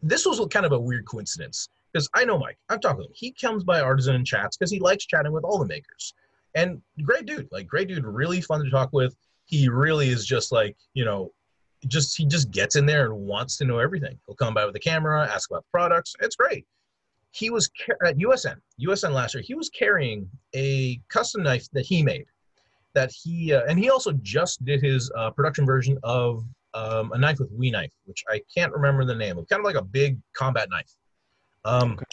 this 0.03 0.26
was 0.26 0.40
kind 0.51 0.66
of 0.66 0.72
a 0.72 0.78
weird 0.78 1.07
coincidence 1.07 1.68
because 1.92 2.09
I 2.14 2.24
know 2.24 2.38
Mike. 2.38 2.59
I've 2.68 2.80
talked 2.80 2.99
with 2.99 3.07
him. 3.07 3.12
He 3.14 3.32
comes 3.32 3.64
by 3.64 3.80
Artisan 3.80 4.14
and 4.14 4.26
chats 4.26 4.57
because 4.57 4.70
he 4.70 4.78
likes 4.78 5.07
chatting 5.07 5.32
with 5.32 5.44
all 5.44 5.59
the 5.59 5.66
makers. 5.66 6.14
And 6.55 6.80
great 7.03 7.26
dude, 7.26 7.49
like 7.51 7.66
great 7.66 7.88
dude, 7.88 8.05
really 8.05 8.40
fun 8.40 8.64
to 8.64 8.70
talk 8.70 8.90
with. 8.92 9.16
He 9.46 9.68
really 9.68 10.11
is 10.11 10.26
just 10.26 10.53
like 10.53 10.76
you 10.94 11.05
know, 11.05 11.32
just 11.86 12.16
he 12.16 12.26
just 12.26 12.50
gets 12.50 12.76
in 12.76 12.86
there 12.86 13.06
and 13.06 13.14
wants 13.14 13.56
to 13.58 13.64
know 13.64 13.78
everything. 13.78 14.18
He'll 14.26 14.36
come 14.36 14.54
by 14.54 14.64
with 14.66 14.74
a 14.76 14.80
camera, 14.80 15.28
ask 15.32 15.50
about 15.50 15.62
the 15.62 15.70
products. 15.72 16.14
It's 16.20 16.36
great. 16.36 16.66
He 17.32 17.50
was 17.50 17.70
at 18.04 18.16
USN, 18.16 18.56
USN 18.80 19.12
last 19.12 19.34
year. 19.34 19.42
He 19.46 19.54
was 19.54 19.68
carrying 19.70 20.28
a 20.54 21.00
custom 21.08 21.42
knife 21.42 21.68
that 21.72 21.84
he 21.84 22.02
made. 22.02 22.26
That 22.94 23.12
he 23.12 23.54
uh, 23.54 23.62
and 23.68 23.78
he 23.78 23.90
also 23.90 24.12
just 24.22 24.64
did 24.64 24.82
his 24.82 25.10
uh, 25.16 25.30
production 25.30 25.66
version 25.66 25.98
of 26.02 26.44
um, 26.74 27.12
a 27.12 27.18
knife 27.18 27.38
with 27.38 27.50
WE 27.52 27.70
knife, 27.70 27.92
which 28.06 28.24
I 28.28 28.40
can't 28.52 28.72
remember 28.72 29.04
the 29.04 29.14
name 29.14 29.38
of. 29.38 29.48
Kind 29.48 29.60
of 29.60 29.64
like 29.64 29.76
a 29.76 29.82
big 29.82 30.18
combat 30.34 30.68
knife. 30.70 30.90
Um, 31.64 31.92
Okay. 31.92 32.04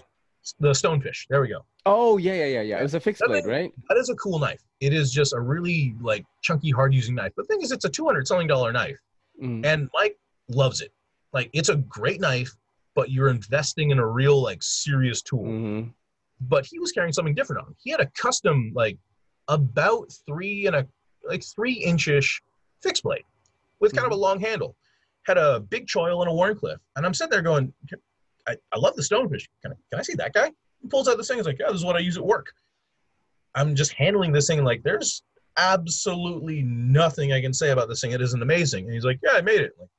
The 0.59 0.69
stonefish. 0.69 1.25
There 1.27 1.41
we 1.41 1.47
go. 1.47 1.65
Oh 1.85 2.17
yeah, 2.17 2.33
yeah, 2.33 2.45
yeah, 2.45 2.61
yeah. 2.61 2.79
It 2.79 2.83
was 2.83 2.93
a 2.93 2.99
fixed 2.99 3.19
That 3.21 3.29
blade, 3.29 3.45
right? 3.45 3.71
That 3.89 3.97
is 3.97 4.09
a 4.09 4.15
cool 4.15 4.39
knife. 4.39 4.61
It 4.79 4.93
is 4.93 5.11
just 5.11 5.33
a 5.33 5.39
really 5.39 5.95
like 6.01 6.25
chunky, 6.41 6.71
hard 6.71 6.93
using 6.93 7.15
knife. 7.15 7.33
The 7.35 7.43
thing 7.45 7.61
is, 7.61 7.71
it's 7.71 7.85
a 7.85 7.89
two 7.89 8.05
hundred 8.05 8.27
something 8.27 8.47
dollar 8.47 8.71
knife, 8.71 8.97
Mm. 9.41 9.65
and 9.65 9.89
Mike 9.93 10.17
loves 10.49 10.81
it. 10.81 10.91
Like 11.33 11.49
it's 11.53 11.69
a 11.69 11.75
great 11.75 12.21
knife, 12.21 12.55
but 12.95 13.11
you're 13.11 13.27
investing 13.29 13.91
in 13.91 13.99
a 13.99 14.07
real 14.07 14.41
like 14.41 14.63
serious 14.63 15.21
tool. 15.21 15.43
hmm 15.45 15.81
But 16.41 16.65
he 16.65 16.79
was 16.79 16.91
carrying 16.91 17.13
something 17.13 17.35
different 17.35 17.61
on 17.61 17.67
him. 17.69 17.75
He 17.83 17.91
had 17.91 17.99
a 17.99 18.09
custom 18.17 18.71
like 18.73 18.97
about 19.47 20.11
three 20.25 20.67
and 20.67 20.75
a 20.75 20.87
like 21.27 21.43
three 21.43 21.83
inchish 21.85 22.41
fixed 22.81 23.03
blade 23.03 23.23
with 23.79 23.93
kind 23.93 24.05
of 24.05 24.13
a 24.13 24.15
long 24.15 24.39
handle. 24.39 24.75
Had 25.23 25.37
a 25.37 25.59
big 25.59 25.87
choil 25.87 26.21
and 26.21 26.29
a 26.29 26.33
Wharncliffe, 26.33 26.79
and 26.95 27.05
I'm 27.05 27.13
sitting 27.13 27.31
there 27.31 27.41
going, 27.41 27.73
I, 28.47 28.55
I 28.71 28.77
love 28.79 28.95
the 28.95 29.01
stonefish. 29.01 29.47
Can 29.63 29.71
I, 29.71 29.75
can 29.89 29.99
I 29.99 30.03
see 30.03 30.13
that 30.15 30.33
guy? 30.33 30.51
He 30.81 30.87
pulls 30.87 31.07
out 31.07 31.17
this 31.17 31.27
thing. 31.27 31.37
He's 31.37 31.47
like, 31.47 31.57
yeah, 31.59 31.67
this 31.67 31.77
is 31.77 31.85
what 31.85 31.95
I 31.95 31.99
use 31.99 32.15
at 32.15 32.25
work. 32.25 32.53
I'm 33.55 33.73
just 33.73 33.93
handling 33.93 34.31
this 34.31 34.47
thing 34.47 34.63
like 34.63 34.83
there's 34.83 35.23
absolutely 35.57 36.61
nothing 36.63 37.33
I 37.33 37.41
can 37.41 37.53
say 37.53 37.71
about 37.71 37.87
this 37.89 38.01
thing. 38.01 38.11
It 38.11 38.21
isn't 38.21 38.41
amazing. 38.41 38.85
And 38.85 38.93
he's 38.93 39.05
like, 39.05 39.19
yeah, 39.23 39.31
I 39.33 39.41
made 39.41 39.61
it. 39.61 39.71
Like, 39.79 39.89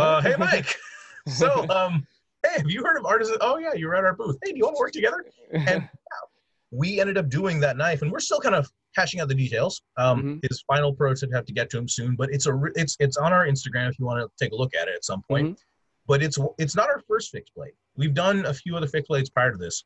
uh, 0.00 0.20
hey, 0.22 0.34
Mike. 0.38 0.76
so, 1.28 1.68
um, 1.68 2.06
hey, 2.44 2.54
have 2.58 2.70
you 2.70 2.84
heard 2.84 2.96
of 2.98 3.04
Artisan? 3.06 3.36
Oh, 3.40 3.58
yeah, 3.58 3.74
you 3.74 3.86
were 3.86 3.94
at 3.96 4.04
our 4.04 4.14
booth. 4.14 4.36
Hey, 4.44 4.52
do 4.52 4.58
you 4.58 4.64
want 4.64 4.76
to 4.76 4.80
work 4.80 4.92
together? 4.92 5.24
and 5.52 5.88
we 6.70 7.00
ended 7.00 7.18
up 7.18 7.28
doing 7.28 7.60
that 7.60 7.76
knife, 7.76 8.02
and 8.02 8.10
we're 8.10 8.20
still 8.20 8.40
kind 8.40 8.54
of 8.54 8.70
hashing 8.96 9.20
out 9.20 9.28
the 9.28 9.34
details. 9.34 9.82
Um, 9.96 10.22
Mhm. 10.22 10.48
His 10.48 10.62
final 10.66 10.92
prototype 10.94 11.32
have 11.34 11.44
to 11.46 11.52
get 11.52 11.68
to 11.70 11.78
him 11.78 11.88
soon, 11.88 12.14
but 12.16 12.30
it's 12.32 12.46
a 12.46 12.52
re- 12.54 12.72
it's 12.76 12.96
it's 13.00 13.16
on 13.16 13.32
our 13.32 13.46
Instagram 13.46 13.88
if 13.88 13.98
you 13.98 14.04
want 14.06 14.20
to 14.20 14.44
take 14.44 14.52
a 14.52 14.56
look 14.56 14.74
at 14.74 14.88
it 14.88 14.94
at 14.94 15.04
some 15.04 15.22
point. 15.28 15.60
But 16.06 16.22
it's 16.22 16.38
it's 16.58 16.74
not 16.74 16.88
our 16.88 17.00
first 17.08 17.30
fixed 17.30 17.54
blade. 17.54 17.72
We've 17.96 18.14
done 18.14 18.44
a 18.46 18.54
few 18.54 18.76
other 18.76 18.86
fixed 18.86 19.08
blades 19.08 19.30
prior 19.30 19.52
to 19.52 19.56
this, 19.58 19.84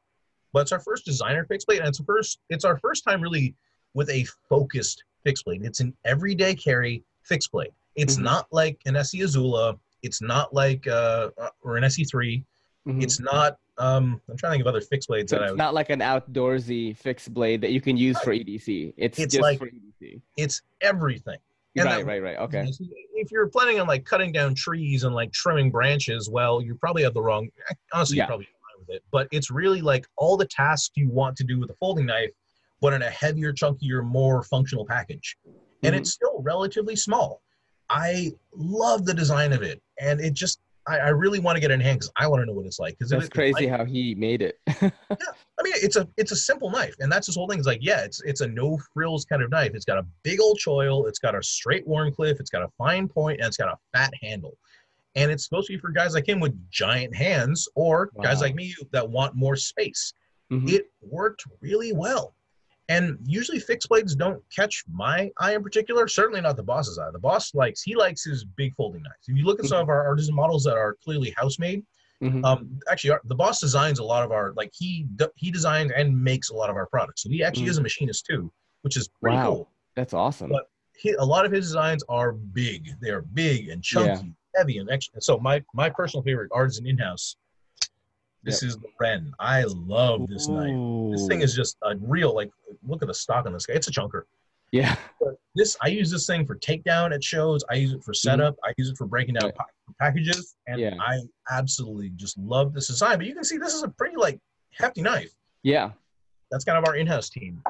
but 0.52 0.60
it's 0.60 0.72
our 0.72 0.80
first 0.80 1.04
designer 1.04 1.44
fixed 1.44 1.66
blade, 1.66 1.80
and 1.80 1.88
it's 1.88 1.98
the 1.98 2.04
first 2.04 2.38
it's 2.50 2.64
our 2.64 2.78
first 2.78 3.04
time 3.04 3.20
really 3.20 3.54
with 3.96 4.10
a 4.10 4.24
focused 4.48 5.02
fixed 5.24 5.44
blade. 5.46 5.64
It's 5.64 5.80
an 5.80 5.96
everyday 6.04 6.54
carry 6.54 7.02
fixed 7.22 7.50
blade. 7.50 7.72
It's 7.96 8.16
Mhm. 8.16 8.22
not 8.24 8.46
like 8.52 8.78
an 8.86 8.94
ESEE 8.94 9.20
Izula. 9.22 9.76
It's 10.02 10.20
not 10.20 10.52
like 10.54 10.86
uh, 10.86 11.30
uh, 11.38 11.48
or 11.62 11.78
an 11.78 11.82
SE3. 11.84 12.44
Mhm. 12.86 13.02
It's 13.02 13.18
not. 13.18 13.58
Um, 13.78 14.20
I'm 14.28 14.36
trying 14.36 14.50
to 14.52 14.54
think 14.54 14.60
of 14.60 14.66
other 14.68 14.80
fixed 14.82 15.08
blades 15.08 15.30
So 15.30 15.36
that 15.38 15.44
I 15.44 15.48
it's 15.48 15.56
not 15.56 15.74
like 15.74 15.90
an 15.90 16.00
outdoorsy 16.00 16.96
fixed 16.96 17.32
blade 17.34 17.60
that 17.62 17.72
you 17.72 17.80
can 17.80 17.96
use 17.96 18.18
for 18.20 18.32
EDC. 18.32 18.92
It's, 18.96 19.18
It's 19.18 19.32
just 19.34 19.42
like- 19.42 19.58
for 19.58 19.66
EDC. 19.68 20.20
it's 20.36 20.62
everything. 20.82 21.38
And 21.74 21.84
Right, 21.84 21.96
that- 21.98 22.06
right, 22.06 22.22
right. 22.22 22.38
Okay. 22.38 22.70
If 23.14 23.30
you're 23.30 23.48
planning 23.48 23.80
on 23.80 23.86
like 23.86 24.04
cutting 24.04 24.30
down 24.32 24.54
trees 24.54 25.04
and 25.04 25.14
like 25.14 25.32
trimming 25.32 25.70
branches, 25.70 26.30
well, 26.30 26.62
you 26.62 26.74
probably 26.74 27.02
have 27.02 27.12
the 27.14 27.20
wrong. 27.22 27.48
Honestly, 27.92 28.16
Yeah. 28.18 28.24
you 28.24 28.28
probably 28.28 28.46
fine 28.46 28.80
with 28.86 28.96
it. 28.96 29.02
But 29.10 29.28
it's 29.32 29.50
really 29.50 29.80
like 29.82 30.06
all 30.16 30.36
the 30.38 30.46
tasks 30.46 30.92
you 30.96 31.08
want 31.10 31.36
to 31.38 31.44
do 31.44 31.58
with 31.58 31.70
a 31.70 31.74
folding 31.74 32.06
knife, 32.06 32.30
but 32.80 32.92
in 32.92 33.02
a 33.02 33.10
heavier, 33.10 33.52
chunkier, 33.52 34.04
more 34.04 34.42
functional 34.42 34.86
package. 34.86 35.36
And 35.82 35.94
Mhm. 35.94 35.98
it's 35.98 36.12
still 36.12 36.40
relatively 36.42 36.96
small. 36.96 37.42
I 37.88 38.32
love 38.52 39.04
the 39.04 39.14
design 39.14 39.52
of 39.52 39.62
it, 39.62 39.80
and 40.00 40.20
it 40.20 40.34
just. 40.34 40.60
I, 40.88 40.98
I 40.98 41.08
really 41.08 41.40
want 41.40 41.56
to 41.56 41.60
get 41.60 41.72
it 41.72 41.74
in 41.74 41.80
hand 41.80 41.98
because 41.98 42.12
I 42.16 42.28
want 42.28 42.42
to 42.42 42.46
know 42.46 42.52
what 42.52 42.64
it's 42.64 42.78
like. 42.78 42.96
Because 42.96 43.10
That's 43.10 43.28
crazy 43.28 43.66
how 43.66 43.84
he 43.84 44.14
made 44.14 44.40
it. 44.40 44.60
yeah, 44.80 44.90
I 45.10 45.62
mean, 45.64 45.72
it's 45.78 45.96
a 45.96 46.08
it's 46.16 46.30
a 46.30 46.36
simple 46.36 46.70
knife, 46.70 46.94
and 47.00 47.10
that's 47.10 47.26
his 47.26 47.34
whole 47.34 47.48
thing. 47.48 47.58
It's 47.58 47.66
like, 47.66 47.80
yeah, 47.82 48.04
it's 48.04 48.22
it's 48.22 48.40
a 48.40 48.46
no 48.46 48.78
frills 48.94 49.24
kind 49.24 49.42
of 49.42 49.50
knife. 49.50 49.72
It's 49.74 49.84
got 49.84 49.98
a 49.98 50.06
big 50.22 50.40
old 50.40 50.60
choil, 50.64 51.08
it's 51.08 51.18
got 51.18 51.34
a 51.34 51.42
straight 51.42 51.84
Wharncliffe, 51.88 52.38
it's 52.38 52.50
got 52.50 52.62
a 52.62 52.68
fine 52.78 53.08
point, 53.08 53.40
and 53.40 53.48
it's 53.48 53.56
got 53.56 53.68
a 53.68 53.76
fat 53.92 54.12
handle. 54.22 54.56
And 55.16 55.28
it's 55.28 55.42
supposed 55.42 55.66
to 55.66 55.72
be 55.72 55.78
for 55.80 55.90
guys 55.90 56.14
like 56.14 56.28
him 56.28 56.38
with 56.38 56.54
giant 56.70 57.16
hands, 57.16 57.68
or 57.74 58.10
guys 58.22 58.40
like 58.40 58.54
me 58.54 58.72
that 58.92 59.10
want 59.10 59.34
more 59.34 59.56
space. 59.56 60.12
Mhm. 60.52 60.70
It 60.70 60.84
worked 61.00 61.42
really 61.60 61.92
well. 61.92 62.35
And 62.88 63.18
usually 63.24 63.58
fixed 63.58 63.88
blades 63.88 64.14
don't 64.14 64.40
catch 64.54 64.84
my 64.92 65.30
eye 65.38 65.54
in 65.54 65.62
particular. 65.62 66.06
Certainly 66.06 66.42
not 66.42 66.56
the 66.56 66.62
boss's 66.62 66.98
eye. 66.98 67.10
The 67.12 67.18
boss 67.18 67.52
likes 67.54 67.82
he 67.82 67.96
likes 67.96 68.24
his 68.24 68.44
big 68.44 68.74
folding 68.76 69.02
knives. 69.02 69.26
If 69.28 69.36
you 69.36 69.44
look 69.44 69.58
at 69.58 69.66
some 69.66 69.80
of 69.80 69.88
our 69.88 70.06
artisan 70.06 70.34
models 70.34 70.62
that 70.64 70.76
are 70.76 70.96
clearly 71.02 71.30
house 71.36 71.58
made, 71.58 71.84
Mhm. 72.22 72.44
um, 72.44 72.78
actually, 72.90 73.10
our, 73.10 73.20
the 73.24 73.34
boss 73.34 73.60
designs 73.60 73.98
a 73.98 74.04
lot 74.04 74.22
of 74.24 74.30
our 74.30 74.52
like 74.54 74.70
he 74.72 75.06
he 75.34 75.50
designs 75.50 75.90
and 75.94 76.16
makes 76.22 76.50
a 76.50 76.54
lot 76.54 76.70
of 76.70 76.76
our 76.76 76.86
products. 76.86 77.22
So 77.24 77.28
he 77.28 77.42
actually 77.42 77.66
Mm. 77.66 77.70
is 77.70 77.78
a 77.78 77.82
machinist 77.82 78.24
too, 78.24 78.52
which 78.82 78.96
is 78.96 79.08
pretty 79.20 79.36
Wow. 79.36 79.46
cool. 79.50 79.70
That's 79.96 80.14
awesome. 80.14 80.50
But- 80.50 80.68
He, 80.98 81.12
a 81.12 81.22
lot 81.24 81.44
of 81.44 81.52
his 81.52 81.66
designs 81.66 82.02
are 82.08 82.32
big. 82.32 82.98
They 83.02 83.10
are 83.10 83.20
big 83.20 83.68
and 83.68 83.82
chunky, 83.84 84.32
heavy, 84.54 84.78
and 84.78 84.88
extra. 84.88 85.20
So 85.20 85.36
my 85.38 85.62
my 85.74 85.90
personal 85.90 86.22
favorite 86.22 86.50
artisan 86.54 86.86
in 86.86 86.96
This 88.46 88.62
is 88.62 88.76
the 88.78 88.86
Ren. 89.00 89.32
I 89.40 89.64
love 89.64 90.28
this 90.28 90.48
knife. 90.48 91.12
This 91.12 91.26
thing 91.26 91.40
is 91.42 91.54
just 91.54 91.76
a 91.82 91.96
real 92.00 92.34
like. 92.34 92.50
Look 92.86 93.02
at 93.02 93.08
the 93.08 93.14
stock 93.14 93.44
on 93.46 93.52
this 93.52 93.66
guy. 93.66 93.74
It's 93.74 93.88
a 93.88 93.90
chunker. 93.90 94.22
Yeah. 94.72 94.96
But 95.20 95.34
this 95.54 95.76
I 95.82 95.88
use 95.88 96.10
this 96.10 96.26
thing 96.26 96.46
for 96.46 96.56
takedown 96.56 97.12
at 97.14 97.22
shows. 97.22 97.64
I 97.70 97.74
use 97.74 97.92
it 97.92 98.02
for 98.04 98.14
setup. 98.14 98.56
I 98.64 98.72
use 98.76 98.88
it 98.90 98.96
for 98.96 99.06
breaking 99.06 99.34
down 99.34 99.46
Right. 99.46 99.54
pa- 99.56 99.64
packages, 100.00 100.54
and 100.66 100.80
Yeah. 100.80 100.94
I 101.00 101.20
absolutely 101.50 102.10
just 102.10 102.38
love 102.38 102.72
this 102.72 102.86
design. 102.86 103.18
But 103.18 103.26
you 103.26 103.34
can 103.34 103.44
see 103.44 103.58
this 103.58 103.74
is 103.74 103.82
a 103.82 103.88
pretty 103.88 104.16
like 104.16 104.38
hefty 104.72 105.02
knife. 105.02 105.32
Yeah. 105.62 105.90
That's 106.50 106.64
kind 106.64 106.78
of 106.78 106.84
our 106.86 106.94
in-house 106.96 107.28
team. 107.28 107.62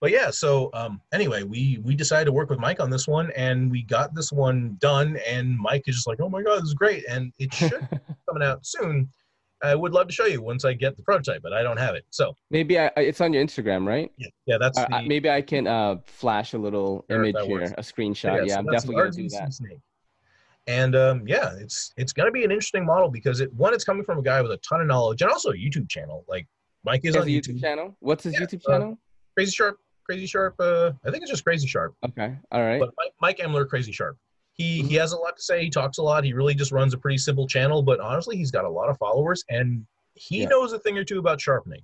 But 0.00 0.12
yeah, 0.12 0.30
so 0.30 0.70
um, 0.74 1.00
anyway, 1.12 1.42
we 1.42 1.80
we 1.82 1.96
decided 1.96 2.26
to 2.26 2.32
work 2.32 2.50
with 2.50 2.60
Mike 2.60 2.78
on 2.78 2.88
this 2.90 3.08
one, 3.08 3.32
and 3.32 3.68
we 3.68 3.82
got 3.82 4.14
this 4.14 4.30
one 4.30 4.76
done. 4.80 5.16
And 5.26 5.58
Mike 5.58 5.82
is 5.88 5.96
just 5.96 6.06
like, 6.06 6.20
"Oh 6.20 6.28
my 6.28 6.40
god, 6.42 6.58
this 6.62 6.68
is 6.68 6.74
great!" 6.74 7.04
And 7.08 7.32
it 7.40 7.52
should 7.52 7.72
be 7.90 7.98
coming 8.28 8.44
out 8.46 8.64
soon. 8.64 9.08
I 9.62 9.74
would 9.74 9.92
love 9.92 10.06
to 10.06 10.12
show 10.12 10.26
you 10.26 10.40
once 10.40 10.64
I 10.64 10.72
get 10.72 10.96
the 10.96 11.02
prototype, 11.02 11.42
but 11.42 11.52
I 11.52 11.62
don't 11.62 11.78
have 11.78 11.94
it. 11.94 12.04
So 12.10 12.34
Maybe 12.50 12.78
I, 12.78 12.90
it's 12.96 13.20
on 13.20 13.32
your 13.32 13.44
Instagram, 13.44 13.86
right? 13.86 14.10
yeah, 14.16 14.28
yeah 14.46 14.58
that's 14.58 14.78
I- 14.78 15.02
the, 15.02 15.08
maybe 15.08 15.28
I 15.30 15.42
can 15.42 15.66
uh, 15.66 15.96
flash 16.06 16.52
a 16.52 16.58
little 16.58 17.04
image 17.10 17.36
here, 17.42 17.60
works. 17.60 17.72
a 17.76 17.82
screenshot. 17.82 18.46
Yeah, 18.46 18.54
so 18.54 18.58
I'm 18.60 18.66
definitely 18.66 18.96
gonna 18.96 19.10
do 19.10 19.28
that. 19.30 19.52
Snake. 19.52 19.78
And 20.66 20.94
um, 20.94 21.26
yeah, 21.26 21.54
it's 21.58 21.92
it's 21.96 22.12
gonna 22.12 22.30
be 22.30 22.44
an 22.44 22.50
interesting 22.50 22.84
model 22.84 23.08
because 23.08 23.40
it 23.40 23.52
one, 23.54 23.72
it's 23.72 23.84
coming 23.84 24.04
from 24.04 24.18
a 24.18 24.22
guy 24.22 24.42
with 24.42 24.52
a 24.52 24.58
ton 24.58 24.80
of 24.80 24.86
knowledge 24.86 25.22
and 25.22 25.30
also 25.30 25.50
a 25.50 25.54
YouTube 25.54 25.88
channel. 25.88 26.24
Like 26.28 26.46
Mike 26.84 27.00
is 27.04 27.16
on 27.16 27.26
YouTube. 27.26 27.54
YouTube 27.54 27.60
channel. 27.60 27.96
What's 28.00 28.24
his 28.24 28.34
Yeah, 28.34 28.40
YouTube 28.40 28.60
uh, 28.66 28.72
channel? 28.72 28.98
Crazy 29.34 29.50
Sharp, 29.52 29.78
Crazy 30.04 30.26
Sharp. 30.26 30.54
Uh, 30.58 30.92
I 31.06 31.10
think 31.10 31.22
it's 31.22 31.30
just 31.30 31.42
Crazy 31.44 31.66
Sharp. 31.66 31.94
Okay. 32.04 32.36
All 32.52 32.62
right. 32.62 32.80
But 32.80 32.90
Mike, 32.98 33.12
Mike 33.20 33.38
Emler, 33.38 33.66
Crazy 33.66 33.92
Sharp. 33.92 34.18
He 34.58 34.82
Mhm. 34.82 34.88
he 34.88 34.94
has 34.96 35.12
a 35.12 35.16
lot 35.16 35.36
to 35.36 35.42
say. 35.42 35.62
He 35.62 35.70
talks 35.70 35.98
a 35.98 36.02
lot. 36.02 36.24
He 36.24 36.32
really 36.32 36.54
just 36.54 36.72
runs 36.72 36.92
a 36.92 36.98
pretty 36.98 37.16
simple 37.18 37.46
channel, 37.46 37.80
but 37.82 38.00
honestly, 38.00 38.36
he's 38.36 38.50
got 38.50 38.64
a 38.64 38.68
lot 38.68 38.90
of 38.90 38.98
followers 38.98 39.44
and 39.48 39.86
he 40.14 40.42
Yeah. 40.42 40.48
knows 40.48 40.72
a 40.72 40.80
thing 40.80 40.98
or 40.98 41.04
two 41.04 41.20
about 41.20 41.40
sharpening. 41.40 41.82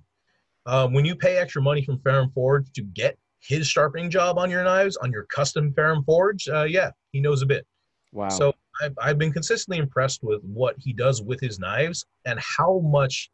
Um, 0.65 0.93
when 0.93 1.05
you 1.05 1.15
pay 1.15 1.37
extra 1.37 1.61
money 1.61 1.83
from 1.83 1.99
Ferrum 1.99 2.29
Forge 2.31 2.71
to 2.73 2.81
get 2.83 3.17
his 3.39 3.65
sharpening 3.67 4.09
job 4.09 4.37
on 4.37 4.51
your 4.51 4.63
knives 4.63 4.97
on 4.97 5.11
your 5.11 5.23
custom 5.23 5.71
Ferrum 5.73 6.03
Forge, 6.03 6.49
uh, 6.49 6.63
yeah, 6.63 6.91
he 7.11 7.21
knows 7.21 7.41
a 7.41 7.45
bit. 7.45 7.65
wow. 8.11 8.27
So 8.29 8.53
I've, 8.81 8.97
I've 9.01 9.17
been 9.17 9.31
consistently 9.31 9.77
impressed 9.77 10.21
with 10.23 10.41
what 10.43 10.75
he 10.77 10.91
does 10.91 11.21
with 11.21 11.39
his 11.39 11.59
knives 11.59 12.05
and 12.25 12.37
how 12.41 12.79
much 12.79 13.29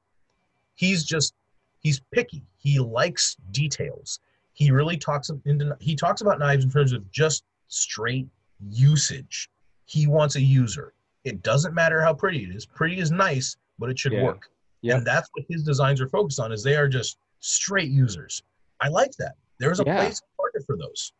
he's 0.76 1.04
just 1.04 1.34
he's 1.80 2.00
picky. 2.12 2.44
He 2.60 2.78
likes 2.80 3.38
details. 3.52 4.20
He 4.54 4.70
really 4.70 4.98
talks 4.98 5.32
into 5.46 5.76
he 5.80 5.96
talks 5.96 6.22
about 6.22 6.38
knives 6.38 6.64
in 6.64 6.70
terms 6.72 6.92
of 6.92 7.10
just 7.12 7.44
straight 7.70 8.28
usage. 8.70 9.50
He 9.86 10.08
wants 10.08 10.36
a 10.36 10.42
user. 10.42 10.94
It 11.24 11.44
doesn't 11.44 11.74
matter 11.74 12.02
how 12.02 12.14
pretty 12.14 12.44
it 12.44 12.56
is. 12.56 12.66
Pretty 12.66 13.00
is 13.00 13.12
nice, 13.12 13.58
but 13.80 13.90
it 13.90 14.00
should 14.00 14.14
Yeah. 14.14 14.24
work. 14.24 14.50
Yep. 14.82 14.98
And 14.98 15.08
that's 15.08 15.30
what 15.34 15.46
his 15.50 15.64
designs 15.64 16.02
are 16.02 16.08
focused 16.08 16.40
on 16.40 16.52
is 16.52 16.64
they 16.64 16.76
are 16.76 16.88
just 16.88 17.18
straight 17.40 17.90
users. 17.90 18.42
I 18.80 18.88
like 18.90 19.12
that. 19.18 19.36
There's 19.60 19.80
a 19.80 19.84
Yeah. 19.86 19.98
place 19.98 20.22
market 20.40 20.66
for 20.66 20.76
those. 20.78 21.14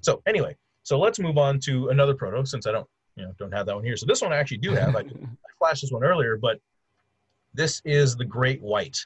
So 0.00 0.22
anyway, 0.26 0.56
so 0.84 0.98
let's 0.98 1.18
move 1.18 1.36
on 1.36 1.58
to 1.60 1.88
another 1.90 2.14
proto 2.14 2.46
since 2.46 2.66
I 2.66 2.72
don't, 2.72 2.88
you 3.16 3.24
know, 3.24 3.32
don't 3.38 3.52
have 3.52 3.66
that 3.66 3.74
one 3.74 3.84
here. 3.84 3.96
So 3.96 4.06
this 4.06 4.22
one 4.22 4.32
I 4.32 4.36
actually 4.36 4.58
do 4.58 4.74
have. 4.74 4.94
I, 4.96 5.00
I 5.00 5.50
flashed 5.58 5.82
this 5.82 5.90
one 5.92 6.04
earlier, 6.04 6.36
but 6.38 6.60
this 7.52 7.82
is 7.84 8.16
the 8.16 8.24
Great 8.24 8.62
White. 8.62 9.04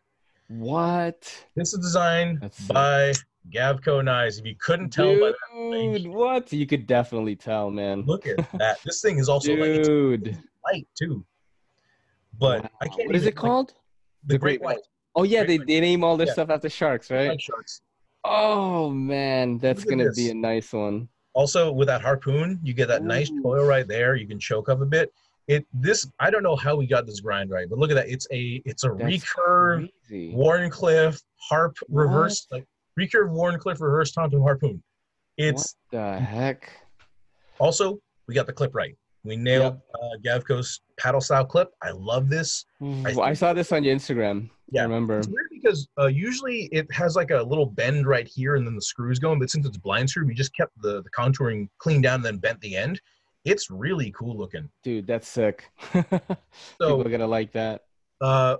what? 0.48 1.46
This 1.56 1.72
is 1.72 1.80
designed 1.80 2.40
That's 2.42 2.60
by 2.68 3.12
Gavko 3.50 4.04
Knives. 4.04 4.38
If 4.38 4.46
you 4.46 4.54
couldn't 4.58 4.90
tell 4.90 5.12
by 5.18 5.32
that, 5.32 5.70
Dude, 5.72 6.06
what? 6.08 6.52
You 6.52 6.66
could 6.66 6.86
definitely 6.86 7.36
tell, 7.36 7.70
man. 7.70 8.02
look 8.02 8.26
at 8.26 8.36
that. 8.58 8.78
This 8.84 9.00
thing 9.00 9.18
is 9.18 9.28
also 9.28 9.52
like 9.54 9.70
it's 9.70 9.88
Dude. 9.88 10.38
light 10.64 10.86
too. 10.96 11.24
But 12.38 12.62
Wow. 12.62 12.70
I 12.80 12.88
can't. 12.88 13.06
What 13.06 13.16
is 13.16 13.26
it 13.26 13.36
called? 13.36 13.74
The, 14.24 14.34
The 14.34 14.38
Great 14.38 14.60
Great 14.60 14.62
White. 14.76 14.84
Oh 15.14 15.24
yeah, 15.24 15.44
they, 15.44 15.58
Great 15.58 15.66
they 15.68 15.80
name 15.80 16.04
all 16.04 16.16
their 16.16 16.26
Yeah. 16.28 16.32
stuff 16.34 16.50
after 16.50 16.68
sharks, 16.70 17.10
right? 17.10 17.28
Like 17.30 17.40
sharks. 17.40 17.82
Oh 18.24 18.88
man, 18.90 19.58
that's 19.58 19.84
gonna 19.84 20.04
this. 20.04 20.16
be 20.16 20.30
a 20.30 20.34
nice 20.34 20.72
one. 20.72 21.08
Also, 21.34 21.72
with 21.72 21.88
that 21.88 22.02
harpoon, 22.02 22.60
you 22.62 22.72
get 22.74 22.88
that 22.88 23.02
nice 23.02 23.30
Ooh. 23.30 23.42
coil 23.42 23.64
right 23.64 23.86
there. 23.88 24.14
You 24.16 24.26
can 24.28 24.38
choke 24.38 24.68
up 24.68 24.80
a 24.80 24.86
bit. 24.86 25.12
It 25.48 25.66
this 25.74 26.06
I 26.20 26.30
don't 26.30 26.44
know 26.44 26.54
how 26.56 26.76
we 26.76 26.86
got 26.86 27.04
this 27.04 27.20
grind 27.20 27.50
right, 27.50 27.68
but 27.68 27.78
look 27.78 27.90
at 27.90 27.94
that. 27.94 28.08
It's 28.08 28.26
a 28.30 28.62
it's 28.64 28.84
a 28.84 28.90
That's 28.90 29.02
recurve 29.24 29.88
crazy. 30.06 30.32
Wharncliffe 30.32 31.20
harp 31.36 31.76
What? 31.88 32.02
reverse 32.04 32.46
like 32.52 32.64
recurve 32.98 33.30
Wharncliffe 33.30 33.80
reverse 33.80 34.12
Tonto 34.12 34.40
harpoon. 34.42 34.82
It's 35.38 35.74
what 35.90 35.98
the 36.00 36.20
heck? 36.20 36.70
also 37.58 37.98
we 38.28 38.34
got 38.34 38.46
the 38.46 38.52
clip 38.52 38.74
right. 38.74 38.96
We 39.24 39.36
nailed 39.36 39.74
uh, 39.94 40.16
Gavko's 40.24 40.80
paddle 40.98 41.20
style 41.20 41.44
clip. 41.44 41.68
I 41.80 41.90
love 41.92 42.28
this. 42.28 42.64
Well, 42.80 43.20
I 43.22 43.34
saw 43.34 43.52
this 43.52 43.70
on 43.70 43.84
your 43.84 43.94
Instagram. 43.94 44.50
Yeah. 44.72 44.80
I 44.80 44.84
remember. 44.84 45.18
It's 45.18 45.28
weird 45.28 45.46
because 45.52 45.86
uh, 46.00 46.06
usually 46.06 46.64
it 46.72 46.90
has 46.92 47.14
like 47.14 47.30
a 47.30 47.40
little 47.42 47.66
bend 47.66 48.06
right 48.08 48.26
here 48.26 48.56
and 48.56 48.66
then 48.66 48.74
the 48.74 48.82
screws 48.82 49.20
going, 49.20 49.38
but 49.38 49.48
since 49.48 49.64
it's 49.64 49.76
blind 49.76 50.10
screw, 50.10 50.26
we 50.26 50.34
just 50.34 50.52
kept 50.56 50.72
the, 50.82 51.02
the 51.02 51.10
contouring 51.10 51.68
clean 51.78 52.00
down 52.02 52.16
and 52.16 52.24
then 52.24 52.38
bent 52.38 52.60
the 52.62 52.74
end. 52.76 53.00
It's 53.44 53.70
really 53.70 54.10
cool 54.12 54.36
looking. 54.36 54.68
Dude, 54.82 55.06
that's 55.06 55.28
sick. 55.28 55.70
People 55.92 56.38
So 56.80 57.00
are 57.00 57.08
gonna 57.08 57.26
like 57.26 57.52
that. 57.52 57.82
uh, 58.20 58.56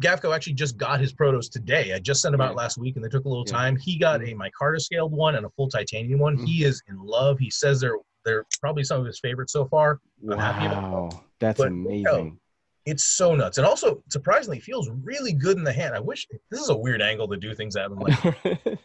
Gavko 0.00 0.34
actually 0.34 0.54
just 0.54 0.76
got 0.78 1.00
his 1.00 1.12
protos 1.12 1.50
today. 1.50 1.92
I 1.92 1.98
just 1.98 2.22
sent 2.22 2.32
them 2.32 2.40
out 2.40 2.54
last 2.56 2.78
week 2.78 2.96
and 2.96 3.04
they 3.04 3.08
took 3.10 3.24
a 3.24 3.28
little 3.28 3.44
Yeah. 3.46 3.52
time. 3.52 3.76
He 3.76 3.98
got 3.98 4.22
a 4.22 4.34
micarta 4.34 4.80
scaled 4.80 5.12
one 5.12 5.34
and 5.34 5.44
a 5.44 5.50
full 5.50 5.68
titanium 5.68 6.18
one. 6.20 6.38
Mhm. 6.38 6.46
He 6.46 6.64
is 6.64 6.82
in 6.88 6.98
love. 7.04 7.38
He 7.38 7.50
says 7.50 7.80
they're 7.80 7.96
they're 8.24 8.46
probably 8.60 8.84
some 8.84 9.00
of 9.00 9.06
his 9.06 9.18
favorites 9.18 9.52
so 9.52 9.64
far. 9.66 10.00
I'm 10.30 10.38
happy 10.38 10.66
about 10.66 10.82
Wow, 10.92 11.24
that's 11.40 11.58
But, 11.58 11.68
amazing. 11.68 12.38
It's 12.86 13.02
so 13.04 13.34
nuts. 13.34 13.58
And 13.58 13.66
also 13.66 14.02
surprisingly 14.10 14.60
feels 14.60 14.88
really 15.02 15.32
good 15.32 15.56
in 15.58 15.64
the 15.64 15.72
hand. 15.72 15.94
I 15.94 16.00
wish 16.00 16.26
this 16.50 16.60
is 16.60 16.68
a 16.68 16.76
weird 16.76 17.02
angle 17.02 17.26
to 17.28 17.36
do 17.36 17.52
things 17.54 17.74
at 17.76 17.86
I'm 17.86 17.98
like 17.98 18.20
the 18.44 18.78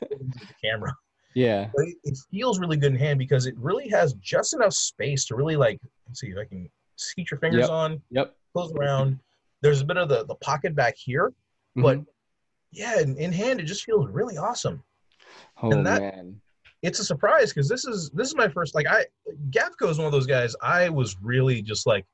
camera. 0.63 0.91
yeah. 1.35 1.69
but 1.75 1.85
it, 1.87 1.95
it 2.03 2.17
feels 2.31 2.59
really 2.59 2.77
good 2.77 2.93
in 2.93 2.97
hand 2.99 3.19
because 3.19 3.45
it 3.45 3.55
really 3.57 3.87
has 3.89 4.13
just 4.15 4.53
enough 4.55 4.73
space 4.73 5.25
to 5.25 5.35
really 5.35 5.55
like 5.55 5.79
let's 6.07 6.19
see 6.19 6.29
if 6.29 6.37
i 6.39 6.45
can 6.45 6.67
skeet 6.95 7.29
your 7.29 7.39
fingers 7.39 7.61
Yep. 7.61 7.69
on 7.69 8.01
Yep. 8.09 8.35
close 8.53 8.71
around 8.73 9.19
there's 9.67 9.81
a 9.81 9.85
bit 9.85 9.97
of 9.97 10.07
the, 10.07 10.23
the 10.25 10.35
pocket 10.35 10.73
back 10.75 10.95
here 10.95 11.33
but 11.75 11.97
Mhm. 11.97 12.05
yeah 12.71 12.99
in, 13.01 13.17
in 13.17 13.31
hand 13.33 13.59
it 13.59 13.63
just 13.63 13.83
feels 13.83 14.07
really 14.09 14.37
awesome 14.37 14.81
oh 15.61 15.71
and 15.71 15.85
that- 15.85 16.01
man. 16.01 16.39
it's 16.83 16.99
a 16.99 17.03
surprise 17.05 17.51
because 17.53 17.67
this 17.67 17.83
is 17.85 18.09
this 18.11 18.27
is 18.29 18.35
my 18.35 18.47
first 18.47 18.73
like 18.75 18.87
i 18.87 19.05
gavko 19.49 19.89
is 19.89 19.97
one 19.97 20.05
of 20.07 20.13
those 20.13 20.25
guys 20.27 20.55
i 20.61 20.87
was 20.89 21.17
really 21.21 21.61
just 21.61 21.85
like 21.85 22.05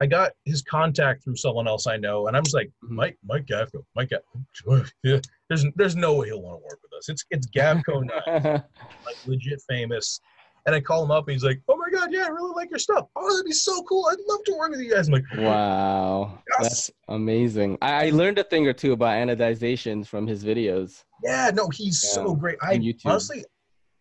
I 0.00 0.06
got 0.06 0.32
his 0.44 0.60
contact 0.62 1.22
through 1.22 1.36
someone 1.36 1.66
else 1.68 1.86
i 1.86 1.96
know 1.96 2.26
and 2.26 2.36
i'm 2.36 2.42
just 2.44 2.54
like 2.54 2.70
Mhm. 2.84 2.90
mike 3.00 3.18
mike 3.24 3.46
gavko 3.46 3.84
mike 3.96 4.10
Gav- 4.10 4.90
there's 5.48 5.64
there's 5.76 5.96
no 5.96 6.14
way 6.14 6.26
he'll 6.28 6.42
want 6.42 6.60
to 6.60 6.64
work 6.64 6.78
with 6.82 6.92
us 6.98 7.08
it's 7.08 7.24
it's 7.30 7.46
gavko 7.48 8.04
now 8.04 8.64
like 9.06 9.16
legit 9.26 9.60
famous. 9.68 10.20
And 10.64 10.76
I 10.76 10.80
call 10.80 11.02
him 11.02 11.10
up 11.10 11.26
and 11.26 11.32
he's 11.32 11.42
like, 11.42 11.60
Oh 11.68 11.76
my 11.76 11.81
god, 11.92 12.12
yeah, 12.12 12.24
I 12.24 12.28
really 12.28 12.52
like 12.54 12.70
your 12.70 12.78
stuff. 12.78 13.06
Oh, 13.16 13.30
that'd 13.32 13.44
be 13.46 13.52
so 13.52 13.82
cool. 13.84 14.08
I'd 14.10 14.18
love 14.28 14.42
to 14.44 14.54
work 14.58 14.70
with 14.70 14.80
you 14.80 14.90
guys. 14.90 15.08
I'm 15.08 15.14
like, 15.14 15.24
wow, 15.38 16.42
Yes. 16.58 16.68
that's 16.70 16.90
amazing. 17.08 17.78
I, 17.82 18.06
I 18.06 18.10
learned 18.10 18.38
a 18.38 18.44
thing 18.44 18.66
or 18.66 18.72
two 18.72 18.92
about 18.92 19.14
anodizations 19.16 20.06
from 20.06 20.26
his 20.26 20.44
videos. 20.44 21.04
Yeah, 21.22 21.50
no, 21.54 21.68
he's 21.68 22.00
so 22.00 22.34
great. 22.34 22.58
I 22.62 22.80
honestly 23.04 23.44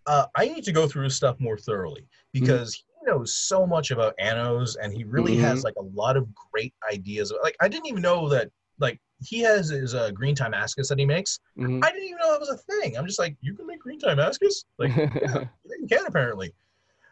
uh, 0.07 0.25
I 0.35 0.45
need 0.47 0.63
to 0.63 0.71
go 0.71 0.87
through 0.87 1.03
his 1.03 1.15
stuff 1.15 1.39
more 1.39 1.57
thoroughly 1.57 2.07
because 2.33 2.75
Mm-hmm. 2.75 3.07
he 3.07 3.11
knows 3.11 3.33
so 3.35 3.67
much 3.67 3.91
about 3.91 4.13
anos 4.19 4.75
and 4.75 4.93
he 4.93 5.03
really 5.03 5.35
has 5.35 5.63
like 5.63 5.75
a 5.77 5.83
lot 5.83 6.17
of 6.17 6.27
great 6.51 6.73
ideas. 6.91 7.31
Like 7.43 7.55
I 7.61 7.67
didn't 7.67 7.87
even 7.87 8.01
know 8.01 8.27
that 8.29 8.49
like 8.79 8.99
he 9.23 9.39
has 9.41 9.69
his 9.69 9.93
uh, 9.93 10.09
green 10.11 10.33
timascus 10.33 10.87
that 10.89 10.97
he 10.97 11.05
makes. 11.05 11.39
Mhm. 11.57 11.83
I 11.83 11.91
didn't 11.91 12.05
even 12.05 12.17
know 12.17 12.31
that 12.31 12.39
was 12.39 12.49
a 12.49 12.57
thing. 12.57 12.97
I'm 12.97 13.05
just 13.05 13.19
like, 13.19 13.35
you 13.41 13.53
can 13.53 13.67
make 13.67 13.79
green 13.79 13.99
timascus? 13.99 14.65
Like 14.79 14.95
yeah, 14.97 15.45
you 15.79 15.87
can 15.87 16.05
apparently. 16.07 16.51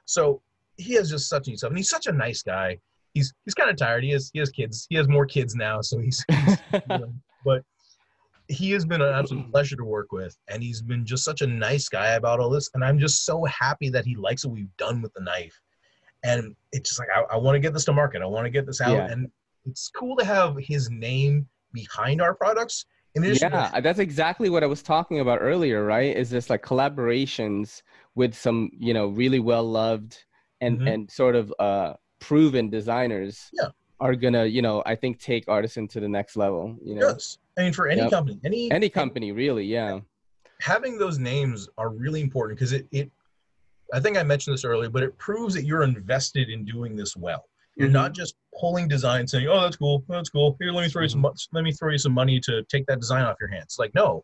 So 0.05 0.41
he 0.79 0.93
has 0.93 1.09
just 1.09 1.29
such 1.29 1.45
stuff, 1.45 1.69
and 1.69 1.77
he's 1.77 1.89
such 1.89 2.07
a 2.07 2.11
nice 2.11 2.41
guy. 2.41 2.77
He's 3.13 3.33
he's 3.45 3.53
kind 3.53 3.69
of 3.69 3.75
tired. 3.75 4.03
He 4.03 4.11
has 4.11 4.29
he 4.33 4.39
has 4.39 4.49
kids. 4.49 4.87
He 4.89 4.95
has 4.95 5.07
more 5.07 5.25
kids 5.25 5.55
now, 5.55 5.81
so 5.81 5.99
he's. 5.99 6.23
you 6.29 6.81
know, 6.89 7.13
but 7.45 7.63
he 8.47 8.71
has 8.71 8.85
been 8.85 9.01
an 9.01 9.13
absolute 9.13 9.49
pleasure 9.51 9.75
to 9.75 9.85
work 9.85 10.11
with, 10.11 10.35
and 10.47 10.63
he's 10.63 10.81
been 10.81 11.05
just 11.05 11.23
such 11.23 11.41
a 11.41 11.47
nice 11.47 11.89
guy 11.89 12.11
about 12.11 12.39
all 12.39 12.49
this. 12.49 12.69
And 12.73 12.83
I'm 12.83 12.99
just 12.99 13.25
so 13.25 13.45
happy 13.45 13.89
that 13.89 14.05
he 14.05 14.15
likes 14.15 14.45
what 14.45 14.53
we've 14.53 14.75
done 14.77 15.01
with 15.01 15.13
the 15.13 15.21
knife. 15.21 15.59
And 16.23 16.55
it's 16.71 16.89
just 16.89 16.99
like 16.99 17.09
I, 17.15 17.35
I 17.35 17.37
want 17.37 17.55
to 17.55 17.59
get 17.59 17.73
this 17.73 17.85
to 17.85 17.93
market. 17.93 18.21
I 18.21 18.25
want 18.25 18.45
to 18.45 18.49
get 18.49 18.65
this 18.65 18.81
out, 18.81 18.93
Yeah. 18.93 19.07
and 19.11 19.29
it's 19.65 19.89
cool 19.95 20.15
to 20.17 20.25
have 20.25 20.55
his 20.57 20.89
name 20.89 21.47
behind 21.73 22.21
our 22.21 22.33
products. 22.33 22.85
To- 23.15 23.33
yeah, 23.33 23.81
that's 23.81 23.99
exactly 23.99 24.49
what 24.49 24.63
I 24.63 24.67
was 24.67 24.81
talking 24.81 25.19
about 25.19 25.39
earlier, 25.41 25.83
right? 25.83 26.15
Is 26.15 26.29
this 26.29 26.49
like 26.49 26.63
collaborations 26.63 27.81
with 28.15 28.33
some, 28.35 28.69
you 28.77 28.93
know, 28.93 29.07
really 29.07 29.39
well 29.39 29.63
loved 29.63 30.23
and 30.61 30.79
Mhm. 30.79 30.93
and 30.93 31.11
sort 31.11 31.35
of 31.35 31.53
uh 31.59 31.93
proven 32.19 32.69
designers 32.69 33.49
Yeah. 33.53 33.69
are 34.01 34.15
gonna, 34.15 34.45
you 34.45 34.61
know, 34.61 34.83
I 34.85 34.95
think 34.95 35.19
take 35.19 35.45
artisan 35.47 35.87
to 35.89 35.99
the 35.99 36.07
next 36.09 36.35
level. 36.35 36.77
You 36.83 36.95
know, 36.95 37.07
yes. 37.09 37.37
I 37.57 37.63
mean, 37.63 37.73
for 37.73 37.87
any 37.87 38.01
Yep. 38.01 38.11
company, 38.11 38.39
any 38.43 38.71
any 38.71 38.89
company 38.89 39.31
really, 39.31 39.65
yeah. 39.65 39.99
having 40.61 40.97
those 40.97 41.17
names 41.19 41.69
are 41.77 41.89
really 41.89 42.19
important 42.19 42.59
because 42.59 42.73
it, 42.73 42.85
it 42.91 43.09
i 43.93 43.99
think 43.99 44.17
i 44.17 44.23
mentioned 44.23 44.53
this 44.53 44.65
earlier 44.65 44.89
but 44.89 45.01
it 45.03 45.17
proves 45.17 45.53
that 45.53 45.63
you're 45.63 45.83
invested 45.83 46.49
in 46.49 46.65
doing 46.65 46.97
this 46.97 47.15
well 47.15 47.45
you're 47.77 47.87
Mhm. 47.87 47.93
not 47.93 48.13
just 48.13 48.35
pulling 48.59 48.85
design 48.85 49.25
saying 49.25 49.47
oh 49.47 49.61
that's 49.61 49.77
cool 49.77 50.03
that's 50.09 50.29
cool 50.29 50.57
here 50.59 50.73
let 50.73 50.83
me 50.83 50.89
throw 50.89 51.03
you 51.03 51.07
some 51.07 51.21
Mm-hmm. 51.23 51.55
let 51.55 51.63
me 51.63 51.71
throw 51.71 51.91
you 51.93 51.97
some 51.97 52.11
money 52.11 52.41
to 52.41 52.61
take 52.63 52.85
that 52.87 52.99
design 52.99 53.23
off 53.23 53.37
your 53.39 53.47
hands 53.47 53.77
like 53.79 53.95
no 53.95 54.21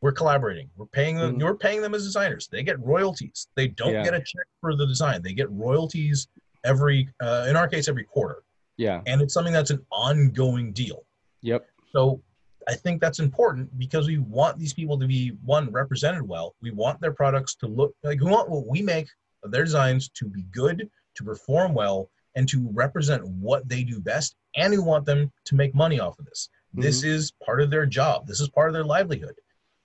we're 0.00 0.12
collaborating 0.12 0.70
we're 0.76 0.86
paying 0.86 1.16
them 1.16 1.34
Mhm. 1.36 1.40
you're 1.40 1.54
paying 1.56 1.82
them 1.82 1.94
as 1.94 2.04
designers 2.04 2.48
they 2.48 2.62
get 2.62 2.78
royalties 2.80 3.48
they 3.56 3.68
don't 3.68 3.92
Yeah. 3.92 4.04
get 4.04 4.14
a 4.14 4.20
check 4.20 4.46
for 4.60 4.76
the 4.76 4.86
design 4.86 5.22
they 5.22 5.32
get 5.32 5.50
royalties 5.50 6.28
every 6.64 7.08
uh, 7.20 7.46
in 7.48 7.56
our 7.56 7.68
case 7.68 7.88
every 7.88 8.04
quarter 8.04 8.42
Yeah. 8.76 9.02
and 9.06 9.20
it's 9.20 9.34
something 9.34 9.52
that's 9.52 9.70
an 9.70 9.84
ongoing 9.90 10.72
deal 10.72 11.04
Yep. 11.42 11.66
so 11.92 12.22
I 12.68 12.74
think 12.74 13.00
that's 13.00 13.18
important 13.18 13.76
because 13.78 14.06
we 14.06 14.18
want 14.18 14.58
these 14.58 14.74
people 14.74 14.98
to 14.98 15.06
be 15.06 15.30
one 15.42 15.70
represented 15.72 16.20
well. 16.20 16.54
We 16.60 16.70
want 16.70 17.00
their 17.00 17.12
products 17.14 17.54
to 17.62 17.66
look 17.66 17.94
like 18.02 18.20
we 18.20 18.30
want 18.30 18.50
what 18.50 18.66
we 18.66 18.82
make 18.82 19.08
of 19.42 19.50
their 19.52 19.64
designs 19.64 20.10
to 20.10 20.26
be 20.26 20.42
good, 20.52 20.86
to 21.14 21.24
perform 21.24 21.72
well, 21.72 22.10
and 22.36 22.46
to 22.50 22.68
represent 22.74 23.26
what 23.26 23.66
they 23.70 23.84
do 23.84 24.00
best. 24.00 24.36
And 24.54 24.70
we 24.70 24.76
want 24.80 25.06
them 25.06 25.32
to 25.46 25.54
make 25.54 25.74
money 25.74 25.98
off 25.98 26.18
of 26.18 26.26
this. 26.26 26.50
This 26.74 27.04
is 27.04 27.30
part 27.42 27.62
of 27.62 27.70
their 27.70 27.86
job. 27.86 28.26
This 28.26 28.38
is 28.38 28.50
part 28.50 28.68
of 28.68 28.74
their 28.74 28.84
livelihood. 28.84 29.34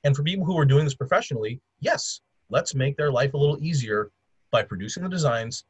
And 0.04 0.16
for 0.16 0.24
people 0.24 0.46
who 0.46 0.58
are 0.58 0.66
doing 0.66 0.84
this 0.84 0.96
professionally, 0.96 1.62
yes, 1.80 2.22
let's 2.50 2.76
make 2.76 2.98
their 2.98 3.12
life 3.12 3.34
a 3.34 3.38
little 3.38 3.58
easier 3.64 4.12
by 4.52 4.64
producing 4.64 5.04
the 5.04 5.10
designs 5.10 5.64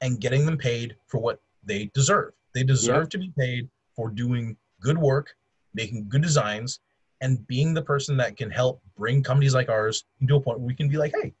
and 0.00 0.20
getting 0.20 0.44
them 0.44 0.58
paid 0.58 0.96
for 1.06 1.18
what 1.18 1.40
they 1.64 1.90
deserve. 1.94 2.32
They 2.54 2.64
deserve 2.64 3.08
to 3.10 3.18
be 3.18 3.32
paid 3.38 3.68
for 3.94 4.10
doing 4.10 4.56
good 4.80 4.98
work, 4.98 5.34
making 5.74 6.08
good 6.08 6.22
designs, 6.22 6.80
and 7.20 7.46
being 7.46 7.72
the 7.72 7.82
person 7.82 8.16
that 8.18 8.36
can 8.36 8.50
help 8.50 8.82
bring 8.96 9.22
companies 9.22 9.54
like 9.54 9.68
ours 9.68 10.04
into 10.20 10.36
a 10.36 10.40
point 10.40 10.58
where 10.58 10.66
we 10.66 10.74
can 10.74 10.88
be 10.88 10.96
like, 10.98 11.14
hey, 11.14 11.32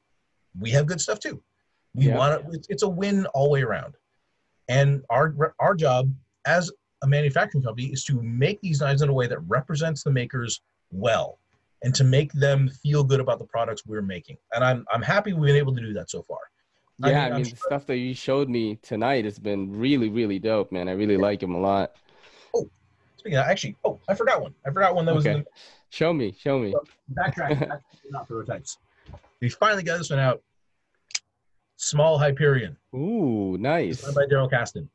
we 0.58 0.70
have 0.70 0.86
good 0.86 1.00
stuff 1.00 1.18
too. 1.18 1.42
We 1.94 2.06
Yeah. 2.06 2.16
want 2.16 2.54
it. 2.54 2.66
It's 2.70 2.82
a 2.82 2.88
win 2.88 3.26
all 3.26 3.44
the 3.44 3.50
way 3.50 3.62
around. 3.62 3.94
And 4.68 5.04
our 5.10 5.54
our 5.58 5.74
job 5.74 6.12
as 6.46 6.70
a 7.02 7.06
manufacturing 7.06 7.62
company 7.62 7.86
is 7.88 8.04
to 8.04 8.22
make 8.22 8.60
these 8.62 8.80
knives 8.80 9.02
in 9.02 9.08
a 9.08 9.12
way 9.12 9.26
that 9.26 9.38
represents 9.40 10.02
the 10.02 10.10
makers 10.10 10.62
well, 10.90 11.38
and 11.86 11.94
to 11.94 12.02
make 12.02 12.32
them 12.32 12.68
feel 12.82 13.04
good 13.04 13.20
about 13.20 13.38
the 13.38 13.44
products 13.44 13.86
we're 13.86 14.02
making. 14.02 14.36
And 14.52 14.64
I'm 14.64 14.84
I'm 14.92 15.00
happy 15.02 15.32
we've 15.32 15.46
been 15.46 15.56
able 15.56 15.72
to 15.76 15.80
do 15.80 15.92
that 15.94 16.10
so 16.10 16.20
far. 16.20 16.38
I 17.00 17.10
Yeah, 17.10 17.24
mean, 17.26 17.32
I 17.32 17.36
mean, 17.38 17.50
the 17.50 17.56
stuff 17.56 17.86
that 17.86 17.98
you 17.98 18.12
showed 18.12 18.48
me 18.48 18.74
tonight 18.82 19.24
has 19.24 19.38
been 19.38 19.70
really, 19.70 20.08
really 20.08 20.40
dope, 20.40 20.72
man. 20.72 20.88
I 20.88 20.92
really 20.92 21.16
like 21.16 21.40
him 21.40 21.54
a 21.54 21.60
lot. 21.60 21.92
Oh, 22.54 22.68
speaking 23.18 23.38
of, 23.38 23.46
actually, 23.46 23.76
oh, 23.84 24.00
I 24.08 24.14
forgot 24.14 24.42
one. 24.42 24.52
I 24.66 24.70
forgot 24.72 24.96
one 24.96 25.06
that 25.06 25.14
was 25.14 25.26
in 25.26 25.32
Okay. 25.34 25.42
the 25.42 25.50
Show 25.90 26.12
me, 26.12 26.34
show 26.36 26.58
me. 26.58 26.74
backtrack, 27.14 27.60
back, 27.68 27.82
not 28.10 28.26
prototypes. 28.26 28.78
We 29.40 29.48
finally 29.48 29.84
got 29.84 29.98
this 29.98 30.10
one 30.10 30.18
out. 30.18 30.42
Small 31.76 32.18
Hyperion, 32.18 32.76
Ooh, 32.96 33.56
nice. 33.60 33.98
designed 33.98 34.16
by 34.16 34.24
Darriel 34.26 34.50
Caston. 34.50 34.90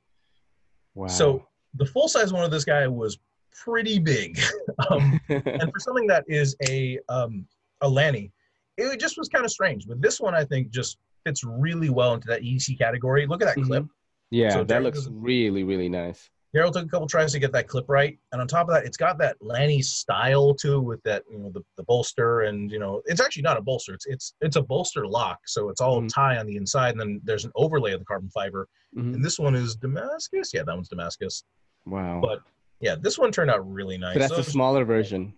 Wow. 0.93 1.07
So 1.07 1.47
the 1.75 1.85
full 1.85 2.09
size 2.09 2.33
one 2.33 2.43
of 2.43 2.51
this 2.51 2.65
guy 2.65 2.85
was 2.87 3.17
pretty 3.51 3.99
big, 3.99 4.39
um, 4.89 5.19
and 5.29 5.71
for 5.71 5.79
something 5.79 6.07
that 6.07 6.23
is 6.27 6.55
a 6.67 6.99
um, 7.09 7.45
a 7.81 7.89
Lanny, 7.89 8.31
it 8.77 8.99
just 8.99 9.17
was 9.17 9.27
kind 9.29 9.45
of 9.45 9.51
strange. 9.51 9.87
But 9.87 10.01
this 10.01 10.19
one, 10.19 10.35
I 10.35 10.43
think, 10.45 10.69
just 10.71 10.97
fits 11.25 11.43
really 11.43 11.89
well 11.89 12.13
into 12.13 12.27
that 12.27 12.41
EDC 12.41 12.77
category. 12.77 13.25
Look 13.27 13.41
at 13.41 13.45
that 13.55 13.57
Mhm. 13.57 13.67
clip. 13.67 13.85
yeah, 14.31 14.49
so 14.51 14.63
that 14.63 14.81
looks 14.83 15.07
really, 15.11 15.63
really 15.63 15.89
nice. 15.89 16.29
Darriel 16.53 16.71
took 16.73 16.85
a 16.85 16.89
couple 16.89 17.07
tries 17.07 17.31
to 17.31 17.39
get 17.39 17.53
that 17.53 17.69
clip 17.69 17.85
right, 17.87 18.19
and 18.33 18.41
on 18.41 18.47
top 18.47 18.67
of 18.67 18.73
that, 18.73 18.85
it's 18.85 18.97
got 18.97 19.17
that 19.19 19.37
Lanny 19.39 19.81
style 19.81 20.53
too, 20.53 20.81
with 20.81 21.01
that 21.03 21.23
you 21.31 21.37
know 21.39 21.49
the, 21.49 21.61
the 21.77 21.83
bolster, 21.83 22.41
and 22.41 22.69
you 22.71 22.77
know 22.79 23.01
it's 23.05 23.21
actually 23.21 23.43
not 23.43 23.57
a 23.57 23.61
bolster; 23.61 23.93
it's 23.93 24.05
it's 24.05 24.33
it's 24.41 24.57
a 24.57 24.61
bolster 24.61 25.07
lock, 25.07 25.39
so 25.45 25.69
it's 25.69 25.79
all 25.79 26.01
Mhm. 26.01 26.09
tie 26.13 26.37
on 26.37 26.45
the 26.47 26.57
inside, 26.57 26.91
and 26.91 26.99
then 26.99 27.21
there's 27.23 27.45
an 27.45 27.51
overlay 27.55 27.93
of 27.93 27.99
the 27.99 28.05
carbon 28.05 28.29
fiber. 28.29 28.67
Mhm. 28.97 29.13
And 29.15 29.23
this 29.23 29.39
one 29.39 29.55
is 29.55 29.75
Damascus, 29.77 30.51
yeah, 30.53 30.63
that 30.63 30.75
one's 30.75 30.89
Damascus. 30.89 31.43
Wow. 31.85 32.19
but- 32.21 32.41
Yeah, 32.81 32.95
this 32.99 33.17
one 33.17 33.31
turned 33.31 33.49
out 33.51 33.69
really 33.71 33.97
nice. 33.97 34.13
So 34.13 34.19
that's 34.19 34.29
So 34.31 34.35
a 34.35 34.39
was- 34.39 34.47
smaller 34.47 34.83
version. 34.85 35.33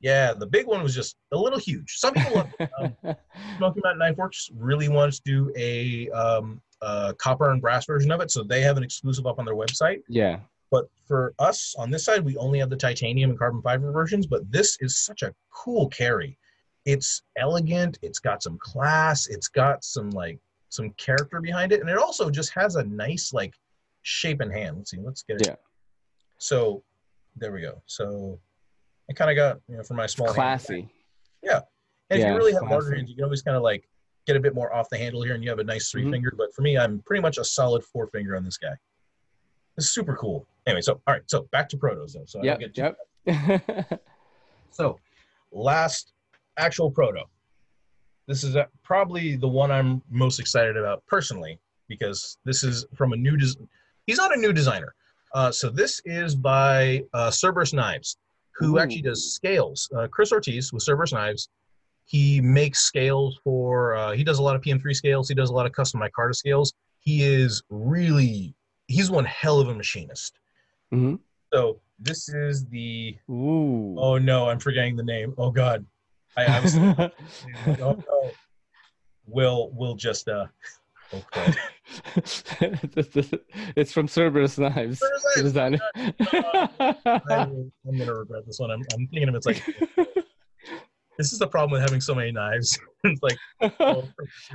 Yeah, 0.00 0.34
the 0.34 0.46
big 0.46 0.66
one 0.66 0.82
was 0.82 0.94
just 0.94 1.16
a 1.32 1.36
little 1.38 1.58
huge. 1.58 1.94
Some 1.96 2.12
people 2.12 2.34
love 2.36 2.48
it. 2.60 2.70
Um, 2.78 2.94
Smoky 3.56 3.80
Mountain 3.82 3.98
Knife 3.98 4.16
Works 4.18 4.50
really 4.54 4.88
wants 4.90 5.20
to 5.20 5.22
do 5.24 5.52
a 5.56 6.10
um, 6.10 6.60
uh, 6.82 7.14
copper 7.18 7.50
and 7.50 7.62
brass 7.62 7.86
version 7.86 8.10
of 8.12 8.20
it, 8.20 8.30
so 8.30 8.42
they 8.42 8.60
have 8.60 8.76
an 8.76 8.82
exclusive 8.84 9.26
up 9.26 9.38
on 9.38 9.44
their 9.46 9.54
website. 9.54 10.02
yeah. 10.08 10.40
But 10.70 10.86
for 11.06 11.32
us 11.38 11.74
on 11.78 11.90
this 11.90 12.04
side, 12.04 12.24
we 12.24 12.36
only 12.36 12.58
have 12.58 12.68
the 12.70 12.76
titanium 12.76 13.30
and 13.30 13.38
carbon 13.38 13.62
fiber 13.62 13.90
versions. 13.92 14.26
But 14.26 14.50
this 14.50 14.76
is 14.80 14.98
such 14.98 15.22
a 15.22 15.32
cool 15.54 15.88
carry. 15.88 16.36
It's 16.84 17.22
elegant. 17.38 17.98
It's 18.02 18.18
got 18.18 18.42
some 18.42 18.58
class. 18.60 19.28
It's 19.28 19.48
got 19.48 19.82
some 19.84 20.10
like 20.10 20.38
some 20.68 20.90
character 20.98 21.40
behind 21.40 21.70
it, 21.72 21.80
and 21.80 21.88
it 21.88 21.96
also 21.96 22.28
just 22.30 22.52
has 22.52 22.74
a 22.76 22.84
nice 22.84 23.32
like 23.32 23.54
shape 24.02 24.40
and 24.40 24.52
hand. 24.52 24.76
Let's 24.76 24.90
see. 24.90 24.98
Let's 24.98 25.22
get 25.22 25.40
it. 25.40 25.46
Yeah. 25.46 25.54
So 26.38 26.82
there 27.36 27.52
we 27.52 27.60
go. 27.60 27.82
So 27.86 28.38
I 29.10 29.12
kind 29.12 29.30
of 29.30 29.36
got 29.36 29.58
you 29.68 29.76
know 29.76 29.82
for 29.82 29.94
my 29.94 30.06
small 30.06 30.28
hand. 30.32 30.38
Yeah, 31.42 31.60
And 32.10 32.20
if 32.20 32.26
you 32.32 32.36
really 32.36 32.52
have 32.52 32.62
classy. 32.62 32.74
larger 32.74 32.94
hands, 32.96 33.08
you 33.10 33.14
can 33.16 33.24
always 33.24 33.42
kind 33.42 33.56
of 33.56 33.62
like 33.62 33.88
get 34.26 34.36
a 34.36 34.40
bit 34.40 34.54
more 34.54 34.72
off 34.74 34.88
the 34.90 34.98
handle 34.98 35.22
here, 35.22 35.34
and 35.34 35.44
you 35.44 35.50
have 35.50 35.60
a 35.60 35.64
nice 35.64 35.90
3 35.90 36.04
Mhm. 36.04 36.10
finger. 36.10 36.32
But 36.36 36.52
for 36.54 36.62
me, 36.62 36.76
I'm 36.76 37.00
pretty 37.02 37.22
much 37.22 37.38
a 37.38 37.44
solid 37.44 37.84
four 37.84 38.08
finger 38.08 38.36
on 38.36 38.44
this 38.44 38.56
guy. 38.58 38.74
It's 39.76 39.90
super 39.90 40.16
cool. 40.16 40.46
Anyway, 40.66 40.80
so 40.80 40.94
all 41.06 41.14
right, 41.14 41.22
so 41.26 41.42
back 41.52 41.68
to 41.70 41.76
protos 41.76 42.14
though. 42.14 42.24
So 42.26 42.42
Yep. 42.42 42.60
Yep. 42.74 42.96
so, 44.70 44.98
last 45.52 46.12
actual 46.56 46.90
proto. 46.90 47.22
This 48.26 48.42
is 48.42 48.56
uh, 48.56 48.64
probably 48.82 49.36
the 49.36 49.46
one 49.48 49.70
I'm 49.70 50.02
most 50.10 50.40
excited 50.40 50.76
about 50.76 51.04
personally 51.06 51.60
because 51.88 52.38
this 52.44 52.64
is 52.64 52.84
from 52.94 53.12
a 53.12 53.16
new. 53.16 53.36
Des- 53.36 53.54
He's 54.06 54.16
not 54.18 54.36
a 54.36 54.40
new 54.40 54.52
designer. 54.52 54.94
Uh, 55.36 55.52
so 55.52 55.68
this 55.68 56.00
is 56.06 56.34
by 56.34 57.04
uh, 57.12 57.30
Cerberus 57.30 57.74
Knives, 57.74 58.16
who 58.52 58.76
Ooh. 58.76 58.78
actually 58.78 59.02
does 59.02 59.34
scales. 59.34 59.86
Uh, 59.94 60.08
Chris 60.10 60.32
Ortiz 60.32 60.72
with 60.72 60.82
Cerberus 60.82 61.12
Knives. 61.12 61.50
He 62.06 62.40
makes 62.40 62.78
scales 62.78 63.38
for. 63.44 63.94
Uh, 63.96 64.12
he 64.12 64.24
does 64.24 64.38
a 64.38 64.42
lot 64.42 64.56
of 64.56 64.62
PM3 64.62 64.96
scales. 64.96 65.28
He 65.28 65.34
does 65.34 65.50
a 65.50 65.52
lot 65.52 65.66
of 65.66 65.72
custom 65.72 66.00
micarta 66.00 66.34
scales. 66.34 66.72
He 67.00 67.22
is 67.22 67.62
really. 67.68 68.54
He's 68.86 69.10
one 69.10 69.26
hell 69.26 69.60
of 69.60 69.68
a 69.68 69.74
machinist. 69.74 70.38
Mhm. 70.90 71.18
So 71.52 71.80
this 71.98 72.30
is 72.30 72.64
the 72.68 73.18
Ooh. 73.28 73.94
Oh 73.98 74.16
no, 74.16 74.48
I'm 74.48 74.58
forgetting 74.58 74.96
the 74.96 75.02
name. 75.02 75.34
Oh 75.36 75.50
god, 75.50 75.84
I, 76.38 76.60
was. 76.60 76.76
oh 76.78 77.10
no. 77.78 78.30
We'll 79.26 79.68
we'll 79.74 79.96
just 79.96 80.28
uh. 80.28 80.46
Oh, 81.12 81.22
God. 81.30 81.56
it's 83.76 83.92
from 83.92 84.08
Cerberus 84.08 84.58
Knives. 84.58 84.98
Cerberus 85.00 85.52
the 85.52 85.70
Knives. 85.70 85.82
I'm, 87.30 87.72
I'm 87.86 87.98
gonna 87.98 88.14
regret 88.14 88.46
this 88.46 88.58
one. 88.58 88.70
I'm, 88.70 88.82
I'm 88.92 89.06
thinking 89.08 89.28
of 89.28 89.34
it's 89.34 89.46
like 89.46 89.62
this 91.18 91.32
is 91.32 91.38
the 91.38 91.46
problem 91.46 91.72
with 91.72 91.82
having 91.82 92.00
so 92.00 92.14
many 92.14 92.32
knives. 92.32 92.78
it's 93.04 93.22
like 93.22 93.36
oh, 93.80 94.08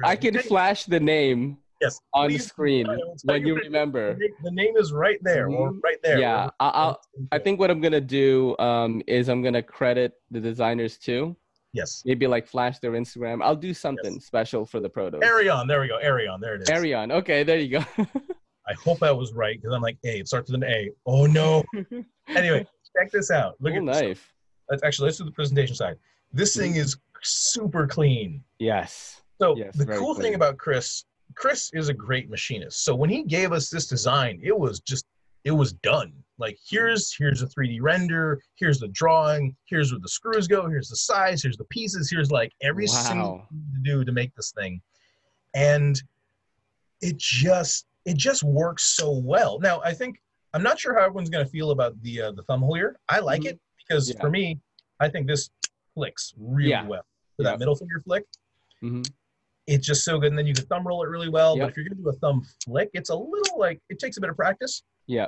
I 0.04 0.16
can 0.16 0.38
flash 0.40 0.86
the 0.86 1.00
name 1.00 1.58
yes 1.82 2.00
on 2.14 2.30
please, 2.30 2.46
screen 2.46 2.88
I 2.88 2.96
will 2.96 3.16
tell 3.26 3.36
when 3.36 3.46
you 3.46 3.56
remember. 3.56 4.16
The, 4.16 4.30
the 4.44 4.52
name 4.52 4.78
is 4.78 4.92
right 4.94 5.18
there, 5.22 5.48
or 5.48 5.72
Mhm. 5.72 5.80
right 5.84 5.98
there. 6.04 6.20
Yeah, 6.20 6.50
I- 6.60 6.70
I'll, 6.70 7.02
I 7.32 7.40
think 7.40 7.60
what 7.60 7.72
I'm 7.72 7.82
gonna 7.82 8.02
do 8.02 8.58
um, 8.60 9.02
is 9.08 9.30
I'm 9.30 9.42
gonna 9.42 9.64
credit 9.64 10.14
the 10.30 10.40
designers 10.40 10.98
too. 10.98 11.36
Yes. 11.74 12.04
Maybe 12.06 12.28
like 12.28 12.48
flash 12.48 12.80
their 12.80 12.92
Instagram. 12.92 13.42
I'll 13.44 13.56
do 13.56 13.74
something 13.74 14.20
special 14.20 14.66
for 14.66 14.80
the 14.80 14.90
protos. 14.90 15.24
Arion, 15.24 15.68
there 15.68 15.82
we 15.82 15.88
go. 15.88 15.98
Arion, 15.98 16.40
there 16.42 16.56
it 16.56 16.62
is. 16.64 16.70
Arion. 16.70 17.12
Okay, 17.12 17.44
there 17.44 17.58
you 17.58 17.80
go. 17.80 17.86
I 18.68 18.74
hope 18.74 19.02
I 19.04 19.12
was 19.12 19.34
right 19.34 19.60
because 19.60 19.74
I'm 19.76 19.82
like 19.82 19.98
A. 20.06 20.20
It 20.20 20.28
starts 20.28 20.52
with 20.52 20.64
an 20.64 20.70
A. 20.70 20.92
Oh 21.06 21.26
no. 21.26 21.64
anyway, 22.30 22.66
check 22.98 23.12
this 23.12 23.32
out. 23.32 23.56
Look 23.60 23.74
Cool 23.74 23.90
at 23.90 23.94
this. 23.96 24.02
knife. 24.04 24.34
Let's 24.70 24.84
actually 24.84 25.08
let's 25.08 25.18
do 25.18 25.26
the 25.26 25.32
presentation 25.32 25.76
side. 25.76 25.98
This 26.32 26.56
thing 26.56 26.76
is 26.76 26.96
super 27.24 27.88
clean. 27.88 28.44
Yes. 28.60 29.22
So 29.42 29.58
Yes, 29.58 29.76
the 29.76 29.86
cool 29.86 30.14
clean. 30.14 30.24
thing 30.28 30.36
about 30.36 30.58
Chris, 30.58 31.06
Chris 31.36 31.72
is 31.74 31.90
a 31.90 31.94
great 31.94 32.30
machinist. 32.30 32.86
So 32.86 32.94
when 32.96 33.10
he 33.10 33.24
gave 33.24 33.52
us 33.52 33.70
this 33.70 33.88
design, 33.88 34.40
it 34.44 34.58
was 34.58 34.80
just 34.80 35.06
it 35.44 35.52
was 35.52 35.74
done. 35.74 36.14
Like 36.42 36.58
here's 36.68 37.14
here's 37.16 37.44
a 37.44 37.46
3D 37.48 37.78
render, 37.82 38.42
here's 38.56 38.80
the 38.80 38.88
drawing, 38.88 39.56
here's 39.66 39.92
where 39.92 40.00
the 40.02 40.10
screws 40.10 40.48
go, 40.48 40.68
here's 40.68 40.90
the 40.90 40.96
size, 40.96 41.44
here's 41.44 41.56
the 41.56 41.66
pieces, 41.66 42.10
here's 42.10 42.32
like 42.32 42.52
every 42.64 42.88
single 42.88 43.46
thing 43.52 43.64
to 43.76 43.80
do 43.84 44.04
to 44.04 44.12
make 44.12 44.34
this 44.36 44.52
thing. 44.52 44.82
And 45.54 46.02
it 47.02 47.18
just 47.20 47.86
it 48.06 48.18
just 48.18 48.42
works 48.44 48.84
so 48.84 49.12
well. 49.12 49.60
Now 49.60 49.82
I 49.82 49.94
think 49.94 50.20
I'm 50.56 50.64
not 50.64 50.80
sure 50.80 50.96
how 50.98 51.06
everyone's 51.06 51.30
gonna 51.30 51.46
feel 51.46 51.70
about 51.70 52.02
the 52.02 52.20
uh, 52.24 52.32
the 52.32 52.42
thumb 52.44 52.62
hole 52.62 52.74
here. 52.74 52.98
I 53.08 53.20
like 53.20 53.42
Mhm. 53.42 53.52
it 53.52 53.60
because 53.78 54.10
Yeah. 54.10 54.20
for 54.20 54.32
me, 54.32 54.60
I 55.00 55.10
think 55.10 55.28
this 55.28 55.52
flicks 55.94 56.34
really 56.38 56.72
Yeah. 56.72 56.88
well. 56.88 57.06
For 57.38 57.44
Yeah. 57.44 57.52
that 57.52 57.60
middle 57.60 57.76
finger 57.76 58.02
flick, 58.04 58.26
hmm 58.82 59.04
it's 59.68 59.86
just 59.86 60.04
so 60.04 60.20
good. 60.20 60.30
And 60.32 60.38
then 60.40 60.48
you 60.48 60.56
can 60.56 60.66
thumb 60.66 60.86
roll 60.86 61.04
it 61.04 61.08
really 61.08 61.30
well. 61.30 61.56
Yep. 61.56 61.64
But 61.64 61.70
if 61.70 61.78
you're 61.78 61.86
gonna 61.88 62.02
do 62.02 62.10
a 62.10 62.14
thumb 62.14 62.42
flick, 62.66 62.90
it's 62.94 63.12
a 63.12 63.16
little 63.16 63.60
like 63.60 63.80
it 63.90 64.00
takes 64.00 64.18
a 64.18 64.22
bit 64.22 64.32
of 64.32 64.36
practice. 64.36 64.82
Yeah. 65.06 65.28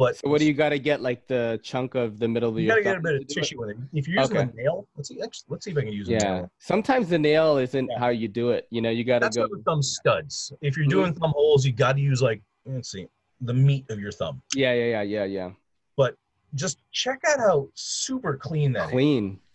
But 0.00 0.16
So 0.16 0.30
what 0.30 0.38
do 0.40 0.46
you 0.46 0.54
got 0.54 0.70
to 0.70 0.78
get 0.78 1.02
like 1.02 1.26
the 1.26 1.60
chunk 1.62 1.94
of 1.94 2.18
the 2.18 2.26
middle 2.26 2.48
of 2.48 2.56
you 2.56 2.64
your 2.64 2.76
gotta 2.76 2.82
get 2.82 2.96
a 2.96 3.00
bit 3.00 3.14
of 3.16 3.26
tissue 3.28 3.60
with 3.60 3.68
it. 3.68 3.76
If 3.92 4.08
you're 4.08 4.18
using 4.18 4.38
Okay. 4.38 4.50
a 4.50 4.56
nail, 4.56 4.88
let's 4.96 5.10
see. 5.10 5.20
Actually, 5.20 5.44
let's 5.50 5.64
see 5.66 5.72
if 5.72 5.76
I 5.76 5.82
can 5.82 5.92
use 5.92 6.08
a 6.08 6.12
Yeah. 6.12 6.18
nail. 6.36 6.50
Sometimes 6.58 7.10
the 7.10 7.18
nail 7.18 7.58
isn't 7.58 7.90
Yeah. 7.90 7.98
how 7.98 8.08
you 8.08 8.26
do 8.26 8.48
it. 8.48 8.66
You 8.70 8.80
know, 8.80 8.88
you 8.88 9.04
got 9.04 9.18
to 9.18 9.26
That's 9.26 9.36
go. 9.36 9.42
what 9.42 9.50
the 9.50 9.62
thumb 9.62 9.82
studs. 9.82 10.54
If 10.62 10.78
you're 10.78 10.86
Mhm. 10.86 10.90
doing 10.90 11.12
thumb 11.12 11.32
holes, 11.32 11.66
you 11.66 11.72
got 11.72 11.96
to 11.96 12.00
use 12.00 12.22
like 12.22 12.40
let's 12.64 12.90
see 12.90 13.08
the 13.42 13.52
meat 13.52 13.90
of 13.90 14.00
your 14.00 14.10
thumb. 14.10 14.40
Yeah, 14.54 14.72
yeah, 14.72 14.84
yeah, 14.86 15.02
yeah, 15.02 15.24
yeah. 15.24 15.50
But 15.98 16.14
just 16.54 16.78
check 16.92 17.20
out 17.28 17.38
how 17.38 17.68
super 17.74 18.38
clean 18.38 18.72
that 18.72 18.86
is. 18.86 18.92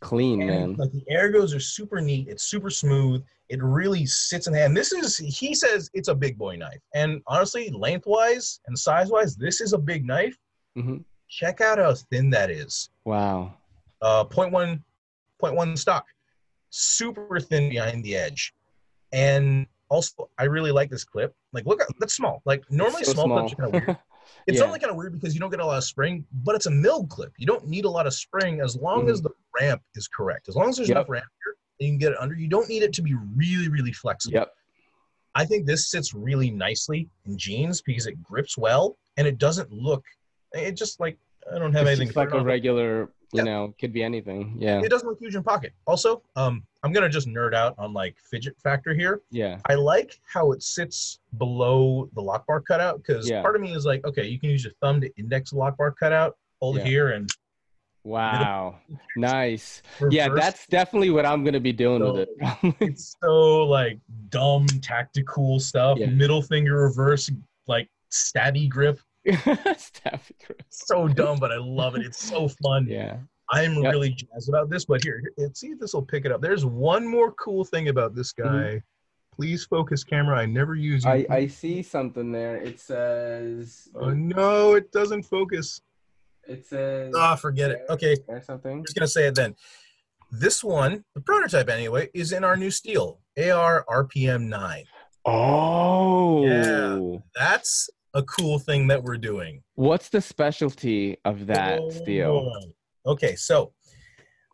Clean, 0.05 0.39
And, 0.39 0.49
man. 0.49 0.75
Like 0.75 0.91
the 0.91 1.03
ergos 1.11 1.55
are 1.55 1.59
super 1.59 1.99
neat. 1.99 2.27
It's 2.27 2.43
super 2.43 2.69
smooth. 2.69 3.23
It 3.49 3.61
really 3.63 4.05
sits 4.05 4.45
in 4.45 4.53
the 4.53 4.59
hand. 4.59 4.77
This 4.77 4.91
is 4.91 5.17
he 5.17 5.55
says 5.55 5.89
it's 5.95 6.09
a 6.09 6.13
big 6.15 6.37
boy 6.37 6.57
knife. 6.57 6.81
And 6.93 7.21
honestly, 7.25 7.71
lengthwise 7.71 8.59
and 8.67 8.77
size 8.77 9.09
wise, 9.09 9.35
this 9.35 9.61
is 9.61 9.73
a 9.73 9.79
big 9.79 10.05
knife. 10.05 10.37
hmm 10.75 10.97
Check 11.27 11.59
out 11.59 11.79
how 11.79 11.95
thin 12.11 12.29
that 12.29 12.51
is. 12.51 12.91
Wow. 13.03 13.55
Uh, 13.99 14.23
0.1, 14.25 14.79
0.1 15.41 15.75
stock, 15.75 16.05
super 16.69 17.39
thin 17.39 17.67
behind 17.69 18.03
the 18.03 18.15
edge, 18.15 18.53
and 19.11 19.65
also 19.89 20.29
I 20.37 20.43
really 20.43 20.71
like 20.71 20.91
this 20.91 21.03
clip. 21.03 21.33
Like, 21.51 21.65
look, 21.65 21.81
at 21.81 21.87
that's 21.99 22.13
small. 22.13 22.43
Like 22.45 22.63
normally 22.69 23.05
So 23.05 23.13
small, 23.13 23.39
clips 23.39 23.53
are 23.53 23.55
kind 23.55 23.75
of 23.75 23.81
weird. 23.81 23.97
It's 24.47 24.59
Yeah. 24.59 24.65
only 24.65 24.79
kind 24.79 24.91
of 24.91 24.97
weird 24.97 25.13
because 25.13 25.33
you 25.33 25.39
don't 25.39 25.49
get 25.49 25.59
a 25.59 25.65
lot 25.65 25.77
of 25.77 25.83
spring, 25.83 26.25
but 26.43 26.55
it's 26.55 26.65
a 26.65 26.71
milled 26.71 27.09
clip. 27.09 27.33
You 27.37 27.47
don't 27.47 27.67
need 27.67 27.85
a 27.85 27.89
lot 27.89 28.07
of 28.07 28.13
spring 28.13 28.61
as 28.61 28.75
long 28.75 29.01
mm-hmm. 29.01 29.09
as 29.09 29.21
the 29.21 29.31
ramp 29.59 29.81
is 29.95 30.07
correct. 30.07 30.47
As 30.49 30.55
long 30.55 30.69
as 30.69 30.77
there's. 30.77 30.89
Yep. 30.89 30.97
enough 30.97 31.09
ramp 31.09 31.25
here, 31.43 31.55
and 31.79 31.87
you 31.87 31.91
can 31.93 31.99
get 31.99 32.11
it 32.13 32.17
under. 32.19 32.35
You 32.35 32.47
don't 32.47 32.69
need 32.69 32.83
it 32.83 32.93
to 32.93 33.01
be 33.01 33.15
really, 33.35 33.69
really 33.69 33.93
flexible. 33.93 34.33
yep. 34.35 34.51
I 35.35 35.43
think 35.45 35.65
this 35.65 35.89
sits 35.89 36.13
really 36.13 36.49
nicely 36.49 37.09
in 37.25 37.37
jeans 37.37 37.81
because 37.81 38.07
it 38.07 38.21
grips 38.23 38.57
well 38.57 38.97
and 39.17 39.27
it 39.27 39.37
doesn't 39.37 39.69
look. 39.71 40.03
It 40.53 40.77
just 40.77 40.99
like 41.01 41.17
I 41.53 41.59
don't 41.59 41.73
have 41.73 41.81
It's 41.83 41.89
anything. 41.89 42.07
just 42.07 42.15
like 42.17 42.29
to 42.29 42.35
put 42.35 42.39
it 42.39 42.43
a 42.43 42.45
regular, 42.45 43.11
you 43.35 43.43
Yeah. 43.43 43.43
know, 43.43 43.73
could 43.79 43.91
be 43.93 44.03
anything. 44.03 44.55
Yeah. 44.59 44.81
It 44.81 44.89
doesn't 44.89 45.07
look 45.07 45.19
huge 45.19 45.35
in 45.35 45.43
pocket. 45.43 45.73
Also, 45.87 46.21
um, 46.35 46.63
I'm 46.83 46.91
gonna 46.93 47.09
just 47.09 47.27
nerd 47.27 47.53
out 47.53 47.75
on 47.77 47.93
like 47.93 48.15
fidget 48.29 48.55
factor 48.63 48.93
here. 48.93 49.21
Yeah. 49.31 49.59
I 49.69 49.75
like 49.75 50.19
how 50.31 50.51
it 50.51 50.63
sits 50.63 51.19
below 51.37 52.09
the 52.13 52.21
lock 52.21 52.45
bar 52.47 52.61
cutout 52.61 52.97
because 52.97 53.29
Yeah. 53.29 53.41
part 53.41 53.55
of 53.55 53.61
me 53.61 53.73
is 53.73 53.85
like, 53.85 54.05
okay, 54.05 54.25
you 54.27 54.39
can 54.39 54.49
use 54.49 54.63
your 54.63 54.73
thumb 54.81 55.01
to 55.01 55.09
index 55.17 55.51
the 55.51 55.57
lock 55.57 55.77
bar 55.77 55.91
cutout, 55.91 56.37
hold 56.61 56.77
it 56.77 56.85
here, 56.85 57.09
and 57.11 57.29
Wow. 58.03 58.75
Nice. 59.17 59.81
Yeah, 60.11 60.29
that's 60.29 60.67
definitely 60.67 61.09
what 61.09 61.25
I'm 61.25 61.43
gonna 61.43 61.59
be 61.59 61.73
doing 61.73 62.03
with 62.03 62.27
it. 62.27 62.75
it's 62.79 63.15
so 63.21 63.63
like 63.65 63.99
dumb 64.29 64.67
tactical 64.81 65.59
stuff. 65.59 65.97
Yeah. 65.97 66.07
Middle 66.07 66.43
finger 66.43 66.83
reverse, 66.83 67.31
like 67.67 67.89
stabby 68.11 68.69
grip. 68.69 68.99
Staffy 69.77 70.35
Chris. 70.43 70.57
So 70.69 71.07
dumb, 71.07 71.37
but 71.39 71.51
I 71.51 71.57
love 71.57 71.95
it. 71.95 72.01
It's 72.05 72.19
so 72.19 72.47
fun. 72.47 72.87
Yeah. 72.89 73.17
I'm 73.51 73.75
Yep. 73.75 73.91
really 73.93 74.09
jazzed 74.09 74.49
about 74.49 74.71
this. 74.71 74.85
But 74.85 75.03
here, 75.03 75.19
here- 75.21 75.31
let's 75.37 75.59
see 75.59 75.67
if 75.67 75.79
this 75.79 75.93
will 75.93 76.01
pick 76.01 76.25
it 76.25 76.31
up. 76.31 76.41
There's 76.41 76.65
one 76.65 77.05
more 77.07 77.31
cool 77.33 77.63
thing 77.63 77.89
about 77.89 78.15
this 78.15 78.31
guy. 78.31 78.45
Mhm. 78.45 78.81
Please 79.35 79.65
focus 79.65 80.03
camera. 80.03 80.37
I 80.39 80.45
never 80.47 80.73
use. 80.75 81.05
I, 81.05 81.15
you. 81.15 81.25
I 81.29 81.45
see 81.47 81.83
something 81.83 82.31
there. 82.31 82.55
It 82.57 82.79
says 82.79 83.87
Oh 83.93 84.09
no, 84.11 84.73
it 84.75 84.91
doesn't 84.91 85.23
focus. 85.23 85.81
it 86.47 86.65
says 86.65 87.13
Ah, 87.15 87.35
forget 87.35 87.69
it. 87.71 87.81
Okay, 87.89 88.15
or 88.27 88.41
something. 88.41 88.71
I'm 88.79 88.83
just 88.83 88.95
gonna 88.95 89.07
say 89.07 89.27
it 89.27 89.35
then. 89.35 89.55
This 90.31 90.63
one, 90.63 91.03
the 91.13 91.21
prototype 91.21 91.69
anyway, 91.69 92.09
is 92.15 92.31
in 92.31 92.43
our 92.43 92.55
new 92.57 92.71
steel 92.71 93.19
AR 93.37 93.85
RPM 93.87 94.47
nine. 94.47 94.85
Oh. 95.25 96.45
Yeah. 96.47 97.19
That's 97.35 97.89
a 98.15 98.23
cool 98.23 98.57
thing 98.57 98.87
that 98.87 99.03
we're 99.03 99.17
doing. 99.17 99.61
What's 99.75 100.09
the 100.09 100.21
specialty 100.21 101.17
of 101.25 101.45
that 101.47 101.79
Oh, 101.81 101.89
steel? 101.91 102.51
Okay, 103.05 103.35
so 103.35 103.73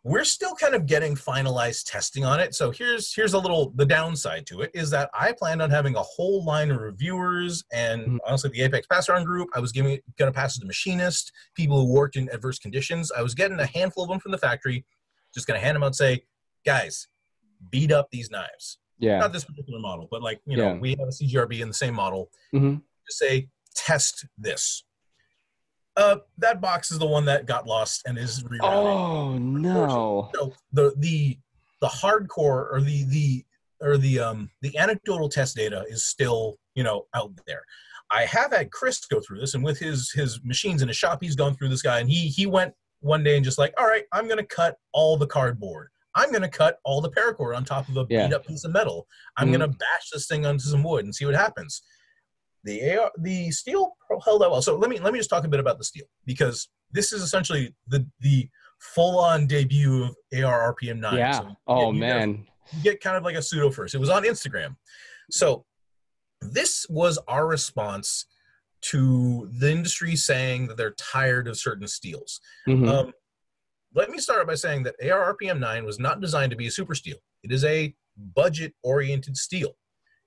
we're 0.04 0.24
still 0.24 0.54
kind 0.56 0.74
of 0.74 0.84
getting 0.86 1.14
finalized 1.14 1.84
testing 1.90 2.24
on 2.24 2.40
it. 2.40 2.56
So 2.56 2.72
here's 2.72 3.14
here's 3.14 3.34
a 3.34 3.38
little 3.38 3.70
the 3.76 3.86
downside 3.86 4.46
to 4.48 4.62
it 4.62 4.72
is 4.74 4.90
that 4.90 5.08
I 5.14 5.30
planned 5.32 5.62
on 5.62 5.70
having 5.70 5.94
a 5.94 6.02
whole 6.02 6.44
line 6.44 6.72
of 6.72 6.80
reviewers 6.80 7.62
and 7.72 8.02
Mhm. 8.02 8.18
honestly 8.26 8.50
the 8.50 8.62
Apex 8.62 8.88
Pass 8.88 9.08
Around 9.08 9.24
group. 9.26 9.48
I 9.54 9.60
was 9.60 9.70
giving 9.70 10.00
going 10.18 10.30
to 10.32 10.36
pass 10.36 10.56
it 10.56 10.60
to 10.60 10.66
machinists, 10.66 11.30
people 11.54 11.80
who 11.86 11.92
worked 11.92 12.16
in 12.16 12.28
adverse 12.30 12.58
conditions. 12.58 13.12
I 13.12 13.22
was 13.22 13.34
getting 13.34 13.60
a 13.60 13.66
handful 13.66 14.02
of 14.02 14.10
them 14.10 14.18
from 14.18 14.32
the 14.32 14.38
factory, 14.38 14.84
just 15.32 15.46
going 15.46 15.58
to 15.58 15.64
hand 15.64 15.76
them 15.76 15.84
out 15.84 15.86
and 15.86 15.96
say, 15.96 16.24
guys, 16.66 17.06
beat 17.70 17.92
up 17.92 18.10
these 18.10 18.28
knives. 18.28 18.78
Yeah. 18.98 19.18
Not 19.18 19.32
this 19.32 19.44
particular 19.44 19.78
model, 19.78 20.08
but 20.10 20.20
like 20.20 20.40
you 20.46 20.56
know 20.56 20.72
Yeah. 20.72 20.78
we 20.78 20.90
have 20.98 21.08
a 21.08 21.12
CJRB 21.12 21.60
in 21.60 21.68
the 21.68 21.74
same 21.74 21.94
model. 21.94 22.28
hmm 22.50 22.78
To 23.08 23.14
say 23.14 23.48
test 23.74 24.26
this. 24.38 24.84
Uh, 25.96 26.16
that 26.38 26.60
box 26.60 26.90
is 26.90 26.98
the 26.98 27.06
one 27.06 27.24
that 27.26 27.44
got 27.46 27.66
lost 27.66 28.02
and 28.06 28.16
is 28.16 28.42
rerouted 28.44 28.96
Oh 28.96 29.36
no. 29.38 30.30
so 30.34 30.52
the 30.72 30.94
the 30.96 31.38
the 31.82 31.86
hardcore 31.88 32.72
or 32.72 32.80
the 32.80 33.04
the 33.04 33.44
or 33.82 33.98
the 33.98 34.18
um 34.18 34.48
the 34.62 34.76
anecdotal 34.78 35.28
test 35.28 35.54
data 35.56 35.84
is 35.90 36.06
still 36.06 36.56
you 36.74 36.82
know 36.82 37.04
out 37.14 37.30
there 37.46 37.60
i 38.10 38.24
have 38.24 38.52
had 38.52 38.70
chris 38.70 39.04
go 39.04 39.20
through 39.20 39.38
this 39.40 39.52
and 39.52 39.62
with 39.62 39.78
his 39.78 40.10
his 40.12 40.40
machines 40.44 40.80
in 40.80 40.88
his 40.88 40.96
shop 40.96 41.18
he's 41.20 41.36
gone 41.36 41.54
through 41.56 41.68
this 41.68 41.82
guy 41.82 41.98
and 42.00 42.08
he 42.08 42.28
he 42.28 42.46
went 42.46 42.72
one 43.00 43.22
day 43.22 43.36
and 43.36 43.44
just 43.44 43.58
like 43.58 43.74
all 43.78 43.86
right 43.86 44.04
i'm 44.12 44.26
gonna 44.28 44.42
cut 44.46 44.76
all 44.94 45.18
the 45.18 45.26
cardboard 45.26 45.88
i'm 46.14 46.32
gonna 46.32 46.48
cut 46.48 46.78
all 46.84 47.02
the 47.02 47.10
paracord 47.10 47.54
on 47.54 47.64
top 47.66 47.86
of 47.90 47.96
a 47.98 48.06
Yeah. 48.08 48.28
beat 48.28 48.34
up 48.34 48.46
piece 48.46 48.64
of 48.64 48.72
metal 48.72 49.06
i'm 49.36 49.48
Mhm. 49.48 49.52
gonna 49.52 49.68
bash 49.68 50.08
this 50.10 50.26
thing 50.26 50.46
onto 50.46 50.64
some 50.64 50.82
wood 50.84 51.04
and 51.04 51.14
see 51.14 51.26
what 51.26 51.34
happens 51.34 51.82
the 52.64 52.96
AR, 52.96 53.10
the 53.18 53.50
steel 53.50 53.92
held 54.24 54.42
up 54.42 54.52
well 54.52 54.62
so 54.62 54.76
let 54.76 54.88
me 54.90 54.98
let 55.00 55.12
me 55.12 55.18
just 55.18 55.30
talk 55.30 55.44
a 55.44 55.48
bit 55.48 55.60
about 55.60 55.78
the 55.78 55.84
steel 55.84 56.04
because 56.26 56.68
this 56.92 57.12
is 57.12 57.22
essentially 57.22 57.74
the 57.88 58.06
the 58.20 58.48
full 58.94 59.18
on 59.18 59.46
debut 59.46 60.04
of 60.04 60.16
AR 60.44 60.74
RPM 60.74 60.98
9 60.98 61.16
Yeah. 61.16 61.32
So 61.38 61.54
Oh 61.66 61.92
get- 61.92 61.98
man. 62.00 62.46
you 62.76 62.82
get 62.82 63.00
kind 63.00 63.16
of 63.16 63.22
like 63.24 63.36
a 63.36 63.42
pseudo 63.42 63.70
first. 63.70 63.94
It 63.94 63.98
was 63.98 64.10
on 64.10 64.24
Instagram. 64.24 64.76
So 65.30 65.64
this 66.40 66.84
was 66.90 67.18
our 67.28 67.46
response 67.46 68.26
to 68.90 69.48
the 69.60 69.70
industry 69.70 70.16
saying 70.16 70.66
that 70.66 70.76
they're 70.76 70.94
tired 70.98 71.46
of 71.46 71.56
certain 71.56 71.86
steels. 71.86 72.40
Mhm. 72.66 72.88
Um, 72.88 73.12
let 73.94 74.10
me 74.10 74.18
start 74.18 74.46
by 74.48 74.56
saying 74.56 74.82
that 74.82 74.96
AR 75.00 75.32
RPM 75.36 75.60
9 75.60 75.84
was 75.84 76.00
not 76.00 76.20
designed 76.20 76.50
to 76.50 76.56
be 76.56 76.66
a 76.66 76.70
super 76.70 76.94
steel. 76.96 77.18
It 77.44 77.52
is 77.52 77.62
a 77.64 77.94
budget 78.16 78.74
oriented 78.82 79.36
steel. 79.36 79.76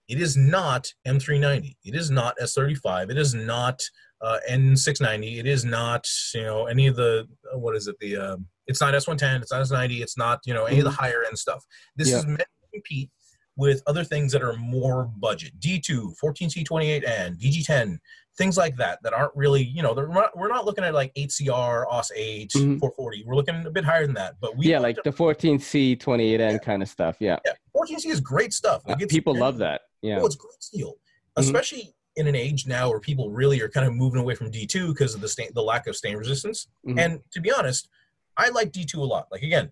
It 0.07 0.21
is 0.21 0.37
not 0.37 0.91
M390. 1.07 1.75
It 1.83 1.95
is 1.95 2.11
not 2.11 2.35
S35. 2.41 3.09
It 3.09 3.17
is 3.17 3.33
not 3.33 3.81
uh, 4.21 4.37
N690. 4.49 5.39
It 5.39 5.47
is 5.47 5.65
not, 5.65 6.07
you 6.33 6.43
know, 6.43 6.67
any 6.67 6.87
of 6.87 6.95
the, 6.95 7.27
uh, 7.53 7.57
what 7.57 7.75
is 7.75 7.87
it? 7.87 7.95
The, 7.99 8.15
um, 8.17 8.47
it's 8.67 8.81
not 8.81 8.93
S110. 8.93 9.41
It's 9.41 9.51
not 9.51 9.61
S90. 9.65 10.01
It's 10.01 10.17
not, 10.17 10.39
you 10.45 10.53
know, 10.53 10.65
any 10.65 10.79
of 10.79 10.85
the 10.85 10.91
higher 10.91 11.23
end 11.27 11.37
stuff. 11.37 11.63
This 11.95 12.11
Yeah. 12.11 12.17
is 12.19 12.25
meant 12.25 12.39
to 12.39 12.67
compete 12.73 13.09
with 13.57 13.81
other 13.87 14.03
things 14.03 14.31
that 14.33 14.43
are 14.43 14.53
more 14.57 15.05
budget. 15.17 15.53
D2, 15.59 16.13
14C28N, 16.21 17.37
VG10, 17.39 17.97
things 18.37 18.57
like 18.57 18.75
that 18.75 18.99
that 19.03 19.13
aren't 19.13 19.31
really, 19.35 19.63
you 19.63 19.81
know, 19.81 19.93
they're 19.93 20.07
not, 20.09 20.37
we're 20.37 20.49
not 20.49 20.65
looking 20.65 20.83
at 20.83 20.93
like 20.93 21.11
8CR, 21.15 21.85
AUS 21.89 22.11
8, 22.15 22.51
Mhm. 22.51 22.79
440. 22.79 23.23
We're 23.25 23.35
looking 23.35 23.65
a 23.65 23.71
bit 23.71 23.85
higher 23.85 24.05
than 24.05 24.15
that. 24.15 24.35
But 24.41 24.57
we 24.57 24.67
yeah, 24.67 24.79
like 24.79 24.97
the 25.03 25.11
14C 25.11 25.95
28N 25.97 26.59
kind 26.61 26.81
of 26.83 26.89
stuff. 26.89 27.17
Yeah. 27.19 27.37
at- 27.47 27.57
14C 27.75 28.09
is 28.09 28.19
great 28.19 28.53
stuff. 28.53 28.81
Uh, 28.87 28.95
People 29.09 29.35
love 29.37 29.57
that. 29.59 29.81
Yeah. 30.01 30.19
Oh, 30.21 30.25
it's 30.25 30.35
great 30.35 30.61
steel, 30.61 30.93
Mhm. 31.37 31.43
especially 31.43 31.95
in 32.15 32.27
an 32.27 32.35
age 32.35 32.65
now 32.67 32.89
where 32.89 32.99
people 32.99 33.29
really 33.31 33.61
are 33.61 33.69
kind 33.69 33.85
of 33.87 33.93
moving 33.93 34.21
away 34.21 34.35
from 34.35 34.49
D2 34.51 34.93
because 34.93 35.15
of 35.15 35.21
the 35.21 35.27
stain, 35.27 35.49
the 35.53 35.61
lack 35.63 35.85
of 35.87 35.95
stain 35.95 36.15
resistance. 36.17 36.67
Mhm. 36.85 36.99
And 36.99 37.21
to 37.31 37.41
be 37.41 37.51
honest, 37.51 37.89
I 38.37 38.49
like 38.49 38.71
D2 38.71 39.01
a 39.01 39.05
lot. 39.05 39.27
Like 39.31 39.43
again, 39.43 39.71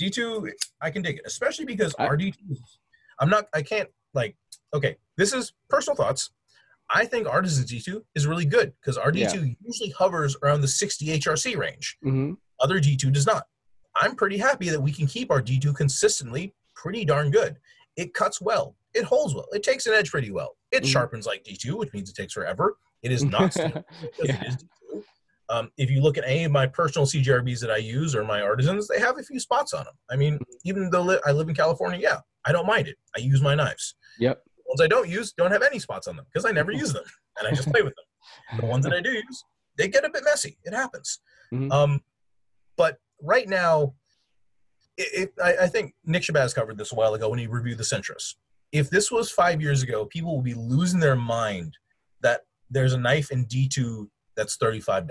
D2, 0.00 0.50
I 0.80 0.90
can 0.90 1.02
dig 1.02 1.18
it, 1.18 1.22
especially 1.26 1.64
because 1.66 1.94
I- 1.98 2.06
our 2.06 2.16
D2, 2.16 2.56
I'm 3.18 3.28
not, 3.28 3.48
I 3.52 3.62
can't 3.62 3.90
like, 4.14 4.36
okay, 4.74 4.96
this 5.16 5.32
is 5.32 5.52
personal 5.68 5.96
thoughts. 5.96 6.30
I 6.92 7.04
think 7.04 7.28
Artisan 7.28 7.64
D2 7.66 8.04
is 8.16 8.26
really 8.26 8.46
good 8.46 8.72
because 8.80 8.96
our 8.98 9.12
D2 9.12 9.56
usually 9.64 9.90
hovers 9.90 10.36
around 10.42 10.62
the 10.62 10.68
60 10.68 11.06
HRC 11.10 11.54
range. 11.56 11.98
Mhm. 12.04 12.36
Other 12.58 12.80
D2 12.80 13.12
does 13.12 13.26
not. 13.26 13.46
I'm 13.94 14.16
pretty 14.16 14.38
happy 14.38 14.70
that 14.70 14.80
we 14.80 14.90
can 14.92 15.06
keep 15.06 15.30
our 15.30 15.40
D2 15.42 15.72
consistently 15.72 16.54
pretty 16.74 17.04
darn 17.04 17.30
good. 17.30 17.60
It 17.96 18.12
cuts 18.14 18.40
well. 18.40 18.76
It 18.94 19.04
holds 19.04 19.34
well. 19.34 19.46
It 19.52 19.62
takes 19.62 19.86
an 19.86 19.94
edge 19.94 20.10
pretty 20.10 20.30
well. 20.30 20.56
It 20.72 20.82
Mhm. 20.82 20.88
sharpens 20.92 21.26
like 21.26 21.44
D2, 21.44 21.76
which 21.78 21.92
means 21.92 22.10
it 22.10 22.16
takes 22.16 22.32
forever. 22.32 22.76
It 23.02 23.12
is 23.12 23.24
not 23.24 23.54
Yeah. 23.56 23.82
it 24.18 24.46
is 24.46 24.56
D2. 24.56 25.04
Um, 25.48 25.70
if 25.76 25.90
you 25.90 26.00
look 26.00 26.16
at 26.16 26.24
any 26.24 26.44
of 26.44 26.52
my 26.52 26.66
personal 26.66 27.06
CJRBs 27.06 27.60
that 27.60 27.70
I 27.72 27.78
use 27.78 28.14
or 28.14 28.22
my 28.24 28.40
artisans, 28.40 28.86
they 28.86 29.00
have 29.00 29.18
a 29.18 29.22
few 29.22 29.40
spots 29.40 29.72
on 29.74 29.84
them. 29.84 29.94
I 30.08 30.14
mean, 30.16 30.38
even 30.64 30.90
though 30.90 31.18
I 31.26 31.32
live 31.32 31.48
in 31.48 31.54
California, 31.56 31.98
yeah, 32.00 32.20
I 32.44 32.52
don't 32.52 32.66
mind 32.66 32.86
it. 32.88 32.96
I 33.16 33.20
use 33.20 33.42
my 33.42 33.54
knives. 33.56 33.94
Yep. 34.20 34.42
The 34.44 34.62
ones 34.68 34.80
I 34.80 34.86
don't 34.86 35.08
use 35.08 35.32
don't 35.32 35.50
have 35.50 35.62
any 35.62 35.80
spots 35.80 36.06
on 36.06 36.14
them 36.16 36.24
because 36.32 36.44
I 36.44 36.52
never 36.52 36.70
use 36.70 36.92
them 36.92 37.02
and 37.38 37.48
I 37.48 37.50
just 37.50 37.68
play 37.72 37.82
with 37.82 37.94
them. 37.96 38.60
The 38.60 38.66
ones 38.66 38.84
that 38.84 38.92
I 38.92 39.00
do 39.00 39.10
use, 39.10 39.44
they 39.76 39.88
get 39.88 40.04
a 40.04 40.10
bit 40.10 40.22
messy. 40.24 40.56
It 40.64 40.72
happens. 40.72 41.18
Mhm. 41.52 41.72
Um, 41.72 42.00
but 42.76 42.98
right 43.20 43.48
now, 43.48 43.94
it, 44.96 45.30
it, 45.30 45.34
I, 45.42 45.64
I 45.64 45.66
think 45.66 45.94
Nick 46.04 46.22
Shabazz 46.22 46.54
covered 46.54 46.78
this 46.78 46.92
a 46.92 46.94
while 46.94 47.14
ago 47.14 47.28
when 47.28 47.38
he 47.40 47.46
reviewed 47.48 47.78
the 47.78 47.84
Centros. 47.84 48.34
If 48.72 48.90
this 48.90 49.10
was 49.10 49.30
five 49.30 49.60
years 49.60 49.82
ago, 49.82 50.04
people 50.06 50.36
would 50.36 50.44
be 50.44 50.54
losing 50.54 51.00
their 51.00 51.16
mind 51.16 51.76
that 52.22 52.42
there's 52.70 52.92
a 52.92 52.98
knife 52.98 53.30
in 53.30 53.46
D2 53.46 54.08
that's 54.36 54.56
$35 54.58 55.08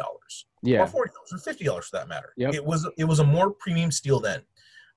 Yeah. 0.63 0.81
or 0.83 0.87
$40 0.87 1.09
or 1.33 1.37
$50 1.37 1.83
for 1.83 1.97
that 1.97 2.07
matter. 2.07 2.33
Yep. 2.37 2.53
It 2.53 2.65
was 2.65 2.87
it 2.97 3.03
was 3.05 3.19
a 3.19 3.23
more 3.23 3.51
premium 3.51 3.91
steel 3.91 4.19
then. 4.19 4.41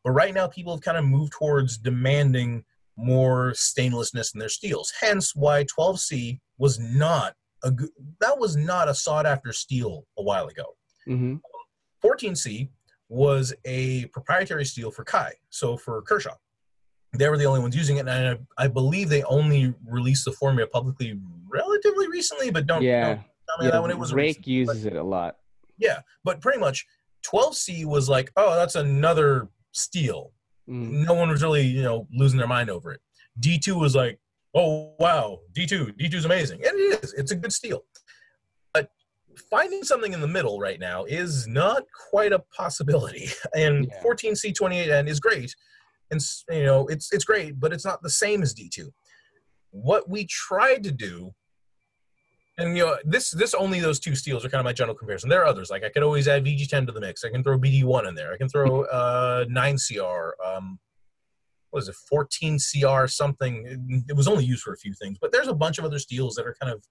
But 0.05 0.13
right 0.13 0.35
now 0.35 0.47
people 0.49 0.75
have 0.75 0.83
kind 0.83 0.97
of 0.99 1.05
moved 1.05 1.33
towards 1.33 1.77
demanding 1.79 2.65
more 2.97 3.53
stainlessness 3.53 4.35
in 4.35 4.39
their 4.41 4.49
steels. 4.49 4.93
Hence 5.01 5.35
why 5.35 5.65
12C 5.65 6.41
was 6.59 6.79
not 6.79 7.35
a 7.65 7.71
good, 7.71 7.91
that 8.21 8.39
was 8.39 8.57
not 8.57 8.89
a 8.89 8.95
sought 8.95 9.27
after 9.27 9.53
steel 9.53 10.07
a 10.19 10.23
while 10.23 10.47
ago. 10.49 10.77
hmm 11.07 11.37
14C 12.05 12.69
was 13.09 13.55
a 13.65 14.07
proprietary 14.07 14.65
steel 14.65 14.91
for 14.91 15.05
Kai, 15.05 15.33
so 15.51 15.77
for 15.77 16.03
Kershaw. 16.03 16.35
They 17.15 17.29
were 17.29 17.37
the 17.37 17.45
only 17.45 17.61
ones 17.61 17.77
using 17.77 17.99
it, 17.99 18.09
and 18.09 18.39
I, 18.59 18.65
I 18.65 18.69
believe 18.69 19.09
they 19.11 19.23
only 19.25 19.75
released 19.87 20.25
the 20.25 20.33
formula 20.33 20.67
publicly 20.69 21.19
relatively 21.49 22.09
recently, 22.09 22.51
but 22.51 22.67
don't, 22.67 22.83
Yeah. 22.83 23.07
don't 23.09 23.17
tell 23.17 23.59
me 23.61 23.65
yeah. 23.67 23.71
that 23.73 23.83
when 23.83 23.91
it 23.91 23.99
was 23.99 24.15
Rake 24.15 24.39
recent. 24.39 24.47
uses 24.47 24.87
it 24.87 24.97
a 24.97 25.03
lot. 25.03 25.37
Yeah, 25.77 26.01
but 26.25 26.41
pretty 26.41 26.59
much 26.59 26.87
12C 27.27 27.85
was 27.85 28.09
like, 28.09 28.33
oh, 28.37 28.55
that's 28.55 28.77
another 28.77 29.49
steel. 29.73 30.33
Mhm. 30.69 31.05
No 31.07 31.13
one 31.15 31.29
was 31.29 31.43
really, 31.43 31.63
you 31.67 31.83
know, 31.83 32.07
losing 32.15 32.39
their 32.39 32.49
mind 32.49 32.71
over 32.71 32.93
it. 32.93 33.01
D2 33.41 33.79
was 33.79 33.95
like, 33.95 34.19
oh, 34.55 34.95
wow, 34.99 35.41
D2, 35.53 35.99
D2 35.99 36.15
is 36.15 36.25
amazing. 36.25 36.61
And 36.65 36.75
it 36.79 37.05
is, 37.05 37.13
it's 37.15 37.31
a 37.33 37.37
good 37.37 37.53
steel. 37.53 37.85
But 38.73 38.91
finding 39.51 39.83
something 39.83 40.13
in 40.15 40.21
the 40.23 40.29
middle 40.29 40.59
right 40.61 40.79
now 40.81 41.05
is 41.05 41.47
not 41.47 41.85
quite 42.11 42.33
a 42.33 42.39
possibility. 42.39 43.29
And 43.55 43.87
Yeah. 43.87 44.03
14C28N 44.03 45.09
is 45.09 45.21
great. 45.21 45.55
And, 46.13 46.21
you 46.51 46.65
know, 46.65 46.87
it's, 46.87 47.13
it's 47.13 47.25
great, 47.25 47.59
but 47.59 47.73
it's 47.73 47.85
not 47.85 48.03
the 48.03 48.11
same 48.11 48.43
as 48.43 48.55
D2. 48.55 48.87
What 49.71 50.09
we 50.09 50.27
tried 50.27 50.85
to 50.85 50.93
do 50.93 51.35
and 52.59 52.77
you 52.77 52.85
know 52.85 52.97
this 53.05 53.31
this 53.31 53.55
only 53.55 53.81
those 53.81 53.99
two 53.99 54.15
steels 54.15 54.45
are 54.45 54.49
kind 54.49 54.61
of 54.61 54.65
my 54.65 54.73
general 54.73 54.95
comparison. 54.95 55.31
There 55.31 55.41
are 55.41 55.47
others 55.47 55.71
like 55.71 55.85
I 55.85 55.89
could 55.89 56.03
always 56.03 56.29
add 56.29 56.45
VG10 56.45 56.87
to 56.87 56.93
the 56.93 57.01
mix. 57.01 57.25
I 57.25 57.31
can 57.31 57.43
throw 57.43 57.59
BD1 57.59 58.07
in 58.07 58.15
there. 58.15 58.33
I 58.33 58.37
can 58.37 58.49
throw 58.49 58.83
uh 58.85 59.45
9CR. 59.47 60.33
Um, 60.45 60.79
what 61.71 61.83
is 61.83 61.89
it? 61.89 61.97
14CR 62.13 63.11
something. 63.11 64.05
It, 64.09 64.15
was 64.15 64.29
only 64.29 64.45
used 64.45 64.63
for 64.63 64.75
a 64.75 64.77
few 64.77 64.93
things, 64.93 65.17
but 65.19 65.33
there's 65.33 65.49
a 65.49 65.55
bunch 65.55 65.79
of 65.79 65.87
other 65.87 65.99
steels 65.99 66.35
that 66.35 66.47
are 66.47 66.55
kind 66.61 66.71
of 66.71 66.85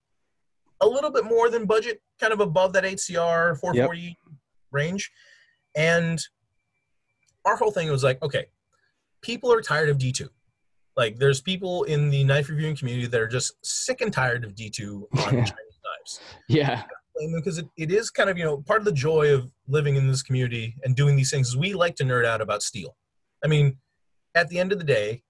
a 0.82 0.88
little 0.88 1.12
bit 1.12 1.24
more 1.24 1.52
than 1.52 1.66
budget, 1.66 2.02
kind 2.20 2.34
of 2.34 2.40
above 2.40 2.74
that 2.74 2.84
8CR 2.84 3.60
440 3.60 4.18
range. 4.72 5.12
And 5.76 6.20
our 7.46 7.56
whole 7.56 7.70
thing 7.70 7.92
was 7.92 8.04
like, 8.04 8.20
okay, 8.24 8.48
people 9.22 9.52
are 9.52 9.62
tired 9.62 9.90
of 9.90 9.98
D2. 9.98 10.28
Like, 10.98 11.18
there's 11.18 11.42
people 11.42 11.84
in 11.84 12.10
the 12.10 12.24
knife 12.24 12.50
reviewing 12.50 12.76
community 12.76 13.08
that 13.08 13.20
are 13.20 13.28
just 13.28 13.54
sick 13.64 14.02
and 14.02 14.12
tired 14.12 14.44
of 14.44 14.56
D2 14.56 15.04
on. 15.04 15.10
Chinese 15.32 15.46
knives. 15.48 16.20
Yeah. 16.48 16.84
because 17.36 17.58
it, 17.58 17.68
it 17.78 17.92
is 17.92 18.10
kind 18.10 18.30
of, 18.30 18.38
you 18.38 18.44
know, 18.44 18.58
part 18.58 18.80
of 18.80 18.86
the 18.86 18.92
joy 18.92 19.34
of 19.34 19.52
living 19.68 19.96
in 19.96 20.08
this 20.08 20.22
community 20.22 20.76
and 20.84 20.96
doing 20.96 21.16
these 21.16 21.32
things 21.32 21.50
is 21.50 21.58
we 21.58 21.74
like 21.74 21.96
to 21.96 22.04
nerd 22.04 22.26
out 22.26 22.42
about 22.42 22.62
steel. 22.62 22.96
I 23.44 23.48
mean, 23.48 23.78
at 24.36 24.50
the 24.50 24.60
end 24.60 24.72
of 24.72 24.80
the 24.80 24.86
day, 24.86 25.24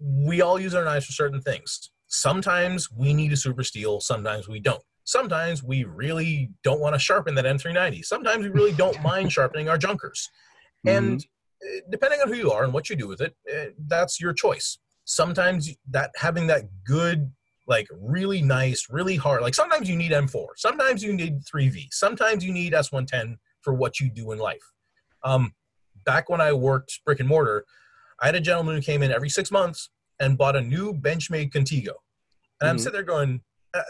we 0.00 0.40
all 0.40 0.58
use 0.58 0.74
our 0.74 0.84
knives 0.84 1.06
for 1.06 1.12
certain 1.12 1.40
things. 1.40 1.90
Sometimes 2.08 2.90
we 2.90 3.12
need 3.12 3.32
a 3.32 3.36
super 3.36 3.62
steel, 3.62 4.00
sometimes 4.00 4.48
we 4.48 4.60
don't. 4.60 4.82
Sometimes 5.04 5.62
we 5.62 5.84
really 5.84 6.50
don't 6.62 6.80
want 6.80 6.94
to 6.94 6.98
sharpen 6.98 7.34
that 7.34 7.44
M390. 7.44 8.04
Sometimes 8.04 8.44
we 8.44 8.50
really 8.50 8.72
don't 8.72 9.00
mind 9.02 9.32
sharpening 9.32 9.68
our 9.68 9.78
junkers. 9.78 10.28
And 10.86 11.20
uh, 11.20 11.24
depending 11.90 12.20
on 12.20 12.28
who 12.28 12.34
you 12.34 12.50
are 12.50 12.64
and 12.64 12.72
what 12.72 12.88
you 12.90 12.96
do 12.96 13.08
with 13.08 13.20
it, 13.20 13.34
uh, 13.52 13.70
that's 13.86 14.20
your 14.20 14.32
choice. 14.32 14.78
Sometimes 15.04 15.70
that 15.90 16.10
having 16.16 16.46
that 16.48 16.64
good, 16.84 17.30
like 17.66 17.88
really 17.90 18.42
nice, 18.42 18.86
really 18.90 19.16
hard, 19.16 19.42
like 19.42 19.54
sometimes 19.54 19.88
you 19.88 19.96
need 19.96 20.12
M4, 20.12 20.46
sometimes 20.56 21.02
you 21.02 21.12
need 21.12 21.40
3V, 21.44 21.88
sometimes 21.90 22.44
you 22.44 22.52
need 22.52 22.72
S110 22.72 23.36
for 23.62 23.74
what 23.74 24.00
you 24.00 24.10
do 24.10 24.32
in 24.32 24.38
life. 24.38 24.62
Um, 25.22 25.52
back 26.04 26.28
when 26.28 26.40
I 26.40 26.52
worked 26.52 27.00
brick 27.04 27.20
and 27.20 27.28
mortar, 27.28 27.64
I 28.20 28.26
had 28.26 28.34
a 28.34 28.40
gentleman 28.40 28.76
who 28.76 28.82
came 28.82 29.02
in 29.02 29.12
every 29.12 29.28
six 29.28 29.50
months 29.50 29.90
and 30.18 30.36
bought 30.36 30.56
a 30.56 30.60
new 30.60 30.92
Benchmade 30.92 31.52
Contigo. 31.52 31.92
And 32.60 32.68
I'm 32.68 32.76
Mhm. 32.76 32.80
sitting 32.80 32.92
there 32.92 33.02
going, 33.02 33.42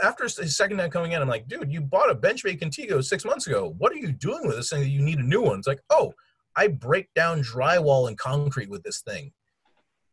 after 0.03 0.25
his 0.25 0.57
second 0.57 0.79
time 0.79 0.91
coming 0.91 1.13
in, 1.13 1.23
I'm 1.23 1.29
like, 1.29 1.49
dude, 1.49 1.73
you 1.73 1.81
bought 1.81 2.11
a 2.11 2.15
Benchmade 2.15 2.61
Contigo 2.61 3.03
six 3.05 3.25
months 3.25 3.47
ago. 3.47 3.75
What 3.79 3.93
are 3.93 3.97
you 3.97 4.13
doing 4.13 4.47
with 4.47 4.57
this 4.57 4.71
thing 4.71 4.81
that 4.83 4.89
you 4.89 5.01
need 5.03 5.19
a 5.19 5.23
new 5.25 5.41
one? 5.43 5.59
It's 5.59 5.67
like, 5.67 5.81
oh, 5.91 6.13
I 6.57 6.69
break 6.69 7.13
down 7.15 7.43
drywall 7.43 8.09
and 8.09 8.19
concrete 8.19 8.71
with 8.71 8.83
this 8.83 9.01
thing. 9.01 9.33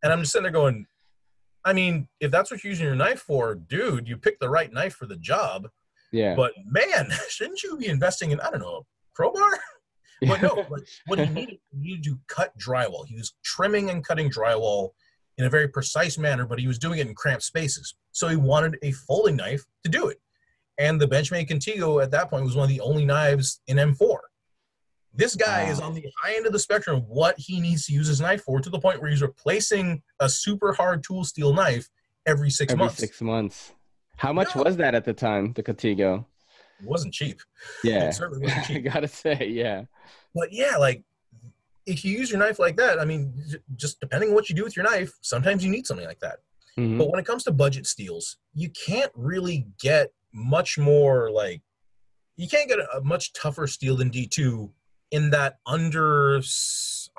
And 0.02 0.12
I'm 0.12 0.20
just 0.20 0.32
sitting 0.32 0.44
there 0.44 0.52
going, 0.52 0.86
I 1.64 1.72
mean, 1.72 2.08
if 2.20 2.30
that's 2.30 2.50
what 2.50 2.62
you're 2.62 2.70
using 2.70 2.86
your 2.86 2.94
knife 2.94 3.20
for, 3.20 3.54
dude, 3.54 4.08
you 4.08 4.16
picked 4.16 4.40
the 4.40 4.48
right 4.48 4.72
knife 4.72 4.94
for 4.94 5.06
the 5.06 5.16
job. 5.16 5.68
Yeah. 6.12 6.34
But 6.34 6.52
man, 6.64 7.10
shouldn't 7.28 7.62
you 7.62 7.76
be 7.76 7.88
investing 7.88 8.30
in, 8.30 8.40
I 8.40 8.50
don't 8.50 8.60
know, 8.60 8.76
a 8.76 8.82
crowbar? 9.14 9.58
But 10.26 10.42
no, 10.42 10.66
like, 10.68 10.82
what 11.06 11.20
he 11.20 11.26
needed, 11.26 11.58
he 11.70 11.78
needed 11.78 12.02
to 12.02 12.18
cut 12.26 12.50
drywall. 12.58 13.06
He 13.06 13.14
was 13.14 13.34
trimming 13.44 13.90
and 13.90 14.04
cutting 14.04 14.28
drywall 14.28 14.88
in 15.36 15.44
a 15.44 15.48
very 15.48 15.68
precise 15.68 16.18
manner, 16.18 16.44
but 16.44 16.58
he 16.58 16.66
was 16.66 16.76
doing 16.76 16.98
it 16.98 17.06
in 17.06 17.14
cramped 17.14 17.44
spaces. 17.44 17.94
So 18.10 18.26
he 18.26 18.34
wanted 18.34 18.76
a 18.82 18.90
folding 18.90 19.36
knife 19.36 19.64
to 19.84 19.88
do 19.88 20.08
it. 20.08 20.20
And 20.78 21.00
the 21.00 21.06
Benchmade 21.06 21.48
Contigo 21.48 22.02
at 22.02 22.10
that 22.10 22.30
point 22.30 22.44
was 22.44 22.56
one 22.56 22.64
of 22.64 22.68
the 22.68 22.80
only 22.80 23.04
knives 23.04 23.60
in 23.68 23.76
M4. 23.76 24.16
This 25.18 25.34
guy 25.34 25.64
Wow. 25.64 25.70
is 25.72 25.80
on 25.80 25.94
the 25.94 26.04
high 26.22 26.36
end 26.36 26.46
of 26.46 26.52
the 26.52 26.58
spectrum 26.60 26.96
of 26.96 27.04
what 27.08 27.34
he 27.38 27.58
needs 27.60 27.84
to 27.86 27.92
use 27.92 28.06
his 28.06 28.20
knife 28.20 28.42
for 28.44 28.60
to 28.60 28.70
the 28.70 28.78
point 28.78 29.02
where 29.02 29.10
he's 29.10 29.20
replacing 29.20 30.00
a 30.20 30.28
super 30.28 30.72
hard 30.72 31.02
tool 31.02 31.24
steel 31.24 31.52
knife 31.52 31.88
every 32.24 32.50
six 32.50 32.72
Every 32.72 32.84
months. 32.84 32.98
six 32.98 33.20
months. 33.20 33.72
How 34.16 34.32
much 34.32 34.54
was 34.54 34.76
that 34.76 34.94
at 34.94 35.04
the 35.04 35.12
time, 35.12 35.52
the 35.54 35.62
Contigo? 35.64 36.24
It 36.80 36.86
wasn't 36.86 37.12
cheap. 37.12 37.40
Yeah. 37.82 38.08
It 38.08 38.12
certainly 38.14 38.44
wasn't 38.46 38.70
I 38.70 38.78
gotta 38.78 39.08
say, 39.08 39.48
yeah. 39.52 39.84
But 40.36 40.52
yeah, 40.52 40.76
like 40.76 41.02
if 41.84 42.04
you 42.04 42.16
use 42.16 42.30
your 42.30 42.38
knife 42.38 42.60
like 42.60 42.76
that, 42.76 43.00
I 43.00 43.04
mean, 43.04 43.34
just 43.74 43.98
depending 43.98 44.28
on 44.28 44.34
what 44.36 44.48
you 44.48 44.54
do 44.54 44.62
with 44.62 44.76
your 44.76 44.84
knife, 44.84 45.12
sometimes 45.20 45.64
you 45.64 45.70
need 45.70 45.86
something 45.86 46.06
like 46.06 46.20
that. 46.20 46.38
Mhm. 46.78 46.96
But 46.96 47.10
when 47.10 47.18
it 47.18 47.26
comes 47.26 47.42
to 47.44 47.50
budget 47.50 47.88
steels, 47.88 48.36
you 48.54 48.70
can't 48.70 49.10
really 49.16 49.66
get 49.80 50.12
much 50.32 50.78
more 50.78 51.28
like 51.32 51.62
you 52.36 52.46
can't 52.48 52.68
get 52.68 52.78
a, 52.78 52.98
a 52.98 53.00
much 53.02 53.32
tougher 53.32 53.66
steel 53.66 53.96
than 53.96 54.10
D2 54.10 54.70
in 55.10 55.30
that 55.30 55.58
under 55.66 56.40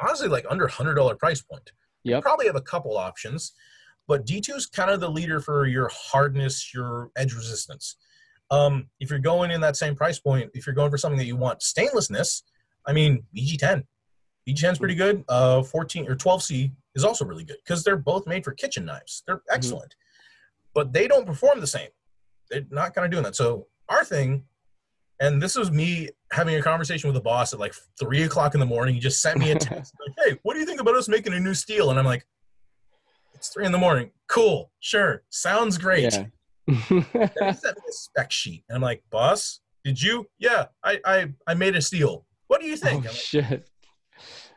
honestly 0.02 0.28
like 0.28 0.46
under 0.50 0.68
hundred 0.68 0.96
dollar 0.96 1.16
price 1.16 1.42
point. 1.42 1.72
You 2.18 2.22
probably 2.22 2.48
have 2.48 2.56
a 2.56 2.62
couple 2.62 2.98
options, 2.98 3.54
but 4.08 4.26
D2 4.26 4.56
is 4.56 4.66
kind 4.66 4.90
of 4.90 5.00
the 5.00 5.10
leader 5.10 5.40
for 5.42 5.66
your 5.66 5.90
hardness, 5.94 6.74
your 6.74 7.12
edge 7.18 7.34
resistance. 7.34 7.98
Um, 8.52 8.88
if 9.00 9.10
you're 9.10 9.20
going 9.20 9.52
in 9.52 9.62
that 9.62 9.76
same 9.76 9.96
price 9.96 10.20
point, 10.20 10.50
if 10.54 10.66
you're 10.66 10.76
going 10.76 10.90
for 10.90 10.98
something 10.98 11.20
that 11.20 11.26
you 11.26 11.36
want 11.36 11.60
stainlessness, 11.60 12.44
I 12.86 12.94
mean 12.94 13.24
VG10. 13.36 13.84
VG10 14.48 14.72
is 14.72 14.80
pretty 14.80 14.96
good. 14.96 15.24
Uh, 15.28 15.62
14 15.62 16.10
or 16.10 16.16
12C 16.16 16.72
is 16.96 17.04
also 17.04 17.26
really 17.26 17.44
good 17.44 17.58
because 17.64 17.84
they're 17.84 17.98
both 17.98 18.26
made 18.26 18.44
for 18.44 18.54
kitchen 18.54 18.86
knives. 18.86 19.24
They're 19.28 19.42
excellent, 19.52 19.96
but 20.74 20.94
they 20.94 21.08
don't 21.08 21.26
perform 21.26 21.60
the 21.60 21.68
same. 21.68 21.90
They're 22.50 22.66
not 22.72 22.96
kind 22.96 23.06
of 23.06 23.12
doing 23.12 23.24
that. 23.24 23.36
So 23.36 23.68
our 23.90 24.04
thing, 24.04 24.46
and 25.20 25.42
this 25.42 25.56
was 25.56 25.72
me 25.72 26.10
having 26.32 26.56
a 26.56 26.62
conversation 26.62 27.08
with 27.08 27.16
the 27.16 27.22
boss 27.22 27.54
at 27.54 27.60
like 27.60 27.74
three 28.00 28.24
o'clock 28.24 28.54
in 28.54 28.60
the 28.60 28.66
morning. 28.66 28.96
He 28.96 29.00
just 29.00 29.22
sent 29.22 29.38
me 29.38 29.52
a 29.52 29.56
text 29.56 29.94
like, 30.08 30.16
"Hey, 30.26 30.40
what 30.44 30.54
do 30.54 30.60
you 30.60 30.66
think 30.66 30.82
about 30.82 30.96
us 30.96 31.08
making 31.08 31.34
a 31.34 31.40
new 31.40 31.54
steel?" 31.54 31.90
And 31.90 32.00
I'm 32.00 32.06
like, 32.06 32.26
"It's 33.34 33.50
three 33.50 33.66
in 33.66 33.72
the 33.72 33.78
morning. 33.78 34.12
Cool, 34.28 34.72
sure, 34.80 35.24
sounds 35.30 35.78
great." 35.78 36.14
Yeah. 36.14 36.26
He 36.68 37.02
sent 37.02 37.78
me 37.78 37.84
a 37.90 37.92
spec 37.92 38.32
sheet, 38.32 38.64
and 38.70 38.76
I'm 38.76 38.82
like, 38.82 39.04
"Boss, 39.10 39.62
did 39.84 40.02
you? 40.02 40.28
Yeah, 40.38 40.68
I 40.84 41.00
I, 41.06 41.34
I 41.48 41.54
made 41.54 41.76
a 41.76 41.82
steel. 41.82 42.26
What 42.48 42.62
do 42.62 42.68
you 42.68 42.78
think?" 42.78 43.06
oh 43.06 43.10
like, 43.10 43.16
shit. 43.16 43.70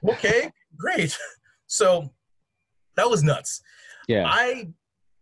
okay, 0.08 0.50
great. 0.76 1.18
So 1.68 2.10
that 2.96 3.08
was 3.08 3.22
nuts. 3.22 3.62
Yeah. 4.06 4.26
I 4.28 4.68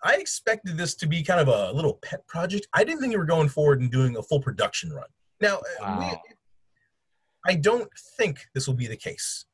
I 0.02 0.16
expected 0.16 0.76
this 0.76 0.96
to 0.96 1.06
be 1.06 1.22
kind 1.22 1.40
of 1.40 1.46
a 1.46 1.72
little 1.72 2.00
pet 2.02 2.26
project. 2.26 2.66
I 2.74 2.82
didn't 2.82 3.00
think 3.00 3.12
you 3.12 3.20
were 3.20 3.24
going 3.24 3.48
forward 3.48 3.80
and 3.80 3.88
doing 3.88 4.16
a 4.16 4.22
full 4.22 4.40
production 4.40 4.90
run. 4.92 5.06
Now, 5.40 5.60
uh, 5.80 5.96
we- 5.98 6.34
I 7.46 7.54
don't 7.54 7.90
think 8.18 8.46
this 8.54 8.66
will 8.66 8.74
be 8.74 8.86
the 8.86 8.96
case 8.96 9.46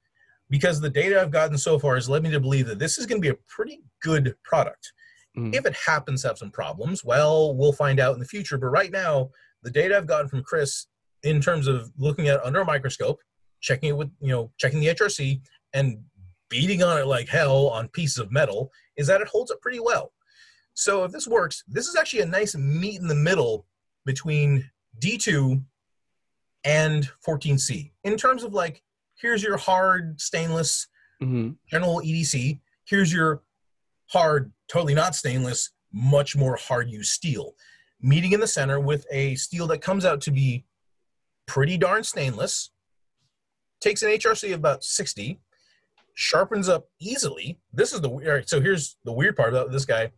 because 0.50 0.80
the 0.80 0.90
data 0.90 1.20
I've 1.20 1.30
gotten 1.30 1.56
so 1.56 1.78
far 1.78 1.94
has 1.94 2.08
led 2.08 2.22
me 2.22 2.30
to 2.30 2.40
believe 2.40 2.66
that 2.66 2.78
this 2.78 2.98
is 2.98 3.06
going 3.06 3.20
to 3.20 3.26
be 3.26 3.32
a 3.34 3.38
pretty 3.48 3.82
good 4.02 4.36
product. 4.42 4.92
Mhm. 5.36 5.54
If 5.54 5.66
it 5.66 5.76
happens 5.86 6.22
to 6.22 6.28
have 6.28 6.38
some 6.38 6.50
problems, 6.50 7.04
well, 7.04 7.54
we'll 7.54 7.72
find 7.72 8.00
out 8.00 8.14
in 8.14 8.20
the 8.20 8.26
future. 8.26 8.58
But 8.58 8.68
right 8.68 8.90
now, 8.90 9.30
the 9.62 9.70
data 9.70 9.96
I've 9.96 10.06
gotten 10.06 10.28
from 10.28 10.42
Chris 10.42 10.86
in 11.22 11.40
terms 11.40 11.66
of 11.66 11.92
looking 11.96 12.28
at 12.28 12.36
it 12.40 12.44
under 12.44 12.60
a 12.60 12.64
microscope, 12.64 13.20
checking 13.60 13.90
it 13.90 13.96
with, 13.96 14.10
you 14.20 14.28
know, 14.28 14.52
checking 14.58 14.80
the 14.80 14.88
HRC 14.88 15.40
and 15.72 16.04
beating 16.48 16.82
on 16.82 16.98
it 16.98 17.06
like 17.06 17.28
hell 17.28 17.68
on 17.68 17.88
pieces 17.88 18.18
of 18.18 18.30
metal 18.32 18.72
is 18.96 19.06
that 19.08 19.20
it 19.20 19.28
holds 19.28 19.50
up 19.50 19.60
pretty 19.60 19.80
well. 19.80 20.12
So 20.74 21.04
if 21.04 21.12
this 21.12 21.26
works, 21.26 21.62
this 21.66 21.88
is 21.88 21.96
actually 21.96 22.20
a 22.22 22.26
nice 22.26 22.54
meet 22.54 23.00
in 23.00 23.08
the 23.08 23.14
middle 23.14 23.66
between 24.04 24.70
D2 24.98 25.64
and 26.66 27.09
14C 27.26 27.93
in 28.05 28.16
terms 28.16 28.43
of 28.43 28.52
like, 28.52 28.82
here's 29.14 29.43
your 29.43 29.56
hard 29.56 30.20
stainless 30.20 30.88
Mhm. 31.22 31.56
general 31.70 32.02
EDC. 32.02 32.60
Here's 32.84 33.10
your 33.10 33.43
hard, 34.09 34.52
totally 34.68 34.93
not 34.94 35.14
stainless, 35.14 35.70
much 35.93 36.36
more 36.36 36.56
hard 36.56 36.90
use 36.90 37.09
steel. 37.10 37.55
Meeting 38.02 38.32
in 38.32 38.40
the 38.40 38.47
center 38.47 38.78
with 38.78 39.06
a 39.10 39.34
steel 39.36 39.66
that 39.68 39.78
comes 39.80 40.05
out 40.05 40.20
to 40.22 40.30
be 40.30 40.66
pretty 41.47 41.78
darn 41.78 42.05
stainless, 42.05 42.70
takes 43.80 44.02
an 44.02 44.10
HRC 44.10 44.52
of 44.52 44.59
about 44.59 44.84
60, 44.84 45.40
sharpens 46.14 46.68
up 46.68 46.90
easily. 47.01 47.59
This 47.72 47.93
is 47.94 48.01
the 48.02 48.10
all 48.10 48.20
right, 48.20 48.48
so 48.48 48.60
here's 48.60 48.97
the 49.05 49.12
weird 49.12 49.36
part 49.36 49.48
about 49.55 49.70
this 49.72 49.84
guy. 49.86 50.12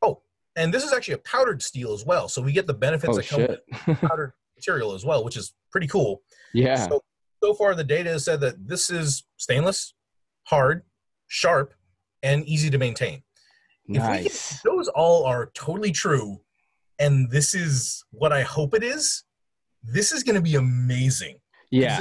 Oh, 0.00 0.22
and 0.56 0.72
this 0.72 0.84
is 0.84 0.92
actually 0.92 1.14
a 1.14 1.18
powdered 1.18 1.62
steel 1.62 1.92
as 1.92 2.04
well. 2.06 2.28
So 2.28 2.40
we 2.40 2.52
get 2.52 2.66
the 2.66 2.74
benefits 2.74 3.12
Oh 3.12 3.16
that 3.16 3.28
come 3.28 3.40
shit. 3.40 3.64
with 3.86 4.00
powdered 4.00 4.32
material 4.56 4.94
as 4.94 5.04
well, 5.04 5.22
which 5.24 5.36
is 5.36 5.52
pretty 5.70 5.86
cool. 5.86 6.22
yeah. 6.52 6.88
So, 6.88 7.02
so 7.42 7.54
far, 7.54 7.74
the 7.74 7.84
data 7.84 8.10
has 8.10 8.24
said 8.24 8.40
that 8.40 8.66
this 8.68 8.90
is 8.90 9.24
stainless, 9.36 9.94
hard, 10.44 10.82
sharp, 11.28 11.72
and 12.22 12.44
easy 12.44 12.68
to 12.70 12.78
maintain. 12.78 13.22
If 13.86 13.94
we 13.94 13.98
nice. 13.98 14.60
those 14.62 14.88
all 14.88 15.24
are 15.24 15.50
totally 15.54 15.90
true, 15.90 16.40
and 16.98 17.30
this 17.30 17.54
is 17.54 18.04
what 18.10 18.32
I 18.32 18.42
hope 18.42 18.74
it 18.74 18.84
is. 18.84 19.24
This 19.82 20.12
is 20.12 20.22
going 20.22 20.36
to 20.36 20.42
be 20.42 20.56
amazing. 20.56 21.38
Yeah. 21.70 22.00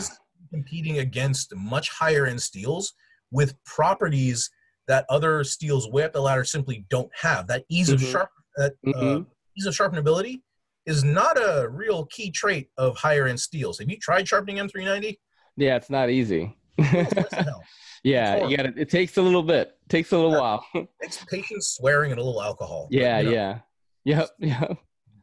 Competing 0.52 1.00
against 1.00 1.56
much 1.56 1.90
higher 1.90 2.26
end 2.26 2.42
steels 2.42 2.94
with 3.32 3.56
properties 3.64 4.50
that 4.88 5.06
other 5.10 5.44
steels 5.44 5.88
way 5.90 6.04
up 6.04 6.12
the 6.14 6.22
ladder 6.22 6.44
simply 6.44 6.86
don't 6.90 7.12
have. 7.20 7.48
That 7.48 7.64
ease 7.70 7.90
of 7.90 8.00
Mhm. 8.02 8.12
sharp, 8.12 8.30
that 8.58 8.74
uh, 8.88 8.92
Mhm. 9.00 9.26
ease 9.58 9.66
of 9.68 9.74
sharpenability 9.74 10.42
is 10.90 11.04
not 11.04 11.38
a 11.38 11.68
real 11.70 12.06
key 12.08 12.32
trait 12.32 12.70
of 12.78 12.98
higher 12.98 13.28
end 13.28 13.40
steels. 13.40 13.78
Have 13.80 13.90
you 13.90 13.98
tried 13.98 14.28
sharpening 14.28 14.58
M390? 14.58 15.18
Yeah, 15.56 15.76
it's 15.76 15.90
not 15.90 16.10
easy. 16.10 16.56
It's 16.80 17.14
worse 17.14 17.30
than 17.32 17.44
hell. 17.44 17.64
yeah, 18.04 18.48
you 18.48 18.58
got 18.58 18.64
to 18.64 18.74
It 18.82 18.90
takes 18.90 19.18
a 19.18 19.22
little 19.22 19.44
bit. 19.44 19.78
Takes 19.90 20.12
a 20.14 20.18
little 20.18 20.32
while. 20.40 20.66
It's 21.02 21.24
patience, 21.26 21.76
swearing, 21.78 22.12
and 22.12 22.20
a 22.20 22.24
little 22.24 22.42
alcohol. 22.42 22.88
But, 22.92 23.00
yeah, 23.00 23.20
you 23.20 23.26
know, 23.26 23.32
yeah. 23.32 23.60
Yep. 24.06 24.30
Yep. 24.40 24.78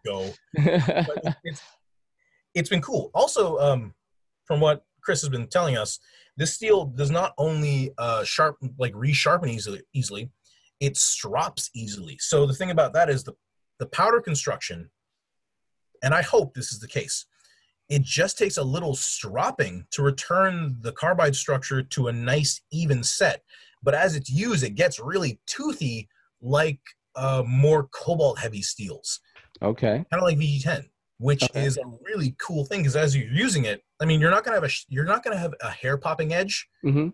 Go. 0.07 0.33
But 0.55 1.19
it- 1.25 1.35
it's, 1.45 1.63
it's 2.55 2.69
been 2.69 2.83
cool. 2.83 3.11
Also, 3.15 3.59
um, 3.59 3.95
from 4.45 4.61
what 4.61 4.85
Chris 5.03 5.21
has 5.23 5.29
been 5.31 5.47
telling 5.49 5.77
us, 5.77 5.99
this 6.37 6.53
steel 6.55 6.85
does 6.85 7.11
not 7.11 7.33
only 7.39 7.93
uh, 7.99 8.23
sharp 8.25 8.57
like 8.79 8.93
resharpen 8.95 9.49
easily, 9.49 9.81
easily, 9.95 10.31
it 10.81 10.97
strops 10.97 11.71
easily. 11.75 12.17
So 12.21 12.45
the 12.47 12.55
thing 12.55 12.71
about 12.71 12.93
that 12.93 13.09
is 13.09 13.25
the 13.25 13.33
the 13.79 13.87
powder 13.87 14.21
construction, 14.21 14.91
and 16.03 16.15
I 16.15 16.23
hope 16.23 16.55
this 16.55 16.73
is 16.73 16.81
the 16.81 16.89
case. 16.89 17.27
It 17.89 18.03
just 18.03 18.37
takes 18.37 18.57
a 18.57 18.65
little 18.65 18.97
stropping 18.97 19.87
to 19.93 20.03
return 20.03 20.77
the 20.81 20.93
carbide 20.93 21.37
structure 21.37 21.83
to 21.83 22.09
a 22.09 22.13
nice 22.13 22.61
even 22.73 23.05
set. 23.05 23.43
But 23.83 23.95
as 23.95 24.17
it's 24.17 24.31
used, 24.31 24.65
it 24.65 24.75
gets 24.75 24.99
really 24.99 25.39
toothy, 25.47 26.09
like 26.43 26.81
uh, 27.15 27.45
more 27.47 27.89
cobalt 27.89 28.39
heavy 28.39 28.63
steels 28.63 29.21
okay. 29.63 30.05
kind 30.11 30.23
of 30.23 30.23
like 30.23 30.39
VG10, 30.39 30.85
which 31.19 31.45
Okay. 31.45 31.65
is 31.65 31.77
a 31.77 31.85
really 32.05 32.35
cool 32.41 32.65
thing 32.65 32.81
because 32.81 32.97
as 32.97 33.17
you're 33.17 33.33
using 33.33 33.65
it, 33.65 33.83
I 34.01 34.05
mean, 34.05 34.21
you're 34.21 34.31
not 34.31 34.45
gonna 34.45 34.57
have 34.57 34.65
a 34.65 34.69
sh- 34.69 34.87
you're 34.89 35.05
not 35.05 35.23
gonna 35.25 35.39
have 35.39 35.55
a 35.63 35.71
hair 35.71 35.97
popping 35.97 36.33
edge 36.33 36.69
hmm 36.83 37.09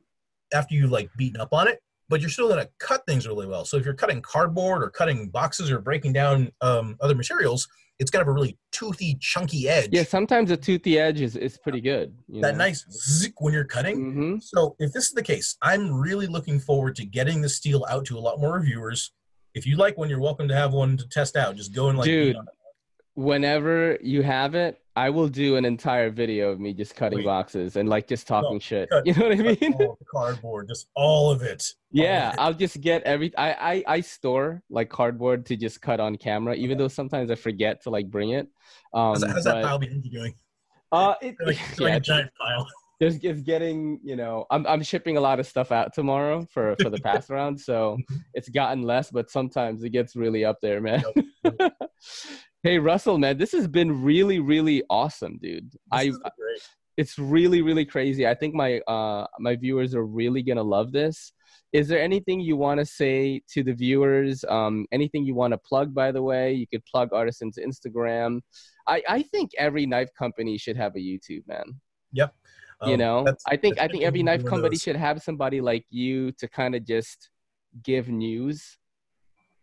after 0.54 0.74
you 0.74 0.86
like 0.86 1.08
beaten 1.16 1.40
up 1.40 1.52
on 1.52 1.66
it, 1.68 1.80
but 2.08 2.20
you're 2.20 2.30
still 2.30 2.48
gonna 2.48 2.68
cut 2.78 3.04
things 3.06 3.26
really 3.26 3.46
well. 3.46 3.64
So 3.64 3.76
if 3.76 3.84
you're 3.84 3.94
cutting 3.94 4.20
cardboard 4.20 4.82
or 4.82 4.90
cutting 4.90 5.28
boxes 5.28 5.70
or 5.70 5.78
breaking 5.80 6.12
down 6.12 6.52
um, 6.60 6.96
other 7.00 7.14
materials, 7.14 7.66
it's 7.98 8.10
gonna 8.10 8.22
have 8.22 8.28
a 8.28 8.32
really 8.32 8.58
toothy, 8.72 9.16
chunky 9.20 9.68
edge. 9.68 9.90
Yeah, 9.92 10.02
sometimes 10.02 10.50
a 10.50 10.56
toothy 10.56 10.98
edge 10.98 11.20
is, 11.20 11.36
is 11.36 11.58
pretty 11.58 11.80
good. 11.80 12.14
You 12.28 12.40
that 12.42 12.52
know? 12.52 12.58
nice 12.58 12.84
zik 12.90 13.40
when 13.40 13.52
you're 13.52 13.64
cutting. 13.64 14.12
hmm 14.12 14.38
So 14.40 14.74
if 14.78 14.92
this 14.92 15.06
is 15.06 15.12
the 15.12 15.22
case, 15.22 15.56
I'm 15.62 15.92
really 15.92 16.26
looking 16.26 16.58
forward 16.58 16.96
to 16.96 17.04
getting 17.04 17.40
the 17.40 17.48
steel 17.48 17.84
out 17.88 18.04
to 18.06 18.18
a 18.18 18.20
lot 18.20 18.40
more 18.40 18.54
reviewers. 18.54 19.12
If 19.54 19.66
you 19.66 19.76
like 19.76 19.98
one, 19.98 20.08
you're 20.08 20.20
welcome 20.20 20.48
to 20.48 20.54
have 20.54 20.72
one 20.72 20.96
to 20.96 21.06
test 21.08 21.36
out. 21.36 21.56
Just 21.56 21.74
go 21.74 21.88
and 21.88 21.98
like 21.98 22.06
Dude. 22.06 22.36
on 22.36 22.44
it. 22.44 22.54
Whenever 23.14 23.98
you 24.02 24.22
have 24.22 24.54
it, 24.54 24.78
I 24.94 25.08
will 25.10 25.28
do 25.28 25.56
an 25.56 25.64
entire 25.64 26.10
video 26.10 26.50
of 26.50 26.60
me 26.60 26.74
just 26.74 26.94
cutting 26.94 27.18
Wait. 27.20 27.24
boxes 27.24 27.76
and 27.76 27.88
like 27.88 28.06
just 28.06 28.26
talking 28.26 28.54
No, 28.54 28.58
shit. 28.58 28.90
cut- 28.90 29.06
You 29.06 29.14
know 29.14 29.28
what 29.28 29.38
I 29.38 29.42
mean? 29.42 29.96
cardboard, 30.10 30.68
just 30.68 30.88
all 30.94 31.30
of 31.30 31.42
it. 31.42 31.64
Yeah, 31.90 32.28
of 32.28 32.34
it. 32.34 32.40
I'll 32.40 32.54
just 32.54 32.80
get 32.80 33.02
every. 33.04 33.34
I, 33.36 33.52
I 33.52 33.84
I 33.86 34.00
store 34.00 34.62
like 34.68 34.90
cardboard 34.90 35.46
to 35.46 35.56
just 35.56 35.80
cut 35.80 35.98
on 36.00 36.16
camera, 36.16 36.54
even 36.54 36.76
though 36.78 36.88
sometimes 36.88 37.30
I 37.30 37.34
forget 37.36 37.82
to 37.84 37.90
like 37.90 38.10
bring 38.10 38.30
it. 38.30 38.48
Um, 38.92 39.12
How's, 39.14 39.24
how's 39.24 39.44
that 39.44 39.62
pile 39.64 39.78
behind 39.78 40.04
you 40.04 40.10
doing? 40.10 40.34
Uh, 40.90 41.14
it, 41.22 41.36
Like, 41.44 41.58
it's 41.70 41.80
yeah, 41.80 41.86
like 41.86 41.96
a 41.96 42.00
giant 42.00 42.30
pile. 42.38 42.66
there's 43.00 43.16
it's 43.22 43.40
getting 43.40 43.98
you 44.04 44.14
know 44.16 44.44
I'm 44.50 44.66
I'm 44.66 44.82
shipping 44.82 45.16
a 45.16 45.20
lot 45.20 45.40
of 45.40 45.46
stuff 45.46 45.72
out 45.72 45.94
tomorrow 45.94 46.46
for 46.52 46.76
for 46.76 46.90
the 46.90 46.98
pass 46.98 47.30
round, 47.30 47.58
so 47.58 47.96
it's 48.34 48.50
gotten 48.50 48.82
less, 48.82 49.10
but 49.10 49.30
sometimes 49.30 49.82
it 49.84 49.90
gets 49.90 50.14
really 50.16 50.44
up 50.44 50.58
there, 50.60 50.80
man. 50.82 51.02
Hey 52.62 52.78
Russell, 52.78 53.18
man, 53.18 53.38
this 53.38 53.52
has 53.52 53.66
been 53.68 54.02
really 54.02 54.38
really 54.40 54.82
awesome, 54.90 55.38
dude. 55.42 55.72
I 55.90 56.06
This 56.06 56.14
is 56.14 56.20
great. 56.38 56.60
it's 56.96 57.18
really 57.18 57.62
really 57.62 57.84
crazy. 57.84 58.26
I 58.26 58.34
think 58.34 58.54
my 58.54 58.80
uh 58.80 59.26
my 59.38 59.56
viewers 59.56 59.94
are 59.94 60.04
really 60.06 60.42
gonna 60.42 60.62
love 60.62 60.92
this. 60.92 61.32
Is 61.72 61.88
there 61.88 62.00
anything 62.00 62.40
you 62.40 62.56
want 62.56 62.80
to 62.80 62.84
say 62.86 63.40
to 63.52 63.62
the 63.62 63.72
viewers? 63.72 64.44
Um, 64.48 64.84
anything 64.92 65.24
you 65.24 65.34
want 65.34 65.52
to 65.52 65.58
plug? 65.58 65.94
By 65.94 66.12
the 66.12 66.22
way, 66.22 66.52
you 66.52 66.66
could 66.66 66.84
plug 66.84 67.12
Artisan's 67.12 67.58
Instagram. 67.58 68.40
I 68.86 69.02
I 69.08 69.22
think 69.22 69.52
every 69.58 69.86
knife 69.86 70.10
company 70.18 70.58
should 70.58 70.76
have 70.76 70.94
a 70.96 70.98
YouTube, 71.00 71.44
man 71.46 71.64
Yep. 72.12 72.34
you 72.84 72.94
Um, 72.94 72.98
know 72.98 73.18
i 73.46 73.56
think 73.62 73.78
i 73.84 73.86
think 73.88 74.02
every 74.02 74.22
knife 74.28 74.44
company 74.44 74.76
should 74.84 74.96
have 74.96 75.22
somebody 75.22 75.60
like 75.70 75.84
you 75.88 76.32
to 76.40 76.46
kind 76.48 76.74
of 76.74 76.82
just 76.94 77.30
give 77.90 78.08
news 78.08 78.76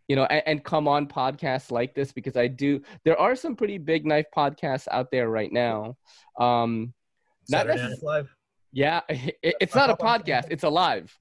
you 0.09 0.15
know 0.17 0.25
and, 0.25 0.43
and 0.45 0.63
come 0.65 0.87
on 0.87 1.07
podcasts 1.07 1.71
like 1.71 1.93
this 1.95 2.11
because 2.11 2.35
i 2.35 2.47
do 2.47 2.81
there 3.05 3.17
are 3.17 3.35
some 3.35 3.55
pretty 3.55 3.77
big 3.77 4.05
knife 4.05 4.25
podcasts 4.35 4.87
out 4.91 5.09
there 5.11 5.29
right 5.29 5.53
now. 5.53 5.95
Um 6.39 6.93
not 7.47 7.67
Saturday 7.67 7.79
necess- 7.79 7.89
Night 7.89 8.03
Live. 8.03 8.35
yeah 8.73 9.01
it, 9.09 9.55
it's 9.61 9.75
I 9.75 9.79
not 9.87 9.89
a 9.91 9.95
podcast 9.95 10.47
it's 10.49 10.63
a 10.63 10.69
live 10.69 11.15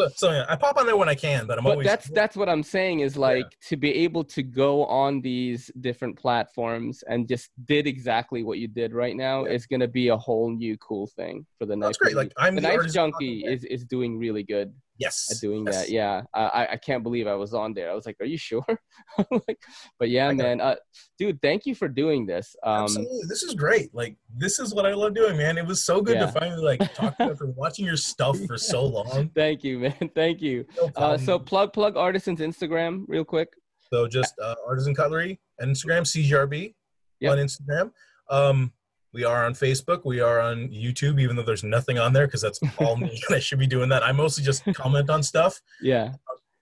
So, 0.00 0.08
so 0.14 0.30
yeah, 0.30 0.46
I 0.48 0.54
pop 0.54 0.76
on 0.76 0.86
there 0.86 0.96
when 0.96 1.08
I 1.08 1.16
can, 1.16 1.44
but 1.48 1.58
I'm 1.58 1.64
but 1.64 1.70
always 1.72 1.84
that's 1.84 2.08
that's 2.10 2.36
what 2.36 2.48
i'm 2.48 2.62
saying 2.62 3.00
is 3.00 3.16
like 3.16 3.46
to 3.68 3.76
be 3.76 3.92
able 4.06 4.22
to 4.36 4.44
go 4.44 4.84
on 4.84 5.20
these 5.20 5.72
different 5.80 6.16
platforms 6.16 7.02
and 7.08 7.26
just 7.26 7.50
did 7.64 7.88
exactly 7.88 8.44
what 8.44 8.58
you 8.58 8.68
did 8.68 8.92
right 8.94 9.16
now 9.16 9.44
Yeah. 9.44 9.54
is 9.54 9.66
going 9.66 9.80
to 9.80 9.88
be 9.88 10.06
a 10.08 10.16
whole 10.16 10.50
new 10.52 10.76
cool 10.78 11.08
thing 11.08 11.44
for 11.58 11.66
the 11.66 11.74
knife 11.74 11.88
that's 11.88 11.98
great. 11.98 12.14
Like 12.14 12.32
I'm 12.36 12.54
the 12.54 12.60
the, 12.60 12.68
knife 12.68 12.92
junkie 12.92 13.44
is, 13.44 13.64
is 13.64 13.84
doing 13.84 14.20
really 14.20 14.44
good 14.44 14.72
yes 14.98 15.28
at 15.30 15.40
doing 15.40 15.64
yes. 15.66 15.74
that 15.82 15.90
yeah 15.90 16.22
I, 16.34 16.68
I- 16.72 16.76
can't 16.76 17.02
believe 17.02 17.26
i 17.26 17.34
was 17.34 17.54
on 17.54 17.72
there 17.74 17.90
i 17.90 17.94
was 17.94 18.04
like 18.06 18.16
are 18.20 18.26
you 18.26 18.36
sure 18.38 18.64
like, 19.30 19.58
but 19.98 20.08
yeah 20.10 20.28
I 20.28 20.34
man 20.34 20.60
uh, 20.60 20.76
dude 21.18 21.40
thank 21.40 21.66
you 21.66 21.74
for 21.74 21.88
doing 21.88 22.26
this 22.26 22.54
um 22.64 22.82
Absolutely, 22.84 23.20
this 23.28 23.42
is 23.42 23.54
great. 23.54 23.94
Like 23.94 24.16
this 24.36 24.58
is 24.58 24.74
what 24.74 24.86
I 24.86 24.94
love 24.94 25.14
doing, 25.14 25.36
man. 25.36 25.58
It 25.58 25.66
was 25.66 25.84
so 25.84 26.00
good 26.00 26.16
Yeah. 26.16 26.26
to 26.26 26.32
finally 26.32 26.62
like 26.62 26.80
talk 26.94 27.16
to 27.18 27.24
you 27.24 27.30
after 27.34 27.46
watching 27.46 27.84
your 27.84 27.96
stuff 27.96 28.38
for 28.46 28.56
so 28.58 28.84
long. 28.84 29.30
thank 29.34 29.62
you 29.64 29.78
man 29.80 30.10
thank 30.14 30.40
you 30.40 30.64
No 30.76 30.90
uh, 30.96 31.16
so 31.18 31.38
plug 31.38 31.72
plug 31.72 31.96
artisans 31.96 32.40
instagram 32.40 33.04
real 33.08 33.24
quick 33.24 33.48
So 33.92 34.06
just 34.08 34.34
uh, 34.42 34.54
artisan 34.66 34.94
cutlery 34.94 35.40
and 35.58 35.74
Instagram 35.74 36.02
CJRB 36.12 36.74
Yep. 37.20 37.32
on 37.32 37.38
Instagram. 37.38 37.90
Um, 38.30 38.72
we 39.12 39.24
are 39.24 39.46
on 39.46 39.54
Facebook. 39.54 40.02
We 40.04 40.20
are 40.20 40.40
on 40.40 40.68
YouTube, 40.68 41.20
even 41.20 41.36
though 41.36 41.42
there's 41.42 41.64
nothing 41.64 41.98
on 41.98 42.12
there 42.12 42.26
because 42.26 42.42
that's 42.42 42.60
all 42.78 42.96
me. 42.96 43.20
I 43.30 43.38
should 43.38 43.58
be 43.58 43.66
doing 43.66 43.88
that. 43.88 44.02
I 44.02 44.12
mostly 44.12 44.44
just 44.44 44.64
comment 44.74 45.10
on 45.10 45.22
stuff. 45.22 45.60
yeah 45.80 46.12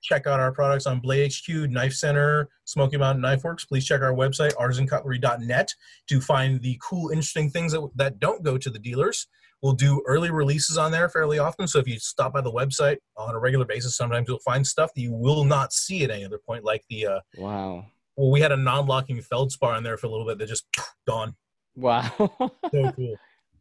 Check 0.02 0.28
out 0.28 0.38
our 0.38 0.52
products 0.52 0.86
on 0.86 1.00
Blade 1.00 1.32
HQ, 1.32 1.68
Knife 1.68 1.92
Center, 1.92 2.48
Smoky 2.64 2.96
Mountain 2.96 3.22
Knife 3.22 3.42
Works. 3.42 3.64
Please 3.64 3.84
check 3.84 4.02
our 4.02 4.12
website, 4.12 4.52
artisancutlery.net, 4.54 5.74
to 6.08 6.20
find 6.20 6.60
the 6.62 6.78
cool, 6.80 7.10
interesting 7.10 7.50
things 7.50 7.72
that, 7.72 7.88
that 7.96 8.20
don't 8.20 8.44
go 8.44 8.56
to 8.56 8.70
the 8.70 8.78
dealers. 8.78 9.26
We'll 9.62 9.72
do 9.72 10.02
early 10.06 10.30
releases 10.30 10.78
on 10.78 10.92
there 10.92 11.08
fairly 11.08 11.40
often. 11.40 11.66
So 11.66 11.80
if 11.80 11.88
you 11.88 11.98
stop 11.98 12.34
by 12.34 12.40
the 12.40 12.52
website 12.52 12.98
on 13.16 13.34
a 13.34 13.38
regular 13.40 13.64
basis, 13.64 13.96
sometimes 13.96 14.28
you'll 14.28 14.38
find 14.40 14.64
stuff 14.64 14.92
that 14.94 15.00
you 15.00 15.12
will 15.12 15.44
not 15.44 15.72
see 15.72 16.04
at 16.04 16.10
any 16.12 16.24
other 16.24 16.38
point, 16.46 16.62
like 16.62 16.84
the 16.88 17.06
uh, 17.06 17.20
wow 17.36 17.86
well, 18.16 18.30
we 18.30 18.40
had 18.40 18.52
a 18.52 18.56
non-locking 18.56 19.20
feldspar 19.22 19.74
on 19.74 19.82
there 19.82 19.96
for 19.96 20.06
a 20.06 20.10
little 20.10 20.26
bit 20.26 20.38
that 20.38 20.48
just 20.48 20.66
gone. 21.06 21.34
Wow 21.76 22.10
So 22.70 22.92
cool. 22.92 23.16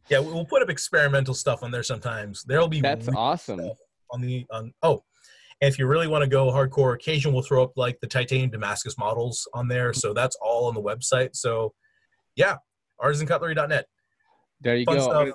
Yeah, 0.08 0.20
we'll 0.20 0.44
put 0.44 0.62
up 0.62 0.70
experimental 0.70 1.34
stuff 1.34 1.62
on 1.62 1.70
there 1.70 1.82
sometimes. 1.82 2.44
There'll 2.44 2.68
be 2.68 2.80
that's 2.80 3.08
awesome 3.08 3.72
on 4.10 4.20
the 4.20 4.46
on. 4.52 4.72
Oh, 4.82 5.02
and 5.60 5.68
if 5.72 5.78
you 5.78 5.86
really 5.86 6.06
want 6.06 6.22
to 6.22 6.28
go 6.28 6.46
hardcore, 6.50 6.94
occasion 6.94 7.32
we'll 7.32 7.42
throw 7.42 7.64
up 7.64 7.72
like 7.76 7.98
the 8.00 8.06
titanium 8.06 8.50
Damascus 8.50 8.98
models 8.98 9.48
on 9.54 9.68
there. 9.68 9.92
So 9.92 10.12
that's 10.12 10.36
all 10.40 10.68
on 10.68 10.74
the 10.74 10.82
website. 10.82 11.34
So 11.34 11.72
yeah, 12.36 12.56
artisancutlery.net. 13.02 13.86
there 14.60 14.76
you 14.76 14.84
Fun 14.84 14.98
go 14.98 15.02
stuff. 15.02 15.28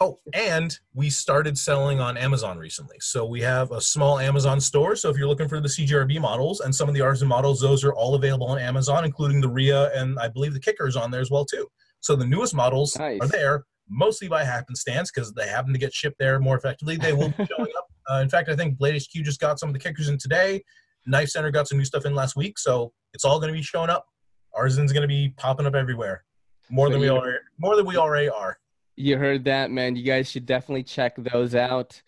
Oh, 0.00 0.16
and 0.32 0.78
we 0.94 1.10
started 1.10 1.58
selling 1.58 1.98
on 1.98 2.16
Amazon 2.16 2.56
recently. 2.56 2.98
So 3.00 3.24
we 3.24 3.40
have 3.40 3.72
a 3.72 3.80
small 3.80 4.20
Amazon 4.20 4.60
store. 4.60 4.94
So 4.94 5.10
if 5.10 5.16
you're 5.16 5.26
looking 5.26 5.48
for 5.48 5.60
the 5.60 5.66
CJRB 5.66 6.20
models 6.20 6.60
and 6.60 6.72
some 6.72 6.88
of 6.88 6.94
the 6.94 7.00
artisan 7.00 7.26
models, 7.26 7.60
those 7.60 7.82
are 7.82 7.92
all 7.92 8.14
available 8.14 8.46
on 8.46 8.60
Amazon, 8.60 9.04
including 9.04 9.40
the 9.40 9.48
RIA 9.48 9.90
and 9.98 10.16
I 10.20 10.28
believe 10.28 10.54
the 10.54 10.60
Kicker 10.60 10.86
is 10.86 10.94
on 10.94 11.10
there 11.10 11.20
as 11.20 11.32
well 11.32 11.44
too. 11.44 11.66
So 12.00 12.16
the 12.16 12.26
newest 12.26 12.54
models 12.54 12.96
Nice. 12.98 13.20
are 13.20 13.28
there 13.28 13.64
mostly 13.88 14.28
by 14.28 14.44
happenstance 14.44 15.10
because 15.10 15.32
they 15.32 15.48
happen 15.48 15.72
to 15.72 15.78
get 15.78 15.92
shipped 15.92 16.18
there 16.18 16.38
more 16.38 16.56
effectively. 16.56 16.96
They 16.96 17.12
will 17.12 17.28
be 17.30 17.46
showing 17.56 17.72
up. 17.76 17.88
Uh, 18.10 18.20
in 18.22 18.28
fact, 18.28 18.48
I 18.48 18.56
think 18.56 18.78
Blade 18.78 19.00
HQ 19.02 19.24
just 19.24 19.40
got 19.40 19.58
some 19.58 19.68
of 19.68 19.72
the 19.72 19.78
Kickers 19.78 20.08
in 20.08 20.18
today. 20.18 20.62
Knife 21.06 21.28
Center 21.28 21.50
got 21.50 21.68
some 21.68 21.78
new 21.78 21.84
stuff 21.84 22.04
in 22.04 22.14
last 22.14 22.36
week. 22.36 22.58
So 22.58 22.92
it's 23.14 23.24
all 23.24 23.38
going 23.38 23.52
to 23.52 23.56
be 23.58 23.62
showing 23.62 23.90
up. 23.90 24.06
Artisan's 24.54 24.92
going 24.92 25.02
to 25.02 25.08
be 25.08 25.34
popping 25.36 25.66
up 25.66 25.74
everywhere. 25.74 26.24
More 26.70 26.88
So 26.88 26.92
than 26.92 27.00
we 27.00 27.10
already, 27.10 27.38
more 27.58 27.76
than 27.76 27.86
we 27.86 27.96
already 27.96 28.28
are. 28.28 28.58
You 28.96 29.16
heard 29.16 29.44
that, 29.44 29.70
man. 29.70 29.96
You 29.96 30.02
guys 30.02 30.30
should 30.30 30.44
definitely 30.44 30.82
check 30.82 31.14
those 31.16 31.54
out. 31.54 32.02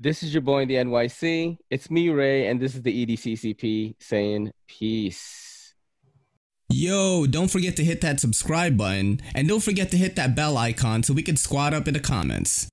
This 0.00 0.22
is 0.22 0.34
your 0.34 0.42
boy 0.42 0.62
in 0.62 0.68
the 0.68 0.74
NYC. 0.74 1.56
It's 1.70 1.90
me, 1.90 2.10
Ray, 2.10 2.48
and 2.48 2.60
this 2.60 2.74
is 2.74 2.82
the 2.82 3.06
EDCCP 3.06 3.94
saying 4.00 4.52
peace. 4.66 5.43
Yo, 6.76 7.24
don't 7.24 7.52
forget 7.52 7.76
to 7.76 7.84
hit 7.84 8.00
that 8.00 8.18
subscribe 8.18 8.76
button 8.76 9.20
and 9.32 9.46
don't 9.46 9.62
forget 9.62 9.92
to 9.92 9.96
hit 9.96 10.16
that 10.16 10.34
bell 10.34 10.58
icon 10.58 11.04
so 11.04 11.14
we 11.14 11.22
can 11.22 11.36
squat 11.36 11.72
up 11.72 11.86
in 11.86 11.94
the 11.94 12.00
comments. 12.00 12.66